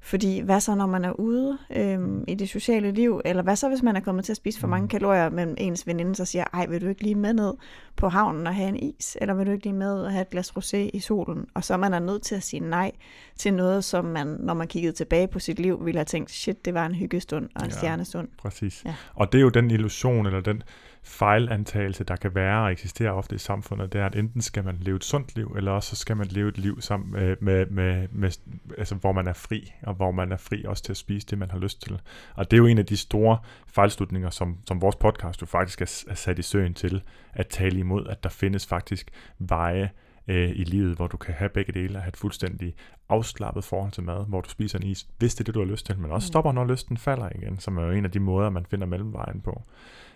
Fordi 0.06 0.40
hvad 0.40 0.60
så, 0.60 0.74
når 0.74 0.86
man 0.86 1.04
er 1.04 1.12
ude 1.12 1.58
øhm, 1.76 2.24
i 2.28 2.34
det 2.34 2.48
sociale 2.48 2.90
liv? 2.90 3.20
Eller 3.24 3.42
hvad 3.42 3.56
så, 3.56 3.68
hvis 3.68 3.82
man 3.82 3.96
er 3.96 4.00
kommet 4.00 4.24
til 4.24 4.32
at 4.32 4.36
spise 4.36 4.60
for 4.60 4.66
mange 4.66 4.82
mm. 4.82 4.88
kalorier, 4.88 5.30
men 5.30 5.54
ens 5.58 5.86
veninde 5.86 6.14
så 6.14 6.24
siger, 6.24 6.44
ej, 6.52 6.66
vil 6.66 6.80
du 6.80 6.88
ikke 6.88 7.02
lige 7.02 7.14
med 7.14 7.34
ned 7.34 7.54
på 7.96 8.08
havnen 8.08 8.46
og 8.46 8.54
have 8.54 8.68
en 8.68 8.76
is? 8.76 9.16
Eller 9.20 9.34
vil 9.34 9.46
du 9.46 9.50
ikke 9.50 9.64
lige 9.64 9.72
med 9.72 9.92
og 9.92 10.12
have 10.12 10.22
et 10.22 10.30
glas 10.30 10.50
rosé 10.50 10.76
i 10.76 11.00
solen? 11.00 11.46
Og 11.54 11.64
så 11.64 11.76
man 11.76 11.94
er 11.94 11.98
nødt 11.98 12.22
til 12.22 12.34
at 12.34 12.42
sige 12.42 12.60
nej 12.60 12.92
til 13.36 13.54
noget, 13.54 13.84
som 13.84 14.04
man, 14.04 14.26
når 14.26 14.54
man 14.54 14.68
kiggede 14.68 14.92
tilbage 14.92 15.28
på 15.28 15.38
sit 15.38 15.58
liv, 15.58 15.84
ville 15.84 15.98
have 15.98 16.04
tænkt, 16.04 16.30
shit, 16.30 16.64
det 16.64 16.74
var 16.74 16.86
en 16.86 16.94
hyggestund 16.94 17.48
og 17.54 17.64
en 17.64 17.70
ja, 17.70 17.76
stjernestund. 17.76 18.28
Præcis. 18.38 18.82
Ja. 18.84 18.94
Og 19.14 19.32
det 19.32 19.38
er 19.38 19.42
jo 19.42 19.48
den 19.48 19.70
illusion, 19.70 20.26
eller 20.26 20.40
den 20.40 20.62
fejlantagelse, 21.06 22.04
der 22.04 22.16
kan 22.16 22.34
være 22.34 22.64
og 22.64 22.72
eksistere 22.72 23.10
ofte 23.10 23.34
i 23.34 23.38
samfundet, 23.38 23.92
det 23.92 24.00
er, 24.00 24.06
at 24.06 24.16
enten 24.16 24.40
skal 24.40 24.64
man 24.64 24.76
leve 24.80 24.96
et 24.96 25.04
sundt 25.04 25.36
liv, 25.36 25.54
eller 25.56 25.72
også 25.72 25.96
skal 25.96 26.16
man 26.16 26.26
leve 26.26 26.48
et 26.48 26.58
liv, 26.58 26.80
sammen 26.80 27.12
med, 27.12 27.36
med, 27.40 27.66
med, 27.66 28.08
med, 28.12 28.30
altså, 28.78 28.94
hvor 28.94 29.12
man 29.12 29.26
er 29.26 29.32
fri, 29.32 29.72
og 29.82 29.94
hvor 29.94 30.10
man 30.10 30.32
er 30.32 30.36
fri 30.36 30.64
også 30.64 30.82
til 30.82 30.92
at 30.92 30.96
spise 30.96 31.26
det, 31.26 31.38
man 31.38 31.50
har 31.50 31.58
lyst 31.58 31.82
til. 31.82 32.00
Og 32.34 32.50
det 32.50 32.56
er 32.56 32.58
jo 32.58 32.66
en 32.66 32.78
af 32.78 32.86
de 32.86 32.96
store 32.96 33.38
fejlslutninger, 33.66 34.30
som, 34.30 34.58
som 34.66 34.80
vores 34.82 34.96
podcast 34.96 35.40
jo 35.40 35.46
faktisk 35.46 35.80
er, 35.80 36.04
er 36.08 36.14
sat 36.14 36.38
i 36.38 36.42
søen 36.42 36.74
til, 36.74 37.02
at 37.32 37.46
tale 37.46 37.78
imod, 37.78 38.06
at 38.06 38.24
der 38.24 38.30
findes 38.30 38.66
faktisk 38.66 39.10
veje 39.38 39.90
øh, 40.28 40.50
i 40.50 40.64
livet, 40.64 40.96
hvor 40.96 41.06
du 41.06 41.16
kan 41.16 41.34
have 41.34 41.48
begge 41.48 41.72
dele, 41.72 41.98
og 41.98 42.02
have 42.02 42.08
et 42.08 42.16
fuldstændig 42.16 42.74
afslappet 43.08 43.64
forhold 43.64 43.92
til 43.92 44.02
mad, 44.02 44.26
hvor 44.28 44.40
du 44.40 44.48
spiser 44.48 44.78
en 44.78 44.86
is, 44.86 45.06
hvis 45.18 45.34
det 45.34 45.40
er 45.40 45.44
det, 45.44 45.54
du 45.54 45.58
har 45.58 45.66
lyst 45.66 45.86
til, 45.86 45.98
men 45.98 46.10
også 46.10 46.26
mm. 46.26 46.28
stopper, 46.28 46.52
når 46.52 46.64
lysten 46.64 46.96
falder 46.96 47.28
igen, 47.34 47.58
som 47.58 47.78
er 47.78 47.82
jo 47.82 47.90
en 47.90 48.04
af 48.04 48.10
de 48.10 48.20
måder, 48.20 48.50
man 48.50 48.66
finder 48.66 48.86
mellemvejen 48.86 49.40
på. 49.40 49.62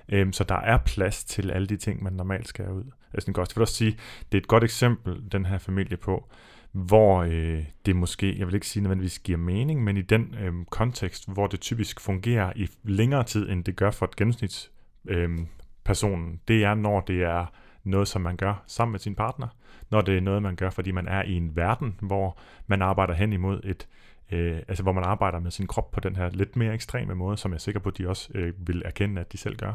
Øhm, 0.09 0.33
så 0.33 0.45
der 0.45 0.55
er 0.61 0.79
plads 0.79 1.25
til 1.25 1.51
alle 1.51 1.67
de 1.67 1.77
ting, 1.77 2.03
man 2.03 2.13
normalt 2.13 2.49
skal 2.49 2.71
ud. 2.71 2.85
Jeg 3.15 3.23
synes 3.23 3.35
godt, 3.35 3.57
vil 3.57 3.63
også 3.63 3.75
sige, 3.75 3.97
det 4.33 4.39
er 4.39 4.43
et 4.43 4.49
godt 4.49 4.65
eksempel, 4.65 5.23
den 5.33 5.47
her 5.47 5.59
familie 5.59 5.97
på, 5.97 6.31
hvor 6.73 7.23
øh, 7.23 7.65
det 7.87 7.97
måske, 7.97 8.39
jeg 8.39 8.47
vil 8.47 8.55
ikke 8.55 8.67
sige 8.67 8.83
nødvendigvis 8.83 9.19
giver 9.19 9.39
mening, 9.39 9.85
men 9.85 9.97
i 9.97 10.03
den 10.03 10.35
øh, 10.41 10.53
kontekst, 10.71 11.33
hvor 11.33 11.47
det 11.47 11.61
typisk 11.61 12.01
fungerer 12.01 12.53
i 12.57 12.69
længere 12.85 13.25
tid, 13.25 13.49
end 13.49 13.65
det 13.65 13.77
gør 13.77 13.91
for 13.91 14.07
et 14.07 14.17
gennemsnits 14.17 14.71
øh, 15.09 15.39
personen, 15.85 16.41
det 16.49 16.65
er, 16.65 16.75
når 16.75 17.01
det 17.01 17.23
er 17.23 17.47
noget, 17.85 18.09
som 18.09 18.23
man 18.23 18.37
gør 18.37 18.63
sammen 18.67 18.93
med 18.93 19.01
sin 19.01 19.15
partner, 19.15 19.49
når 19.91 20.01
det 20.01 20.17
er 20.17 20.21
noget, 20.21 20.43
man 20.43 20.57
gør, 20.57 20.71
fordi 20.71 20.91
man 20.91 21.09
er 21.09 21.23
i 21.23 21.33
en 21.33 21.57
verden, 21.57 21.97
hvor 22.01 22.39
man 22.67 22.83
arbejder 22.83 23.15
hen 23.15 23.33
imod 23.33 23.61
et, 23.65 23.89
øh, 24.33 24.59
altså 24.69 24.83
hvor 24.83 24.93
man 24.93 25.05
arbejder 25.05 25.39
med 25.41 25.51
sin 25.51 25.67
krop 25.67 25.91
på 25.91 26.01
den 26.01 26.17
her 26.17 26.31
lidt 26.31 26.57
mere 26.57 26.75
ekstreme 26.75 27.15
måde, 27.15 27.37
som 27.37 27.51
jeg 27.51 27.57
er 27.57 27.61
sikker 27.61 27.81
på, 27.81 27.89
at 27.89 27.99
de 27.99 28.09
også 28.09 28.29
øh, 28.35 28.69
vil 28.69 28.83
erkende, 28.85 29.21
at 29.21 29.33
de 29.33 29.39
selv 29.39 29.57
gør. 29.57 29.73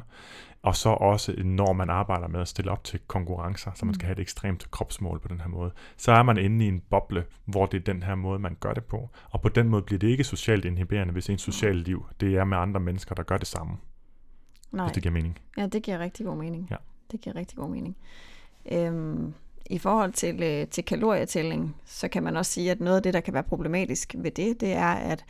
Og 0.61 0.75
så 0.75 0.89
også, 0.89 1.33
når 1.37 1.73
man 1.73 1.89
arbejder 1.89 2.27
med 2.27 2.41
at 2.41 2.47
stille 2.47 2.71
op 2.71 2.83
til 2.83 2.99
konkurrencer, 3.07 3.71
så 3.75 3.85
man 3.85 3.93
skal 3.93 4.05
mm. 4.05 4.07
have 4.07 4.13
et 4.13 4.21
ekstremt 4.21 4.71
kropsmål 4.71 5.19
på 5.19 5.27
den 5.27 5.41
her 5.41 5.47
måde, 5.47 5.71
så 5.97 6.11
er 6.11 6.23
man 6.23 6.37
inde 6.37 6.65
i 6.65 6.67
en 6.67 6.81
boble, 6.89 7.25
hvor 7.45 7.65
det 7.65 7.77
er 7.77 7.93
den 7.93 8.03
her 8.03 8.15
måde, 8.15 8.39
man 8.39 8.57
gør 8.59 8.73
det 8.73 8.83
på. 8.83 9.09
Og 9.29 9.41
på 9.41 9.49
den 9.49 9.69
måde 9.69 9.81
bliver 9.81 9.99
det 9.99 10.07
ikke 10.07 10.23
socialt 10.23 10.65
inhiberende, 10.65 11.13
hvis 11.13 11.29
ens 11.29 11.41
sociale 11.41 11.79
liv, 11.79 12.05
det 12.19 12.35
er 12.35 12.43
med 12.43 12.57
andre 12.57 12.79
mennesker, 12.79 13.15
der 13.15 13.23
gør 13.23 13.37
det 13.37 13.47
samme. 13.47 13.77
Nej. 14.71 14.85
Hvis 14.85 14.93
det 14.93 15.03
giver 15.03 15.13
mening. 15.13 15.39
Ja, 15.57 15.67
det 15.67 15.83
giver 15.83 15.99
rigtig 15.99 16.25
god 16.25 16.37
mening. 16.37 16.67
Ja. 16.71 16.75
Det 17.11 17.21
giver 17.21 17.35
rigtig 17.35 17.57
god 17.57 17.69
mening. 17.69 17.95
Øhm, 18.71 19.33
i 19.69 19.77
forhold 19.77 20.13
til, 20.13 20.43
øh, 20.43 20.67
til 20.67 20.85
kalorietælling, 20.85 21.75
så 21.85 22.07
kan 22.07 22.23
man 22.23 22.37
også 22.37 22.51
sige, 22.51 22.71
at 22.71 22.79
noget 22.79 22.97
af 22.97 23.03
det, 23.03 23.13
der 23.13 23.19
kan 23.19 23.33
være 23.33 23.43
problematisk 23.43 24.15
ved 24.17 24.31
det, 24.31 24.61
det 24.61 24.73
er, 24.73 24.93
at 24.93 25.25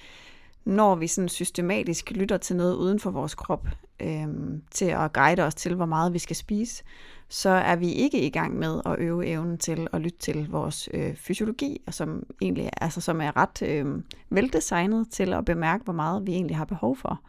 når 0.65 0.95
vi 0.95 1.07
sådan 1.07 1.29
systematisk 1.29 2.11
lytter 2.11 2.37
til 2.37 2.55
noget 2.55 2.75
uden 2.75 2.99
for 2.99 3.11
vores 3.11 3.35
krop, 3.35 3.67
øhm, 3.99 4.61
til 4.71 4.85
at 4.85 5.13
guide 5.13 5.43
os 5.43 5.55
til, 5.55 5.75
hvor 5.75 5.85
meget 5.85 6.13
vi 6.13 6.19
skal 6.19 6.35
spise, 6.35 6.83
så 7.29 7.49
er 7.49 7.75
vi 7.75 7.91
ikke 7.91 8.21
i 8.21 8.29
gang 8.29 8.59
med 8.59 8.81
at 8.85 8.95
øve 8.99 9.27
evnen 9.27 9.57
til 9.57 9.87
at 9.93 10.01
lytte 10.01 10.19
til 10.19 10.49
vores 10.49 10.89
øh, 10.93 11.15
fysiologi, 11.15 11.81
og 11.87 11.93
som 11.93 12.23
egentlig 12.41 12.69
altså, 12.81 13.01
som 13.01 13.21
er 13.21 13.37
ret 13.37 13.61
øh, 13.61 13.85
veldesignet 14.29 15.07
til 15.11 15.33
at 15.33 15.45
bemærke, 15.45 15.83
hvor 15.83 15.93
meget 15.93 16.27
vi 16.27 16.33
egentlig 16.33 16.57
har 16.57 16.65
behov 16.65 16.97
for. 16.97 17.21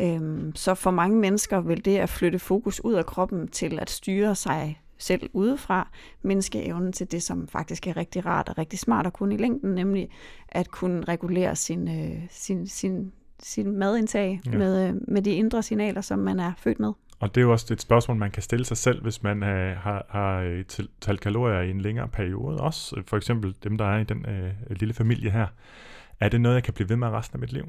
Øhm, 0.00 0.52
så 0.54 0.74
for 0.74 0.90
mange 0.90 1.16
mennesker 1.16 1.60
vil 1.60 1.84
det 1.84 1.98
at 1.98 2.08
flytte 2.08 2.38
fokus 2.38 2.84
ud 2.84 2.94
af 2.94 3.06
kroppen 3.06 3.48
til 3.48 3.78
at 3.78 3.90
styre 3.90 4.34
sig 4.34 4.80
selv 4.98 5.30
udefra, 5.32 5.88
mindske 6.22 6.64
evnen 6.66 6.92
til 6.92 7.12
det, 7.12 7.22
som 7.22 7.48
faktisk 7.48 7.86
er 7.86 7.96
rigtig 7.96 8.26
rart 8.26 8.48
og 8.48 8.58
rigtig 8.58 8.78
smart 8.78 9.06
at 9.06 9.12
kunne 9.12 9.34
i 9.34 9.38
længden, 9.38 9.74
nemlig 9.74 10.08
at 10.48 10.70
kunne 10.70 11.04
regulere 11.04 11.56
sin, 11.56 11.88
øh, 11.88 12.22
sin, 12.30 12.66
sin, 12.66 13.12
sin 13.42 13.76
madindtag 13.76 14.40
ja. 14.46 14.58
med, 14.58 14.88
øh, 14.88 14.94
med 15.08 15.22
de 15.22 15.30
indre 15.30 15.62
signaler, 15.62 16.00
som 16.00 16.18
man 16.18 16.40
er 16.40 16.52
født 16.58 16.80
med. 16.80 16.92
Og 17.20 17.34
det 17.34 17.40
er 17.40 17.42
jo 17.42 17.52
også 17.52 17.74
et 17.74 17.80
spørgsmål, 17.80 18.16
man 18.16 18.30
kan 18.30 18.42
stille 18.42 18.64
sig 18.64 18.76
selv, 18.76 19.02
hvis 19.02 19.22
man 19.22 19.42
øh, 19.42 19.76
har, 19.76 20.06
har 20.08 20.40
øh, 20.40 20.64
talt 21.00 21.20
kalorier 21.20 21.60
i 21.60 21.70
en 21.70 21.80
længere 21.80 22.08
periode. 22.08 22.60
Også 22.60 23.02
for 23.06 23.16
eksempel 23.16 23.54
dem, 23.64 23.78
der 23.78 23.84
er 23.84 23.98
i 23.98 24.04
den 24.04 24.26
øh, 24.28 24.52
lille 24.70 24.94
familie 24.94 25.30
her. 25.30 25.46
Er 26.20 26.28
det 26.28 26.40
noget, 26.40 26.54
jeg 26.54 26.62
kan 26.62 26.74
blive 26.74 26.88
ved 26.88 26.96
med 26.96 27.08
resten 27.08 27.36
af 27.36 27.40
mit 27.40 27.52
liv? 27.52 27.64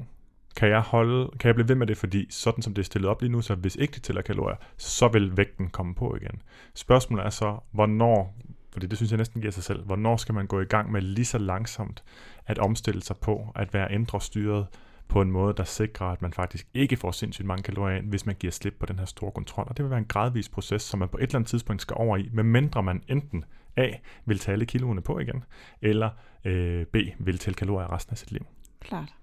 Kan 0.56 0.68
jeg, 0.68 0.80
holde, 0.80 1.30
kan 1.38 1.48
jeg 1.48 1.54
blive 1.54 1.68
ved 1.68 1.74
med 1.74 1.86
det, 1.86 1.96
fordi 1.96 2.26
sådan 2.30 2.62
som 2.62 2.74
det 2.74 2.82
er 2.82 2.86
stillet 2.86 3.10
op 3.10 3.22
lige 3.22 3.32
nu, 3.32 3.40
så 3.40 3.54
hvis 3.54 3.76
ikke 3.76 3.92
det 3.92 4.02
tæller 4.02 4.22
kalorier, 4.22 4.56
så 4.76 5.08
vil 5.08 5.36
vægten 5.36 5.68
komme 5.68 5.94
på 5.94 6.16
igen. 6.16 6.42
Spørgsmålet 6.74 7.26
er 7.26 7.30
så, 7.30 7.58
hvornår, 7.70 8.36
fordi 8.72 8.86
det 8.86 8.98
synes 8.98 9.10
jeg 9.12 9.18
næsten 9.18 9.40
giver 9.40 9.52
sig 9.52 9.64
selv, 9.64 9.84
hvornår 9.84 10.16
skal 10.16 10.34
man 10.34 10.46
gå 10.46 10.60
i 10.60 10.64
gang 10.64 10.92
med 10.92 11.02
lige 11.02 11.24
så 11.24 11.38
langsomt 11.38 12.04
at 12.46 12.58
omstille 12.58 13.02
sig 13.02 13.16
på, 13.16 13.52
at 13.54 13.74
være 13.74 13.92
indre 13.92 14.20
styret 14.20 14.66
på 15.08 15.22
en 15.22 15.30
måde, 15.30 15.54
der 15.56 15.64
sikrer, 15.64 16.06
at 16.06 16.22
man 16.22 16.32
faktisk 16.32 16.68
ikke 16.74 16.96
får 16.96 17.10
sindssygt 17.10 17.46
mange 17.46 17.62
kalorier 17.62 17.96
ind, 17.96 18.08
hvis 18.08 18.26
man 18.26 18.34
giver 18.34 18.50
slip 18.50 18.74
på 18.80 18.86
den 18.86 18.98
her 18.98 19.06
store 19.06 19.30
kontrol. 19.30 19.66
Og 19.68 19.76
det 19.76 19.82
vil 19.82 19.90
være 19.90 19.98
en 19.98 20.04
gradvis 20.04 20.48
proces, 20.48 20.82
som 20.82 20.98
man 20.98 21.08
på 21.08 21.16
et 21.16 21.22
eller 21.22 21.36
andet 21.36 21.48
tidspunkt 21.48 21.82
skal 21.82 21.96
over 21.98 22.16
i, 22.16 22.28
medmindre 22.32 22.82
man 22.82 23.02
enten 23.08 23.44
A. 23.76 23.90
vil 24.24 24.38
tage 24.38 24.52
alle 24.52 24.66
kiloene 24.66 25.00
på 25.00 25.18
igen, 25.18 25.44
eller 25.82 26.10
øh, 26.44 26.86
B. 26.86 26.96
vil 27.18 27.38
tælle 27.38 27.54
kalorier 27.54 27.92
resten 27.92 28.12
af 28.12 28.18
sit 28.18 28.32
liv. 28.32 28.46
Klart. 28.80 29.14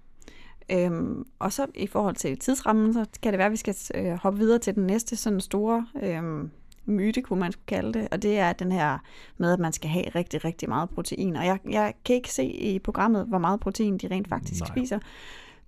Øhm, 0.71 1.25
og 1.39 1.53
så 1.53 1.65
i 1.75 1.87
forhold 1.87 2.15
til 2.15 2.39
tidsrammen, 2.39 2.93
så 2.93 3.05
kan 3.21 3.33
det 3.33 3.37
være, 3.37 3.45
at 3.45 3.51
vi 3.51 3.57
skal 3.57 3.75
øh, 3.95 4.11
hoppe 4.11 4.39
videre 4.39 4.59
til 4.59 4.75
den 4.75 4.87
næste 4.87 5.15
sådan 5.15 5.41
store 5.41 5.85
øh, 6.03 6.49
myte, 6.85 7.21
kunne 7.21 7.39
man 7.39 7.53
kalde 7.67 7.99
det, 7.99 8.07
og 8.11 8.21
det 8.21 8.39
er 8.39 8.53
den 8.53 8.71
her 8.71 8.97
med, 9.37 9.53
at 9.53 9.59
man 9.59 9.73
skal 9.73 9.89
have 9.89 10.09
rigtig, 10.15 10.45
rigtig 10.45 10.69
meget 10.69 10.89
protein. 10.89 11.35
Og 11.35 11.45
jeg, 11.45 11.59
jeg 11.69 11.93
kan 12.05 12.15
ikke 12.15 12.33
se 12.33 12.43
i 12.45 12.79
programmet, 12.79 13.25
hvor 13.25 13.37
meget 13.37 13.59
protein 13.59 13.97
de 13.97 14.07
rent 14.11 14.27
faktisk 14.29 14.61
Nej. 14.61 14.69
spiser. 14.75 14.99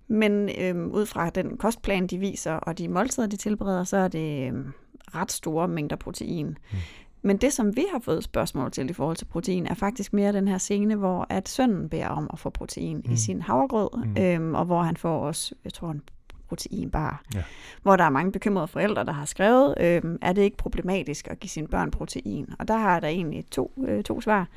Men 0.08 0.50
øhm, 0.58 0.90
ud 0.90 1.06
fra 1.06 1.30
den 1.30 1.56
kostplan, 1.56 2.06
de 2.06 2.18
viser, 2.18 2.52
og 2.52 2.78
de 2.78 2.88
måltider, 2.88 3.26
de 3.26 3.36
tilbereder, 3.36 3.84
så 3.84 3.96
er 3.96 4.08
det 4.08 4.48
øhm, 4.48 4.72
ret 5.14 5.32
store 5.32 5.68
mængder 5.68 5.96
protein. 5.96 6.46
Mm. 6.46 6.78
Men 7.22 7.36
det, 7.36 7.52
som 7.52 7.76
vi 7.76 7.84
har 7.92 7.98
fået 7.98 8.24
spørgsmål 8.24 8.70
til 8.70 8.90
i 8.90 8.92
forhold 8.92 9.16
til 9.16 9.24
protein, 9.24 9.66
er 9.66 9.74
faktisk 9.74 10.12
mere 10.12 10.32
den 10.32 10.48
her 10.48 10.58
scene, 10.58 10.94
hvor 10.94 11.26
at 11.28 11.48
sønnen 11.48 11.88
beder 11.88 12.08
om 12.08 12.30
at 12.32 12.38
få 12.38 12.50
protein 12.50 13.02
mm. 13.04 13.12
i 13.12 13.16
sin 13.16 13.42
havregrød, 13.42 13.88
mm. 14.04 14.22
øhm, 14.22 14.54
og 14.54 14.64
hvor 14.64 14.82
han 14.82 14.96
får 14.96 15.18
også, 15.18 15.54
jeg 15.64 15.72
tror, 15.72 15.90
en 15.90 16.02
proteinbar. 16.48 17.22
Ja. 17.34 17.42
Hvor 17.82 17.96
der 17.96 18.04
er 18.04 18.10
mange 18.10 18.32
bekymrede 18.32 18.68
forældre, 18.68 19.04
der 19.04 19.12
har 19.12 19.24
skrevet, 19.24 19.74
øhm, 19.80 20.18
er 20.22 20.32
det 20.32 20.42
ikke 20.42 20.56
problematisk 20.56 21.28
at 21.28 21.40
give 21.40 21.48
sine 21.48 21.68
børn 21.68 21.90
protein? 21.90 22.48
Og 22.58 22.68
der 22.68 22.76
har 22.76 23.00
der 23.00 23.08
egentlig 23.08 23.44
to, 23.50 23.72
øh, 23.86 24.04
to 24.04 24.20
svar. 24.20 24.48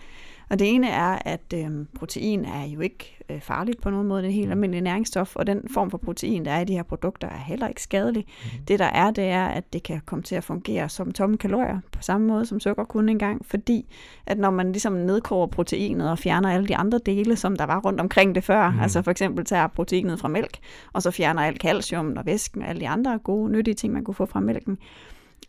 Og 0.50 0.60
det 0.60 0.76
ene 0.76 0.90
er, 0.90 1.20
at 1.26 1.54
øh, 1.54 1.70
protein 2.00 2.46
er 2.46 2.66
jo 2.66 2.80
ikke 2.80 3.18
øh, 3.30 3.42
farligt 3.42 3.82
på 3.82 3.90
nogen 3.90 4.08
måde. 4.08 4.22
Det 4.22 4.30
er 4.30 4.34
helt 4.34 4.48
mm. 4.48 4.52
almindelig 4.52 4.82
næringsstof, 4.82 5.36
og 5.36 5.48
den 5.48 5.62
form 5.74 5.92
for 5.92 5.98
protein, 5.98 6.46
der 6.46 6.52
er 6.52 6.62
i 6.62 6.66
de 6.66 6.74
her 6.74 6.84
produkter, 6.84 7.28
er 7.28 7.38
heller 7.38 7.68
ikke 7.68 7.82
skadelig. 7.82 8.26
Mm. 8.44 8.66
Det 8.68 8.80
der 8.80 8.86
er, 8.86 9.12
det 9.12 9.24
er, 9.24 9.46
at 9.46 9.74
det 9.74 9.84
kan 9.84 10.02
komme 10.06 10.24
til 10.24 10.36
at 10.36 10.44
fungere 10.44 10.90
som 10.90 11.12
tomme 11.12 11.38
kalorier, 11.38 11.80
på 11.92 12.02
samme 12.02 12.28
måde 12.28 12.46
som 12.46 12.60
sukker 12.60 12.84
kunne 12.84 13.12
engang, 13.12 13.46
fordi 13.46 13.86
at 14.26 14.38
når 14.38 14.50
man 14.50 14.72
ligesom 14.72 14.94
nedkoger 14.94 15.48
proteinet 15.48 16.12
og 16.12 16.20
fjerner 16.20 16.50
alle 16.50 16.68
de 16.68 16.76
andre 16.76 17.00
dele, 17.06 17.36
som 17.36 17.56
der 17.56 17.66
var 17.66 17.80
rundt 17.80 18.00
omkring 18.00 18.36
det 18.36 18.44
før, 18.44 18.72
mm. 18.72 18.80
altså 18.80 19.02
for 19.02 19.12
eksempel 19.12 19.46
tager 19.46 19.68
proteinet 19.68 20.20
fra 20.20 20.28
mælk, 20.28 20.58
og 20.94 21.02
så 21.02 21.12
fjerner 21.12 21.42
alt 21.42 21.62
calcium 21.62 22.14
og 22.18 22.26
væsken 22.26 22.62
og 22.62 22.68
alle 22.68 22.82
de 22.82 22.90
andre 22.90 23.20
gode, 23.20 23.52
nyttige 23.52 23.76
ting, 23.76 23.94
man 23.94 24.04
kunne 24.04 24.16
få 24.16 24.26
fra 24.26 24.40
mælken, 24.40 24.78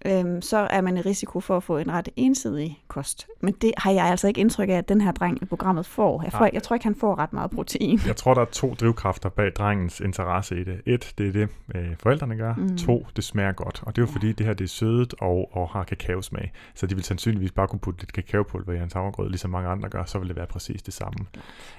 øhm, 0.07 0.43
så 0.43 0.57
er 0.71 0.81
man 0.81 0.97
i 0.97 1.01
risiko 1.01 1.41
for 1.41 1.57
at 1.57 1.63
få 1.63 1.79
en 1.79 1.91
ret 1.91 2.09
ensidig 2.17 2.83
kost. 2.89 3.27
Men 3.41 3.55
det 3.63 3.73
har 3.79 3.91
jeg 3.91 4.05
altså 4.05 4.29
ikke 4.29 4.41
indtryk 4.41 4.69
af, 4.69 4.73
at 4.73 4.89
den 4.89 5.01
her 5.01 5.13
dreng 5.13 5.43
i 5.43 5.45
programmet 5.45 5.87
får. 5.87 6.23
Jeg, 6.23 6.33
får, 6.33 6.51
jeg 6.53 6.63
tror 6.63 6.75
ikke, 6.75 6.85
han 6.85 6.95
får 6.95 7.19
ret 7.19 7.33
meget 7.33 7.51
protein. 7.51 8.01
Jeg 8.07 8.17
tror, 8.17 8.35
der 8.35 8.41
er 8.41 8.45
to 8.45 8.75
drivkræfter 8.75 9.29
bag 9.29 9.53
drengens 9.53 10.01
interesse 10.01 10.61
i 10.61 10.65
det. 10.65 10.81
Et, 10.87 11.15
det 11.19 11.29
er 11.29 11.33
det, 11.33 11.49
øh, 11.75 11.97
forældrene 11.99 12.37
gør. 12.37 12.55
Mm. 12.55 12.77
To, 12.77 13.07
det 13.17 13.25
smager 13.25 13.53
godt. 13.53 13.83
Og 13.83 13.97
det 13.97 14.03
er 14.03 14.07
jo 14.07 14.11
ja. 14.11 14.17
fordi, 14.17 14.33
det 14.33 14.47
her 14.47 14.55
det 14.55 14.65
er 14.65 14.69
sødet 14.69 15.15
og, 15.21 15.49
og 15.53 15.69
har 15.69 15.85
kakaosmag. 15.85 16.53
Så 16.75 16.87
de 16.87 16.95
vil 16.95 17.05
sandsynligvis 17.05 17.53
bare 17.53 17.69
kunne 17.69 17.81
putte 17.81 18.01
lidt 18.01 18.13
kakaopulver 18.13 18.73
i 18.73 18.79
hans 18.79 18.93
havregrød, 18.93 19.29
ligesom 19.29 19.51
mange 19.51 19.69
andre 19.69 19.89
gør, 19.89 20.05
så 20.05 20.19
vil 20.19 20.29
det 20.29 20.37
være 20.37 20.47
præcis 20.47 20.83
det 20.83 20.95
samme. 20.95 21.27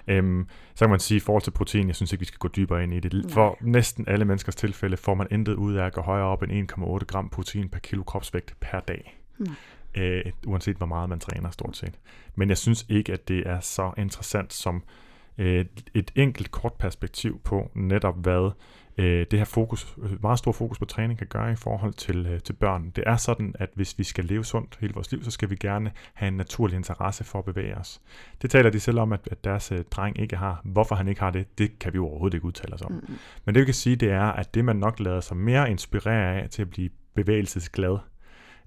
Øhm, 0.07 0.47
så 0.75 0.85
kan 0.85 0.89
man 0.89 0.99
sige, 0.99 1.17
i 1.17 1.19
forhold 1.19 1.43
til 1.43 1.51
protein, 1.51 1.87
jeg 1.87 1.95
synes 1.95 2.11
ikke, 2.11 2.19
vi 2.19 2.25
skal 2.25 2.37
gå 2.39 2.47
dybere 2.47 2.83
ind 2.83 2.93
i 2.93 2.99
det. 2.99 3.31
For 3.31 3.57
Nej. 3.61 3.71
næsten 3.71 4.05
alle 4.07 4.25
menneskers 4.25 4.55
tilfælde 4.55 4.97
får 4.97 5.15
man 5.15 5.27
intet 5.31 5.53
ud 5.53 5.75
af 5.75 5.85
at 5.85 5.93
gå 5.93 6.01
højere 6.01 6.25
op 6.25 6.43
end 6.43 6.71
1,8 6.71 7.05
gram 7.05 7.29
protein 7.29 7.69
per 7.69 7.79
kilo 7.79 8.03
kropsvægt 8.18 8.56
per 8.60 8.80
dag. 8.80 9.19
Mm. 9.38 9.45
Øh, 9.95 10.26
uanset 10.48 10.77
hvor 10.77 10.85
meget 10.85 11.10
man 11.10 11.19
træner 11.19 11.49
stort 11.49 11.77
set. 11.77 11.99
Men 12.35 12.49
jeg 12.49 12.57
synes 12.57 12.85
ikke, 12.89 13.14
at 13.14 13.27
det 13.27 13.48
er 13.48 13.60
så 13.60 13.91
interessant 13.98 14.53
som 14.53 14.84
øh, 15.38 15.65
et 15.94 16.11
enkelt 16.15 16.52
kort 16.52 16.73
perspektiv 16.73 17.41
på 17.44 17.72
netop 17.76 18.22
hvad 18.22 18.52
øh, 18.98 19.26
det 19.31 19.39
her 19.39 19.45
fokus, 19.45 19.98
meget 20.22 20.39
stor 20.39 20.52
fokus 20.52 20.80
på 20.80 20.85
træning 20.85 21.19
kan 21.19 21.27
gøre 21.27 21.52
i 21.52 21.56
forhold 21.56 21.94
til, 21.94 22.26
øh, 22.26 22.39
til 22.39 22.53
børn. 22.53 22.89
Det 22.95 23.03
er 23.07 23.18
sådan, 23.18 23.56
at 23.60 23.69
hvis 23.76 23.99
vi 23.99 24.03
skal 24.03 24.26
leve 24.26 24.45
sundt 24.45 24.77
hele 24.81 24.94
vores 24.94 25.11
liv, 25.11 25.23
så 25.23 25.31
skal 25.31 25.49
vi 25.49 25.56
gerne 25.56 25.91
have 26.14 26.27
en 26.27 26.38
naturlig 26.38 26.76
interesse 26.76 27.23
for 27.23 27.39
at 27.39 27.45
bevæge 27.45 27.76
os. 27.76 28.02
Det 28.41 28.49
taler 28.49 28.69
de 28.69 28.80
selv 28.80 28.99
om, 28.99 29.14
at, 29.14 29.27
at 29.31 29.44
deres 29.44 29.72
øh, 29.72 29.84
dreng 29.91 30.19
ikke 30.19 30.35
har. 30.35 30.61
Hvorfor 30.64 30.95
han 30.95 31.07
ikke 31.07 31.22
har 31.22 31.31
det, 31.31 31.57
det 31.57 31.80
kan 31.80 31.94
vi 31.94 31.98
overhovedet 31.98 32.35
ikke 32.35 32.45
udtale 32.45 32.73
os 32.73 32.81
om. 32.81 32.91
Mm. 32.91 33.18
Men 33.45 33.56
det 33.56 33.61
vi 33.61 33.65
kan 33.65 33.73
sige, 33.73 33.95
det 33.95 34.11
er, 34.11 34.31
at 34.31 34.53
det 34.53 34.65
man 34.65 34.76
nok 34.76 34.99
lader 34.99 35.22
sig 35.22 35.38
mere 35.38 35.72
inspirere 35.72 36.41
af 36.41 36.49
til 36.49 36.61
at 36.61 36.69
blive 36.69 36.89
bevægelsesglad, 37.18 37.98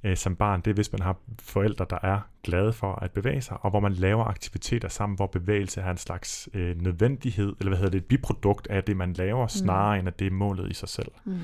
øh, 0.05 0.17
som 0.17 0.37
barn, 0.37 0.61
det 0.61 0.71
er, 0.71 0.75
hvis 0.75 0.93
man 0.93 1.01
har 1.01 1.17
forældre, 1.39 1.87
der 1.91 1.99
er 2.03 2.21
glade 2.43 2.73
for 2.73 2.95
at 2.95 3.11
bevæge 3.11 3.41
sig, 3.41 3.57
og 3.61 3.71
hvor 3.71 3.81
man 3.81 3.93
laver 3.93 4.25
aktiviteter 4.25 4.89
sammen, 4.89 5.17
hvor 5.17 5.27
bevægelse 5.27 5.81
er 5.81 5.91
en 5.91 5.97
slags 5.97 6.49
øh, 6.55 6.83
nødvendighed, 6.83 7.57
eller 7.59 7.69
hvad 7.69 7.79
hedder 7.79 7.91
det, 7.91 7.99
et 7.99 8.07
biprodukt 8.07 8.67
af 8.67 8.85
det, 8.85 8.97
man 8.97 9.13
laver, 9.13 9.45
mm. 9.45 9.49
snarere 9.49 9.99
end 9.99 10.09
at 10.09 10.19
det 10.19 10.27
er 10.27 10.31
målet 10.31 10.71
i 10.71 10.75
sig 10.75 10.89
selv. 10.89 11.13
Mm. 11.25 11.39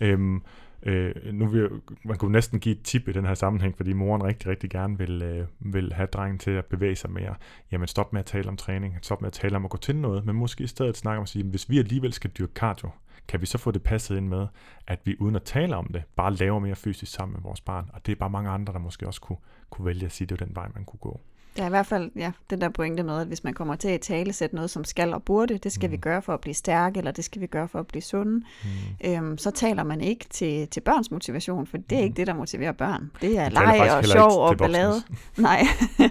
Øhm, 0.00 0.42
Øh, 0.86 1.14
nu 1.32 1.46
vil 1.46 1.70
man 2.04 2.16
kunne 2.16 2.32
næsten 2.32 2.60
give 2.60 2.74
et 2.74 2.82
tip 2.82 3.08
i 3.08 3.12
den 3.12 3.24
her 3.24 3.34
sammenhæng, 3.34 3.76
fordi 3.76 3.92
moren 3.92 4.24
rigtig, 4.24 4.48
rigtig 4.48 4.70
gerne 4.70 4.98
vil, 4.98 5.22
øh, 5.22 5.46
vil 5.58 5.92
have 5.92 6.06
drengen 6.06 6.38
til 6.38 6.50
at 6.50 6.64
bevæge 6.64 6.96
sig 6.96 7.10
mere. 7.10 7.34
Jamen 7.72 7.88
stop 7.88 8.12
med 8.12 8.20
at 8.20 8.26
tale 8.26 8.48
om 8.48 8.56
træning, 8.56 8.98
stop 9.02 9.20
med 9.20 9.26
at 9.26 9.32
tale 9.32 9.56
om 9.56 9.64
at 9.64 9.70
gå 9.70 9.76
til 9.76 9.96
noget, 9.96 10.24
men 10.26 10.36
måske 10.36 10.64
i 10.64 10.66
stedet 10.66 10.96
snakke 10.96 11.18
om 11.18 11.22
at 11.22 11.28
sige, 11.28 11.44
hvis 11.44 11.70
vi 11.70 11.78
alligevel 11.78 12.12
skal 12.12 12.30
dyrke 12.30 12.52
cardio, 12.52 12.90
kan 13.28 13.40
vi 13.40 13.46
så 13.46 13.58
få 13.58 13.70
det 13.70 13.82
passet 13.82 14.16
ind 14.16 14.28
med, 14.28 14.46
at 14.86 15.00
vi 15.04 15.16
uden 15.20 15.36
at 15.36 15.42
tale 15.42 15.76
om 15.76 15.86
det, 15.86 16.02
bare 16.16 16.34
laver 16.34 16.58
mere 16.58 16.76
fysisk 16.76 17.12
sammen 17.12 17.32
med 17.32 17.42
vores 17.42 17.60
barn. 17.60 17.90
Og 17.92 18.06
det 18.06 18.12
er 18.12 18.16
bare 18.16 18.30
mange 18.30 18.50
andre, 18.50 18.72
der 18.72 18.78
måske 18.78 19.06
også 19.06 19.20
kunne, 19.20 19.38
kunne 19.70 19.86
vælge 19.86 20.06
at 20.06 20.12
sige, 20.12 20.24
at 20.24 20.30
det 20.30 20.40
er 20.40 20.46
den 20.46 20.54
vej, 20.54 20.68
man 20.74 20.84
kunne 20.84 21.00
gå. 21.00 21.20
Der 21.56 21.62
er 21.62 21.66
i 21.66 21.70
hvert 21.70 21.86
fald 21.86 22.10
ja, 22.16 22.32
den 22.50 22.60
der 22.60 22.68
pointe 22.68 23.02
med, 23.02 23.20
at 23.20 23.26
hvis 23.26 23.44
man 23.44 23.54
kommer 23.54 23.76
til 23.76 23.88
at 23.88 24.00
tale 24.00 24.32
sætte 24.32 24.54
noget 24.54 24.70
som 24.70 24.84
skal 24.84 25.14
og 25.14 25.22
burde, 25.22 25.58
det 25.58 25.72
skal 25.72 25.88
mm. 25.88 25.92
vi 25.92 25.96
gøre 25.96 26.22
for 26.22 26.34
at 26.34 26.40
blive 26.40 26.54
stærke, 26.54 26.98
eller 26.98 27.10
det 27.10 27.24
skal 27.24 27.40
vi 27.40 27.46
gøre 27.46 27.68
for 27.68 27.78
at 27.78 27.86
blive 27.86 28.02
sunde, 28.02 28.32
mm. 28.32 29.10
øhm, 29.10 29.38
så 29.38 29.50
taler 29.50 29.84
man 29.84 30.00
ikke 30.00 30.26
til, 30.30 30.68
til 30.68 30.80
børns 30.80 31.10
motivation, 31.10 31.66
for 31.66 31.76
det 31.76 31.92
er 31.92 32.00
mm. 32.00 32.04
ikke 32.04 32.16
det, 32.16 32.26
der 32.26 32.34
motiverer 32.34 32.72
børn. 32.72 33.10
Det 33.20 33.38
er 33.38 33.48
leg 33.48 33.92
og 33.98 34.04
sjov 34.04 34.30
og 34.30 34.56
ballade. 34.56 35.02
Nej. 35.38 35.62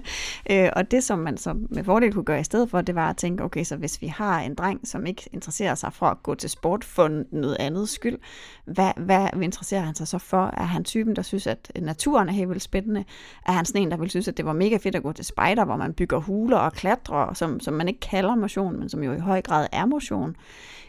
øh, 0.52 0.70
og 0.76 0.92
det, 0.92 1.04
som 1.04 1.20
man 1.20 1.38
så 1.38 1.54
med 1.70 1.84
fordel 1.84 2.14
kunne 2.14 2.26
gøre 2.26 2.40
i 2.40 2.44
stedet 2.44 2.70
for, 2.70 2.82
det 2.82 2.96
var 2.96 3.10
at 3.10 3.18
tænke, 3.18 3.44
okay, 3.44 3.64
så 3.64 3.76
hvis 3.76 4.02
vi 4.02 4.08
har 4.08 4.40
en 4.40 4.56
dreng, 4.56 4.88
som 4.88 5.06
ikke 5.06 5.30
interesserer 5.34 5.76
sig 5.76 5.94
for 5.94 6.06
at 6.06 6.24
gå 6.24 6.36
til 6.36 6.50
sport 6.50 6.84
for 6.84 7.24
noget 7.32 7.58
andet 7.60 7.90
skyld, 7.90 8.18
hvad, 8.66 8.92
hvad 8.98 9.28
interesserer 9.42 9.82
han 9.82 9.96
sig 9.96 10.08
så 10.08 10.18
for? 10.18 10.54
Er 10.58 10.64
han 10.64 10.84
typen, 10.84 11.16
der 11.16 11.22
synes, 11.22 11.48
at 11.48 11.72
naturen 11.76 12.30
er 12.30 12.34
helt 12.34 12.50
vildt 12.50 12.64
spændende? 12.64 13.06
Er 13.46 13.52
han 13.52 13.66
sådan 13.66 13.82
en, 13.82 13.92
der 13.92 13.98
vil 13.98 14.10
synes, 14.10 14.28
at 14.28 14.38
det 14.38 14.46
var 14.46 14.54
mega 14.54 14.78
fedt 14.78 14.96
at 14.96 15.04
gå 15.04 15.12
til 15.12 15.26
spejder, 15.34 15.66
hvor 15.66 15.76
man 15.76 15.94
bygger 15.94 16.18
huler 16.18 16.58
og 16.58 16.74
klatrer, 16.74 17.34
som, 17.34 17.60
som 17.60 17.74
man 17.74 17.88
ikke 17.88 18.00
kalder 18.00 18.36
motion, 18.36 18.80
men 18.80 18.90
som 18.90 19.04
jo 19.04 19.14
i 19.14 19.20
høj 19.20 19.42
grad 19.42 19.68
er 19.72 19.86
motion. 19.86 20.36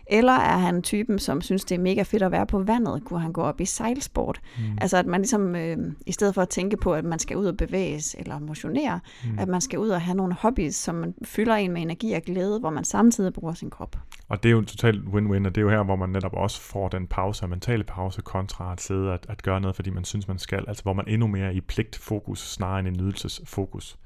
Eller 0.06 0.32
er 0.32 0.58
han 0.58 0.82
typen, 0.82 1.18
som 1.18 1.40
synes, 1.40 1.64
det 1.64 1.74
er 1.74 1.78
mega 1.78 2.02
fedt 2.02 2.22
at 2.22 2.32
være 2.32 2.46
på 2.46 2.58
vandet? 2.62 3.04
Kunne 3.04 3.20
han 3.20 3.32
gå 3.32 3.40
op 3.40 3.60
i 3.60 3.64
sejlsport? 3.64 4.40
Mm. 4.58 4.78
Altså 4.80 4.96
at 4.96 5.06
man 5.06 5.20
ligesom, 5.20 5.56
øh, 5.56 5.78
i 6.06 6.12
stedet 6.12 6.34
for 6.34 6.42
at 6.42 6.48
tænke 6.48 6.76
på, 6.76 6.94
at 6.94 7.04
man 7.04 7.18
skal 7.18 7.36
ud 7.36 7.46
og 7.46 7.56
bevæges 7.56 8.16
eller 8.18 8.38
motionere, 8.38 9.00
mm. 9.24 9.38
at 9.38 9.48
man 9.48 9.60
skal 9.60 9.78
ud 9.78 9.88
og 9.88 10.00
have 10.00 10.16
nogle 10.16 10.34
hobbies, 10.34 10.74
som 10.74 10.94
man 10.94 11.14
fylder 11.24 11.54
en 11.54 11.72
med 11.72 11.82
energi 11.82 12.12
og 12.12 12.22
glæde, 12.22 12.60
hvor 12.60 12.70
man 12.70 12.84
samtidig 12.84 13.32
bruger 13.32 13.54
sin 13.54 13.70
krop. 13.70 13.96
Og 14.28 14.42
det 14.42 14.48
er 14.48 14.50
jo 14.52 14.58
en 14.58 14.66
total 14.66 14.98
win-win, 14.98 15.46
og 15.46 15.54
det 15.54 15.56
er 15.56 15.62
jo 15.62 15.70
her, 15.70 15.82
hvor 15.82 15.96
man 15.96 16.08
netop 16.08 16.34
også 16.34 16.60
får 16.60 16.88
den 16.88 17.06
pause, 17.06 17.46
mentale 17.46 17.84
pause, 17.84 18.22
kontra 18.22 18.72
at 18.72 18.80
sidde 18.80 19.12
at, 19.12 19.26
at 19.28 19.42
gøre 19.42 19.60
noget, 19.60 19.76
fordi 19.76 19.90
man 19.90 20.04
synes, 20.04 20.28
man 20.28 20.38
skal. 20.38 20.64
Altså 20.68 20.82
hvor 20.82 20.92
man 20.92 21.08
endnu 21.08 21.26
mere 21.26 21.54
i 21.54 21.60
pligtfokus, 21.60 22.52
snarere 22.52 22.78
end 22.78 22.88
i 22.88 22.90
nydelsesfokus. 22.90 23.98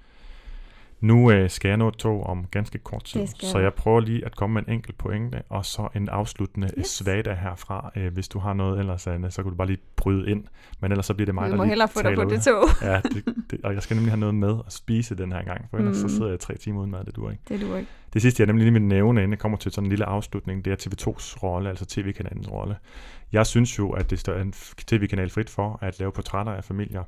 Nu 1.01 1.31
øh, 1.31 1.51
skal 1.51 1.69
jeg 1.69 1.77
nå 1.77 1.89
et 1.89 1.97
tog 1.97 2.27
om 2.27 2.45
ganske 2.51 2.79
kort 2.79 3.05
tid, 3.05 3.27
så 3.27 3.59
jeg 3.59 3.75
prøver 3.75 4.01
lige 4.01 4.25
at 4.25 4.37
komme 4.37 4.55
med 4.55 4.62
en 4.69 4.75
enkelt 4.75 4.99
pointe, 4.99 5.43
og 5.49 5.66
så 5.66 5.89
en 5.95 6.09
afsluttende 6.09 6.70
yes. 6.79 6.87
svada 6.87 7.35
herfra. 7.35 7.91
Øh, 7.97 8.12
hvis 8.12 8.29
du 8.29 8.39
har 8.39 8.55
noget 8.55 8.79
ellers, 8.79 9.07
Anne, 9.07 9.31
så 9.31 9.43
kan 9.43 9.51
du 9.51 9.57
bare 9.57 9.66
lige 9.66 9.81
bryde 9.97 10.31
ind. 10.31 10.45
Men 10.81 10.93
ellers 10.93 11.07
så 11.07 11.15
bliver 11.15 11.27
det 11.27 11.35
mig, 11.35 11.47
du 11.47 11.51
der 11.51 11.57
må 11.57 11.65
hellere 11.65 11.89
få 11.89 12.03
dig 12.03 12.15
på 12.15 12.25
det 12.25 12.43
tog. 12.43 12.69
ja, 12.83 13.01
det, 13.15 13.25
det, 13.51 13.61
og 13.65 13.75
jeg 13.75 13.83
skal 13.83 13.95
nemlig 13.95 14.12
have 14.12 14.20
noget 14.20 14.35
med 14.35 14.57
at 14.66 14.73
spise 14.73 15.15
den 15.15 15.33
her 15.33 15.45
gang, 15.45 15.66
for 15.70 15.79
ellers 15.79 16.03
mm. 16.03 16.09
så 16.09 16.16
sidder 16.16 16.31
jeg 16.31 16.41
tre 16.41 16.57
timer 16.57 16.81
uden 16.81 16.91
mad, 16.91 17.05
det 17.05 17.16
duer 17.16 17.31
ikke. 17.31 17.43
Det 17.49 17.61
duer 17.61 17.79
ikke. 17.79 17.91
Det 18.12 18.23
sidste, 18.23 18.41
jeg 18.41 18.47
nemlig 18.47 18.65
lige 18.65 18.73
vil 18.73 18.83
nævne, 18.83 19.20
inden 19.20 19.31
jeg 19.31 19.39
kommer 19.39 19.59
til 19.59 19.73
sådan 19.73 19.87
en 19.87 19.89
lille 19.89 20.05
afslutning, 20.05 20.65
det 20.65 20.73
er 20.73 20.77
TV2's 20.77 21.43
rolle, 21.43 21.69
altså 21.69 21.87
tv-kanalens 21.87 22.51
rolle. 22.51 22.77
Jeg 23.33 23.47
synes 23.47 23.79
jo, 23.79 23.91
at 23.91 24.11
det 24.11 24.19
står 24.19 24.35
en 24.35 24.53
tv-kanal 24.87 25.31
frit 25.31 25.51
for 25.51 25.79
at 25.83 25.99
lave 25.99 26.12
portrætter 26.12 26.53
af 26.53 26.65
familier. 26.65 27.05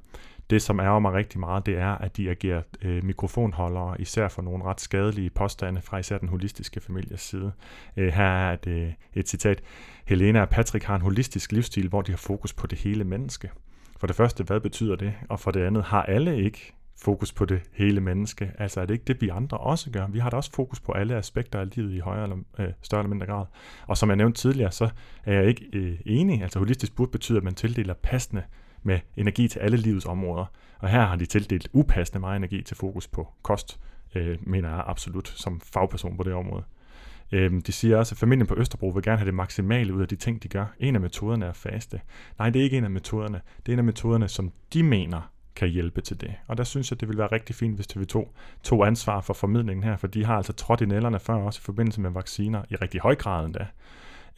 Det, 0.51 0.62
som 0.62 0.81
ærger 0.81 0.98
mig 0.98 1.12
rigtig 1.12 1.40
meget, 1.40 1.66
det 1.66 1.78
er, 1.78 1.90
at 1.90 2.16
de 2.16 2.31
agerer 2.31 2.62
øh, 2.82 3.05
mikrofonholdere, 3.05 4.01
især 4.01 4.28
for 4.28 4.43
nogle 4.43 4.64
ret 4.64 4.81
skadelige 4.81 5.31
påstande 5.31 5.81
fra 5.82 5.98
især 5.98 6.18
den 6.18 6.28
holistiske 6.28 6.81
families 6.81 7.20
side. 7.20 7.52
Øh, 7.97 8.12
her 8.12 8.24
er 8.24 8.52
et, 8.52 8.66
øh, 8.66 8.93
et 9.14 9.28
citat. 9.28 9.62
Helena 10.06 10.40
og 10.40 10.48
Patrick 10.48 10.85
har 10.85 10.97
en 10.97 11.02
holistisk 11.02 11.52
livsstil, 11.52 11.89
hvor 11.89 12.02
de 12.02 12.12
har 12.12 12.16
fokus 12.16 12.52
på 12.52 12.66
det 12.66 12.78
hele 12.78 13.05
menneske. 13.05 13.51
For 14.01 14.06
det 14.06 14.16
første, 14.16 14.44
hvad 14.44 14.60
betyder 14.60 14.97
det? 14.97 15.12
Og 15.28 15.40
for 15.40 15.51
det 15.51 15.66
andet, 15.66 15.85
har 15.85 16.02
alle 16.02 16.43
ikke 16.43 16.74
fokus 17.02 17.32
på 17.32 17.44
det 17.44 17.60
hele 17.72 18.01
menneske? 18.01 18.52
Altså 18.59 18.81
er 18.81 18.86
det 18.86 18.94
ikke 18.94 19.05
det, 19.05 19.20
vi 19.20 19.28
andre 19.28 19.59
også 19.59 19.90
gør? 19.90 20.06
Vi 20.06 20.18
har 20.18 20.31
da 20.31 20.36
også 20.36 20.52
fokus 20.52 20.81
på 20.81 20.93
alle 20.93 21.16
aspekter 21.16 21.60
af 21.60 21.77
livet 21.77 21.93
i 21.93 21.98
højere 21.98 22.22
eller 22.22 22.36
øh, 22.59 22.68
større 22.82 23.01
eller 23.01 23.10
mindre 23.10 23.27
grad. 23.27 23.47
Og 23.86 23.97
som 23.97 24.09
jeg 24.09 24.16
nævnte 24.16 24.40
tidligere, 24.40 24.72
så 24.72 24.90
er 25.24 25.32
jeg 25.32 25.47
ikke 25.48 25.64
øh, 25.72 25.98
enig. 26.06 26.43
Altså 26.43 26.59
holistisk 26.59 26.97
burde 26.97 27.10
betyde, 27.10 27.39
at 27.39 27.44
man 27.44 27.55
tildeler 27.55 27.94
passende 27.94 28.43
med 28.82 28.98
energi 29.16 29.48
til 29.48 29.59
alle 29.59 29.77
livets 29.77 30.07
områder. 30.07 30.44
Og 30.78 30.89
her 30.89 31.07
har 31.07 31.16
de 31.16 31.27
tildelt 31.27 31.69
upassende 31.73 32.20
meget 32.20 32.36
energi 32.36 32.62
til 32.62 32.77
fokus 32.77 33.09
på 33.09 33.28
kost, 33.43 33.81
øh, 34.15 34.39
mener 34.40 34.69
jeg 34.69 34.85
absolut 34.86 35.28
som 35.28 35.61
fagperson 35.61 36.16
på 36.16 36.23
det 36.23 36.32
område. 36.32 36.65
Øh, 37.32 37.61
de 37.66 37.73
siger 37.73 37.97
også, 37.97 38.15
at 38.15 38.19
familien 38.19 38.47
på 38.47 38.55
Østerbro 38.59 38.89
vil 38.89 39.02
gerne 39.02 39.19
have 39.19 39.27
det 39.27 39.35
maksimale 39.35 39.94
ud 39.94 40.02
af 40.02 40.09
de 40.09 40.16
ting, 40.16 40.43
de 40.43 40.48
gør. 40.48 40.66
En 40.78 40.94
af 40.94 41.01
metoderne 41.01 41.47
er 41.47 41.52
faste. 41.52 42.01
Nej, 42.39 42.51
det 42.51 42.61
er 42.61 42.65
ikke 42.65 42.78
en 42.78 42.85
af 42.85 42.90
metoderne. 42.90 43.40
Det 43.66 43.69
er 43.69 43.73
en 43.73 43.78
af 43.78 43.85
metoderne, 43.85 44.28
som 44.28 44.52
de 44.73 44.82
mener 44.82 45.31
kan 45.57 45.69
hjælpe 45.69 46.01
til 46.01 46.20
det. 46.20 46.35
Og 46.47 46.59
der 46.59 46.65
synes 46.65 46.90
jeg, 46.90 47.01
det 47.01 47.09
ville 47.09 47.19
være 47.19 47.32
rigtig 47.32 47.55
fint, 47.57 47.74
hvis 47.74 47.86
TV2 47.86 48.32
tog 48.62 48.86
ansvar 48.86 49.20
for 49.20 49.35
formidlingen 49.35 49.85
her, 49.85 49.97
for 49.97 50.07
de 50.07 50.24
har 50.24 50.36
altså 50.36 50.52
trådt 50.52 50.81
i 50.81 50.86
nælderne 50.86 51.20
før, 51.20 51.35
også 51.35 51.61
i 51.62 51.65
forbindelse 51.65 52.01
med 52.01 52.11
vacciner, 52.11 52.62
i 52.70 52.77
rigtig 52.77 53.01
høj 53.01 53.15
grad 53.15 53.44
endda. 53.47 53.66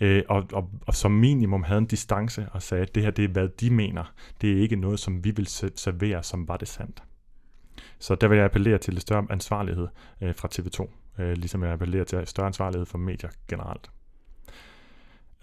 Øh, 0.02 0.22
og, 0.28 0.44
og, 0.52 0.70
og 0.86 0.94
som 0.94 1.10
minimum 1.10 1.62
havde 1.62 1.78
en 1.78 1.86
distance 1.86 2.46
og 2.52 2.62
sagde, 2.62 2.82
at 2.82 2.94
det 2.94 3.02
her 3.02 3.10
det 3.10 3.24
er, 3.24 3.28
hvad 3.28 3.48
de 3.48 3.70
mener. 3.70 4.12
Det 4.40 4.52
er 4.52 4.56
ikke 4.56 4.76
noget, 4.76 5.00
som 5.00 5.24
vi 5.24 5.30
vil 5.30 5.46
servere, 5.46 6.22
som 6.22 6.48
var 6.48 6.56
det 6.56 6.68
sandt. 6.68 7.02
Så 7.98 8.14
der 8.14 8.28
vil 8.28 8.36
jeg 8.36 8.44
appellere 8.44 8.78
til 8.78 8.94
lidt 8.94 9.02
større 9.02 9.26
ansvarlighed 9.30 9.88
øh, 10.20 10.34
fra 10.34 10.48
TV2, 10.54 10.90
øh, 11.22 11.32
ligesom 11.32 11.62
jeg 11.62 11.72
appellerer 11.72 12.04
til 12.04 12.26
større 12.26 12.46
ansvarlighed 12.46 12.86
for 12.86 12.98
medier 12.98 13.30
generelt. 13.48 13.90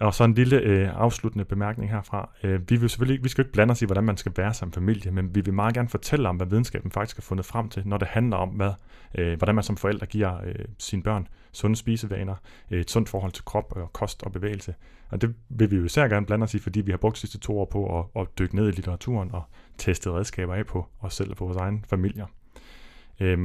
Og 0.00 0.14
så 0.14 0.24
en 0.24 0.34
lille 0.34 0.56
øh, 0.56 0.88
afsluttende 0.94 1.44
bemærkning 1.44 1.90
herfra. 1.90 2.30
Øh, 2.42 2.70
vi 2.70 2.76
vil 2.76 2.90
selvfølgelig 2.90 3.24
vi 3.24 3.28
skal 3.28 3.42
ikke 3.42 3.52
blande 3.52 3.72
os 3.72 3.82
i, 3.82 3.86
hvordan 3.86 4.04
man 4.04 4.16
skal 4.16 4.32
være 4.36 4.54
som 4.54 4.72
familie, 4.72 5.10
men 5.10 5.34
vi 5.34 5.40
vil 5.40 5.54
meget 5.54 5.74
gerne 5.74 5.88
fortælle 5.88 6.28
om, 6.28 6.36
hvad 6.36 6.46
videnskaben 6.46 6.90
faktisk 6.90 7.16
har 7.16 7.22
fundet 7.22 7.46
frem 7.46 7.68
til, 7.68 7.82
når 7.86 7.96
det 7.98 8.08
handler 8.08 8.36
om, 8.36 8.48
hvad, 8.48 8.72
øh, 9.18 9.38
hvordan 9.38 9.54
man 9.54 9.64
som 9.64 9.76
forældre 9.76 10.06
giver 10.06 10.44
øh, 10.44 10.64
sine 10.78 11.02
børn 11.02 11.28
sunde 11.52 11.76
spisevaner, 11.76 12.34
øh, 12.70 12.80
et 12.80 12.90
sundt 12.90 13.08
forhold 13.08 13.32
til 13.32 13.44
krop 13.44 13.72
og 13.76 13.92
kost 13.92 14.22
og 14.22 14.32
bevægelse. 14.32 14.74
Og 15.08 15.20
det 15.20 15.34
vil 15.48 15.70
vi 15.70 15.76
jo 15.76 15.84
især 15.84 16.08
gerne 16.08 16.26
blande 16.26 16.44
os 16.44 16.54
i, 16.54 16.58
fordi 16.58 16.80
vi 16.80 16.90
har 16.90 16.98
brugt 16.98 17.14
de 17.14 17.20
sidste 17.20 17.38
to 17.38 17.60
år 17.60 17.64
på 17.64 17.98
at, 17.98 18.22
at 18.22 18.28
dykke 18.38 18.56
ned 18.56 18.68
i 18.68 18.70
litteraturen 18.70 19.30
og 19.32 19.42
teste 19.78 20.10
redskaber 20.10 20.54
af 20.54 20.66
på 20.66 20.86
os 21.00 21.14
selv 21.14 21.30
og 21.30 21.36
på 21.36 21.44
vores 21.44 21.56
egen 21.56 21.84
familier. 21.88 22.26
Øh, 23.20 23.38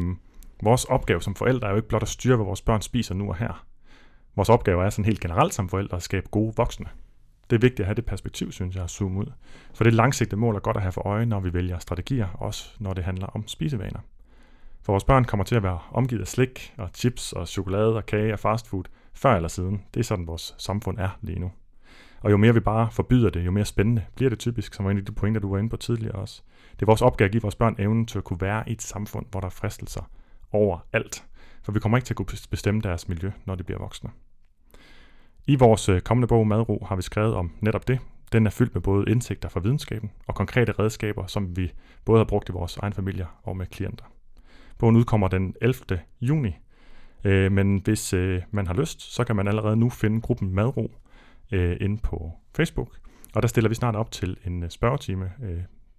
vores 0.64 0.86
opgave 0.86 1.22
som 1.22 1.36
forældre 1.36 1.68
er 1.68 1.72
jo 1.72 1.78
ikke 1.78 1.88
blot 1.88 2.02
at 2.02 2.08
styre, 2.08 2.36
hvad 2.36 2.46
vores 2.46 2.62
børn 2.62 2.82
spiser 2.82 3.16
nu 3.16 3.30
og 3.30 3.36
her. 3.36 3.66
Vores 4.36 4.50
opgave 4.50 4.86
er 4.86 4.90
sådan 4.90 5.06
helt 5.06 5.20
generelt 5.20 5.54
som 5.54 5.70
forældre 5.70 5.98
at 5.98 6.04
skabe 6.04 6.28
gode 6.30 6.54
voksne. 6.58 6.86
Det 7.50 7.56
er 7.56 7.60
vigtigt 7.60 7.80
at 7.80 7.86
have 7.86 7.96
det 7.96 8.06
perspektiv, 8.06 8.52
synes 8.52 8.76
jeg, 8.76 8.84
at 8.84 8.90
zoome 8.90 9.20
ud. 9.20 9.32
For 9.74 9.84
det 9.84 9.94
langsigtede 9.94 10.40
mål 10.40 10.56
er 10.56 10.60
godt 10.60 10.78
at 10.78 10.82
have 10.82 10.92
for 10.92 11.08
øje, 11.08 11.26
når 11.26 11.40
vi 11.40 11.54
vælger 11.54 11.80
strategier, 11.80 12.28
også 12.28 12.72
når 12.80 12.94
det 12.94 13.04
handler 13.04 13.28
om 13.28 13.48
spisevaner. 13.48 14.00
For 14.82 14.94
vores 14.94 15.04
børn 15.04 15.26
kommer 15.26 15.44
til 15.44 15.56
at 15.56 15.64
være 15.64 15.80
omgivet 15.92 16.22
af 16.22 16.28
slik 16.28 16.74
og 16.78 16.90
chips 16.94 17.34
og 17.34 17.48
chokolade 17.48 17.96
og 17.96 18.06
kage 18.06 18.34
og 18.34 18.40
fastfood 18.40 18.84
før 19.14 19.36
eller 19.36 19.50
siden. 19.50 19.84
Det 19.94 20.00
er 20.00 20.04
sådan, 20.04 20.28
vores 20.28 20.56
samfund 20.58 21.00
er 21.00 21.10
lige 21.22 21.40
nu. 21.40 21.52
Og 22.22 22.32
jo 22.32 22.38
mere 22.38 22.54
vi 22.54 22.60
bare 22.60 22.92
forbyder 22.92 23.30
det, 23.30 23.46
jo 23.46 23.52
mere 23.52 23.66
spændende 23.66 24.06
bliver 24.16 24.30
det 24.30 24.40
typisk, 24.40 24.74
som 24.74 24.86
var 24.86 24.92
en 24.92 24.98
af 24.98 25.06
de 25.06 25.12
pointer, 25.12 25.42
du 25.42 25.52
var 25.52 25.58
inde 25.58 25.70
på 25.70 25.78
tidligere 25.78 26.16
også. 26.16 26.42
Det 26.72 26.82
er 26.82 26.86
vores 26.86 27.02
opgave 27.02 27.26
at 27.26 27.32
give 27.32 27.42
vores 27.42 27.56
børn 27.56 27.76
evnen 27.80 28.06
til 28.06 28.18
at 28.18 28.24
kunne 28.24 28.42
være 28.42 28.70
i 28.70 28.72
et 28.72 28.82
samfund, 28.82 29.26
hvor 29.32 29.40
der 29.40 29.48
er 29.48 29.52
fristelser 29.52 30.10
over 30.52 30.80
alt. 30.94 31.26
For 31.64 31.72
vi 31.72 31.80
kommer 31.80 31.98
ikke 31.98 32.06
til 32.06 32.14
at 32.14 32.18
kunne 32.18 32.28
bestemme 32.50 32.82
deres 32.82 33.08
miljø, 33.10 33.32
når 33.46 33.56
de 33.56 33.64
bliver 33.64 33.80
voksne. 33.80 34.10
I 35.48 35.56
vores 35.56 35.90
øh, 35.90 36.02
kommende 36.02 36.28
bog 36.28 36.48
Madro 36.48 36.86
har 36.86 36.96
vi 36.96 37.02
skrevet 37.02 37.36
om 37.36 37.52
netop 37.60 37.88
det. 37.88 38.00
Den 38.32 38.46
er 38.46 38.50
fyldt 38.50 38.74
med 38.74 38.82
både 38.82 39.12
indsigter 39.12 39.50
fra 39.50 39.60
videnskaben 39.60 40.12
og 40.28 40.36
konkrete 40.36 40.72
redskaber, 40.72 41.28
som 41.28 41.58
vi 41.58 41.72
både 42.06 42.20
har 42.20 42.26
brugt 42.26 42.50
i 42.50 42.52
vores 42.52 42.78
egen 42.78 42.94
familie 42.94 43.28
og 43.44 43.58
med 43.58 43.66
klienter. 43.66 44.06
Bogen 44.78 44.96
udkommer 44.96 45.28
den 45.28 45.56
11. 45.62 46.00
juni, 46.22 46.56
øh, 47.24 47.52
men 47.52 47.82
hvis 47.84 48.14
øh, 48.14 48.42
man 48.52 48.68
har 48.68 48.74
lyst, 48.74 49.02
så 49.02 49.24
kan 49.24 49.36
man 49.36 49.48
allerede 49.48 49.76
nu 49.76 49.90
finde 49.90 50.22
gruppen 50.22 50.56
Madro 50.56 50.92
øh, 51.52 51.78
inde 51.82 51.98
på 51.98 52.32
Facebook. 52.56 52.98
Og 53.36 53.42
der 53.42 53.48
stiller 53.48 53.70
vi 53.70 53.76
snart 53.76 53.96
op 53.96 54.12
til 54.12 54.38
en 54.46 54.64
øh, 54.64 54.70
spørgetime, 54.70 55.32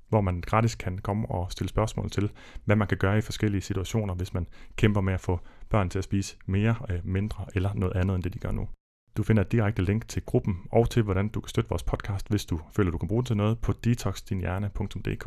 hvor 0.09 0.21
man 0.21 0.41
gratis 0.41 0.75
kan 0.75 0.99
komme 0.99 1.29
og 1.29 1.53
stille 1.53 1.69
spørgsmål 1.69 2.11
til, 2.11 2.31
hvad 2.65 2.77
man 2.77 2.89
kan 2.89 2.99
gøre 2.99 3.19
i 3.19 3.21
forskellige 3.21 3.61
situationer, 3.61 4.15
hvis 4.15 4.35
man 4.35 4.47
kæmper 4.77 5.01
med 5.01 5.15
at 5.15 5.21
få 5.21 5.41
børn 5.69 5.91
til 5.91 5.99
at 5.99 6.05
spise 6.05 6.37
mere, 6.47 6.75
mindre 7.05 7.45
eller 7.55 7.75
noget 7.75 7.97
andet 7.97 8.15
end 8.15 8.23
det, 8.23 8.35
de 8.35 8.39
gør 8.39 8.51
nu. 8.51 8.69
Du 9.17 9.23
finder 9.23 9.43
et 9.43 9.53
direkte 9.53 9.83
link 9.83 10.09
til 10.09 10.23
gruppen 10.23 10.63
og 10.73 10.91
til, 10.91 11.03
hvordan 11.03 11.29
du 11.29 11.41
kan 11.41 11.49
støtte 11.49 11.71
vores 11.71 11.83
podcast, 11.83 12.29
hvis 12.29 12.45
du 12.45 12.61
føler, 12.73 12.91
du 12.91 12.99
kan 12.99 13.09
bruge 13.09 13.23
det 13.23 13.27
til 13.27 13.37
noget 13.37 13.59
på 13.59 13.73
detoxdinhjerne.dk. 13.73 15.27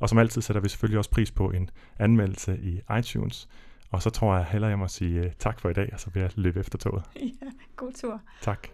Og 0.00 0.08
som 0.08 0.18
altid 0.18 0.42
sætter 0.42 0.60
vi 0.60 0.68
selvfølgelig 0.68 0.98
også 0.98 1.10
pris 1.10 1.30
på 1.30 1.50
en 1.50 1.70
anmeldelse 1.98 2.58
i 2.62 2.80
iTunes. 2.98 3.48
Og 3.90 4.02
så 4.02 4.10
tror 4.10 4.36
jeg 4.36 4.44
heller, 4.44 4.68
jeg 4.68 4.78
må 4.78 4.88
sige 4.88 5.20
uh, 5.20 5.26
tak 5.38 5.60
for 5.60 5.68
i 5.68 5.72
dag, 5.72 5.90
og 5.92 6.00
så 6.00 6.10
vil 6.10 6.20
jeg 6.20 6.30
løbe 6.34 6.60
efter 6.60 6.78
toget. 6.78 7.02
Ja, 7.42 7.50
god 7.76 7.92
tur. 7.92 8.20
Tak. 8.40 8.68